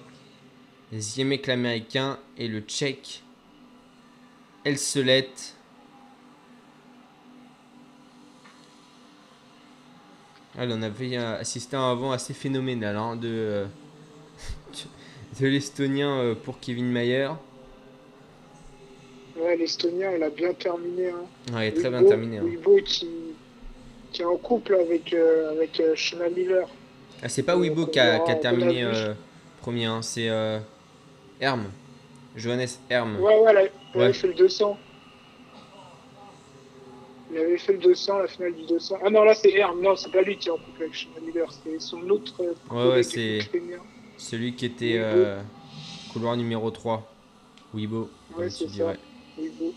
Ziemek 0.93 1.47
l'américain 1.47 2.19
et 2.39 2.49
le 2.49 2.61
tchèque 2.61 3.23
Elselet. 4.65 5.31
Ah, 10.57 10.65
on 10.69 10.83
avait 10.83 11.17
euh, 11.17 11.41
assisté 11.41 11.77
à 11.77 11.81
un 11.81 11.95
vent 11.95 12.13
assez 12.13 12.33
phénoménal 12.33 12.97
hein, 12.97 13.17
de, 13.17 13.29
euh, 13.29 13.67
de 15.41 15.47
l'estonien 15.47 16.19
euh, 16.19 16.35
pour 16.35 16.61
Kevin 16.61 16.87
Mayer. 16.91 17.31
Ouais, 19.37 19.57
l'Estonien, 19.57 20.13
il 20.17 20.23
a 20.23 20.31
bien 20.31 20.53
terminé. 20.53 21.09
Hein. 21.11 21.55
Ouais, 21.55 21.69
il 21.69 21.77
est 21.77 21.81
très 21.81 21.91
bien 21.91 22.05
terminé. 22.05 22.39
hein. 22.39 22.45
Weibo 22.45 22.79
qui, 22.85 23.09
qui 24.13 24.23
est 24.23 24.25
en 24.25 24.37
couple 24.37 24.75
avec, 24.77 25.13
euh, 25.13 25.51
avec 25.53 25.81
euh, 25.81 25.95
Miller. 26.35 26.69
Ah, 27.23 27.29
c'est 27.29 27.43
pas 27.43 27.55
Euh, 27.57 27.61
Weibo 27.61 27.87
qu'on 27.87 27.91
qui 27.93 27.99
a, 28.01 28.19
terminé 28.37 28.85
euh, 28.85 29.15
premier, 29.61 29.87
hein, 29.87 30.03
c'est 30.03 30.29
euh, 30.29 30.59
Herm. 31.41 31.65
Johannes 32.37 32.67
Herm. 32.91 33.21
Ouais, 33.21 33.39
ouais, 33.41 33.53
là, 33.53 33.63
il 33.65 33.99
Ouais. 33.99 34.05
avait 34.05 34.13
fait 34.13 34.29
le 34.29 34.35
200. 34.35 34.77
Il 37.33 37.39
avait 37.39 37.59
fait 37.59 37.73
le 37.73 37.79
200, 37.79 38.19
la 38.19 38.29
finale 38.29 38.55
du 38.55 38.67
200. 38.67 38.99
Ah 39.05 39.11
non, 39.11 39.25
là, 39.25 39.35
c'est 39.35 39.53
Herm. 39.53 39.81
Non, 39.81 39.97
c'est 39.97 40.13
pas 40.13 40.23
lui 40.23 40.37
qui 40.37 40.49
est 40.49 40.53
en 40.53 40.59
couple 40.59 40.83
avec 40.83 40.95
Shona 40.95 41.21
Miller. 41.27 41.49
C'est 41.65 41.81
son 41.81 42.09
autre. 42.11 42.35
euh, 42.41 42.55
Ouais, 42.71 42.95
ouais, 42.97 43.03
c'est-. 43.03 43.41
Celui 44.25 44.55
qui 44.55 44.65
était 44.65 44.97
euh, 44.97 45.43
couloir 46.11 46.35
numéro 46.35 46.71
3. 46.71 47.07
Weibo. 47.75 48.09
comme 48.33 48.43
Ouais, 48.45 48.49
tu. 48.51 48.65
Weibo. 48.65 49.75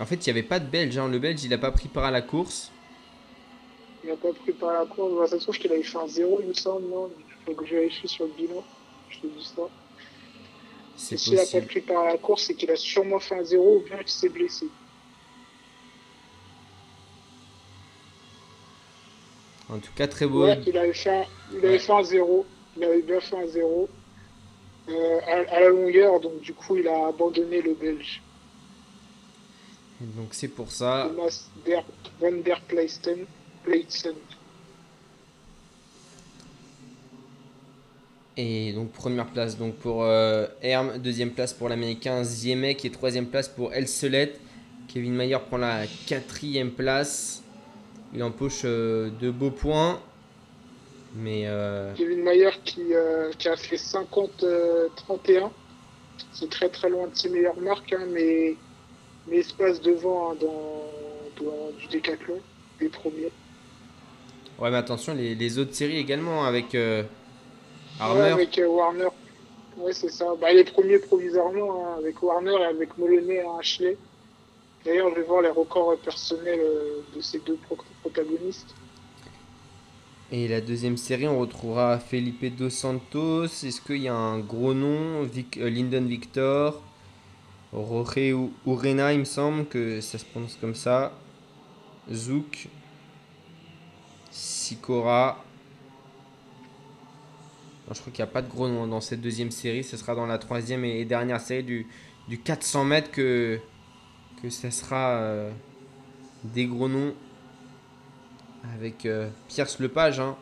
En 0.00 0.04
fait, 0.04 0.16
il 0.16 0.24
n'y 0.24 0.30
avait 0.30 0.42
pas 0.48 0.58
de 0.58 0.66
Belge. 0.66 0.98
hein. 0.98 1.06
Le 1.06 1.20
Belge, 1.20 1.44
il 1.44 1.50
n'a 1.50 1.58
pas 1.58 1.70
pris 1.70 1.86
part 1.86 2.06
à 2.06 2.10
la 2.10 2.22
course. 2.22 2.72
Il 4.02 4.10
n'a 4.10 4.16
pas 4.16 4.32
pris 4.32 4.50
par 4.52 4.72
la 4.72 4.84
course. 4.84 5.12
Bah, 5.16 5.26
ça 5.28 5.38
se 5.38 5.44
trouve 5.44 5.58
qu'il 5.58 5.70
avait 5.70 5.84
fait 5.84 5.98
un 5.98 6.08
0, 6.08 6.40
il 6.42 6.48
me 6.48 6.54
semble. 6.54 6.88
Non, 6.88 7.08
il 7.16 7.44
faut 7.46 7.54
que 7.60 7.64
je 7.64 7.76
vérifie 7.76 8.08
sur 8.08 8.24
le 8.24 8.32
bilan. 8.36 8.64
Je 9.10 9.20
te 9.20 9.26
dis 9.28 9.44
ça. 9.44 9.62
S'il 10.96 11.34
n'a 11.36 11.46
pas 11.46 11.60
pris 11.60 11.82
par 11.82 12.04
la 12.04 12.18
course, 12.18 12.46
c'est 12.46 12.54
qu'il 12.54 12.70
a 12.72 12.76
sûrement 12.76 13.20
fait 13.20 13.38
un 13.38 13.44
0 13.44 13.76
ou 13.76 13.84
bien 13.84 13.98
qu'il 13.98 14.08
s'est 14.08 14.28
blessé. 14.28 14.66
En 19.72 19.78
tout 19.78 19.92
cas, 19.96 20.06
très 20.06 20.26
beau. 20.26 20.44
Ouais, 20.44 20.60
il 20.66 20.76
avait 20.76 20.92
fait 20.92 21.10
un, 21.10 21.24
il 21.52 21.58
avait 21.58 21.68
Ouais. 21.70 21.78
fait 21.78 21.92
un 21.92 22.02
0. 22.02 22.46
Il 22.76 22.84
avait 22.84 23.02
bien 23.02 23.20
fait 23.20 23.36
un 23.36 23.46
0 23.46 23.88
euh, 24.88 25.20
à, 25.26 25.54
à 25.56 25.60
la 25.60 25.68
longueur, 25.68 26.20
donc 26.20 26.40
du 26.40 26.52
coup, 26.54 26.76
il 26.76 26.86
a 26.88 27.08
abandonné 27.08 27.60
le 27.62 27.74
Belge. 27.74 28.20
Donc 30.00 30.28
c'est 30.32 30.48
pour 30.48 30.70
ça. 30.72 31.08
Thomas 31.14 31.48
der, 31.64 31.84
Van 32.20 32.32
der 32.44 32.60
Pleisten. 32.62 33.26
Pleisten. 33.64 34.14
Et 38.36 38.72
donc 38.72 38.90
première 38.92 39.26
place 39.26 39.58
donc 39.58 39.74
pour 39.76 40.02
euh, 40.04 40.46
Herm, 40.62 40.98
deuxième 40.98 41.30
place 41.30 41.52
pour 41.52 41.68
l'américain 41.68 42.24
Ziemek 42.24 42.84
et 42.84 42.90
troisième 42.90 43.26
place 43.26 43.48
pour 43.48 43.72
Elselet. 43.74 44.34
Kevin 44.88 45.12
Mayer 45.14 45.38
prend 45.48 45.58
la 45.58 45.82
quatrième 46.06 46.70
place. 46.72 47.41
Il 48.14 48.22
empoche 48.22 48.62
euh, 48.64 49.10
de 49.20 49.30
beaux 49.30 49.50
points. 49.50 50.00
Mais 51.14 51.42
euh, 51.46 51.92
Kevin 51.94 52.22
Mayer 52.22 52.50
qui, 52.64 52.94
euh, 52.94 53.30
qui 53.38 53.48
a 53.48 53.56
fait 53.56 53.76
50-31. 53.76 55.50
C'est 56.32 56.48
très 56.50 56.68
très 56.68 56.88
loin 56.88 57.08
de 57.08 57.14
ses 57.14 57.28
meilleures 57.28 57.58
marques, 57.60 57.92
hein, 57.92 58.06
mais, 58.10 58.54
mais 59.28 59.38
il 59.38 59.44
se 59.44 59.52
passe 59.54 59.80
devant 59.80 60.30
hein, 60.32 60.36
dans, 60.40 61.44
dans 61.44 61.70
du 61.78 61.86
décathlon, 61.88 62.38
les 62.80 62.88
premiers. 62.88 63.30
ouais, 64.58 64.70
mais 64.70 64.76
attention, 64.76 65.14
les, 65.14 65.34
les 65.34 65.58
autres 65.58 65.74
séries 65.74 65.98
également 65.98 66.44
avec 66.44 66.74
euh, 66.74 67.02
Ouais, 68.00 68.30
avec 68.30 68.58
euh, 68.58 68.66
Warner. 68.66 69.08
Ouais, 69.76 69.92
c'est 69.92 70.10
ça. 70.10 70.26
Bah, 70.40 70.52
les 70.52 70.64
premiers 70.64 70.98
provisoirement, 70.98 71.86
hein, 71.86 71.96
avec 71.98 72.22
Warner 72.22 72.56
et 72.60 72.64
avec 72.64 72.96
Moloney 72.98 73.40
à 73.40 73.58
Ashley. 73.58 73.96
D'ailleurs, 74.84 75.10
je 75.10 75.16
vais 75.16 75.22
voir 75.26 75.42
les 75.42 75.50
records 75.50 75.98
personnels 75.98 76.60
euh, 76.60 77.02
de 77.14 77.20
ces 77.20 77.40
deux 77.40 77.56
pro- 77.56 77.78
protagonistes. 78.00 78.74
Et 80.30 80.48
la 80.48 80.60
deuxième 80.60 80.96
série, 80.96 81.28
on 81.28 81.38
retrouvera 81.38 81.98
Felipe 81.98 82.56
Dos 82.56 82.70
Santos. 82.70 83.44
Est-ce 83.44 83.80
qu'il 83.80 83.98
y 84.02 84.08
a 84.08 84.14
un 84.14 84.38
gros 84.40 84.72
nom? 84.74 85.22
Vic- 85.24 85.58
euh, 85.58 85.68
Lyndon 85.68 86.04
Victor. 86.06 86.82
Jorge 87.72 88.34
Urena, 88.66 89.12
il 89.12 89.20
me 89.20 89.24
semble 89.24 89.66
que 89.66 90.00
ça 90.00 90.18
se 90.18 90.24
prononce 90.24 90.56
comme 90.60 90.74
ça. 90.74 91.12
Zouk. 92.12 92.68
Sikora. 94.30 95.44
Je 97.90 98.00
crois 98.00 98.12
qu'il 98.12 98.24
n'y 98.24 98.30
a 98.30 98.32
pas 98.32 98.42
de 98.42 98.48
gros 98.48 98.68
nom 98.68 98.86
dans 98.86 99.00
cette 99.02 99.20
deuxième 99.20 99.50
série. 99.50 99.84
Ce 99.84 99.96
sera 99.96 100.14
dans 100.14 100.26
la 100.26 100.38
troisième 100.38 100.84
et 100.84 101.00
et 101.00 101.04
dernière 101.04 101.40
série 101.40 101.62
du, 101.62 101.86
du 102.28 102.38
400 102.38 102.84
mètres 102.84 103.10
que, 103.10 103.60
que 104.42 104.50
ça 104.50 104.70
sera 104.70 105.16
euh, 105.20 105.50
des 106.42 106.66
gros 106.66 106.88
noms 106.88 107.14
avec 108.74 109.06
euh, 109.06 109.28
Pierce 109.48 109.78
Lepage 109.78 110.18
hein, 110.18 110.36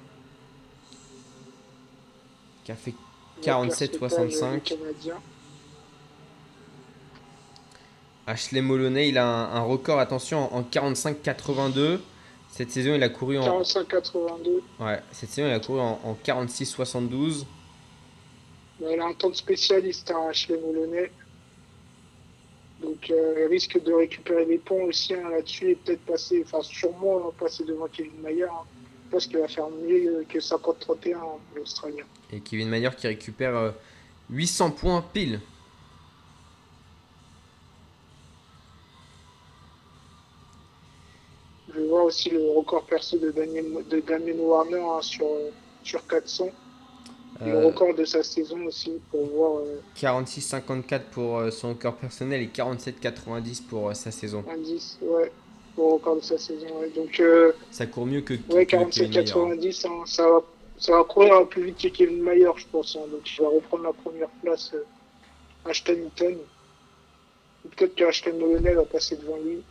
qui 2.64 2.72
a 2.72 2.76
fait 2.76 2.94
47-65. 3.42 4.54
Le 4.54 4.60
Canadien. 4.60 5.14
Ashley 8.26 8.60
Moloney, 8.60 9.08
il 9.08 9.18
a 9.18 9.26
un, 9.26 9.56
un 9.56 9.62
record, 9.62 9.98
attention, 9.98 10.54
en 10.54 10.62
45-82. 10.62 11.98
Cette 12.50 12.70
saison, 12.70 12.94
il 12.94 13.02
a 13.02 13.08
couru 13.08 13.38
en, 13.38 13.62
45-82. 13.62 14.60
ouais, 14.80 15.00
cette 15.12 15.30
saison, 15.30 15.48
il 15.48 15.52
a 15.52 15.60
couru 15.60 15.80
en, 15.80 16.00
en 16.04 16.16
46-72. 16.24 17.44
Bah, 18.80 18.86
il 18.92 19.00
a 19.00 19.06
un 19.06 19.12
temps 19.14 19.30
de 19.30 19.34
spécialiste, 19.34 20.10
hein, 20.10 20.28
Ashley 20.30 20.58
Moloney. 20.58 21.10
Donc, 22.82 23.10
euh, 23.10 23.34
il 23.40 23.46
risque 23.46 23.82
de 23.82 23.92
récupérer 23.92 24.44
les 24.46 24.58
ponts 24.58 24.84
aussi 24.84 25.12
hein, 25.14 25.28
là-dessus 25.30 25.70
et 25.70 25.74
peut-être 25.74 26.00
passer, 26.06 26.42
enfin, 26.46 26.62
sûrement 26.62 27.28
hein, 27.28 27.32
passer 27.38 27.64
devant 27.64 27.86
Kevin 27.88 28.20
Mayer. 28.22 28.44
hein. 28.44 28.64
Je 29.10 29.10
pense 29.16 29.26
qu'il 29.26 29.38
va 29.38 29.48
faire 29.48 29.68
mieux 29.68 30.20
euh, 30.20 30.24
que 30.28 30.38
50-31 30.38 31.14
hein, 31.14 31.18
l'Australien. 31.56 32.04
Et 32.32 32.40
Kevin 32.40 32.68
Mayer 32.68 32.90
qui 32.96 33.08
récupère 33.08 33.56
euh, 33.56 33.70
800 34.30 34.70
points 34.70 35.04
pile. 35.12 35.40
Je 41.68 41.80
vais 41.80 41.86
voir 41.86 42.04
aussi 42.04 42.30
le 42.30 42.50
record 42.56 42.84
perso 42.84 43.18
de, 43.18 43.30
Daniel, 43.30 43.66
de 43.88 44.00
Damien 44.00 44.38
Warner 44.38 44.80
hein, 44.80 45.02
sur, 45.02 45.26
euh, 45.26 45.50
sur 45.82 46.06
400. 46.06 46.48
Et 47.40 47.48
le 47.48 47.56
Euh, 47.56 47.66
record 47.66 47.94
de 47.94 48.04
sa 48.04 48.22
saison 48.22 48.64
aussi 48.66 48.92
pour 49.10 49.26
voir 49.26 49.58
euh, 49.60 49.80
46-54 49.96 51.00
pour 51.12 51.38
euh, 51.38 51.50
son 51.50 51.70
record 51.70 51.96
personnel 51.96 52.42
et 52.42 52.48
47-90 52.48 53.62
pour 53.68 53.88
euh, 53.90 53.94
sa 53.94 54.10
saison. 54.10 54.44
indice. 54.48 54.98
Ouais, 55.00 55.30
le 55.76 55.82
record 55.84 56.16
de 56.16 56.22
sa 56.22 56.36
saison. 56.38 56.66
ouais. 56.80 56.90
Donc, 56.90 57.18
euh, 57.20 57.52
Ça 57.70 57.86
court 57.86 58.06
mieux 58.06 58.20
que, 58.22 58.34
ouais, 58.50 58.66
que 58.66 58.76
Kevin 58.76 59.10
Mayer. 59.10 59.22
47-90, 59.24 59.86
hein, 59.86 60.02
ça, 60.06 60.28
va, 60.28 60.42
ça 60.78 60.92
va 60.96 61.04
courir 61.04 61.46
plus 61.48 61.62
vite 61.64 61.78
que 61.78 61.88
Kevin 61.88 62.22
Mayer, 62.22 62.50
je 62.56 62.66
pense. 62.70 62.96
hein. 62.96 63.06
Donc, 63.10 63.22
il 63.36 63.42
va 63.42 63.48
reprendre 63.48 63.84
la 63.84 63.92
première 63.92 64.28
place 64.42 64.72
euh, 64.74 64.84
Ashton 65.64 66.10
peut-être 67.76 67.94
que 67.94 68.04
Ashton 68.04 68.34
Moloney 68.38 68.72
va 68.74 68.84
passer 68.84 69.16
devant 69.16 69.36
lui. 69.36 69.62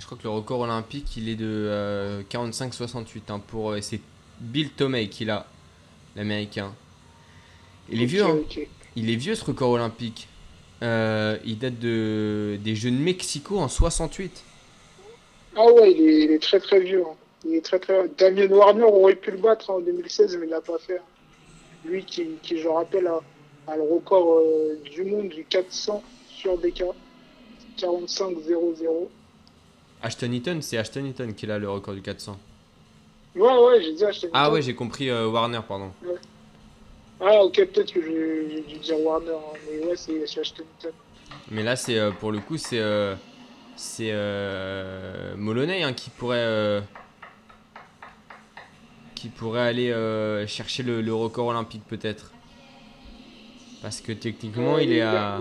Je 0.00 0.06
crois 0.06 0.16
que 0.16 0.22
le 0.24 0.30
record 0.30 0.60
olympique, 0.60 1.16
il 1.18 1.28
est 1.28 1.36
de 1.36 1.44
euh, 1.46 2.22
45-68 2.30 3.20
hein, 3.28 3.40
pour 3.46 3.70
euh, 3.72 3.80
c'est 3.82 4.00
Bill 4.40 4.70
Tomei 4.70 5.08
qui 5.08 5.26
l'a, 5.26 5.46
l'américain. 6.16 6.72
Il 7.90 8.02
est 8.02 8.06
vieux, 8.06 8.24
hein. 8.24 8.38
Il 8.96 9.10
est 9.10 9.16
vieux 9.16 9.34
ce 9.34 9.44
record 9.44 9.70
olympique. 9.70 10.26
Euh, 10.82 11.36
il 11.44 11.58
date 11.58 11.78
de 11.78 12.58
des 12.64 12.74
Jeux 12.74 12.90
de 12.90 12.96
Mexico 12.96 13.58
en 13.58 13.68
68. 13.68 14.42
Ah 15.56 15.66
ouais, 15.72 15.92
il 15.92 16.08
est, 16.08 16.24
il 16.24 16.30
est 16.32 16.38
très 16.42 16.60
très 16.60 16.80
vieux. 16.80 17.02
hein. 17.02 17.14
Il 17.44 17.54
est 17.54 17.64
très 17.64 17.78
très. 17.78 18.08
Damien 18.16 18.46
Warner 18.48 18.84
aurait 18.84 19.16
pu 19.16 19.30
le 19.32 19.36
battre 19.38 19.68
en 19.70 19.80
2016, 19.80 20.38
mais 20.38 20.46
il 20.46 20.50
l'a 20.50 20.60
pas 20.62 20.78
fait. 20.78 21.00
Lui 21.84 22.04
qui, 22.04 22.26
qui, 22.42 22.58
je 22.58 22.68
rappelle, 22.68 23.06
a, 23.06 23.20
a 23.66 23.76
le 23.76 23.82
record 23.82 24.38
euh, 24.38 24.78
du 24.90 25.04
monde 25.04 25.28
du 25.28 25.44
400 25.44 26.02
sur 26.28 26.56
DK. 26.58 26.84
45-0-0. 27.78 29.08
Ashton 30.02 30.32
Eaton, 30.32 30.58
c'est 30.62 30.78
Ashton 30.78 31.04
Eaton 31.04 31.32
qui 31.32 31.50
a 31.50 31.58
le 31.58 31.68
record 31.70 31.94
du 31.94 32.02
400. 32.02 32.38
Ouais, 33.36 33.42
ouais, 33.42 33.82
j'ai 33.82 33.92
dit 33.94 34.04
Ashton 34.04 34.28
Ah 34.32 34.44
Eaton. 34.44 34.52
ouais, 34.54 34.62
j'ai 34.62 34.74
compris 34.74 35.10
euh, 35.10 35.28
Warner, 35.28 35.60
pardon. 35.66 35.92
Ah, 37.20 37.44
ok, 37.44 37.54
peut-être 37.72 37.92
que 37.92 38.00
j'ai 38.02 38.62
dû 38.62 38.78
dire 38.78 38.98
Warner, 39.00 39.30
hein, 39.32 39.58
mais 39.70 39.86
ouais, 39.86 39.96
c'est 39.96 40.22
Ashton 40.40 40.64
Eaton. 40.80 40.90
Mais 41.50 41.62
là, 41.62 41.76
c'est 41.76 41.98
euh, 41.98 42.10
pour 42.12 42.32
le 42.32 42.38
coup, 42.40 42.56
c'est 42.56 42.78
euh, 42.80 43.14
c'est 43.76 44.10
euh, 44.10 45.34
Moloney 45.36 45.82
hein, 45.82 45.92
qui 45.92 46.10
pourrait 46.10 46.38
euh, 46.38 46.80
qui 49.14 49.28
pourrait 49.28 49.60
aller 49.68 50.46
chercher 50.48 50.82
le, 50.82 51.02
le 51.02 51.14
record 51.14 51.48
olympique 51.48 51.82
peut-être. 51.86 52.32
Parce 53.82 54.00
que 54.00 54.12
techniquement, 54.12 54.74
Ouais, 54.74 54.84
il 54.84 54.92
est 54.92 55.02
à 55.02 55.40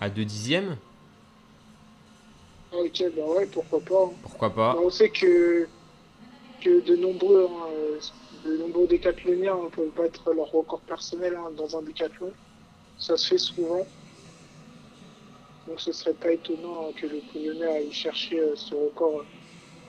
à 0.00 0.08
2 0.08 0.24
dixièmes. 0.24 0.76
Ok, 2.76 3.02
bah 3.16 3.26
ouais, 3.26 3.46
pourquoi 3.46 3.80
pas. 3.84 4.04
hein. 4.04 4.18
Pourquoi 4.22 4.48
Bah, 4.50 4.54
pas 4.74 4.80
on 4.80 4.90
sait 4.90 5.10
que, 5.10 5.68
que 6.60 6.80
de 6.80 6.96
nombreux, 6.96 7.46
hein, 7.50 7.70
euh, 7.72 7.98
de 8.44 8.56
nombreux 8.56 8.86
décathloniens 8.86 9.54
hein, 9.56 9.70
peuvent 9.72 9.92
battre 9.94 10.32
leur 10.32 10.50
record 10.50 10.82
personnel 10.82 11.36
hein, 11.36 11.50
dans 11.52 11.76
un 11.76 11.82
décathlon. 11.82 12.32
Ça 12.96 13.16
se 13.16 13.28
fait 13.28 13.38
souvent. 13.38 13.86
Donc 15.66 15.80
ce 15.80 15.92
serait 15.92 16.14
pas 16.14 16.32
étonnant 16.32 16.88
hein, 16.88 16.92
que 16.94 17.06
le 17.06 17.20
Polonais 17.22 17.66
aille 17.66 17.92
chercher 17.92 18.38
euh, 18.40 18.54
ce 18.54 18.74
record 18.74 19.24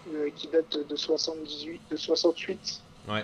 euh, 0.07 0.29
qui 0.31 0.47
date 0.47 0.77
de 0.77 0.95
78, 0.95 1.83
de 1.89 1.95
68. 1.97 2.83
Ouais. 3.07 3.23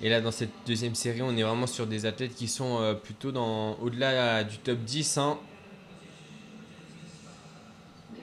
Et 0.00 0.08
là, 0.08 0.20
dans 0.20 0.30
cette 0.30 0.52
deuxième 0.66 0.94
série, 0.94 1.22
on 1.22 1.36
est 1.36 1.42
vraiment 1.42 1.66
sur 1.66 1.86
des 1.86 2.06
athlètes 2.06 2.34
qui 2.34 2.46
sont 2.46 2.80
euh, 2.80 2.94
plutôt 2.94 3.32
dans 3.32 3.74
au-delà 3.80 4.44
du 4.44 4.58
top 4.58 4.78
10. 4.78 5.18
hein. 5.18 5.38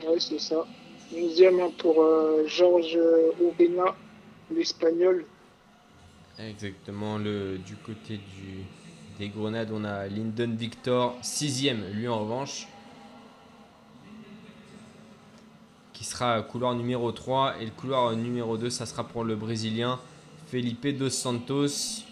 Ouais, 0.07 0.19
c'est 0.19 0.39
ça. 0.39 0.65
Onzième 1.15 1.59
hein, 1.59 1.71
pour 1.77 2.01
euh, 2.01 2.43
Georges 2.47 2.97
Urena, 3.41 3.95
l'espagnol. 4.51 5.25
Exactement, 6.39 7.17
le, 7.17 7.57
du 7.57 7.75
côté 7.75 8.17
du, 8.17 8.63
des 9.19 9.29
Grenades, 9.29 9.71
on 9.73 9.83
a 9.83 10.07
Lyndon 10.07 10.53
Victor, 10.55 11.17
sixième, 11.21 11.85
lui 11.93 12.07
en 12.07 12.19
revanche, 12.19 12.67
qui 15.93 16.03
sera 16.03 16.41
couloir 16.41 16.73
numéro 16.75 17.11
3. 17.11 17.55
Et 17.61 17.65
le 17.65 17.71
couloir 17.71 18.15
numéro 18.15 18.57
2, 18.57 18.69
ça 18.69 18.85
sera 18.85 19.05
pour 19.05 19.23
le 19.23 19.35
Brésilien 19.35 19.99
Felipe 20.47 20.87
Dos 20.97 21.09
Santos. 21.09 22.03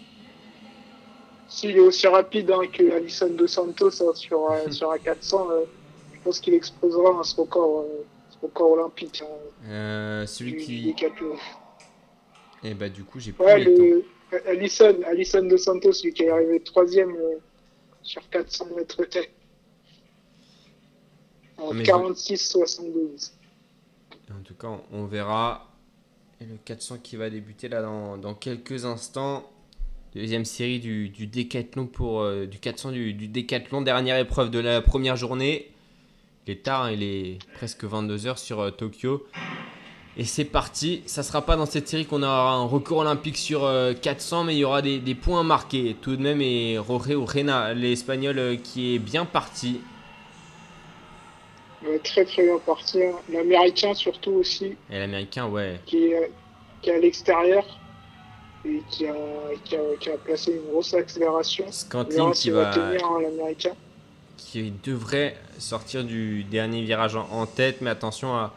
S'il 1.48 1.76
est 1.76 1.80
aussi 1.80 2.06
rapide 2.08 2.50
hein, 2.50 2.66
que 2.72 2.90
Alisson 2.92 3.30
Dos 3.30 3.46
Santos 3.46 4.02
hein, 4.02 4.14
sur, 4.14 4.50
euh, 4.50 4.70
sur 4.70 4.90
un 4.90 4.98
400, 4.98 5.50
euh, 5.50 5.60
je 6.14 6.20
pense 6.24 6.40
qu'il 6.40 6.54
explosera 6.54 7.10
hein, 7.10 7.22
ce, 7.22 7.36
record, 7.36 7.80
euh, 7.82 8.04
ce 8.30 8.36
record 8.44 8.72
olympique 8.72 9.22
hein, 9.24 9.68
Euh, 9.68 10.26
celui 10.26 10.52
du, 10.52 10.58
qui. 10.58 10.94
Et 12.64 12.74
bah, 12.74 12.88
du 12.88 13.04
coup, 13.04 13.20
j'ai 13.20 13.32
Ouais, 13.38 13.64
temps. 13.64 13.70
le, 13.70 14.04
Alisson, 14.48 14.96
Alisson 15.06 15.42
Dos 15.44 15.58
Santos, 15.58 15.92
lui 16.02 16.12
qui 16.12 16.24
est 16.24 16.30
arrivé 16.30 16.58
troisième 16.60 17.14
sur 18.02 18.28
400 18.30 18.66
mètres 18.76 19.04
tête. 19.04 19.30
En 21.56 21.72
Mais 21.72 21.84
je- 21.84 21.90
46-72. 21.90 23.30
En 24.32 24.42
tout 24.42 24.54
cas, 24.54 24.68
on 24.92 25.04
verra. 25.04 25.68
Et 26.40 26.44
le 26.44 26.56
400 26.64 26.98
qui 27.02 27.16
va 27.16 27.30
débuter 27.30 27.68
là 27.68 27.82
dans, 27.82 28.34
quelques 28.34 28.84
instants. 28.84 29.48
Deuxième 30.14 30.44
série 30.44 30.78
du, 30.78 31.08
du 31.08 31.26
décathlon 31.26 31.86
pour 31.86 32.22
euh, 32.22 32.46
du 32.46 32.58
400 32.58 32.92
du, 32.92 33.14
du 33.14 33.28
décathlon. 33.28 33.82
Dernière 33.82 34.18
épreuve 34.18 34.50
de 34.50 34.58
la 34.58 34.80
première 34.80 35.16
journée. 35.16 35.70
Il 36.46 36.52
est 36.52 36.62
tard, 36.62 36.84
hein, 36.84 36.90
il 36.92 37.02
est 37.02 37.38
presque 37.54 37.84
22h 37.84 38.36
sur 38.36 38.60
euh, 38.60 38.70
Tokyo. 38.70 39.26
Et 40.16 40.24
c'est 40.24 40.44
parti. 40.44 41.02
Ça 41.06 41.22
sera 41.22 41.42
pas 41.42 41.56
dans 41.56 41.66
cette 41.66 41.88
série 41.88 42.06
qu'on 42.06 42.22
aura 42.22 42.52
un 42.52 42.64
record 42.64 42.98
olympique 42.98 43.36
sur 43.36 43.64
euh, 43.64 43.94
400, 43.94 44.44
mais 44.44 44.54
il 44.54 44.58
y 44.58 44.64
aura 44.64 44.80
des, 44.80 45.14
points 45.14 45.42
marqués 45.42 45.96
tout 46.00 46.16
de 46.16 46.22
même. 46.22 46.40
Et 46.40 46.76
Jorge 46.86 47.10
Urena, 47.10 47.74
l'espagnol, 47.74 48.38
euh, 48.38 48.56
qui 48.56 48.94
est 48.94 48.98
bien 48.98 49.24
parti. 49.24 49.80
Va 51.92 51.98
très 52.02 52.24
très 52.24 52.42
bien 52.44 52.58
partir. 52.58 53.14
L'américain 53.32 53.94
surtout 53.94 54.32
aussi, 54.32 54.76
Et 54.90 54.98
l'américain, 54.98 55.46
ouais. 55.46 55.80
qui 55.86 56.06
est, 56.06 56.30
qui 56.82 56.90
est 56.90 56.94
à 56.94 56.98
l'extérieur 56.98 57.64
et 58.66 58.80
qui 58.90 59.06
a, 59.06 59.14
qui, 59.64 59.76
a, 59.76 59.80
qui 60.00 60.10
a 60.10 60.16
placé 60.16 60.52
une 60.52 60.70
grosse 60.70 60.94
accélération. 60.94 61.64
On 61.68 61.72
Scantling 61.72 62.16
verra 62.16 62.32
qui 62.32 62.50
va 62.50 62.66
tenir 62.66 63.04
hein, 63.06 63.18
l'américain. 63.22 63.72
qui 64.36 64.72
devrait 64.84 65.36
sortir 65.58 66.04
du 66.04 66.44
dernier 66.44 66.82
virage 66.82 67.14
en, 67.16 67.28
en 67.30 67.46
tête, 67.46 67.80
mais 67.80 67.90
attention 67.90 68.34
à, 68.34 68.54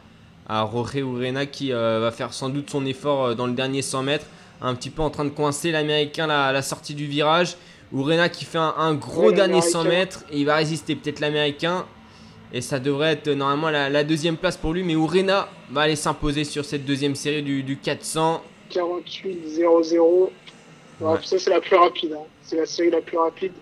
à 0.48 0.68
Jorge 0.72 0.96
Urena 0.96 1.44
qui 1.46 1.72
euh, 1.72 2.00
va 2.00 2.10
faire 2.10 2.32
sans 2.32 2.48
doute 2.48 2.70
son 2.70 2.86
effort 2.86 3.26
euh, 3.26 3.34
dans 3.34 3.46
le 3.46 3.52
dernier 3.52 3.82
100 3.82 4.02
mètres, 4.04 4.26
un 4.62 4.74
petit 4.74 4.90
peu 4.90 5.02
en 5.02 5.10
train 5.10 5.24
de 5.26 5.30
coincer 5.30 5.70
l'américain 5.72 6.28
à 6.30 6.52
la 6.52 6.62
sortie 6.62 6.94
du 6.94 7.06
virage. 7.06 7.56
Urena 7.92 8.28
qui 8.30 8.44
fait 8.44 8.58
un, 8.58 8.74
un 8.78 8.94
gros 8.94 9.28
Ouais, 9.28 9.32
dernier 9.32 9.60
100 9.60 9.84
l'Américain. 9.84 9.98
mètres 9.98 10.24
et 10.30 10.38
il 10.38 10.46
va 10.46 10.56
résister 10.56 10.94
peut-être 10.96 11.20
l'américain. 11.20 11.84
Et 12.52 12.60
ça 12.62 12.78
devrait 12.80 13.12
être 13.12 13.28
euh, 13.28 13.34
normalement 13.34 13.68
la, 13.70 13.90
la 13.90 14.04
deuxième 14.04 14.36
place 14.36 14.56
pour 14.56 14.72
lui, 14.72 14.82
mais 14.82 14.94
Urena 14.94 15.48
va 15.70 15.82
aller 15.82 15.96
s'imposer 15.96 16.44
sur 16.44 16.64
cette 16.64 16.84
deuxième 16.86 17.14
série 17.14 17.42
du, 17.42 17.62
du 17.62 17.76
400. 17.76 18.42
48-0-0. 18.70 20.30
Alors, 21.00 21.12
Ouais. 21.14 21.18
Ça, 21.24 21.38
c'est 21.38 21.50
la 21.50 21.60
plus 21.60 21.76
rapide. 21.76 22.12
hein. 22.14 22.24
C'est 22.42 22.56
la 22.56 22.66
série 22.66 22.90
la 22.90 23.00
plus 23.00 23.18
rapide. 23.18 23.52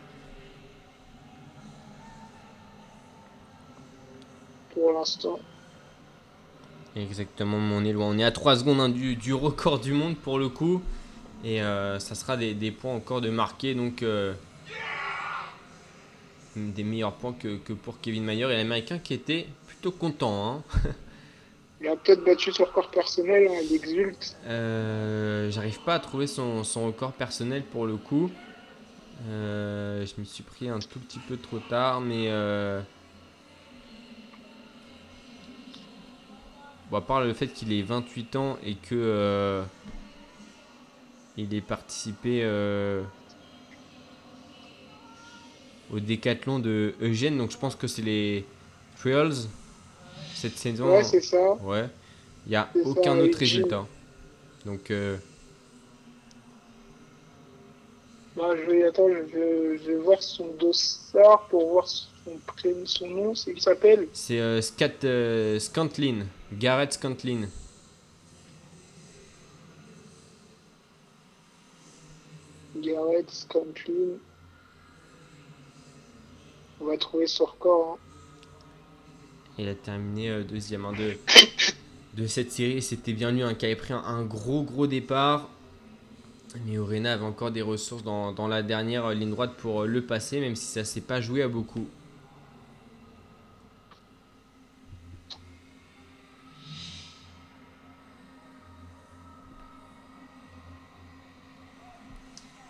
Pour 4.73 4.93
l'instant. 4.93 5.39
Exactement, 6.95 7.57
on 7.59 7.85
est 7.85 7.93
loin. 7.93 8.07
On 8.07 8.19
est 8.19 8.25
à 8.25 8.31
3 8.31 8.57
secondes 8.57 8.81
hein, 8.81 8.89
du, 8.89 9.17
du 9.17 9.35
record 9.35 9.79
du 9.81 9.93
monde 9.93 10.17
pour 10.17 10.39
le 10.39 10.49
coup. 10.49 10.83
Et 11.45 11.61
euh, 11.63 11.99
ça 11.99 12.15
sera 12.15 12.37
des, 12.37 12.55
des 12.55 12.71
points 12.71 12.95
encore 12.95 13.21
de 13.21 13.29
marquer. 13.31 13.75
Donc, 13.75 14.03
euh, 14.03 14.33
des 16.57 16.85
meilleurs 16.85 17.15
points 17.15 17.33
que, 17.35 17.57
que 17.59 17.73
pour 17.73 18.01
Kevin 18.01 18.24
Mayer 18.24 18.45
et 18.53 18.57
l'américain 18.57 18.99
qui 18.99 19.15
était 19.15 19.47
plutôt 19.66 19.93
content. 19.93 20.62
hein. 20.74 20.91
Il 21.83 21.89
a 21.89 21.97
peut-être 21.97 22.24
battu 22.24 22.53
son 22.53 22.65
record 22.65 22.91
personnel. 22.91 23.49
hein, 23.51 23.61
il 23.62 23.74
exulte. 23.77 24.35
Euh, 24.47 25.51
J'arrive 25.51 25.78
pas 25.83 25.95
à 25.95 25.99
trouver 25.99 26.27
son, 26.27 26.65
son 26.65 26.87
record 26.87 27.12
personnel 27.12 27.62
pour 27.65 27.87
le 27.87 27.97
coup. 27.97 28.31
Euh, 29.28 30.05
je 30.07 30.19
m'y 30.19 30.27
suis 30.27 30.43
pris 30.43 30.70
un 30.70 30.78
tout 30.78 30.99
petit 31.01 31.19
peu 31.19 31.37
trop 31.37 31.59
tard, 31.59 32.01
mais. 32.01 32.28
Euh... 32.28 32.81
Bon, 36.91 36.97
à 36.99 37.01
part 37.03 37.20
le 37.23 37.35
fait 37.35 37.49
qu'il 37.49 37.73
ait 37.73 37.83
28 37.83 38.37
ans 38.37 38.59
et 38.65 38.74
que. 38.77 39.62
il 41.37 41.53
ait 41.55 41.61
participé 41.61 42.41
euh, 42.43 43.03
au 45.93 46.01
décathlon 46.01 46.59
de 46.59 46.95
Eugène, 47.01 47.39
donc 47.39 47.51
je 47.51 47.59
pense 47.59 47.75
que 47.75 47.87
c'est 47.87 48.03
les 48.03 48.45
Trails 48.99 49.47
cette 50.35 50.57
saison. 50.57 50.91
Ouais, 50.91 51.03
c'est 51.03 51.21
ça. 51.21 51.55
Ouais. 51.63 51.87
Il 52.47 52.51
n'y 52.51 52.57
a 52.57 52.69
ça, 52.73 52.79
aucun 52.85 53.19
autre 53.19 53.39
résultat. 53.39 53.87
Donc, 54.65 54.91
euh, 54.91 55.17
Bah, 58.37 58.51
je 58.55 58.71
vais 58.71 58.85
attends, 58.85 59.09
je 59.09 59.37
vais, 59.37 59.79
je 59.79 59.93
vais 59.93 59.97
voir 59.97 60.23
son 60.23 60.49
dossard 60.59 61.47
pour 61.49 61.71
voir 61.71 61.89
son 61.89 62.05
prénom, 62.47 62.85
son 62.85 63.07
nom. 63.09 63.35
C'est 63.35 63.53
il 63.53 63.63
s'appelle? 63.63 64.09
c'est 64.13 64.39
euh, 64.41 64.61
Scat, 64.61 65.05
euh, 65.05 65.59
Scantlin. 65.59 66.27
Garrett 66.53 66.93
Scantlin. 66.93 67.49
Garrett 72.77 73.31
Scantlin. 73.31 74.19
On 76.81 76.85
va 76.86 76.97
trouver 76.97 77.27
son 77.27 77.44
record. 77.47 77.94
hein. 77.94 78.03
Il 79.59 79.69
a 79.69 79.74
terminé 79.74 80.28
euh, 80.31 80.44
deuxième 80.44 80.85
hein, 80.85 80.93
de, 80.93 81.16
de 82.23 82.27
cette 82.27 82.53
série. 82.53 82.82
C'était 82.82 83.12
bien 83.15 83.31
lui 83.32 83.43
hein, 83.43 83.55
qui 83.55 83.65
avait 83.66 83.77
pris 83.77 83.94
un, 83.94 84.03
un 84.05 84.23
gros 84.24 84.62
gros 84.62 84.86
départ. 84.86 85.48
Mais 86.65 86.78
Orena 86.78 87.12
avait 87.15 87.24
encore 87.24 87.51
des 87.51 87.61
ressources 87.62 88.03
dans, 88.03 88.32
dans 88.32 88.48
la 88.48 88.62
dernière 88.62 89.07
euh, 89.07 89.15
ligne 89.15 89.31
droite 89.31 89.55
pour 89.59 89.82
euh, 89.82 89.86
le 89.86 90.03
passer, 90.03 90.40
même 90.40 90.57
si 90.57 90.66
ça 90.66 90.85
s'est 90.85 91.01
pas 91.03 91.20
joué 91.20 91.43
à 91.43 91.48
beaucoup. 91.48 91.86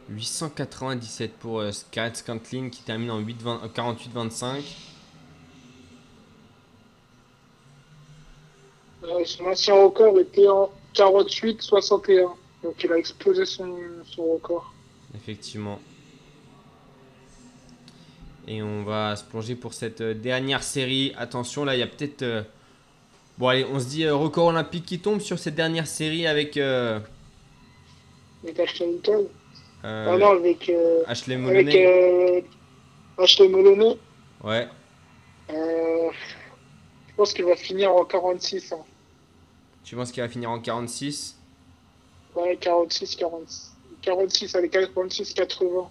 897 0.09 1.33
pour 1.39 1.61
euh, 1.61 1.73
Scantlin 1.73 2.71
qui 2.71 2.83
termine 2.83 3.11
en 3.11 3.19
8 3.19 3.43
20 3.43 3.61
euh, 3.65 3.69
48-25. 3.69 4.63
Euh, 9.05 9.25
son 9.25 9.45
ancien 9.47 9.75
record 9.75 10.19
était 10.19 10.49
en 10.49 10.71
48-61. 10.95 12.29
Donc 12.63 12.83
il 12.83 12.93
a 12.93 12.99
explosé 12.99 13.45
son, 13.45 13.77
son 14.05 14.25
record. 14.35 14.73
Effectivement. 15.15 15.79
Et 18.49 18.63
on 18.63 18.85
va 18.85 19.17
se 19.17 19.25
plonger 19.25 19.57
pour 19.57 19.75
cette 19.75 20.01
euh, 20.01 20.15
dernière 20.15 20.63
série. 20.63 21.13
Attention, 21.17 21.65
là, 21.65 21.75
il 21.75 21.81
y 21.81 21.83
a 21.83 21.87
peut-être. 21.87 22.23
euh, 22.23 22.43
Bon, 23.39 23.49
allez, 23.49 23.67
on 23.71 23.79
se 23.79 23.87
dit 23.87 24.09
record 24.09 24.47
olympique 24.47 24.87
qui 24.87 24.99
tombe 24.99 25.21
sur 25.21 25.39
cette 25.39 25.57
dernière 25.57 25.87
série 25.87 26.27
avec. 26.27 26.57
Hinton. 26.57 27.03
Euh, 29.85 30.11
Ah 30.13 30.19
non, 30.19 30.31
avec, 30.33 30.69
euh, 30.69 31.03
Ashley 31.07 31.35
avec 31.35 31.47
Moloney. 31.47 31.87
euh, 31.87 32.41
Ashley 33.23 33.49
Moloney. 33.49 33.99
Ouais. 34.43 34.69
Euh, 35.51 36.11
je 37.09 37.15
pense 37.17 37.33
qu'il 37.33 37.45
va 37.45 37.57
finir 37.57 37.93
en 37.93 38.05
46. 38.05 38.73
hein. 38.73 38.79
Tu 39.85 39.95
penses 39.97 40.11
qu'il 40.13 40.23
va 40.23 40.29
finir 40.29 40.51
en 40.51 40.59
46 40.59 41.37
Ouais, 42.35 42.57
46, 42.61 43.17
46. 43.17 43.73
46 44.03 44.55
avec 44.57 44.71
46, 44.73 45.33
80. 45.35 45.89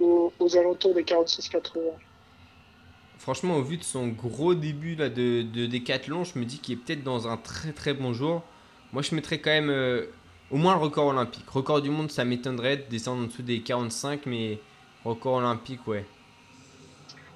Aux, 0.00 0.32
aux 0.38 0.56
alentours 0.56 0.94
des 0.94 1.04
46, 1.04 1.48
80. 1.48 1.80
Franchement, 3.18 3.56
au 3.56 3.62
vu 3.62 3.76
de 3.76 3.84
son 3.84 4.08
gros 4.08 4.54
début 4.54 4.94
là, 4.94 5.10
de, 5.10 5.42
de 5.42 5.66
décathlon, 5.66 6.24
je 6.24 6.38
me 6.38 6.44
dis 6.46 6.58
qu'il 6.58 6.74
est 6.74 6.80
peut-être 6.80 7.02
dans 7.02 7.28
un 7.28 7.36
très 7.36 7.72
très 7.72 7.92
bon 7.92 8.14
jour. 8.14 8.42
Moi, 8.92 9.02
je 9.02 9.14
mettrais 9.14 9.38
quand 9.40 9.50
même 9.50 9.68
euh, 9.68 10.06
au 10.50 10.56
moins 10.56 10.74
le 10.74 10.80
record 10.80 11.06
olympique. 11.06 11.48
Record 11.48 11.82
du 11.82 11.90
monde, 11.90 12.10
ça 12.10 12.24
m'étonnerait 12.24 12.78
de 12.78 12.82
descendre 12.90 13.22
en 13.22 13.26
dessous 13.26 13.42
des 13.42 13.60
45, 13.60 14.26
mais 14.26 14.58
record 15.04 15.34
olympique, 15.34 15.86
ouais. 15.86 16.04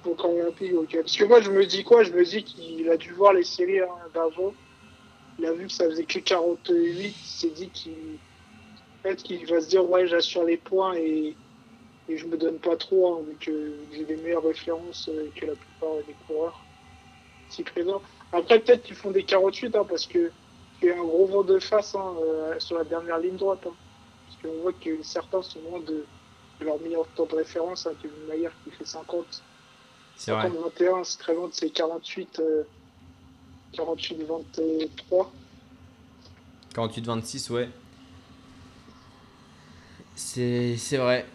En 0.05 0.29
olympique, 0.29 0.73
ok. 0.73 0.97
Parce 1.01 1.17
que 1.17 1.25
moi, 1.25 1.41
je 1.41 1.49
me 1.49 1.65
dis 1.65 1.83
quoi? 1.83 2.03
Je 2.03 2.11
me 2.11 2.23
dis 2.23 2.43
qu'il 2.43 2.87
a 2.89 2.97
dû 2.97 3.11
voir 3.13 3.33
les 3.33 3.43
séries 3.43 3.79
hein, 3.79 3.87
d'avant. 4.13 4.53
Il 5.39 5.45
a 5.45 5.53
vu 5.53 5.65
que 5.65 5.71
ça 5.71 5.85
faisait 5.85 6.03
que 6.03 6.19
48. 6.19 7.07
Il 7.07 7.13
s'est 7.13 7.49
dit 7.49 7.69
qu'il 7.69 7.93
peut-être 9.05 9.23
qu'il 9.23 9.45
va 9.45 9.61
se 9.61 9.67
dire 9.67 9.87
ouais, 9.89 10.07
j'assure 10.07 10.43
les 10.43 10.57
points 10.57 10.95
et, 10.95 11.35
et 12.09 12.17
je 12.17 12.25
me 12.25 12.37
donne 12.37 12.57
pas 12.57 12.75
trop, 12.75 13.15
hein, 13.15 13.21
vu 13.27 13.35
que 13.39 13.73
j'ai 13.93 14.03
des 14.03 14.15
meilleures 14.17 14.43
références 14.43 15.09
euh, 15.09 15.29
que 15.35 15.45
la 15.45 15.53
plupart 15.53 15.97
des 16.07 16.15
coureurs 16.27 16.59
ici 17.49 17.63
présents. 17.63 18.01
Après, 18.31 18.59
peut-être 18.59 18.83
qu'ils 18.83 18.95
font 18.95 19.11
des 19.11 19.23
48, 19.23 19.75
hein, 19.75 19.85
parce 19.87 20.07
que 20.07 20.31
il 20.81 20.87
y 20.89 20.91
a 20.91 20.95
un 20.95 21.03
gros 21.03 21.25
vent 21.27 21.43
de 21.43 21.59
face 21.59 21.95
hein, 21.95 22.13
euh, 22.21 22.59
sur 22.59 22.77
la 22.77 22.83
dernière 22.83 23.17
ligne 23.19 23.37
droite. 23.37 23.65
hein. 23.65 23.73
Parce 24.27 24.41
qu'on 24.41 24.61
voit 24.61 24.73
que 24.73 25.01
certains 25.03 25.41
sont 25.41 25.59
loin 25.61 25.79
de, 25.79 26.05
de 26.59 26.65
leur 26.65 26.79
meilleur 26.79 27.07
temps 27.15 27.25
de 27.25 27.35
référence. 27.35 27.87
Hein, 27.87 27.93
Kevin 28.01 28.17
Mayer 28.27 28.49
qui 28.63 28.71
fait 28.71 28.85
50. 28.85 29.43
C'est 30.17 30.31
vrai. 30.31 30.49
50-21, 30.49 31.03
c'est 31.03 31.17
très 31.19 31.33
loin 31.33 31.47
de 31.47 31.53
ses 31.53 31.69
48, 31.69 32.39
euh, 32.39 32.63
48-23. 33.73 35.27
48-26, 36.73 37.51
ouais. 37.51 37.69
C'est 40.15 40.77
c'est 40.77 40.97
vrai. 40.97 41.25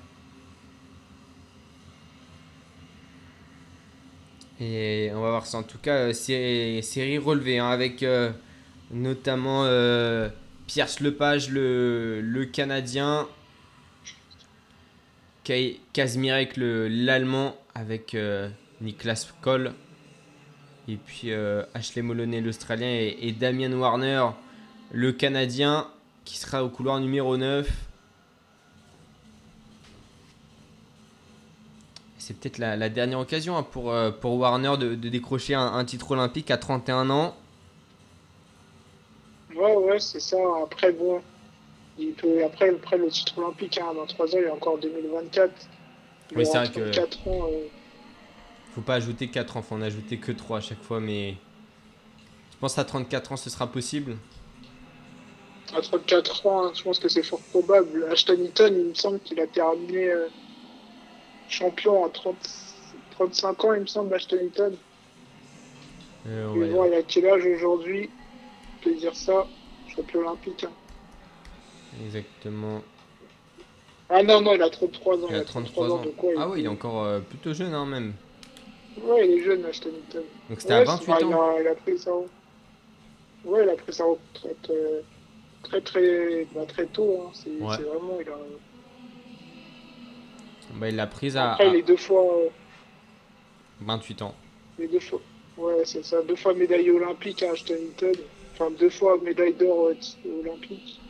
Et 4.61 5.11
on 5.15 5.21
va 5.21 5.31
voir 5.31 5.47
ça. 5.47 5.59
En 5.59 5.62
tout 5.62 5.79
cas, 5.79 5.95
euh, 6.09 6.12
série, 6.12 6.83
série 6.83 7.19
relevée 7.19 7.59
hein, 7.59 7.69
avec 7.69 8.03
euh, 8.03 8.31
notamment 8.91 9.65
euh, 9.65 10.29
Pierce 10.67 11.01
Lepage, 11.01 11.51
le, 11.51 12.21
le 12.21 12.45
Canadien. 12.45 13.27
Kazmirek, 15.93 16.57
le- 16.57 16.89
l'Allemand, 16.89 17.57
avec 17.75 18.15
euh, 18.15 18.49
Niklas 18.81 19.33
Koll. 19.43 19.73
Et 20.89 20.97
puis 20.97 21.33
euh, 21.33 21.65
Ashley 21.75 22.03
Moloney, 22.03 22.41
l'Australien, 22.41 22.87
et, 22.89 23.33
Damien 23.33 23.73
Warner, 23.73 24.27
le 24.93 25.12
Canadien, 25.12 25.89
qui 26.25 26.39
sera 26.39 26.65
au 26.65 26.69
couloir 26.69 27.01
numéro 27.01 27.37
9. 27.37 27.69
C'est 32.19 32.39
peut-être 32.39 32.59
la, 32.59 32.89
dernière 32.89 33.19
occasion 33.19 33.57
hein, 33.57 33.65
pour, 33.65 33.87
Warner 34.25 34.77
de, 34.79 34.95
décrocher 34.95 35.55
un 35.55 35.85
titre 35.85 36.12
olympique 36.12 36.51
à 36.53 36.59
31 36.59 37.11
ans. 37.11 37.35
Ouais, 39.61 39.77
ouais, 39.77 40.01
c'est 40.01 40.20
ça. 40.20 40.37
Après, 40.62 40.93
bon, 40.93 41.20
Il 41.99 42.12
peut, 42.15 42.43
après, 42.45 42.70
après 42.70 42.97
le 42.97 43.11
titre 43.11 43.37
olympique, 43.39 43.77
hein, 43.78 43.93
dans 43.95 44.07
3 44.07 44.27
ans, 44.28 44.39
il 44.39 44.45
y 44.45 44.47
a 44.47 44.55
encore 44.55 44.78
2024. 44.78 45.53
Il 46.32 46.39
Oui, 46.39 46.47
c'est 46.47 46.57
vrai 46.57 46.69
que- 46.69 46.91
34 46.91 47.28
ans. 47.28 47.47
euh, 47.53 47.66
Faut 48.74 48.81
pas 48.81 48.95
ajouter 48.95 49.28
4 49.28 49.57
ans, 49.59 49.62
faut 49.62 49.74
en 49.74 49.82
ajouter 49.82 50.16
que 50.19 50.32
3 50.32 50.59
à 50.59 50.61
chaque 50.61 50.81
fois, 50.82 51.01
mais. 51.01 51.35
Je 52.53 52.57
pense 52.59 52.78
à 52.78 52.85
34 52.85 53.32
ans, 53.32 53.37
ce 53.37 53.51
sera 53.51 53.66
possible. 53.66 54.16
à 55.77 55.81
34 55.82 56.47
ans, 56.47 56.65
hein, 56.66 56.73
je 56.74 56.82
pense 56.82 56.99
que 56.99 57.09
c'est 57.09 57.23
fort 57.23 57.41
probable. 57.51 58.07
Ashton 58.11 58.35
Eaton, 58.45 58.69
il 58.69 58.85
me 58.87 58.95
semble 58.95 59.20
qu'il 59.20 59.39
a 59.41 59.47
terminé 59.47 60.09
euh, 60.11 60.27
champion 61.49 62.05
à 62.05 62.09
30, 62.09 62.37
35 63.12 63.65
ans, 63.65 63.74
il 63.74 63.81
me 63.82 63.87
semble, 63.87 64.15
Ashton 64.15 64.39
Eaton. 64.43 64.73
Euh, 66.27 66.53
Mais 66.55 66.66
ouais. 66.66 66.70
bon, 66.73 66.85
il 66.87 66.95
a 66.95 67.03
quel 67.03 67.27
âge 67.27 67.45
aujourd'hui? 67.47 68.09
Je 68.82 68.89
peux 68.89 68.97
dire 68.97 69.15
ça, 69.15 69.47
champion 69.94 70.20
olympique. 70.20 70.65
hein. 70.65 70.70
Exactement. 72.05 72.82
Ah 74.09 74.23
non, 74.23 74.40
non, 74.40 74.55
il 74.55 74.62
a 74.62 74.70
33 74.70 75.16
ans. 75.24 75.27
Il 75.31 75.36
a 75.36 75.44
33 75.44 75.90
ans. 75.93 76.02
quoi 76.16 76.31
Ah 76.39 76.48
oui, 76.48 76.61
il 76.61 76.65
est 76.65 76.69
encore 76.69 77.05
euh, 77.05 77.20
plutôt 77.20 77.52
jeune, 77.52 77.74
hein, 77.74 77.86
même. 77.86 78.15
Ouais, 79.02 79.28
il 79.28 79.39
est 79.39 79.44
jeune, 79.44 79.65
Ashton 79.65 79.90
Eaton. 79.90 80.23
Donc 80.48 80.61
c'était 80.61 80.74
à 80.74 80.78
Ouais, 80.81 80.85
28 80.85 81.05
c'est- 81.05 81.11
bah, 81.12 81.19
il 81.20 81.35
ans. 81.35 81.51
a, 81.57 81.61
il 81.61 81.69
a 81.69 81.74
pris 81.74 81.98
sa... 81.98 82.11
Ouais, 83.44 83.62
il 83.62 83.69
a 83.69 83.74
pris 83.77 83.93
sa 83.93 84.05
retraite 84.05 84.70
euh, 84.70 85.01
très, 85.62 85.81
très, 85.81 86.47
bah, 86.55 86.65
très 86.66 86.86
tôt. 86.86 87.23
Hein. 87.27 87.31
C'est 87.35 87.51
Ouais. 87.51 87.77
vraiment... 87.77 88.19
Il 88.20 88.28
a... 88.28 88.36
Bah, 90.74 90.89
il 90.89 90.97
l'a 90.97 91.07
prise 91.07 91.36
à, 91.36 91.52
Après, 91.52 91.65
à 91.66 91.69
il 91.69 91.77
est 91.77 91.82
deux 91.82 91.97
fois... 91.97 92.23
euh, 92.23 92.48
28 93.81 94.23
ans. 94.23 94.35
Les 94.78 94.89
deux 94.89 95.01
fois. 95.01 95.20
Ouais, 95.57 95.82
c'est 95.85 96.05
ça. 96.05 96.23
Deux 96.23 96.36
fois 96.36 96.55
médaillé 96.55 96.90
olympique 96.90 97.43
à 97.43 97.52
Ashton 97.52 97.74
Eaton. 97.74 98.12
Enfin, 98.61 98.74
deux 98.78 98.91
fois 98.91 99.16
médaille 99.23 99.55
d'or 99.55 99.89
euh, 99.89 100.41
olympique. 100.43 101.01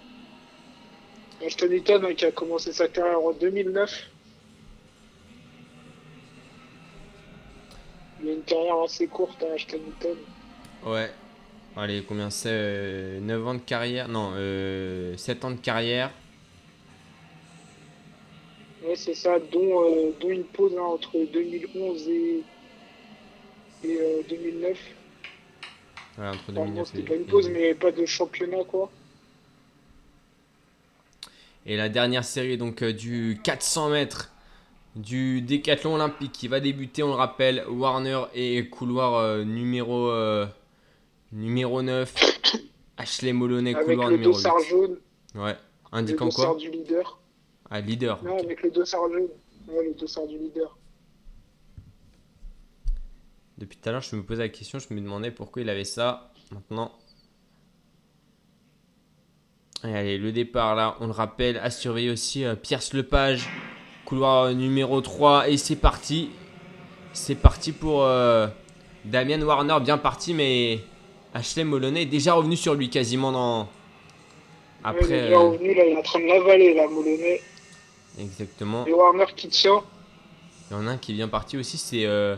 Ashton 1.45 1.73
Eaton 1.73 2.05
hein, 2.05 2.15
qui 2.15 2.25
a 2.25 2.31
commencé 2.31 2.73
sa 2.73 2.87
carrière 2.87 3.19
en 3.19 3.33
2009. 3.33 4.09
Il 8.23 8.29
a 8.29 8.33
une 8.35 8.43
carrière 8.43 8.81
assez 8.85 9.09
courte 9.09 9.43
à 9.43 9.55
Ashton 9.55 9.79
Eaton. 9.79 10.17
Ouais. 10.87 11.11
Allez, 11.77 12.05
combien 12.07 12.31
c'est 12.31 12.51
euh, 12.53 13.21
9 13.21 13.47
ans 13.49 13.55
de 13.55 13.59
carrière? 13.59 14.07
Non, 14.07 14.33
euh, 14.37 15.17
7 15.17 15.45
ans 15.45 15.51
de 15.51 15.57
carrière. 15.57 16.13
Ouais, 18.85 18.95
c'est 18.95 19.15
ça, 19.15 19.41
dont, 19.41 19.83
euh, 19.83 20.13
dont 20.21 20.31
une 20.31 20.45
pause 20.45 20.77
hein, 20.79 20.83
entre 20.83 21.19
2011 21.33 22.09
et, 22.09 22.43
et 23.83 23.97
euh, 24.01 24.23
2009. 24.29 24.79
Ouais, 26.19 26.27
entre 26.29 26.41
Enfin, 26.43 26.53
bon, 26.53 26.65
2009 26.67 26.87
c'était 26.87 27.01
et, 27.01 27.05
pas 27.05 27.15
une 27.15 27.27
pause, 27.27 27.49
mais 27.51 27.75
pas 27.75 27.93
de 27.93 28.05
championnat, 28.05 28.65
quoi. 28.65 28.91
Et 31.67 31.77
la 31.77 31.89
dernière 31.89 32.25
série 32.25 32.57
donc 32.57 32.83
euh, 32.83 32.93
du 32.93 33.39
400 33.45 33.91
mètres 33.91 34.33
du 34.97 35.41
décathlon 35.41 35.95
olympique 35.95 36.33
qui 36.33 36.49
va 36.49 36.61
débuter, 36.61 37.03
on 37.03 37.09
le 37.09 37.15
rappelle, 37.15 37.65
Warner 37.69 38.23
et 38.35 38.69
couloir 38.69 39.15
euh, 39.15 39.45
numéro, 39.45 40.09
euh, 40.09 40.47
numéro 41.33 41.83
9, 41.83 42.15
Ashley 42.97 43.33
Moloney, 43.33 43.75
Avec 43.75 43.87
couloir 43.87 44.09
le 44.09 44.17
numéro 44.17 44.33
dossard 44.33 44.59
8. 44.59 44.65
jaune, 44.69 44.97
Ouais, 45.37 45.53
le 45.53 45.99
indiquant 45.99 46.25
dossard 46.27 46.47
quoi 46.51 46.57
du 46.57 46.71
leader. 46.71 47.21
Ah, 47.71 47.81
leader. 47.81 48.23
Non, 48.25 48.37
ok. 48.37 48.45
avec 48.45 48.63
le 48.63 48.71
dossard 48.71 49.09
jaune. 49.13 49.29
Ouais, 49.69 49.85
le 49.85 49.95
dossard 49.95 50.27
du 50.27 50.39
leader. 50.39 50.77
Depuis 53.61 53.77
tout 53.77 53.89
à 53.91 53.93
l'heure, 53.93 54.01
je 54.01 54.17
me 54.17 54.23
posais 54.23 54.43
la 54.43 54.49
question, 54.49 54.79
je 54.79 54.93
me 54.95 55.01
demandais 55.01 55.31
pourquoi 55.31 55.61
il 55.61 55.69
avait 55.69 55.85
ça. 55.85 56.33
Maintenant. 56.51 56.93
Et 59.85 59.95
allez, 59.95 60.19
le 60.19 60.33
départ 60.33 60.75
là, 60.75 60.97
on 61.01 61.07
le 61.07 61.13
rappelle, 61.13 61.59
à 61.59 61.71
surveiller 61.71 62.11
aussi 62.11 62.45
euh, 62.45 62.55
Pierce 62.55 62.93
Lepage, 62.95 63.49
couloir 64.07 64.53
numéro 64.55 65.01
3, 65.01 65.49
et 65.51 65.57
c'est 65.59 65.77
parti. 65.77 66.31
C'est 67.13 67.35
parti 67.35 67.73
pour 67.73 68.03
euh, 68.05 68.47
Damien 69.05 69.41
Warner, 69.43 69.77
bien 69.83 69.99
parti, 69.99 70.33
mais 70.33 70.81
Ashley 71.35 71.65
Moloney 71.65 72.03
est 72.03 72.07
déjà 72.07 72.35
revenu 72.35 72.57
sur 72.57 72.75
lui 72.75 72.89
quasiment 72.89 73.31
dans. 73.33 73.61
Ouais, 73.63 73.69
il 74.83 74.87
Après. 74.89 75.13
est 75.13 75.23
déjà 75.23 75.39
revenu, 75.39 75.75
là, 75.75 75.85
il 75.87 75.93
est 75.93 75.97
en 75.99 76.03
train 76.03 76.21
de 76.21 76.27
l'avaler, 76.27 76.75
là, 76.75 76.89
Moloney. 76.89 77.41
exactement. 78.19 78.87
Et 78.87 78.93
Warner 78.93 79.27
qui 79.37 79.49
tient. 79.49 79.83
Il 80.71 80.75
y 80.75 80.77
en 80.77 80.87
a 80.87 80.91
un 80.93 80.97
qui 80.99 81.13
est 81.13 81.17
bien 81.17 81.29
parti 81.29 81.59
aussi, 81.59 81.77
c'est 81.79 82.07
euh, 82.07 82.37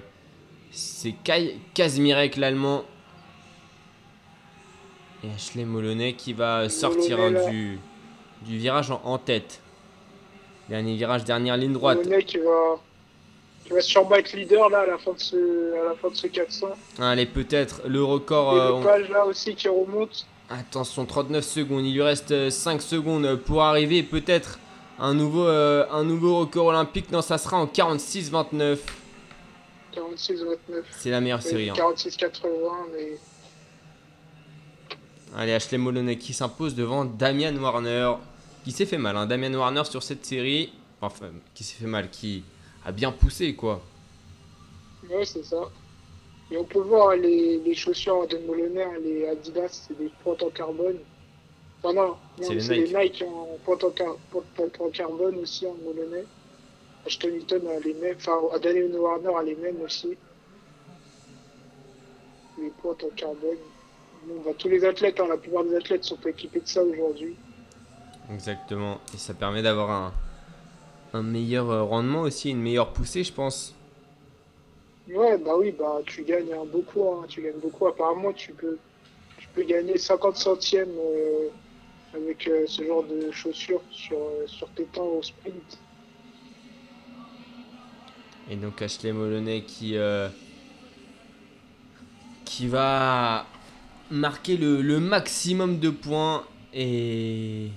c'est 0.73 1.13
Kai 1.25 1.57
Kazmirek 1.75 2.37
l'allemand. 2.37 2.85
Et 5.25 5.29
Ashley 5.35 5.65
Moloney 5.65 6.15
qui 6.15 6.33
va 6.33 6.69
sortir 6.69 7.21
hein, 7.21 7.31
du, 7.51 7.79
du 8.43 8.59
virage 8.59 8.91
en, 8.91 9.01
en 9.05 9.19
tête. 9.19 9.61
Dernier 10.69 10.97
virage, 10.97 11.25
dernière 11.25 11.57
ligne 11.57 11.73
droite. 11.73 11.99
Moloney 11.99 12.25
qui 12.25 12.39
va, 12.39 12.79
qui 13.65 13.73
va 13.73 13.81
sûrement 13.81 14.17
être 14.17 14.33
leader, 14.33 14.69
là, 14.71 14.81
à 14.81 14.87
la 14.87 14.99
fin 14.99 15.13
de 15.13 15.19
ce, 15.21 15.37
à 15.81 15.85
la 15.91 15.95
fin 15.95 16.09
de 16.09 16.15
ce 16.17 16.27
400. 16.27 16.67
Allez, 16.99 17.27
peut-être 17.27 17.83
le 17.87 18.03
record. 18.03 18.57
Et 18.57 18.61
euh, 18.61 18.69
le 18.69 18.75
on- 18.75 18.83
page, 18.83 19.09
là, 19.11 19.25
aussi, 19.27 19.55
qui 19.55 19.69
remonte. 19.69 20.27
Attention, 20.51 21.05
39 21.07 21.45
secondes. 21.45 21.85
Il 21.87 21.95
lui 21.95 22.03
reste 22.03 22.33
euh, 22.33 22.51
5 22.51 22.83
secondes 22.83 23.37
pour 23.37 23.63
arriver. 23.63 24.03
Peut-être 24.03 24.59
un 24.99 25.15
nouveau, 25.15 25.47
euh, 25.47 25.87
un 25.93 26.03
nouveau 26.05 26.39
record 26.41 26.67
olympique. 26.67 27.13
Non, 27.13 27.23
ça 27.23 27.39
sera 27.39 27.59
en 27.59 27.67
46-29. 27.67 28.79
46-29. 29.95 30.83
C'est 30.91 31.11
la 31.11 31.21
meilleure 31.21 31.43
série. 31.43 31.71
hein. 31.71 31.75
46-80, 31.75 32.43
mais... 32.93 33.19
Allez, 35.37 35.53
Ashley 35.55 35.79
Moloney 35.79 36.19
qui 36.19 36.33
s'impose 36.35 36.75
devant 36.75 37.05
Damian 37.05 37.55
Warner, 37.57 38.13
qui 38.65 38.73
s'est 38.73 38.85
fait 38.87 38.99
mal. 38.99 39.17
Hein. 39.17 39.27
Damian 39.27 39.55
Warner 39.55 39.85
sur 39.85 40.03
cette 40.03 40.25
série, 40.27 40.73
enfin, 41.01 41.31
qui 41.55 41.65
s'est 41.65 41.77
fait 41.81 41.87
mal, 41.87 42.11
qui 42.11 42.45
a 42.85 42.93
bien 42.93 43.13
poussé 43.13 43.55
quoi. 43.55 43.81
Ouais, 45.11 45.25
c'est 45.25 45.45
ça. 45.45 45.71
Et 46.51 46.57
on 46.59 46.65
peut 46.65 46.81
voir 46.81 47.17
les, 47.17 47.59
les 47.61 47.75
chaussures 47.75 48.27
de 48.29 48.37
Moloney, 48.47 48.83
hein, 48.83 48.93
les 49.03 49.27
Adidas, 49.27 49.69
c'est 49.89 49.97
des 49.99 50.11
pointes 50.23 50.43
en 50.43 50.51
carbone. 50.51 50.99
Enfin 51.83 51.95
non, 51.95 52.09
non, 52.09 52.17
C'est 52.39 52.55
les 52.55 52.81
Nike. 52.81 52.93
les 52.93 52.99
Nike 53.05 53.25
en 53.27 53.49
pointe 53.65 53.85
en, 53.85 53.91
car- 53.91 54.17
pointe 54.31 54.81
en 54.81 54.91
carbone 54.91 55.37
aussi 55.39 55.67
en 55.67 55.75
Moloney. 55.83 56.25
Ashton 57.07 57.29
Eaton 57.29 57.63
a 57.69 57.81
les 57.81 57.95
mêmes, 57.95 58.17
enfin 58.17 58.41
Daniel 58.63 58.95
Warner 58.97 59.35
a 59.37 59.43
les 59.43 59.57
mêmes 59.57 59.81
aussi. 59.83 60.17
Les 62.61 62.71
pointes 62.81 63.03
en 63.05 63.09
carbone. 63.17 63.57
Bon, 64.27 64.41
bah, 64.45 64.53
tous 64.57 64.69
les 64.69 64.85
athlètes, 64.85 65.19
hein, 65.19 65.27
la 65.29 65.37
plupart 65.37 65.65
des 65.65 65.75
athlètes 65.75 66.05
sont 66.05 66.19
équipés 66.27 66.61
de 66.61 66.69
ça 66.69 66.83
aujourd'hui. 66.83 67.35
Exactement. 68.33 69.01
Et 69.15 69.17
ça 69.17 69.35
permet 69.35 69.63
d'avoir 69.63 69.91
un, 69.91 70.13
un 71.13 71.23
meilleur 71.23 71.71
euh, 71.71 71.83
rendement 71.83 72.21
aussi, 72.21 72.51
une 72.51 72.63
meilleure 72.63 72.93
poussée, 72.93 73.25
je 73.25 73.33
pense. 73.33 73.75
Ouais, 75.11 75.37
bah 75.37 75.53
oui, 75.57 75.73
bah 75.77 76.01
tu 76.07 76.23
gagnes 76.23 76.55
beaucoup, 76.71 77.03
hein, 77.11 77.25
tu 77.29 77.43
gagnes 77.43 77.59
beaucoup. 77.61 77.87
Apparemment, 77.89 78.33
tu 78.33 78.53
peux, 78.53 78.79
tu 79.39 79.49
peux 79.49 79.65
gagner 79.65 79.99
50 79.99 80.37
centièmes 80.37 80.95
euh, 80.97 81.49
avec 82.15 82.47
euh, 82.47 82.65
ce 82.67 82.85
genre 82.85 83.03
de 83.03 83.31
chaussures 83.33 83.83
sur, 83.91 84.17
euh, 84.17 84.47
sur 84.47 84.69
tes 84.71 84.85
temps 84.85 85.07
au 85.07 85.23
sprint. 85.23 85.79
Et 88.51 88.57
donc 88.57 88.83
Ashley 88.83 89.13
Moloney 89.13 89.63
qui, 89.65 89.97
euh, 89.97 90.29
qui 92.45 92.67
va 92.67 93.47
marquer 94.11 94.57
le, 94.57 94.83
le 94.83 95.01
maximum 95.01 95.79
de 95.79 95.91
points. 95.91 96.45
Et 96.75 97.69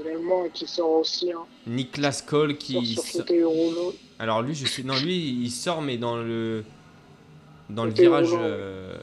Également, 0.00 0.48
qui 0.54 0.66
sort 0.66 0.90
aussi, 0.90 1.32
hein, 1.32 1.44
Niklas 1.66 2.22
Cole 2.26 2.50
sort 2.50 2.58
qui... 2.58 2.94
sur 2.94 3.02
so- 3.02 3.18
fauteuil 3.18 3.42
roulant. 3.44 3.92
Alors 4.18 4.42
lui, 4.42 4.54
je 4.54 4.66
sais, 4.66 4.82
non, 4.82 4.94
lui, 4.96 5.16
il 5.16 5.50
sort, 5.50 5.80
mais 5.82 5.96
dans 5.96 6.16
le, 6.16 6.64
dans 7.70 7.84
le 7.84 7.90
virage. 7.92 8.28
euh, 8.32 8.96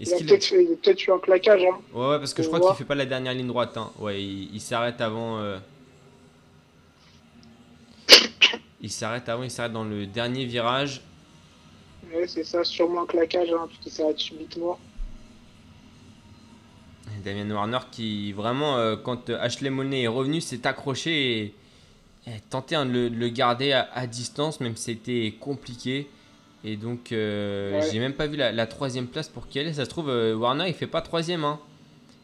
Il 0.00 0.02
Est-ce 0.06 0.14
a 0.14 0.18
qu'il 0.18 0.26
peut-être 0.26 0.44
fait- 0.44 0.64
il 0.64 0.72
a 0.72 0.76
peut-être 0.76 1.06
eu 1.06 1.12
un 1.12 1.18
claquage. 1.18 1.62
Hein. 1.62 1.78
Ouais, 1.94 2.08
ouais, 2.10 2.18
parce 2.18 2.34
que 2.34 2.42
je 2.42 2.48
crois 2.48 2.60
qu'il 2.60 2.74
fait 2.76 2.84
pas 2.84 2.94
la 2.94 3.06
dernière 3.06 3.34
ligne 3.34 3.46
droite. 3.48 3.76
Hein. 3.76 3.90
Ouais, 3.98 4.22
il, 4.22 4.54
il 4.54 4.60
s'arrête 4.60 5.00
avant. 5.00 5.38
euh, 5.40 5.58
Il 8.86 8.90
s'arrête 8.92 9.28
avant, 9.28 9.42
il 9.42 9.50
s'arrête 9.50 9.72
dans 9.72 9.82
le 9.82 10.06
dernier 10.06 10.44
virage. 10.44 11.00
Ouais, 12.14 12.28
c'est 12.28 12.44
ça, 12.44 12.62
sûrement 12.62 13.02
un 13.02 13.06
claquage, 13.06 13.48
hein, 13.50 13.66
parce 13.66 13.78
qu'il 13.80 13.90
s'arrête 13.90 14.16
subitement. 14.20 14.78
Damien 17.24 17.50
Warner 17.52 17.80
qui 17.90 18.30
vraiment, 18.32 18.76
euh, 18.76 18.94
quand 18.94 19.28
euh, 19.30 19.38
Ashley 19.40 19.70
Molney 19.70 20.02
est 20.04 20.06
revenu, 20.08 20.40
s'est 20.40 20.64
accroché 20.68 21.40
et, 21.40 21.54
et 22.28 22.30
a 22.34 22.38
tenté 22.48 22.76
hein, 22.76 22.86
de, 22.86 22.92
le, 22.92 23.10
de 23.10 23.16
le 23.16 23.28
garder 23.28 23.72
à, 23.72 23.88
à 23.92 24.06
distance, 24.06 24.60
même 24.60 24.76
si 24.76 24.84
c'était 24.84 25.34
compliqué. 25.40 26.08
Et 26.62 26.76
donc, 26.76 27.10
euh, 27.10 27.80
Ouais. 27.80 27.88
j'ai 27.90 27.98
même 27.98 28.12
pas 28.14 28.28
vu 28.28 28.36
la, 28.36 28.52
la 28.52 28.66
troisième 28.68 29.08
place 29.08 29.28
pour 29.28 29.48
qui 29.48 29.58
elle 29.58 29.66
est. 29.66 29.72
Ça 29.72 29.84
se 29.84 29.90
trouve, 29.90 30.10
euh, 30.10 30.36
Warner 30.36 30.68
il 30.68 30.74
fait 30.74 30.86
pas 30.86 31.00
troisième. 31.02 31.42
Hein. 31.44 31.58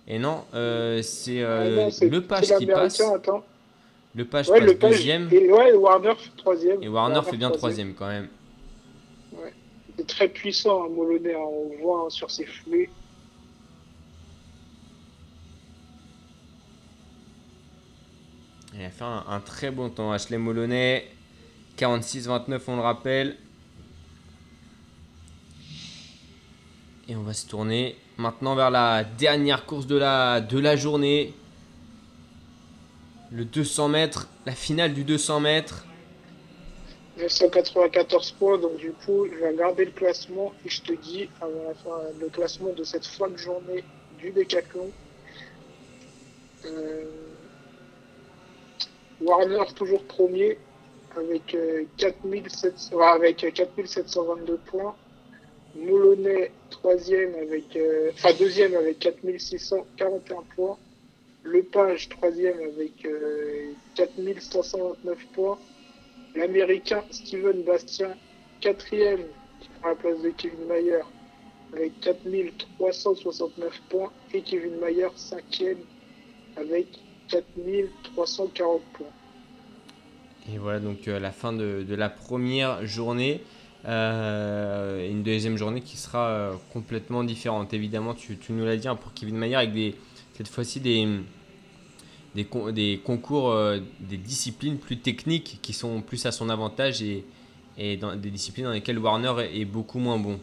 Et 0.07 0.21
non, 0.21 0.45
c'est 0.53 1.43
Ah 1.43 1.91
c'est- 1.91 2.09
le 2.09 2.23
c'est 2.43 2.59
qui 2.59 2.67
passe. 2.67 3.01
attends. 3.01 3.45
Le 4.15 4.25
page 4.27 4.49
Ouais, 4.49 4.59
passe 4.61 4.69
le 4.69 4.79
page. 4.79 4.91
deuxième. 4.93 5.29
Et 5.33 5.51
ouais, 5.51 5.73
Warner 5.73 6.15
fait 6.17 6.31
troisième. 6.37 6.83
Et 6.83 6.89
Warner 6.89 7.23
fait 7.23 7.37
bien 7.37 7.51
troisième 7.51 7.95
quand 7.95 8.09
même. 8.09 8.29
C'est 9.97 10.07
très 10.07 10.29
puissant, 10.29 10.85
hein, 10.85 10.89
hein, 10.91 11.31
on 11.37 11.83
voit 11.83 12.05
hein, 12.07 12.11
sur 12.11 12.31
ses 12.31 12.45
foulées. 12.47 12.89
Il 18.75 18.83
a 18.83 18.91
fait 18.91 19.05
un, 19.05 19.25
un 19.29 19.41
très 19.41 19.71
bon 19.71 19.91
temps. 19.91 20.13
Ashley 20.13 20.39
Moloney, 20.39 21.07
46-29, 21.79 22.61
on 22.69 22.77
le 22.77 22.83
rappelle. 22.83 23.37
Et 27.09 27.17
on 27.17 27.23
va 27.23 27.35
se 27.35 27.47
tourner 27.47 27.97
maintenant 28.17 28.55
vers 28.55 28.71
la 28.71 29.05
dernière 29.05 29.67
course 29.67 29.87
de 29.87 29.97
la, 29.97 30.41
de 30.41 30.59
la 30.59 30.77
journée. 30.77 31.35
Le 33.35 33.47
200 33.47 33.89
mètres, 33.89 34.29
la 34.45 34.53
finale 34.53 34.93
du 34.93 35.05
200 35.05 35.41
mètres. 35.41 35.87
994 37.19 38.33
points, 38.33 38.59
donc 38.59 38.77
du 38.77 38.93
coup, 38.93 39.27
je 39.27 39.39
vais 39.39 39.49
regarder 39.49 39.87
le 39.87 39.91
classement 39.91 40.53
et 40.67 40.69
je 40.69 40.83
te 40.83 40.93
dis 40.93 41.29
avant 41.41 41.65
la 41.67 41.75
fin, 41.75 41.99
le 42.21 42.29
classement 42.29 42.73
de 42.73 42.85
cette 42.85 43.07
fin 43.07 43.29
de 43.29 43.37
journée 43.37 43.85
du 44.19 44.31
décathlon. 44.31 44.91
Euh, 46.67 47.05
Warner 49.21 49.65
toujours 49.75 50.03
premier 50.05 50.59
avec, 51.17 51.55
euh, 51.55 51.85
4700 51.97 52.97
enfin, 52.97 53.13
avec 53.15 53.47
4722 53.55 54.59
points. 54.67 54.95
Moulonnet 55.75 56.53
troisième 56.71 57.35
avec, 57.35 57.77
euh, 57.77 58.11
enfin 58.13 58.31
deuxième 58.39 58.75
avec 58.75 58.99
4641 58.99 60.43
points. 60.55 60.77
Lepage 61.45 62.09
troisième 62.09 62.59
avec 62.61 63.05
euh, 63.05 63.73
4129 63.95 65.19
points. 65.35 65.59
L'américain 66.35 67.03
Steven 67.11 67.63
Bastien 67.63 68.15
quatrième 68.61 69.21
qui 69.61 69.69
prend 69.81 69.91
la 69.91 69.95
place 69.97 70.23
de 70.23 70.31
Kevin 70.31 70.67
Mayer 70.69 71.03
avec 71.75 72.01
4369 72.01 73.83
points 73.89 74.13
et 74.33 74.43
Kevin 74.43 74.79
Mayer 74.79 75.09
cinquième 75.17 75.79
avec 76.57 76.87
4340 77.29 78.83
points. 78.93 79.07
Et 80.53 80.59
voilà 80.59 80.81
donc 80.81 81.09
euh, 81.09 81.19
la 81.19 81.33
fin 81.33 81.53
de, 81.53 81.85
de 81.87 81.95
la 81.95 82.09
première 82.09 82.85
journée. 82.87 83.43
Euh, 83.85 85.11
une 85.11 85.25
deuxième 85.25 85.57
journée 85.57 85.81
qui 85.81 85.97
sera 85.97 86.29
euh, 86.29 86.55
complètement 86.73 87.25
différente. 87.25 87.75
Évidemment, 87.75 88.15
tu, 88.15 88.37
tu 88.37 88.53
nous 88.53 88.65
l'as 88.65 88.77
dit 88.77 88.87
hein, 88.87 88.97
pour 88.97 89.13
Kevin 89.13 89.37
Mayer 89.37 89.57
avec 89.57 89.73
des, 89.73 89.97
cette 90.35 90.49
fois-ci 90.49 90.81
des, 90.81 91.07
des, 92.35 92.45
con- 92.45 92.71
des 92.73 93.01
concours, 93.05 93.51
euh, 93.53 93.81
des 94.01 94.17
disciplines 94.17 94.79
plus 94.79 95.01
techniques 95.01 95.59
qui 95.63 95.73
sont 95.73 96.03
plus 96.03 96.25
à 96.27 96.33
son 96.33 96.49
avantage 96.49 97.03
et, 97.03 97.25
dans 97.97 98.17
des 98.17 98.31
disciplines 98.31 98.67
dans 98.67 98.73
lesquelles 98.73 98.99
Warner 98.99 99.35
est, 99.53 99.65
beaucoup 99.65 99.99
moins 99.99 100.19
bon. 100.19 100.39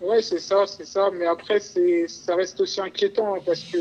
Ouais, 0.00 0.22
c'est 0.22 0.38
ça, 0.38 0.66
c'est 0.66 0.84
ça. 0.84 1.10
Mais 1.10 1.26
après, 1.26 1.58
ça 1.60 2.36
reste 2.36 2.60
aussi 2.60 2.80
inquiétant 2.80 3.34
hein, 3.34 3.42
parce 3.44 3.64
que 3.64 3.78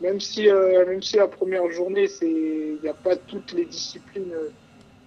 même 0.00 0.20
si, 0.20 0.48
euh, 0.50 0.86
même 0.86 1.02
si 1.02 1.16
la 1.16 1.28
première 1.28 1.70
journée, 1.72 2.08
il 2.22 2.80
n'y 2.82 2.88
a 2.88 2.94
pas 2.94 3.16
toutes 3.16 3.52
les 3.52 3.66
disciplines 3.66 4.34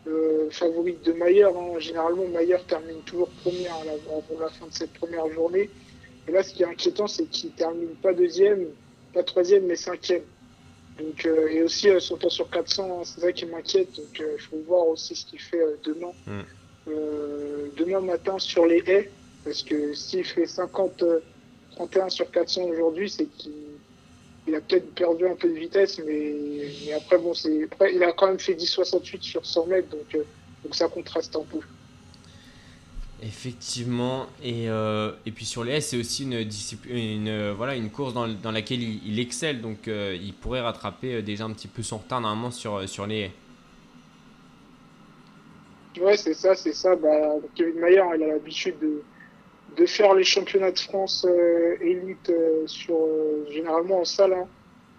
euh, 0.08 0.50
favorites 0.52 1.04
de 1.06 1.14
Mayer. 1.14 1.46
hein. 1.46 1.80
Généralement, 1.80 2.28
Mayer 2.30 2.58
termine 2.68 3.04
toujours 3.04 3.34
premier 3.36 3.68
avant 3.68 4.26
la 4.40 4.50
fin 4.52 4.68
de 4.68 4.74
cette 4.74 4.94
première 4.94 5.30
journée. 5.32 5.74
Et 6.28 6.32
là, 6.32 6.44
ce 6.44 6.54
qui 6.54 6.64
est 6.64 6.68
inquiétant, 6.68 7.08
c'est 7.08 7.26
qu'il 7.26 7.52
termine 7.52 7.96
pas 8.02 8.14
deuxième, 8.14 8.66
pas 9.14 9.24
troisième, 9.24 9.66
mais 9.66 9.76
cinquième. 9.76 10.24
Donc, 11.00 11.26
euh, 11.26 11.48
et 11.48 11.62
aussi 11.62 11.90
euh, 11.90 12.00
son 12.00 12.18
temps 12.18 12.30
sur 12.30 12.50
400, 12.50 12.84
hein, 12.84 13.04
c'est 13.04 13.22
ça 13.22 13.32
qui 13.32 13.46
m'inquiète. 13.46 13.96
Donc, 13.96 14.20
il 14.20 14.42
faut 14.42 14.58
voir 14.68 14.88
aussi 14.88 15.16
ce 15.16 15.26
qu'il 15.26 15.40
fait 15.40 15.62
euh, 15.62 15.78
demain. 15.84 16.12
Mm. 16.26 16.42
Euh, 16.90 17.68
demain 17.76 18.00
matin 18.02 18.40
sur 18.40 18.66
les 18.66 18.84
haies. 18.88 19.12
Parce 19.44 19.64
que 19.64 19.94
s'il 19.94 20.26
fait 20.26 20.46
50, 20.46 21.04
euh, 21.04 21.20
31 21.76 22.10
sur 22.10 22.30
400 22.32 22.64
aujourd'hui, 22.64 23.10
c'est 23.10 23.26
qu'il 23.26 23.54
il 24.48 24.56
a 24.56 24.62
peut-être 24.62 24.94
perdu 24.96 25.28
un 25.28 25.36
peu 25.36 25.50
de 25.50 25.56
vitesse, 25.56 26.00
mais, 26.06 26.34
mais 26.86 26.94
après, 26.94 27.18
bon, 27.18 27.34
c'est, 27.34 27.66
après, 27.66 27.94
il 27.94 28.02
a 28.02 28.14
quand 28.14 28.28
même 28.28 28.40
fait 28.40 28.54
10,68 28.54 29.22
sur 29.22 29.46
100 29.46 29.66
mètres, 29.66 29.90
donc, 29.90 30.16
euh, 30.16 30.24
donc 30.64 30.74
ça 30.74 30.88
contraste 30.88 31.36
un 31.36 31.44
peu. 31.44 31.60
Effectivement, 33.24 34.28
et, 34.44 34.70
euh, 34.70 35.12
et 35.26 35.32
puis 35.32 35.46
sur 35.46 35.64
les 35.64 35.74
S, 35.74 35.88
c'est 35.90 35.98
aussi 35.98 36.24
une, 36.24 36.44
discipline, 36.44 37.22
une, 37.22 37.28
euh, 37.30 37.54
voilà, 37.58 37.76
une 37.76 37.90
course 37.90 38.14
dans, 38.14 38.28
dans 38.28 38.52
laquelle 38.52 38.84
il, 38.84 39.20
excelle, 39.20 39.60
donc 39.60 39.88
euh, 39.88 40.16
il 40.22 40.36
pourrait 40.36 40.62
rattraper 40.62 41.24
déjà 41.24 41.46
un 41.46 41.52
petit 41.52 41.68
peu 41.68 41.82
son 41.82 41.98
retard 41.98 42.22
normalement 42.22 42.52
sur, 42.52 42.88
sur 42.88 43.08
les 43.08 43.22
haies. 43.22 43.32
Ouais, 46.00 46.16
c'est 46.16 46.36
ça, 46.36 46.54
c'est 46.54 46.74
ça. 46.74 46.96
Bah, 46.96 47.38
Kevin 47.56 47.80
Mayer, 47.80 48.04
il 48.18 48.24
a 48.24 48.28
l'habitude 48.28 48.78
de, 48.80 49.02
de 49.76 49.86
faire 49.88 50.14
les 50.14 50.24
championnats 50.24 50.72
de 50.72 50.78
France 50.78 51.26
élite 51.82 52.32
sur, 52.68 53.00
généralement 53.50 54.02
en 54.02 54.06
salle, 54.06 54.34
hein, 54.34 54.48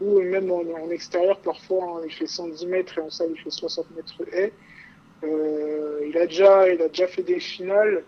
ou 0.00 0.20
même 0.22 0.50
en, 0.50 0.62
en 0.62 0.90
extérieur 0.90 1.38
parfois. 1.38 1.84
hein, 1.84 2.02
il 2.04 2.12
fait 2.12 2.26
110 2.26 2.66
mètres 2.66 2.98
et 2.98 3.00
en 3.00 3.10
salle, 3.10 3.28
il 3.32 3.40
fait 3.40 3.50
60 3.50 3.86
mètres 3.94 4.24
haie. 4.32 4.52
Euh, 5.24 6.06
il, 6.06 6.16
a 6.16 6.26
déjà, 6.26 6.68
il 6.68 6.80
a 6.80 6.88
déjà 6.88 7.06
fait 7.06 7.22
des 7.22 7.40
finales. 7.40 8.04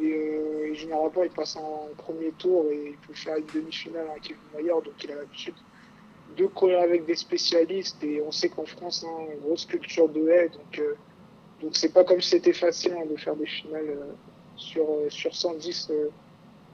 Et, 0.00 0.12
euh, 0.12 0.74
généralement, 0.74 1.22
il 1.22 1.30
passe 1.30 1.56
en 1.56 1.88
premier 1.98 2.32
tour 2.32 2.66
et 2.70 2.90
il 2.90 2.96
peut 3.06 3.14
faire 3.14 3.36
une 3.36 3.46
demi-finale 3.54 4.06
à 4.14 4.18
Kevin 4.18 4.42
Mayer. 4.54 4.70
Donc, 4.70 4.94
il 5.04 5.12
a 5.12 5.16
l'habitude 5.16 5.54
de 6.36 6.46
courir 6.46 6.80
avec 6.80 7.04
des 7.04 7.16
spécialistes. 7.16 8.02
Et 8.02 8.20
on 8.20 8.32
sait 8.32 8.48
qu'en 8.48 8.66
France, 8.66 9.04
hein, 9.06 9.26
une 9.34 9.40
grosse 9.40 9.66
culture 9.66 10.08
de 10.08 10.28
haie. 10.28 10.48
Donc, 10.48 10.78
euh, 10.78 10.94
donc 11.62 11.76
c'est 11.76 11.92
pas 11.92 12.04
comme 12.04 12.20
si 12.20 12.30
c'était 12.30 12.52
facile 12.52 12.92
hein, 12.92 13.06
de 13.08 13.16
faire 13.16 13.36
des 13.36 13.46
finales 13.46 13.88
euh, 13.88 14.12
sur, 14.56 14.82
euh, 14.82 15.08
sur 15.08 15.34
110 15.34 15.88
euh, 15.90 16.08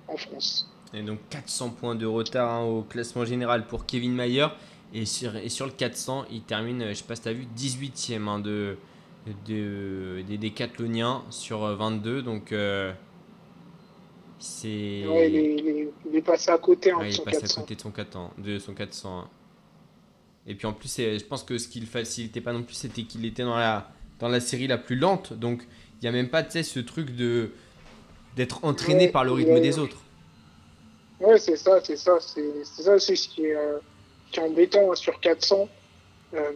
en 0.09 0.17
France. 0.17 0.71
Et 0.95 1.03
donc 1.03 1.19
400 1.29 1.71
points 1.71 1.95
de 1.95 2.07
retard 2.07 2.51
hein, 2.51 2.65
au 2.65 2.83
classement 2.83 3.27
général 3.27 3.67
pour 3.67 3.85
Kevin 3.85 4.15
Mayer. 4.15 4.47
Et 4.95 5.05
sur, 5.05 5.37
et 5.37 5.51
sur 5.51 5.67
le 5.67 5.73
400, 5.73 6.25
il 6.31 6.41
termine, 6.41 6.89
je 6.89 6.95
sais 6.95 7.05
pas 7.05 7.15
si 7.15 7.23
tu 7.23 7.29
as 7.29 7.35
vu, 7.35 7.47
18ème 7.55 8.27
hein, 8.27 8.39
de, 8.39 8.79
de, 9.47 10.23
des 10.27 10.39
décathloniens 10.39 11.25
sur 11.31 11.65
euh, 11.65 11.75
22. 11.77 12.23
Donc 12.23 12.53
euh, 12.53 12.93
c'est. 14.39 15.07
Ouais, 15.07 15.31
il, 15.31 15.37
est, 15.37 15.89
il 16.13 16.23
passé 16.23 16.51
à 16.51 16.59
côté 16.59 16.91
hein, 16.91 16.99
Ouais, 16.99 17.11
il 17.11 17.21
est 17.21 17.25
passé 17.25 17.39
à 17.39 17.41
400. 17.41 17.61
côté 17.63 17.75
de 17.75 17.81
son 17.81 17.91
400. 17.91 18.33
De 18.39 18.59
son 18.59 18.75
400 18.75 19.19
hein. 19.21 19.29
Et 20.47 20.55
puis 20.55 20.67
en 20.67 20.73
plus, 20.73 20.89
c'est- 20.89 21.19
je 21.19 21.25
pense 21.27 21.43
que 21.43 21.59
ce 21.59 21.69
qui 21.69 21.81
le 21.81 21.87
facilitait 21.87 22.41
pas 22.41 22.53
non 22.53 22.63
plus, 22.63 22.75
c'était 22.75 23.03
qu'il 23.03 23.25
était 23.27 23.43
dans 23.43 23.57
la, 23.57 23.91
dans 24.19 24.29
la 24.29 24.41
série 24.41 24.67
la 24.67 24.79
plus 24.79 24.97
lente. 24.97 25.33
Donc 25.35 25.63
il 26.01 26.05
n'y 26.05 26.09
a 26.09 26.13
même 26.13 26.29
pas 26.31 26.49
ce 26.49 26.81
truc 26.81 27.15
de 27.15 27.51
d'être 28.37 28.65
entraîné 28.65 29.07
Ouais, 29.07 29.11
par 29.11 29.25
le 29.25 29.33
rythme 29.33 29.61
des 29.61 29.79
autres. 29.79 29.97
Ouais, 31.21 31.39
c'est 31.39 31.57
ça, 31.57 31.81
c'est 31.83 31.97
ça. 31.97 32.19
C'est 32.21 32.65
c'est 32.65 32.83
ça 32.83 32.95
aussi 32.95 33.17
ce 33.17 33.29
qui 33.29 33.45
est, 33.47 33.57
euh, 33.57 33.79
qui 34.31 34.39
est 34.39 34.43
embêtant 34.43 34.93
hein, 34.93 34.95
sur 34.95 35.19
400. 35.19 35.69
Euh, 36.35 36.53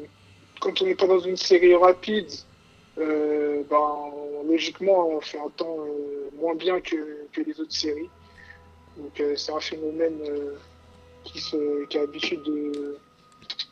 quand 0.61 0.81
on 0.81 0.87
n'est 0.87 0.95
pas 0.95 1.09
dans 1.09 1.19
une 1.19 1.37
série 1.37 1.75
rapide, 1.75 2.29
euh, 2.99 3.63
ben, 3.71 4.13
logiquement, 4.47 5.09
on 5.09 5.21
fait 5.21 5.39
un 5.39 5.49
temps 5.51 5.77
euh, 5.81 6.31
moins 6.39 6.55
bien 6.55 6.81
que, 6.81 7.27
que 7.33 7.41
les 7.41 7.59
autres 7.61 7.73
séries. 7.73 8.11
Donc, 8.97 9.19
euh, 9.21 9.35
c'est 9.37 9.53
un 9.53 9.61
phénomène 9.61 10.19
qui, 11.25 11.41
se, 11.41 11.87
qui 11.87 11.97
a 11.97 12.03
l'habitude 12.03 12.43
de, 12.43 12.99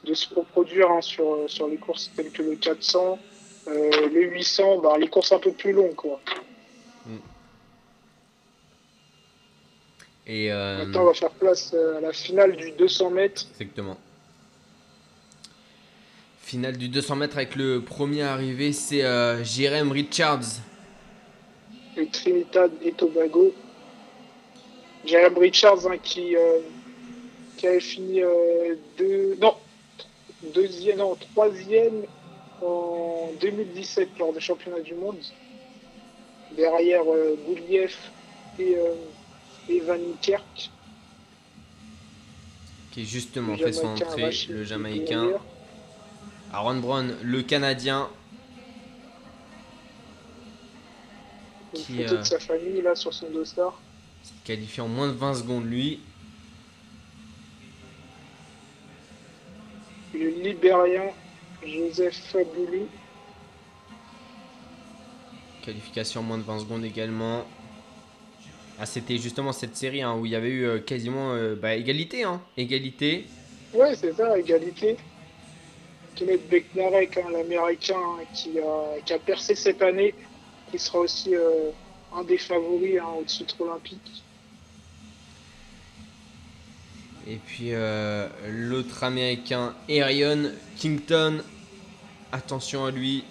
de 0.04 0.14
se 0.14 0.34
reproduire 0.34 0.90
hein, 0.90 1.02
sur, 1.02 1.48
sur 1.48 1.68
les 1.68 1.76
courses 1.76 2.10
telles 2.16 2.30
que 2.30 2.42
le 2.42 2.56
400. 2.56 3.18
Euh, 3.68 4.08
les 4.08 4.24
800, 4.24 4.78
ben, 4.78 4.96
les 4.96 5.08
courses 5.08 5.32
un 5.32 5.38
peu 5.38 5.52
plus 5.52 5.72
longues, 5.72 5.94
quoi. 5.94 6.20
Et 10.26 10.48
Maintenant, 10.48 11.02
on 11.02 11.06
va 11.06 11.14
faire 11.14 11.30
place 11.30 11.74
à 11.74 12.00
la 12.00 12.12
finale 12.12 12.54
du 12.54 12.70
200 12.72 13.10
mètres. 13.10 13.46
Exactement. 13.50 13.98
Finale 16.50 16.76
du 16.76 16.88
200 16.88 17.14
mètres 17.14 17.36
avec 17.36 17.54
le 17.54 17.80
premier 17.80 18.22
arrivé, 18.22 18.72
c'est 18.72 19.04
euh, 19.04 19.44
Jérém 19.44 19.92
Richards. 19.92 20.58
et 21.96 22.06
Trinidad 22.08 22.72
et 22.82 22.90
Tobago. 22.90 23.54
Jeremy 25.06 25.38
Richards 25.38 25.86
hein, 25.86 25.96
qui, 26.02 26.34
euh, 26.34 26.58
qui 27.56 27.68
avait 27.68 27.78
fini 27.78 28.20
euh, 28.20 28.74
deux, 28.98 29.36
non, 29.40 29.54
deuxième, 30.52 30.98
non, 30.98 31.14
troisième 31.14 32.02
en 32.60 33.30
2017 33.40 34.08
lors 34.18 34.32
des 34.32 34.40
championnats 34.40 34.80
du 34.80 34.94
monde. 34.94 35.22
Derrière 36.56 37.04
euh, 37.06 37.38
Gouliev 37.46 37.94
et, 38.58 38.74
et 39.68 39.78
Van 39.78 39.96
Niekerk. 39.96 40.68
qui 42.90 43.06
justement 43.06 43.52
Le 43.52 43.58
fait 43.58 43.72
son 43.72 43.86
entrée, 43.86 44.32
le 44.48 44.64
Jamaïcain. 44.64 45.28
Aaron 46.52 46.76
Brown, 46.76 47.14
le 47.22 47.42
Canadien. 47.42 48.08
Une 51.74 51.80
qui, 51.80 51.96
photo 51.98 52.14
euh, 52.14 52.18
de 52.18 52.22
sa 52.24 52.40
famille 52.40 52.82
là 52.82 52.94
sur 52.96 53.14
son 53.14 53.30
dossard. 53.30 53.80
qualifié 54.44 54.82
en 54.82 54.88
moins 54.88 55.06
de 55.06 55.12
20 55.12 55.34
secondes, 55.34 55.66
lui. 55.66 56.00
Le 60.12 60.28
Libérien 60.28 61.10
Joseph 61.64 62.16
Faboulou. 62.32 62.88
Qualification 65.62 66.20
en 66.20 66.24
moins 66.24 66.38
de 66.38 66.42
20 66.42 66.60
secondes 66.60 66.84
également. 66.84 67.44
Ah, 68.80 68.86
c'était 68.86 69.18
justement 69.18 69.52
cette 69.52 69.76
série 69.76 70.02
hein, 70.02 70.16
où 70.16 70.26
il 70.26 70.32
y 70.32 70.34
avait 70.34 70.48
eu 70.48 70.64
euh, 70.64 70.78
quasiment 70.78 71.32
euh, 71.34 71.54
bah, 71.54 71.76
égalité. 71.76 72.24
Hein. 72.24 72.40
Égalité. 72.56 73.26
Ouais, 73.74 73.94
c'est 73.94 74.14
ça, 74.14 74.36
égalité. 74.38 74.96
Kenneth 76.14 76.48
Beknarek, 76.48 77.16
hein, 77.16 77.30
l'américain 77.32 77.96
hein, 77.96 78.24
qui, 78.34 78.58
a, 78.58 79.00
qui 79.04 79.12
a 79.12 79.18
percé 79.18 79.54
cette 79.54 79.82
année, 79.82 80.14
qui 80.70 80.78
sera 80.78 81.00
aussi 81.00 81.34
euh, 81.34 81.70
un 82.14 82.24
des 82.24 82.38
favoris 82.38 82.98
hein, 82.98 83.14
au 83.18 83.24
titre 83.24 83.60
olympique. 83.60 84.22
Et 87.26 87.36
puis 87.36 87.72
euh, 87.72 88.28
l'autre 88.48 89.04
américain, 89.04 89.74
Arion 89.88 90.50
Kington. 90.76 91.42
Attention 92.32 92.84
à 92.84 92.90
lui. 92.90 93.24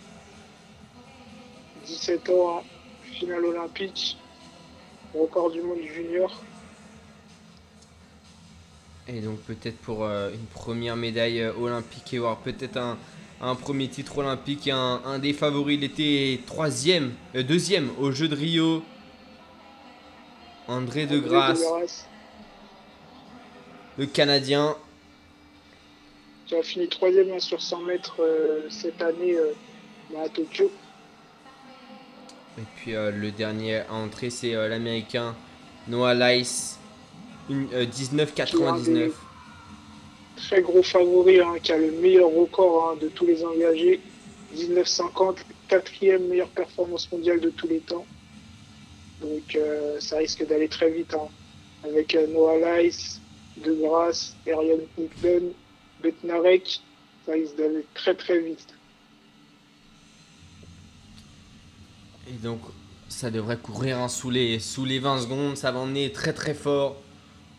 17 1.85 2.29
ans, 2.29 2.59
hein, 2.59 2.63
finale 3.13 3.45
olympique, 3.45 4.17
record 5.13 5.51
du 5.51 5.61
monde 5.61 5.79
junior. 5.81 6.43
Et 9.11 9.21
donc 9.21 9.39
peut-être 9.41 9.77
pour 9.77 10.03
euh, 10.05 10.29
une 10.31 10.45
première 10.53 10.95
médaille 10.95 11.41
euh, 11.41 11.53
olympique 11.59 12.13
et 12.13 12.19
voir 12.19 12.37
peut-être 12.37 12.77
un, 12.77 12.97
un 13.41 13.55
premier 13.55 13.87
titre 13.87 14.19
olympique. 14.19 14.67
et 14.67 14.71
Un, 14.71 15.01
un 15.05 15.17
des 15.19 15.33
favoris, 15.33 15.77
il 15.79 15.83
était 15.83 16.39
troisième, 16.45 17.13
euh, 17.35 17.41
deuxième 17.43 17.89
au 17.99 18.11
jeu 18.11 18.27
de 18.27 18.35
Rio. 18.35 18.83
André 20.67 21.07
de 21.07 21.17
André 21.17 21.29
Grasse, 21.29 21.59
Degrasse, 21.59 22.07
le 23.97 24.05
Canadien. 24.05 24.75
qui 26.45 26.55
a 26.55 26.61
fini 26.61 26.87
troisième 26.87 27.31
hein, 27.31 27.39
sur 27.39 27.59
100 27.59 27.81
mètres 27.81 28.17
euh, 28.21 28.69
cette 28.69 29.01
année 29.01 29.35
à 30.23 30.29
Tokyo. 30.29 30.71
Et 32.59 32.63
puis 32.75 32.91
le 32.93 33.31
dernier 33.31 33.77
à 33.77 33.93
entrer, 33.93 34.29
c'est 34.29 34.53
l'américain 34.53 35.33
Noah 35.87 36.13
une- 36.13 36.78
euh, 37.49 37.85
19,99. 37.85 39.11
Très 40.35 40.61
gros 40.61 40.83
favori, 40.83 41.39
hein, 41.39 41.55
qui 41.61 41.71
a 41.71 41.77
le 41.77 41.91
meilleur 41.91 42.29
record 42.29 42.91
hein, 42.91 42.97
de 43.01 43.07
tous 43.09 43.25
les 43.25 43.43
engagés. 43.43 43.99
1950, 44.53 45.45
quatrième 45.67 46.27
meilleure 46.27 46.49
performance 46.49 47.11
mondiale 47.11 47.39
de 47.39 47.49
tous 47.49 47.67
les 47.67 47.79
temps. 47.79 48.05
Donc 49.21 49.55
euh, 49.55 49.99
ça 49.99 50.17
risque 50.17 50.45
d'aller 50.47 50.69
très 50.69 50.89
vite 50.89 51.13
hein, 51.13 51.27
avec 51.83 52.15
euh, 52.15 52.25
Noah 52.27 52.81
Lyce, 52.81 53.19
De 53.57 53.73
Grasse, 53.73 54.35
Ariane 54.47 54.79
Hickman, 54.97 55.51
Betnarek. 56.01 56.81
Ça 57.25 57.33
risque 57.33 57.55
d'aller 57.57 57.85
très 57.93 58.15
très 58.15 58.39
vite. 58.39 58.73
Et 62.29 62.37
donc, 62.43 62.61
ça 63.07 63.31
devrait 63.31 63.57
courir 63.57 63.99
hein, 63.99 64.07
sous, 64.07 64.29
les, 64.29 64.59
sous 64.59 64.85
les 64.85 64.99
20 64.99 65.21
secondes. 65.21 65.57
Ça 65.57 65.71
va 65.71 65.79
emmener 65.79 66.11
très 66.11 66.33
très 66.33 66.53
fort. 66.53 66.95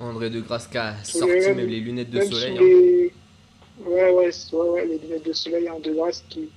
André 0.01 0.31
de 0.31 0.41
Grasse 0.41 0.67
qui 0.67 0.79
a 0.79 0.97
sorti 1.05 1.35
les- 1.35 1.55
même 1.55 1.69
les 1.69 1.81
lunettes 1.81 2.11
de 2.11 2.19
Même 2.19 2.31
soleil. 2.33 2.59
hein. 2.59 2.63
Ouais, 3.87 4.11
ouais, 4.11 4.31
ouais, 4.53 4.69
ouais, 4.71 4.87
les 4.87 4.99
lunettes 4.99 5.27
de 5.27 5.33
soleil 5.33 5.69
en 5.71 5.79
De 5.81 5.93
Grasse 5.93 6.25
qui 6.31 6.49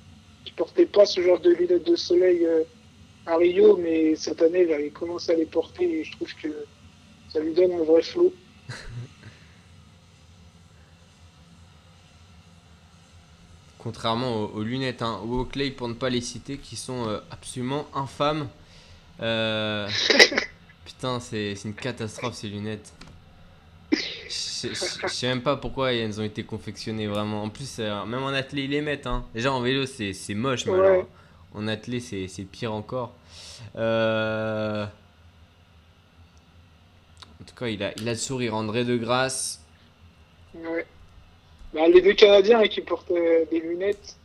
portait 0.56 0.86
pas 0.86 1.06
ce 1.06 1.22
genre 1.22 1.40
de 1.40 1.52
lunettes 1.52 1.88
de 1.88 1.96
soleil 1.96 2.46
euh, 2.46 2.64
à 3.26 3.38
Rio, 3.38 3.78
mais 3.78 4.16
cette 4.16 4.42
année, 4.42 4.64
il 4.64 4.74
avait 4.74 4.90
commencé 4.90 5.32
à 5.32 5.36
les 5.36 5.46
porter 5.46 5.84
et 6.00 6.04
je 6.04 6.12
trouve 6.12 6.34
que 6.42 6.50
ça 7.32 7.40
lui 7.40 7.54
donne 7.54 7.72
un 7.74 7.84
vrai 7.84 8.02
flow. 8.02 8.34
Contrairement 13.80 14.36
aux, 14.44 14.48
aux 14.60 14.64
lunettes 14.64 15.02
hein, 15.02 15.20
ou 15.26 15.40
aux 15.40 15.46
Clay, 15.46 15.72
pour 15.72 15.88
ne 15.90 15.94
pas 15.94 16.10
les 16.10 16.22
citer, 16.22 16.58
qui 16.58 16.76
sont 16.76 17.08
euh, 17.08 17.20
absolument 17.32 17.86
infâmes. 17.94 18.48
Euh, 19.22 19.88
Putain, 20.86 21.20
c'est 21.20 21.54
une 21.66 21.74
catastrophe 21.74 22.36
ces 22.36 22.48
lunettes. 22.50 22.94
Je 24.34 25.08
sais 25.08 25.28
même 25.28 25.42
pas 25.42 25.58
pourquoi 25.58 25.94
elles 25.94 26.20
ont 26.20 26.24
été 26.24 26.44
confectionnées 26.44 27.08
vraiment. 27.08 27.44
En 27.44 27.50
plus, 27.50 27.78
euh, 27.80 28.06
même 28.06 28.24
en 28.24 28.30
athlé, 28.30 28.64
ils 28.64 28.72
les 28.72 28.82
mettent. 28.82 29.08
Hein. 29.08 29.26
Déjà 29.34 29.52
en 29.52 29.62
vélo, 29.62 29.86
c'est 29.86 30.14
moche, 30.34 30.66
mais 30.66 30.72
Ouais. 30.74 30.88
alors, 30.88 31.08
en 31.54 31.68
athlé, 31.68 32.00
c'est 32.00 32.44
pire 32.44 32.74
encore. 32.74 33.14
Euh, 33.76 34.86
En 37.42 37.46
tout 37.46 37.56
cas, 37.56 37.68
il 37.68 37.84
a, 37.84 37.92
il 37.98 38.08
a 38.08 38.14
le 38.14 38.18
sourire. 38.18 38.56
André 38.56 38.86
de 38.86 38.96
Grasse. 38.98 39.62
Ouais. 40.56 40.86
Bah, 41.74 41.88
les 41.88 42.02
deux 42.02 42.14
Canadiens 42.14 42.60
hein, 42.62 42.68
qui 42.68 42.82
portent 42.82 43.12
euh, 43.12 43.46
des 43.52 43.60
lunettes. 43.60 44.16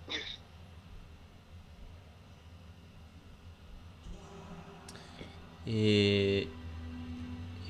Et, 5.67 6.41
et 6.41 6.49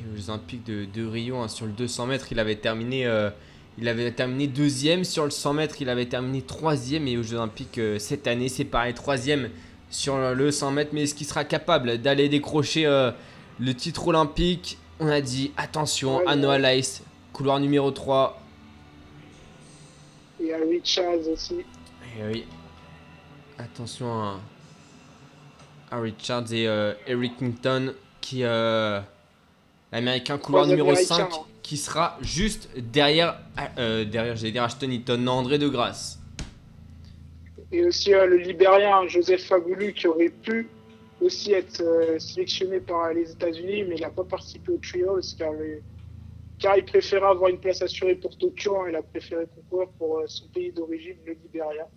aux 0.05 0.17
Jeux 0.17 0.31
Olympiques 0.31 0.65
de, 0.65 0.85
de 0.85 1.07
Rio, 1.07 1.37
hein, 1.37 1.49
sur 1.49 1.67
le 1.67 1.73
200 1.73 2.07
mètres, 2.07 2.27
il 2.31 2.39
avait 2.39 2.57
terminé, 2.57 3.07
euh, 3.07 3.31
il 3.79 3.89
avait 3.89 4.11
terminé 4.13 4.47
deuxième. 4.47 5.05
Sur 5.05 5.25
le 5.25 5.31
100 5.31 5.55
mètres, 5.55 5.77
il 5.81 5.89
avait 5.89 6.07
terminé 6.07 6.43
troisième. 6.43 7.09
Et 7.09 7.17
aux 7.17 7.23
Jeux 7.23 7.37
Olympiques 7.37 7.79
euh, 7.79 7.99
cette 7.99 8.27
année, 8.27 8.49
c'est 8.49 8.65
pareil, 8.65 8.95
troisième 8.95 9.51
sur 9.91 10.19
le 10.19 10.51
100 10.51 10.71
mètres. 10.73 10.91
Mais 10.93 11.05
est-ce 11.05 11.15
qu'il 11.15 11.27
sera 11.27 11.45
capable 11.45 11.99
d'aller 11.99 12.29
décrocher 12.29 12.87
euh, 12.87 13.11
le 13.59 13.75
titre 13.75 14.09
olympique? 14.09 14.79
On 15.01 15.09
a 15.09 15.21
dit 15.21 15.53
attention 15.57 16.27
à. 16.27 16.37
Noah 16.37 16.59
Lyce, 16.59 17.03
couloir 17.33 17.61
numéro 17.61 17.91
3. 17.91 18.41
Et 20.41 20.53
à 20.53 20.59
Richards 20.59 21.29
aussi. 21.33 21.61
Et 22.19 22.25
oui, 22.33 22.45
attention 23.59 24.13
à, 24.13 24.41
à 25.91 26.01
Richards 26.01 26.53
et 26.53 26.67
euh, 26.69 26.95
Eric 27.07 27.37
Kington 27.39 27.95
qui 28.21 28.43
l'américain 29.93 30.39
couloir 30.39 30.67
numéro 30.67 30.91
Américains, 30.91 31.17
5 31.17 31.23
hein. 31.33 31.39
qui 31.63 31.77
sera 31.77 32.19
juste 32.21 32.69
derrière 32.77 33.41
euh, 33.79 34.05
derrière 34.05 34.37
j'allais 34.37 34.53
dire 34.53 34.63
Ashton 34.65 34.91
Eaton 34.91 35.27
André 35.27 35.59
de 35.59 35.69
Grasse 35.69 36.19
Et 37.73 37.85
aussi 37.85 38.13
euh, 38.15 38.27
le 38.27 38.37
Libérien 38.37 39.07
Joseph 39.07 39.45
Faboulu 39.45 39.93
qui 39.93 40.07
aurait 40.07 40.29
pu 40.31 40.69
aussi 41.21 41.53
être 41.53 41.83
euh, 41.83 42.19
sélectionné 42.19 42.81
par 42.81 43.13
les 43.13 43.31
États-Unis, 43.33 43.85
mais 43.89 43.97
il 43.97 44.03
n'a 44.03 44.11
pas 44.11 44.25
participé 44.25 44.73
au 44.73 44.79
Trials 44.79 45.21
car, 45.37 45.53
car 46.59 46.77
il 46.77 46.85
préférait 46.85 47.27
avoir 47.27 47.51
une 47.51 47.59
place 47.59 47.83
assurée 47.83 48.15
pour 48.15 48.37
Tokyo. 48.37 48.77
hein, 48.77 48.87
il 48.89 48.97
a 48.97 49.03
préféré 49.03 49.47
concourir 49.55 49.89
pour 49.99 50.19
euh, 50.19 50.25
son 50.27 50.47
pays 50.49 50.73
d'origine, 50.73 51.17
le 51.27 51.33
Libéria. 51.33 51.89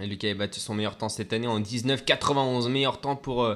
et 0.00 0.16
qui 0.16 0.26
avait 0.26 0.34
battu 0.34 0.60
son 0.60 0.74
meilleur 0.74 0.96
temps 0.96 1.08
cette 1.08 1.32
année 1.32 1.46
en 1.46 1.60
1991 1.60 2.68
meilleur 2.68 3.00
temps 3.00 3.16
pour 3.16 3.48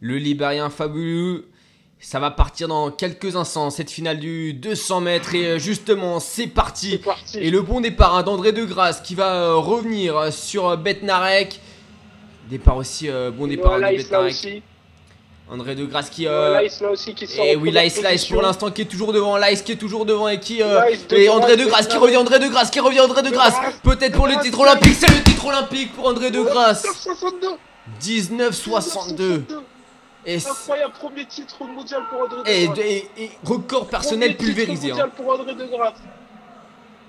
le 0.00 0.16
Libérien 0.16 0.70
fabuleux 0.70 1.48
ça 2.00 2.20
va 2.20 2.30
partir 2.30 2.68
dans 2.68 2.90
quelques 2.90 3.36
instants 3.36 3.70
cette 3.70 3.90
finale 3.90 4.18
du 4.18 4.52
200 4.54 5.00
mètres 5.00 5.34
et 5.34 5.46
euh, 5.46 5.58
justement 5.58 6.20
c'est 6.20 6.46
parti. 6.46 7.00
Et 7.34 7.50
le 7.50 7.60
bon 7.62 7.80
départ 7.80 8.16
hein, 8.16 8.22
d'André 8.22 8.52
de 8.52 8.64
Grasse 8.64 9.00
qui 9.00 9.14
va 9.14 9.34
euh, 9.34 9.54
revenir 9.56 10.16
euh, 10.16 10.30
sur 10.30 10.76
Betnarek. 10.76 11.60
Départ 12.48 12.76
aussi, 12.76 13.08
euh, 13.10 13.30
bon 13.30 13.46
départ 13.46 13.78
Noah 13.78 13.92
de 13.92 13.96
Betnarek. 13.98 14.62
André 15.50 15.74
de 15.74 15.86
Grasse 15.86 16.10
qui. 16.10 16.26
Euh, 16.26 16.60
là 16.80 16.90
aussi 16.90 17.14
qui 17.14 17.26
sort 17.26 17.44
et 17.44 17.56
en 17.56 17.60
oui, 17.60 17.70
Lice 17.70 18.02
Lice 18.02 18.26
pour 18.26 18.42
l'instant 18.42 18.70
qui 18.70 18.82
est 18.82 18.84
toujours 18.84 19.12
devant. 19.12 19.36
Lice 19.38 19.62
qui 19.62 19.72
est 19.72 19.76
toujours 19.76 20.04
devant 20.04 20.28
et 20.28 20.38
qui. 20.38 20.62
euh, 20.62 20.90
Lice 20.90 21.06
et 21.10 21.28
André 21.30 21.56
de 21.56 21.64
Grasse, 21.64 21.86
Grasse 21.86 21.86
qui 21.88 21.96
revient. 21.96 22.16
André 22.18 22.38
de 22.38 22.48
Grasse 22.48 22.70
qui 22.70 22.80
revient. 22.80 23.00
André 23.00 23.22
de 23.22 23.28
De 23.28 23.32
Grasse. 23.32 23.54
Grasse. 23.54 23.74
Peut-être 23.82 24.14
pour 24.14 24.26
le 24.26 24.36
titre 24.42 24.60
olympique. 24.60 24.94
C'est 24.94 25.08
le 25.08 25.22
titre 25.24 25.46
olympique 25.46 25.92
pour 25.94 26.06
André 26.06 26.30
de 26.30 26.42
Grasse. 26.42 26.84
1962 26.84 27.56
1962. 28.06 29.44
Et, 30.30 30.36
Incroyable 30.46 30.92
premier 30.92 31.24
titre 31.24 31.64
mondial 31.64 32.02
pour 32.10 32.20
André 32.20 32.42
de 32.42 32.48
et, 32.50 32.66
Grasse. 32.66 32.78
et- 32.80 33.10
et 33.24 33.30
record 33.44 33.88
personnel 33.88 34.36
Premier 34.36 34.50
titre 34.50 34.56
pulvérisé. 34.56 34.86
hein. 34.88 34.90
mondial 34.90 35.10
pour 35.12 35.32
André 35.32 35.54
de 35.54 35.64
Grasse. 35.64 35.98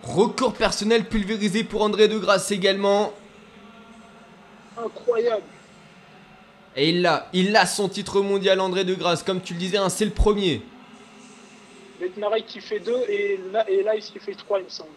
Record 0.04 0.54
personnel 0.54 1.04
pulvérisé 1.06 1.66
pour 1.66 1.82
André 1.84 2.08
de 2.08 2.18
Grasse 2.18 2.50
également. 2.52 3.12
Incroyable. 4.78 5.44
Et 6.78 6.90
il 6.92 7.02
l'a, 7.02 7.28
il 7.34 7.54
a 7.58 7.66
son 7.66 7.90
titre 7.90 8.22
mondial 8.22 8.62
André 8.62 8.86
de 8.86 8.96
Grasse, 8.96 9.22
comme 9.24 9.42
tu 9.42 9.54
le 9.54 9.60
disais, 9.60 9.78
hein, 9.78 9.90
c'est 9.90 10.06
le 10.06 10.12
premier. 10.12 10.62
Betnarek 12.00 12.46
qui 12.46 12.62
fait 12.62 12.80
2 12.80 12.96
et, 13.10 13.38
et 13.68 13.84
Lice 13.84 14.12
qui 14.12 14.20
fait 14.20 14.34
3 14.36 14.60
il 14.60 14.64
me 14.66 14.70
semble. 14.70 14.90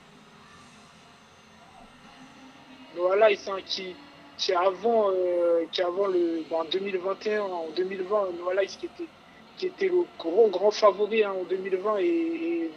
Noah 2.97 3.29
Lice 3.31 3.49
hein, 3.49 3.57
qui, 3.67 3.97
qui 4.43 4.53
avant, 4.53 5.11
euh, 5.11 5.61
le, 5.61 6.43
bon, 6.51 6.61
en 6.61 6.65
2021, 6.65 7.43
en 7.43 7.69
2020, 7.77 8.31
Noah 8.41 8.61
Lice 8.61 8.77
qui 8.77 8.87
était, 8.87 9.09
qui 9.57 9.67
était 9.67 9.87
le 9.87 10.05
gros 10.19 10.49
grand 10.49 10.73
favori 10.73 11.23
hein, 11.23 11.33
en 11.41 11.45
2020 11.45 11.99
et, 11.99 12.05
et 12.05 12.71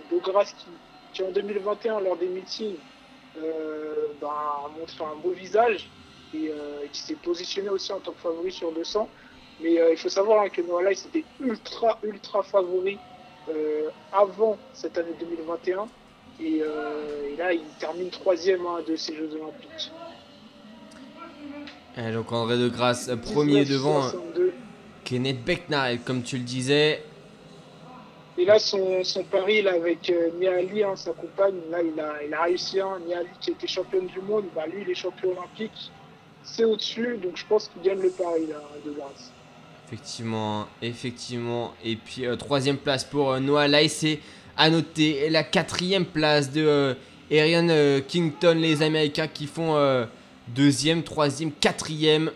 qui, 1.13 1.23
en 1.23 1.31
2021 1.31 2.01
lors 2.01 2.17
des 2.17 2.27
meetings 2.27 2.75
euh, 3.37 4.09
ben, 4.21 4.27
a 4.27 4.69
montré 4.77 5.03
un 5.05 5.15
beau 5.15 5.31
visage 5.31 5.89
et 6.35 6.51
euh, 6.51 6.85
qui 6.91 7.01
s'est 7.01 7.15
positionné 7.15 7.69
aussi 7.69 7.91
en 7.91 7.99
tant 7.99 8.11
que 8.11 8.21
favori 8.21 8.51
sur 8.51 8.71
200. 8.71 9.09
Mais 9.61 9.79
euh, 9.79 9.91
il 9.93 9.97
faut 9.97 10.09
savoir 10.09 10.43
hein, 10.43 10.49
que 10.49 10.61
Noah 10.61 10.83
Lyles 10.83 10.99
était 11.07 11.25
ultra, 11.39 11.97
ultra 12.03 12.43
favori 12.43 12.99
euh, 13.49 13.89
avant 14.11 14.59
cette 14.73 14.99
année 14.99 15.15
2021. 15.19 15.87
Et, 16.39 16.59
euh, 16.61 17.33
et 17.33 17.35
là, 17.37 17.53
il 17.53 17.65
termine 17.79 18.11
troisième 18.11 18.67
hein, 18.67 18.83
de 18.87 18.95
ces 18.95 19.15
Jeux 19.15 19.31
Olympiques. 19.33 19.91
Et 21.97 22.11
donc 22.11 22.31
André 22.31 22.57
de 22.57 22.67
Grasse, 22.67 23.07
euh, 23.09 23.15
premier 23.15 23.63
devant 23.63 24.03
euh, 24.03 24.11
1962. 24.11 24.53
Kenneth 25.05 25.43
Beckner, 25.45 25.99
comme 26.03 26.23
tu 26.23 26.37
le 26.37 26.43
disais. 26.43 27.01
Et 28.37 28.43
là, 28.43 28.59
son, 28.59 29.03
son 29.03 29.23
pari 29.23 29.61
là, 29.61 29.73
avec 29.75 30.09
euh, 30.09 30.29
Niali, 30.37 30.83
hein, 30.83 30.95
sa 30.95 31.11
compagne, 31.11 31.55
là, 31.71 31.77
il 31.81 31.97
a, 31.99 32.23
il 32.27 32.33
a 32.33 32.43
réussi. 32.43 32.81
Hein, 32.81 32.99
Niali 33.07 33.29
qui 33.39 33.51
était 33.51 33.67
championne 33.67 34.07
du 34.07 34.19
monde, 34.19 34.45
bah, 34.53 34.65
lui, 34.67 34.81
il 34.81 34.91
est 34.91 34.95
champion 34.95 35.31
olympique. 35.31 35.91
C'est 36.43 36.65
au-dessus, 36.65 37.17
donc 37.23 37.37
je 37.37 37.45
pense 37.47 37.69
qu'il 37.69 37.81
gagne 37.81 38.01
le 38.01 38.09
pari 38.09 38.47
là, 38.47 38.61
de 38.85 38.91
grâce. 38.91 39.31
Effectivement, 39.87 40.67
effectivement. 40.81 41.73
Et 41.83 41.95
puis 41.95 42.25
euh, 42.25 42.35
troisième 42.35 42.77
place 42.77 43.03
pour 43.03 43.31
euh, 43.31 43.39
Noah 43.39 43.67
et 43.67 44.19
à 44.57 44.69
noter 44.69 45.29
la 45.29 45.43
quatrième 45.43 46.05
place 46.05 46.51
de 46.51 46.95
Arian 47.31 47.67
Kington, 48.07 48.55
les 48.57 48.81
Américains 48.83 49.27
qui 49.27 49.47
font 49.47 49.75
deuxième, 50.49 51.03
troisième, 51.03 51.51
quatrième. 51.51 52.31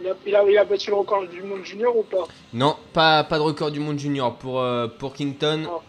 Il 0.00 0.08
a, 0.08 0.14
il, 0.26 0.34
a, 0.34 0.44
il 0.50 0.58
a 0.58 0.64
battu 0.64 0.90
le 0.90 0.96
record 0.96 1.26
du 1.28 1.42
monde 1.42 1.64
junior 1.64 1.96
ou 1.96 2.02
pas? 2.02 2.26
Non, 2.54 2.76
pas, 2.92 3.22
pas 3.24 3.36
de 3.36 3.42
record 3.42 3.70
du 3.70 3.80
monde 3.80 3.98
junior 3.98 4.34
pour, 4.36 4.60
euh, 4.60 4.88
pour 4.88 5.12
Kington. 5.12 5.64
Ah. 5.68 5.80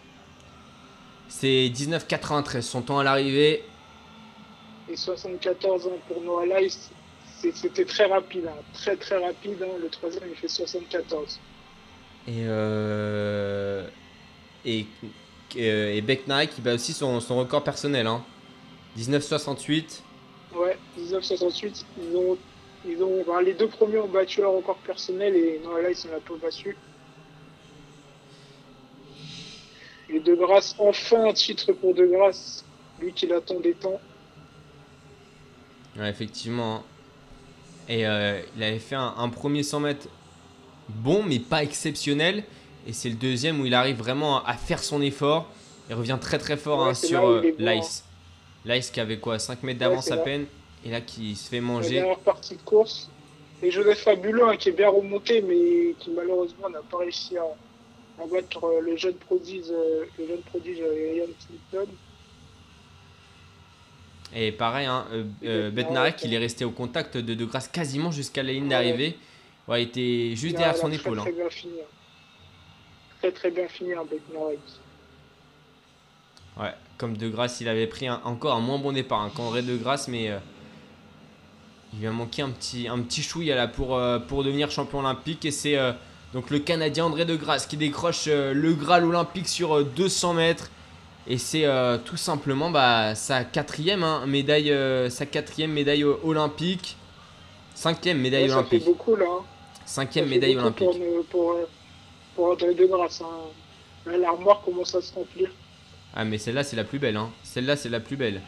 C'est 1.28 1.70
19,93 1.70 2.60
son 2.60 2.82
temps 2.82 2.98
à 2.98 3.04
l'arrivée. 3.04 3.64
Et 4.90 4.96
74 4.96 5.86
ans 5.86 5.98
pour 6.06 6.20
Noah 6.20 6.44
c'est- 6.68 7.56
c'était 7.56 7.84
très 7.86 8.04
rapide, 8.04 8.46
hein, 8.46 8.60
très 8.74 8.96
très 8.96 9.16
rapide. 9.24 9.56
hein. 9.62 9.78
Le 9.80 9.88
troisième, 9.88 10.24
il 10.28 10.36
fait 10.36 10.48
74. 10.48 11.40
Et, 12.28 12.44
euh, 12.46 13.88
et, 14.64 14.86
euh, 15.56 15.94
et 15.96 16.46
qui 16.48 16.60
bat 16.60 16.74
aussi 16.74 16.92
son, 16.92 17.18
son 17.20 17.38
record 17.38 17.64
personnel. 17.64 18.06
Hein. 18.06 18.22
1968. 18.96 20.02
Ouais, 20.54 20.76
1968, 20.96 21.86
ils 21.98 22.16
ont, 22.16 22.36
ils 22.86 23.02
ont, 23.02 23.38
les 23.40 23.54
deux 23.54 23.68
premiers 23.68 23.98
ont 23.98 24.08
battu 24.08 24.40
leur 24.42 24.52
record 24.52 24.76
personnel 24.78 25.34
et 25.34 25.60
Noah 25.64 25.80
Lyles 25.82 25.96
n'a 26.10 26.18
pas 26.20 26.34
battu. 26.42 26.76
Et 30.10 30.20
De 30.20 30.34
Grâce, 30.34 30.74
enfin 30.78 31.24
un 31.28 31.32
titre 31.32 31.72
pour 31.72 31.94
De 31.94 32.04
Grâce, 32.06 32.64
lui 33.00 33.12
qui 33.12 33.26
l'attendait 33.26 33.74
tant. 33.80 34.00
Ouais, 35.96 36.08
effectivement. 36.10 36.76
hein. 36.76 36.82
Et 37.88 38.06
euh, 38.06 38.40
il 38.56 38.62
avait 38.62 38.78
fait 38.78 38.94
un, 38.94 39.14
un 39.16 39.28
premier 39.28 39.62
100 39.62 39.80
mètres 39.80 40.08
bon, 40.88 41.22
mais 41.22 41.38
pas 41.38 41.62
exceptionnel. 41.62 42.44
Et 42.86 42.92
c'est 42.92 43.08
le 43.08 43.14
deuxième 43.16 43.60
où 43.60 43.66
il 43.66 43.74
arrive 43.74 43.96
vraiment 43.96 44.44
à 44.44 44.54
faire 44.54 44.82
son 44.82 45.00
effort. 45.02 45.48
Il 45.88 45.94
revient 45.94 46.18
très 46.20 46.38
très 46.38 46.56
fort 46.56 46.80
Ouais, 46.82 46.90
hein, 46.90 46.94
sur 46.94 47.22
là 47.22 47.28
euh, 47.28 47.52
bon, 47.58 47.64
Lice. 47.64 48.04
Lice 48.64 48.90
qui 48.90 49.00
avait 49.00 49.18
quoi 49.18 49.38
5 49.38 49.62
mètres 49.62 49.80
d'avance 49.80 50.10
à 50.10 50.16
peine. 50.18 50.46
Et 50.84 50.90
là 50.90 51.00
qui 51.00 51.36
se 51.36 51.48
fait 51.48 51.56
La 51.56 51.62
manger. 51.62 51.94
dernière 51.94 52.18
partie 52.18 52.56
de 52.56 52.62
course. 52.62 53.08
Et 53.62 53.70
Joseph 53.70 53.98
Fabuleux, 54.02 54.44
hein, 54.48 54.56
qui 54.56 54.70
est 54.70 54.72
bien 54.72 54.88
remonté, 54.88 55.40
mais 55.42 55.94
qui 56.00 56.10
malheureusement 56.10 56.68
n'a 56.68 56.80
pas 56.90 56.98
réussi 56.98 57.36
à, 57.38 57.42
à 58.20 58.26
battre 58.26 58.64
euh, 58.64 58.80
le 58.80 58.96
jeune 58.96 59.14
prodige, 59.14 59.66
euh, 59.70 60.04
le 60.18 60.26
jeune 60.26 60.40
prodige 60.42 60.78
euh, 60.80 61.14
Ian 61.16 61.26
Clinton. 61.70 61.88
Et 64.34 64.50
pareil, 64.50 64.86
hein, 64.86 65.06
euh, 65.12 65.24
euh, 65.44 65.70
ouais. 65.70 66.14
il 66.24 66.34
est 66.34 66.38
resté 66.38 66.64
au 66.64 66.70
contact 66.70 67.16
de 67.16 67.34
De 67.34 67.44
Grasse 67.44 67.68
quasiment 67.68 68.10
jusqu'à 68.10 68.42
la 68.42 68.52
ligne 68.52 68.64
Ouais. 68.64 68.70
d'arrivée. 68.70 69.16
Ouais, 69.68 69.82
il 69.82 69.88
était 69.88 70.34
juste 70.34 70.56
derrière 70.56 70.76
son 70.76 70.88
très, 70.88 70.96
épaule. 70.96 71.18
hein. 71.18 71.22
Très 71.22 71.32
bien 71.32 71.50
fini. 71.50 71.74
hein. 71.80 71.84
Très 73.20 73.30
très 73.32 73.50
bien 73.52 73.68
fini, 73.68 73.92
hein, 73.92 74.02
Bednarek. 74.10 74.58
Ouais, 76.58 76.72
comme 77.02 77.16
De 77.16 77.28
Grasse, 77.28 77.60
il 77.60 77.68
avait 77.68 77.88
pris 77.88 78.06
un- 78.06 78.20
encore 78.24 78.54
un 78.54 78.60
moins 78.60 78.78
bon 78.78 78.92
départ 78.92 79.22
hein, 79.22 79.30
qu'André 79.34 79.62
De 79.62 79.76
Grasse, 79.76 80.06
mais 80.06 80.30
euh, 80.30 80.38
il 81.92 81.98
lui 81.98 82.06
a 82.06 82.12
manqué 82.12 82.42
un 82.42 82.50
petit, 82.50 82.86
un 82.86 83.00
petit 83.00 83.22
chouïa 83.22 83.56
là 83.56 83.66
pour, 83.66 83.96
euh, 83.96 84.20
pour 84.20 84.44
devenir 84.44 84.70
champion 84.70 85.00
olympique. 85.00 85.44
Et 85.44 85.50
c'est 85.50 85.76
euh, 85.76 85.90
donc 86.32 86.48
le 86.50 86.60
Canadien 86.60 87.06
André 87.06 87.24
De 87.24 87.34
Grasse 87.34 87.66
qui 87.66 87.76
décroche 87.76 88.26
le 88.28 88.72
Graal 88.74 89.04
olympique 89.04 89.48
sur 89.48 89.78
euh, 89.78 89.82
200 89.82 90.34
mètres. 90.34 90.70
Et 91.26 91.38
c'est 91.38 91.66
tout 92.04 92.16
simplement 92.16 92.70
bah, 92.70 93.14
sa 93.16 93.42
quatrième 93.44 94.02
hein, 94.04 94.24
médaille, 94.26 94.72
sa 95.10 95.24
quatrième 95.26 95.70
médaille 95.72 96.02
olympique, 96.04 96.96
cinquième 97.76 98.18
médaille 98.18 98.42
Ouais, 98.44 98.48
ça 98.48 98.54
fait 98.64 98.76
olympique, 98.76 98.84
beaucoup 98.84 99.14
là. 99.16 99.26
hein. 99.28 99.44
cinquième 99.84 100.24
Ça 100.24 100.30
médaille 100.30 100.56
olympique. 100.56 100.84
Pour, 100.88 101.24
pour, 101.30 101.56
pour 102.34 102.46
André 102.50 102.74
de 102.74 102.86
Grasse. 102.86 103.22
hein. 103.24 104.10
L'armoire 104.18 104.62
commence 104.64 104.94
à 104.96 105.00
se 105.00 105.14
remplir. 105.14 105.48
Ah 106.14 106.24
mais 106.24 106.38
celle-là 106.38 106.64
c'est 106.64 106.76
la 106.76 106.84
plus 106.84 106.98
belle, 106.98 107.16
hein. 107.16 107.30
Celle-là 107.42 107.76
c'est 107.76 107.88
la 107.88 108.00
plus 108.00 108.16
belle. 108.16 108.40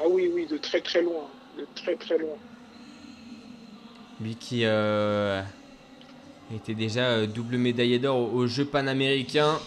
Ah 0.00 0.04
oui, 0.08 0.30
oui, 0.34 0.46
de 0.46 0.56
très 0.58 0.80
très 0.80 1.02
loin. 1.02 1.28
De 1.56 1.66
très 1.74 1.94
très 1.96 2.18
loin. 2.18 2.36
Lui 4.20 4.34
qui 4.36 4.64
euh, 4.64 5.40
était 6.54 6.74
déjà 6.74 7.02
euh, 7.10 7.26
double 7.26 7.56
médaillé 7.56 7.98
d'or 7.98 8.16
aux, 8.18 8.38
aux 8.38 8.46
Jeux 8.46 8.64
panaméricains. 8.64 9.58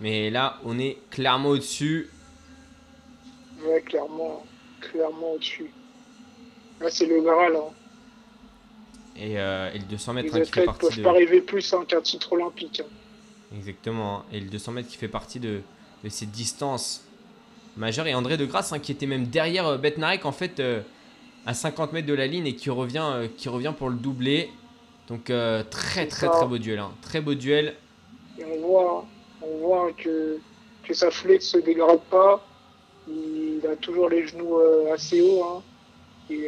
Mais 0.00 0.30
là, 0.30 0.58
on 0.64 0.78
est 0.78 0.96
clairement 1.10 1.50
au-dessus. 1.50 2.08
Ouais, 3.62 3.82
clairement, 3.82 4.44
clairement 4.80 5.32
au-dessus. 5.32 5.70
Là, 6.80 6.88
c'est 6.90 7.04
le 7.04 7.20
Graal. 7.20 7.54
Hein. 7.56 7.72
Et, 9.16 9.38
euh, 9.38 9.70
et 9.74 9.78
le 9.78 9.84
200 9.84 10.14
mètres 10.14 10.34
Les 10.34 10.40
hein, 10.40 10.44
qui 10.44 10.52
fait 10.52 10.64
partie 10.64 10.86
peuvent 10.86 10.96
de... 10.96 11.02
pas 11.02 11.12
rêver 11.12 11.42
plus 11.42 11.74
hein, 11.74 11.84
qu'un 11.86 12.00
titre 12.00 12.32
olympique. 12.32 12.80
hein. 12.80 12.88
Exactement. 13.54 14.24
Et 14.32 14.40
le 14.40 14.46
200 14.48 14.72
mètres 14.72 14.88
qui 14.88 14.96
fait 14.96 15.08
partie 15.08 15.40
de, 15.40 15.60
de 16.04 16.08
ces 16.08 16.26
distances 16.26 17.02
majeures. 17.76 18.06
Et 18.06 18.14
André 18.14 18.36
de 18.36 18.44
Grasse 18.46 18.72
hein, 18.72 18.78
qui 18.78 18.92
était 18.92 19.06
même 19.06 19.26
derrière 19.26 19.66
euh, 19.66 19.78
Betnarek 19.78 20.24
en 20.24 20.32
fait 20.32 20.60
euh, 20.60 20.82
à 21.46 21.54
50 21.54 21.92
mètres 21.92 22.06
de 22.06 22.14
la 22.14 22.26
ligne 22.26 22.46
et 22.46 22.54
qui 22.54 22.70
revient, 22.70 23.04
euh, 23.14 23.28
qui 23.36 23.48
revient 23.48 23.74
pour 23.76 23.90
le 23.90 23.96
doubler. 23.96 24.50
Donc 25.08 25.30
euh, 25.30 25.64
très 25.68 26.06
très 26.06 26.28
très 26.28 26.46
beau 26.46 26.58
duel. 26.58 26.78
hein. 26.78 26.92
Très 27.02 27.20
beau 27.20 27.34
duel. 27.34 27.74
Et 28.38 28.44
on 28.44 28.60
voit, 28.66 29.04
on 29.42 29.58
voit 29.58 29.92
que, 29.92 30.38
que 30.84 30.94
sa 30.94 31.10
flèche 31.10 31.42
ne 31.42 31.46
se 31.46 31.58
dégrade 31.58 32.00
pas. 32.10 32.46
Il 33.08 33.60
a 33.70 33.74
toujours 33.76 34.08
les 34.08 34.26
genoux 34.26 34.58
assez 34.94 35.20
hauts. 35.20 35.42
Hein. 35.44 35.62
Et, 36.30 36.44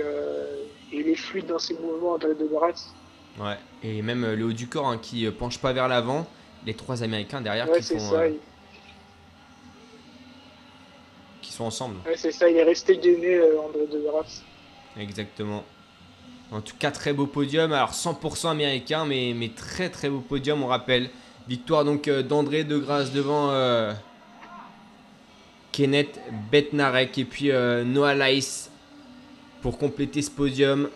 et 0.92 1.00
il 1.00 1.08
est 1.08 1.16
fluide 1.16 1.46
dans 1.46 1.58
ses 1.58 1.74
mouvements, 1.74 2.12
André 2.12 2.34
de 2.36 2.46
Grasse. 2.46 2.94
Ouais. 3.40 3.56
Et 3.82 4.00
même 4.00 4.24
le 4.34 4.44
haut 4.44 4.52
du 4.52 4.68
corps 4.68 4.98
qui 5.00 5.28
penche 5.30 5.58
pas 5.58 5.72
vers 5.72 5.88
l'avant. 5.88 6.26
Les 6.66 6.74
trois 6.74 7.02
Américains 7.02 7.40
derrière 7.40 7.68
Ouais, 7.68 7.78
qui, 7.78 7.84
c'est 7.84 7.98
font, 7.98 8.10
ça. 8.10 8.16
euh, 8.20 8.28
il- 8.28 8.38
qui 11.40 11.52
sont 11.52 11.64
ensemble. 11.64 11.96
Ouais, 12.06 12.16
c'est 12.16 12.32
ça. 12.32 12.48
Il 12.48 12.56
est 12.56 12.62
resté 12.62 12.96
gainé, 12.98 13.34
euh, 13.34 13.60
André 13.60 13.86
de 13.92 13.98
Grasse. 14.00 14.42
Exactement. 14.96 15.64
En 16.52 16.60
tout 16.60 16.76
cas, 16.78 16.90
très 16.90 17.12
beau 17.12 17.26
podium. 17.26 17.72
Alors 17.72 17.94
100% 17.94 18.50
américain, 18.50 19.04
mais, 19.04 19.32
mais 19.34 19.48
très 19.48 19.88
très 19.88 20.08
beau 20.08 20.20
podium, 20.20 20.62
on 20.62 20.66
rappelle. 20.68 21.10
Victoire 21.48 21.84
donc 21.84 22.06
euh, 22.06 22.22
d'André 22.22 22.62
de 22.62 22.78
Grasse 22.78 23.10
devant 23.10 23.50
euh, 23.50 23.92
Kenneth 25.72 26.20
Betnarek 26.52 27.18
et 27.18 27.24
puis 27.24 27.50
Noah 27.50 28.14
Lyles 28.14 28.44
pour 29.62 29.78
compléter 29.78 30.22
ce 30.22 30.30
podium. 30.30 30.88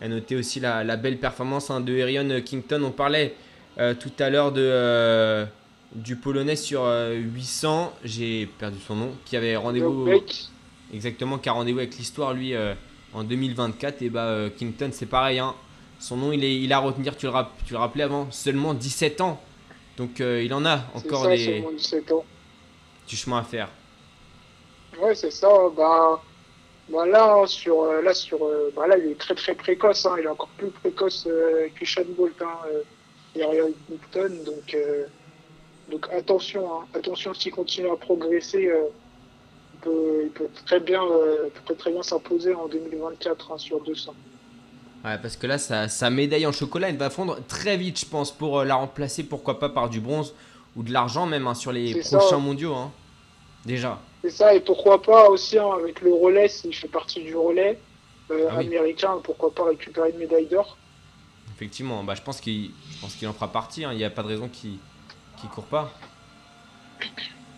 À 0.00 0.08
noter 0.08 0.36
aussi 0.36 0.60
la, 0.60 0.84
la 0.84 0.96
belle 0.96 1.18
performance 1.18 1.70
hein, 1.70 1.80
de 1.80 1.94
Erion 1.94 2.40
Kington. 2.42 2.82
On 2.84 2.90
parlait 2.90 3.34
euh, 3.78 3.94
tout 3.94 4.12
à 4.18 4.28
l'heure 4.30 4.52
de, 4.52 4.60
euh, 4.60 5.46
du 5.94 6.16
Polonais 6.16 6.56
sur 6.56 6.82
euh, 6.84 7.14
800. 7.14 7.94
J'ai 8.04 8.46
perdu 8.58 8.78
son 8.86 8.94
nom. 8.96 9.12
Qui 9.24 9.36
avait 9.36 9.56
rendez-vous. 9.56 10.08
Exactement, 10.92 11.38
qui 11.38 11.48
a 11.48 11.52
rendez-vous 11.52 11.78
avec 11.78 11.96
l'histoire, 11.96 12.32
lui, 12.34 12.54
euh, 12.54 12.74
en 13.14 13.24
2024. 13.24 14.02
Et 14.02 14.10
bah, 14.10 14.24
euh, 14.26 14.50
Kington, 14.56 14.90
c'est 14.92 15.06
pareil. 15.06 15.38
hein. 15.38 15.54
Son 15.98 16.16
nom, 16.18 16.30
il 16.30 16.44
est, 16.44 16.60
il 16.60 16.70
a 16.74 16.76
à 16.76 16.80
retenir, 16.80 17.16
tu 17.16 17.26
le, 17.26 17.32
tu 17.66 17.72
le 17.72 17.78
rappelais 17.78 18.04
avant, 18.04 18.30
seulement 18.30 18.74
17 18.74 19.20
ans. 19.22 19.40
Donc, 19.96 20.20
euh, 20.20 20.42
il 20.44 20.52
en 20.52 20.66
a 20.66 20.80
encore 20.94 21.24
ça, 21.24 21.30
des, 21.30 21.38
seulement 21.44 21.72
17 21.72 22.12
ans. 22.12 22.24
du 23.08 23.16
chemin 23.16 23.38
à 23.38 23.42
faire. 23.44 23.68
Ouais, 25.00 25.14
c'est 25.14 25.30
ça. 25.30 25.48
Bah, 25.74 26.20
bah 26.88 27.04
là, 27.06 27.34
hein, 27.34 27.46
sur, 27.46 27.82
euh, 27.82 28.00
là, 28.02 28.14
sur, 28.14 28.44
euh, 28.44 28.72
bah 28.76 28.86
là, 28.86 28.96
il 28.96 29.10
est 29.10 29.18
très 29.18 29.34
très 29.34 29.54
précoce. 29.54 30.06
Hein. 30.06 30.16
Il 30.18 30.24
est 30.24 30.28
encore 30.28 30.48
plus 30.56 30.70
précoce 30.70 31.26
euh, 31.26 31.66
qu'Usain 31.74 32.02
Bolt 32.16 32.40
hein, 32.40 32.58
euh, 32.72 32.82
et 33.34 33.44
Newton. 33.90 34.44
Donc, 34.44 34.74
euh, 34.74 35.04
donc 35.90 36.06
attention, 36.12 36.80
hein. 36.80 36.84
attention 36.94 37.34
s'il 37.34 37.52
continue 37.52 37.90
à 37.90 37.96
progresser. 37.96 38.70
il, 39.74 39.80
peut, 39.80 40.20
il 40.24 40.30
peut 40.30 40.48
très 40.64 40.80
bien, 40.80 41.02
peut 41.66 41.74
très 41.74 41.90
bien 41.92 42.02
s'imposer 42.02 42.54
en 42.54 42.68
2024 42.68 43.52
hein, 43.52 43.58
sur 43.58 43.80
200. 43.82 44.14
Ouais, 45.04 45.18
parce 45.18 45.36
que 45.36 45.46
là, 45.46 45.58
sa, 45.58 45.88
sa 45.88 46.10
médaille 46.10 46.46
en 46.46 46.52
chocolat, 46.52 46.88
elle 46.88 46.96
va 46.96 47.10
fondre 47.10 47.38
très 47.46 47.76
vite, 47.76 48.00
je 48.00 48.06
pense, 48.06 48.32
pour 48.32 48.64
la 48.64 48.74
remplacer, 48.74 49.22
pourquoi 49.22 49.58
pas 49.60 49.68
par 49.68 49.88
du 49.88 50.00
bronze 50.00 50.34
ou 50.74 50.82
de 50.82 50.92
l'argent, 50.92 51.26
même 51.26 51.46
hein, 51.46 51.54
sur 51.54 51.72
les 51.72 52.02
ça. 52.02 52.18
prochains 52.18 52.38
mondiaux. 52.38 52.74
hein. 52.74 52.90
Déjà. 53.64 54.00
C'est 54.26 54.32
ça, 54.32 54.54
et 54.54 54.58
pourquoi 54.60 55.00
pas 55.00 55.28
aussi 55.28 55.56
hein, 55.56 55.70
avec 55.78 56.00
le 56.00 56.12
relais, 56.12 56.48
s'il 56.48 56.74
fait 56.74 56.88
partie 56.88 57.22
du 57.22 57.36
relais 57.36 57.78
euh, 58.32 58.48
Ah 58.50 58.56
oui. 58.58 58.66
américain, 58.66 59.20
pourquoi 59.22 59.54
pas 59.54 59.66
récupérer 59.66 60.10
une 60.10 60.18
médaille 60.18 60.46
d'or. 60.46 60.76
Effectivement, 61.54 62.02
bah, 62.02 62.16
je 62.16 62.22
pense 62.22 62.40
qu'il 62.40 62.72
qu'il 63.16 63.28
en 63.28 63.32
fera 63.32 63.52
partie. 63.52 63.84
hein. 63.84 63.90
Il 63.92 63.98
n'y 63.98 64.04
a 64.04 64.10
pas 64.10 64.24
de 64.24 64.28
raison 64.28 64.48
qu'il 64.48 64.78
qu'il 65.40 65.48
court 65.48 65.66
pas. 65.66 65.92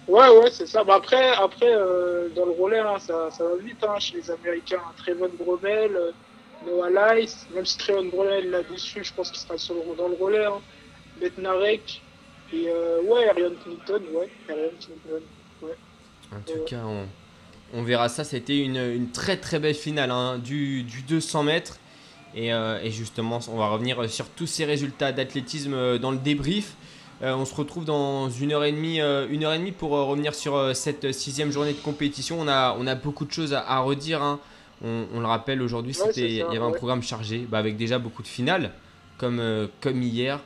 Ouais, 0.09 0.29
ouais, 0.29 0.51
c'est 0.51 0.67
ça. 0.67 0.85
Bah 0.85 0.97
après, 0.97 1.31
après 1.37 1.73
euh, 1.73 2.29
dans 2.37 2.45
le 2.45 2.53
relais, 2.53 2.81
hein, 2.81 2.99
ça, 2.99 3.31
ça 3.31 3.45
va 3.45 3.57
vite 3.57 3.83
hein, 3.83 3.99
chez 3.99 4.17
les 4.19 4.31
Américains. 4.31 4.83
Trayvon 4.99 5.31
Bromel, 5.39 5.97
euh, 5.97 6.13
Noah 6.67 7.15
Lice, 7.15 7.47
même 7.55 7.65
si 7.65 7.79
Tréon 7.79 8.05
Brunel 8.05 8.51
là-dessus, 8.51 9.05
je 9.05 9.15
pense 9.15 9.31
qu'il 9.31 9.41
sera 9.41 9.57
sur 9.57 9.75
dans 9.97 10.09
le 10.09 10.17
relais. 10.17 10.47
Betnarek, 11.19 12.03
et 12.53 12.71
ouais, 13.05 13.29
Arion 13.31 13.55
Clinton, 13.65 14.03
ouais, 14.13 14.29
Clinton. 14.47 15.23
En 16.33 16.41
tout 16.41 16.65
cas, 16.67 16.83
on, 16.85 17.07
on 17.75 17.83
verra 17.83 18.09
ça. 18.09 18.25
C'était 18.25 18.59
une, 18.59 18.77
une 18.77 19.11
très 19.11 19.37
très 19.37 19.59
belle 19.59 19.75
finale 19.75 20.11
hein, 20.11 20.39
du, 20.39 20.83
du 20.83 21.03
200 21.03 21.43
mètres. 21.45 21.79
Et, 22.35 22.53
euh, 22.53 22.79
et 22.83 22.91
justement, 22.91 23.41
on 23.51 23.57
va 23.57 23.69
revenir 23.69 24.09
sur 24.11 24.27
tous 24.29 24.47
ces 24.47 24.65
résultats 24.65 25.13
d'athlétisme 25.13 25.73
euh, 25.75 25.99
dans 25.99 26.11
le 26.11 26.19
débrief. 26.19 26.75
Euh, 27.23 27.35
on 27.35 27.45
se 27.45 27.55
retrouve 27.55 27.85
dans 27.85 28.31
une 28.31 28.53
heure 28.53 28.65
et 28.65 28.71
demie, 28.73 29.01
euh, 29.01 29.27
une 29.31 29.45
heure 29.45 29.53
et 29.55 29.59
demie 29.59 29.73
pour 29.73 29.91
revenir 29.91 30.35
sur 30.35 30.77
cette 30.77 31.13
sixième 31.13 31.51
journée 31.51 31.73
de 31.73 31.79
compétition. 31.81 32.39
On 32.41 32.47
a, 32.47 32.77
on 32.79 32.87
a 32.87 32.95
beaucoup 32.95 33.25
de 33.25 33.33
choses 33.33 33.55
à, 33.55 33.61
à 33.61 33.81
redire. 33.81 34.23
hein. 34.23 34.39
On, 34.85 35.07
on 35.15 35.21
le 35.21 35.27
rappelle, 35.27 35.61
aujourd'hui, 35.63 35.97
Ouais, 36.01 36.13
il 36.17 36.35
y 36.35 36.43
avait 36.43 36.59
un 36.59 36.71
programme 36.71 37.03
chargé 37.03 37.45
bah, 37.49 37.59
avec 37.59 37.77
déjà 37.77 37.99
beaucoup 37.99 38.23
de 38.23 38.29
finales, 38.29 38.71
comme, 39.17 39.43
comme 39.81 40.03
hier. 40.03 40.39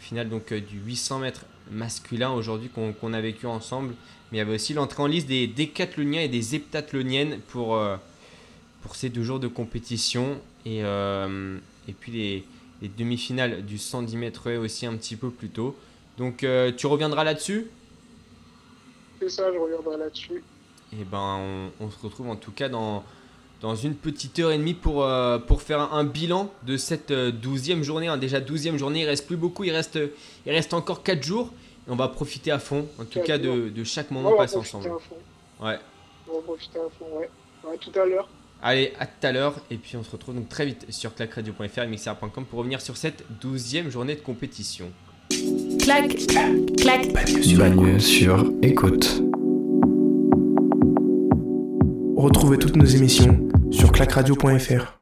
Finale 0.00 0.28
donc 0.28 0.52
du 0.52 0.78
800 0.84 1.20
mètres 1.20 1.44
masculin 1.70 2.30
aujourd'hui 2.30 2.68
qu'on 2.68 2.92
qu'on 2.92 3.12
a 3.12 3.20
vécu 3.20 3.46
ensemble. 3.46 3.94
Mais 4.32 4.38
il 4.38 4.40
y 4.40 4.42
avait 4.42 4.54
aussi 4.54 4.74
l'entrée 4.74 5.02
en 5.02 5.06
liste 5.06 5.28
des 5.28 5.46
décathloniens 5.46 6.20
et 6.20 6.28
des 6.28 6.54
heptathloniennes 6.54 7.40
pour, 7.48 7.76
euh, 7.76 7.96
pour 8.82 8.96
ces 8.96 9.08
deux 9.08 9.22
jours 9.22 9.38
de 9.40 9.48
compétition. 9.48 10.38
Et, 10.64 10.82
euh, 10.82 11.58
et 11.88 11.92
puis 11.92 12.12
les, 12.12 12.44
les 12.82 12.88
demi-finales 12.88 13.64
du 13.64 13.78
110 13.78 14.16
mètres 14.16 14.52
aussi 14.52 14.86
un 14.86 14.94
petit 14.96 15.16
peu 15.16 15.30
plus 15.30 15.48
tôt. 15.50 15.76
Donc 16.18 16.42
euh, 16.44 16.72
tu 16.76 16.86
reviendras 16.86 17.24
là-dessus? 17.24 17.66
C'est 19.20 19.28
ça, 19.30 19.50
je 19.52 19.58
reviendrai 19.58 19.96
là-dessus. 19.96 20.42
Et 20.92 21.04
ben 21.04 21.70
on, 21.80 21.84
on 21.84 21.90
se 21.90 21.98
retrouve 22.02 22.28
en 22.28 22.36
tout 22.36 22.52
cas 22.52 22.68
dans, 22.68 23.04
dans 23.60 23.74
une 23.74 23.94
petite 23.94 24.38
heure 24.38 24.50
et 24.52 24.58
demie 24.58 24.74
pour, 24.74 25.04
euh, 25.04 25.38
pour 25.38 25.62
faire 25.62 25.80
un, 25.80 25.98
un 25.98 26.04
bilan 26.04 26.52
de 26.66 26.76
cette 26.76 27.10
euh, 27.10 27.30
douzième 27.30 27.82
journée. 27.82 28.08
hein. 28.08 28.18
Déjà 28.18 28.40
douzième 28.40 28.76
journée, 28.76 29.02
il 29.02 29.06
reste 29.06 29.26
plus 29.26 29.36
beaucoup, 29.36 29.64
il 29.64 29.72
reste, 29.72 29.98
il 30.46 30.52
reste 30.52 30.74
encore 30.74 31.02
4 31.02 31.22
jours. 31.22 31.52
Et 31.86 31.90
on 31.90 31.96
va 31.96 32.08
profiter 32.08 32.50
à 32.50 32.58
fond, 32.58 32.86
en 33.00 33.04
tout 33.04 33.20
cas 33.20 33.38
de, 33.38 33.68
de 33.68 33.84
chaque 33.84 34.10
Ouais, 34.10 34.16
moment 34.16 34.30
on 34.30 34.32
va 34.32 34.38
passé 34.38 34.54
profiter 34.54 34.76
ensemble. 34.78 34.94
à 34.94 34.98
fond. 34.98 35.64
Ouais. 35.66 35.78
On 36.28 36.34
va 36.36 36.42
profiter 36.42 36.78
à 36.78 36.88
fond, 36.98 37.18
ouais. 37.18 37.30
Ouais, 37.64 37.76
tout 37.78 37.98
à 37.98 38.04
l'heure. 38.06 38.28
Allez, 38.62 38.92
à 38.98 39.06
tout 39.06 39.26
à 39.26 39.32
l'heure. 39.32 39.54
Et 39.70 39.76
puis 39.76 39.96
on 39.96 40.02
se 40.02 40.10
retrouve 40.10 40.34
donc 40.34 40.48
très 40.48 40.66
vite 40.66 40.86
sur 40.90 41.14
clacradio.fr 41.14 41.78
et 41.82 41.86
mixer.com 41.86 42.44
pour 42.46 42.58
revenir 42.58 42.80
sur 42.80 42.96
cette 42.96 43.24
douzième 43.40 43.90
journée 43.90 44.14
de 44.16 44.20
compétition. 44.20 44.90
clac, 45.80 46.16
clac. 46.76 47.12
Bagneux 47.56 47.98
sur 48.00 48.50
écoute. 48.62 49.22
Retrouvez 52.16 52.58
toutes 52.58 52.76
nos 52.76 52.86
émissions 52.86 53.46
sur 53.70 53.92
clacradio.fr. 53.92 54.95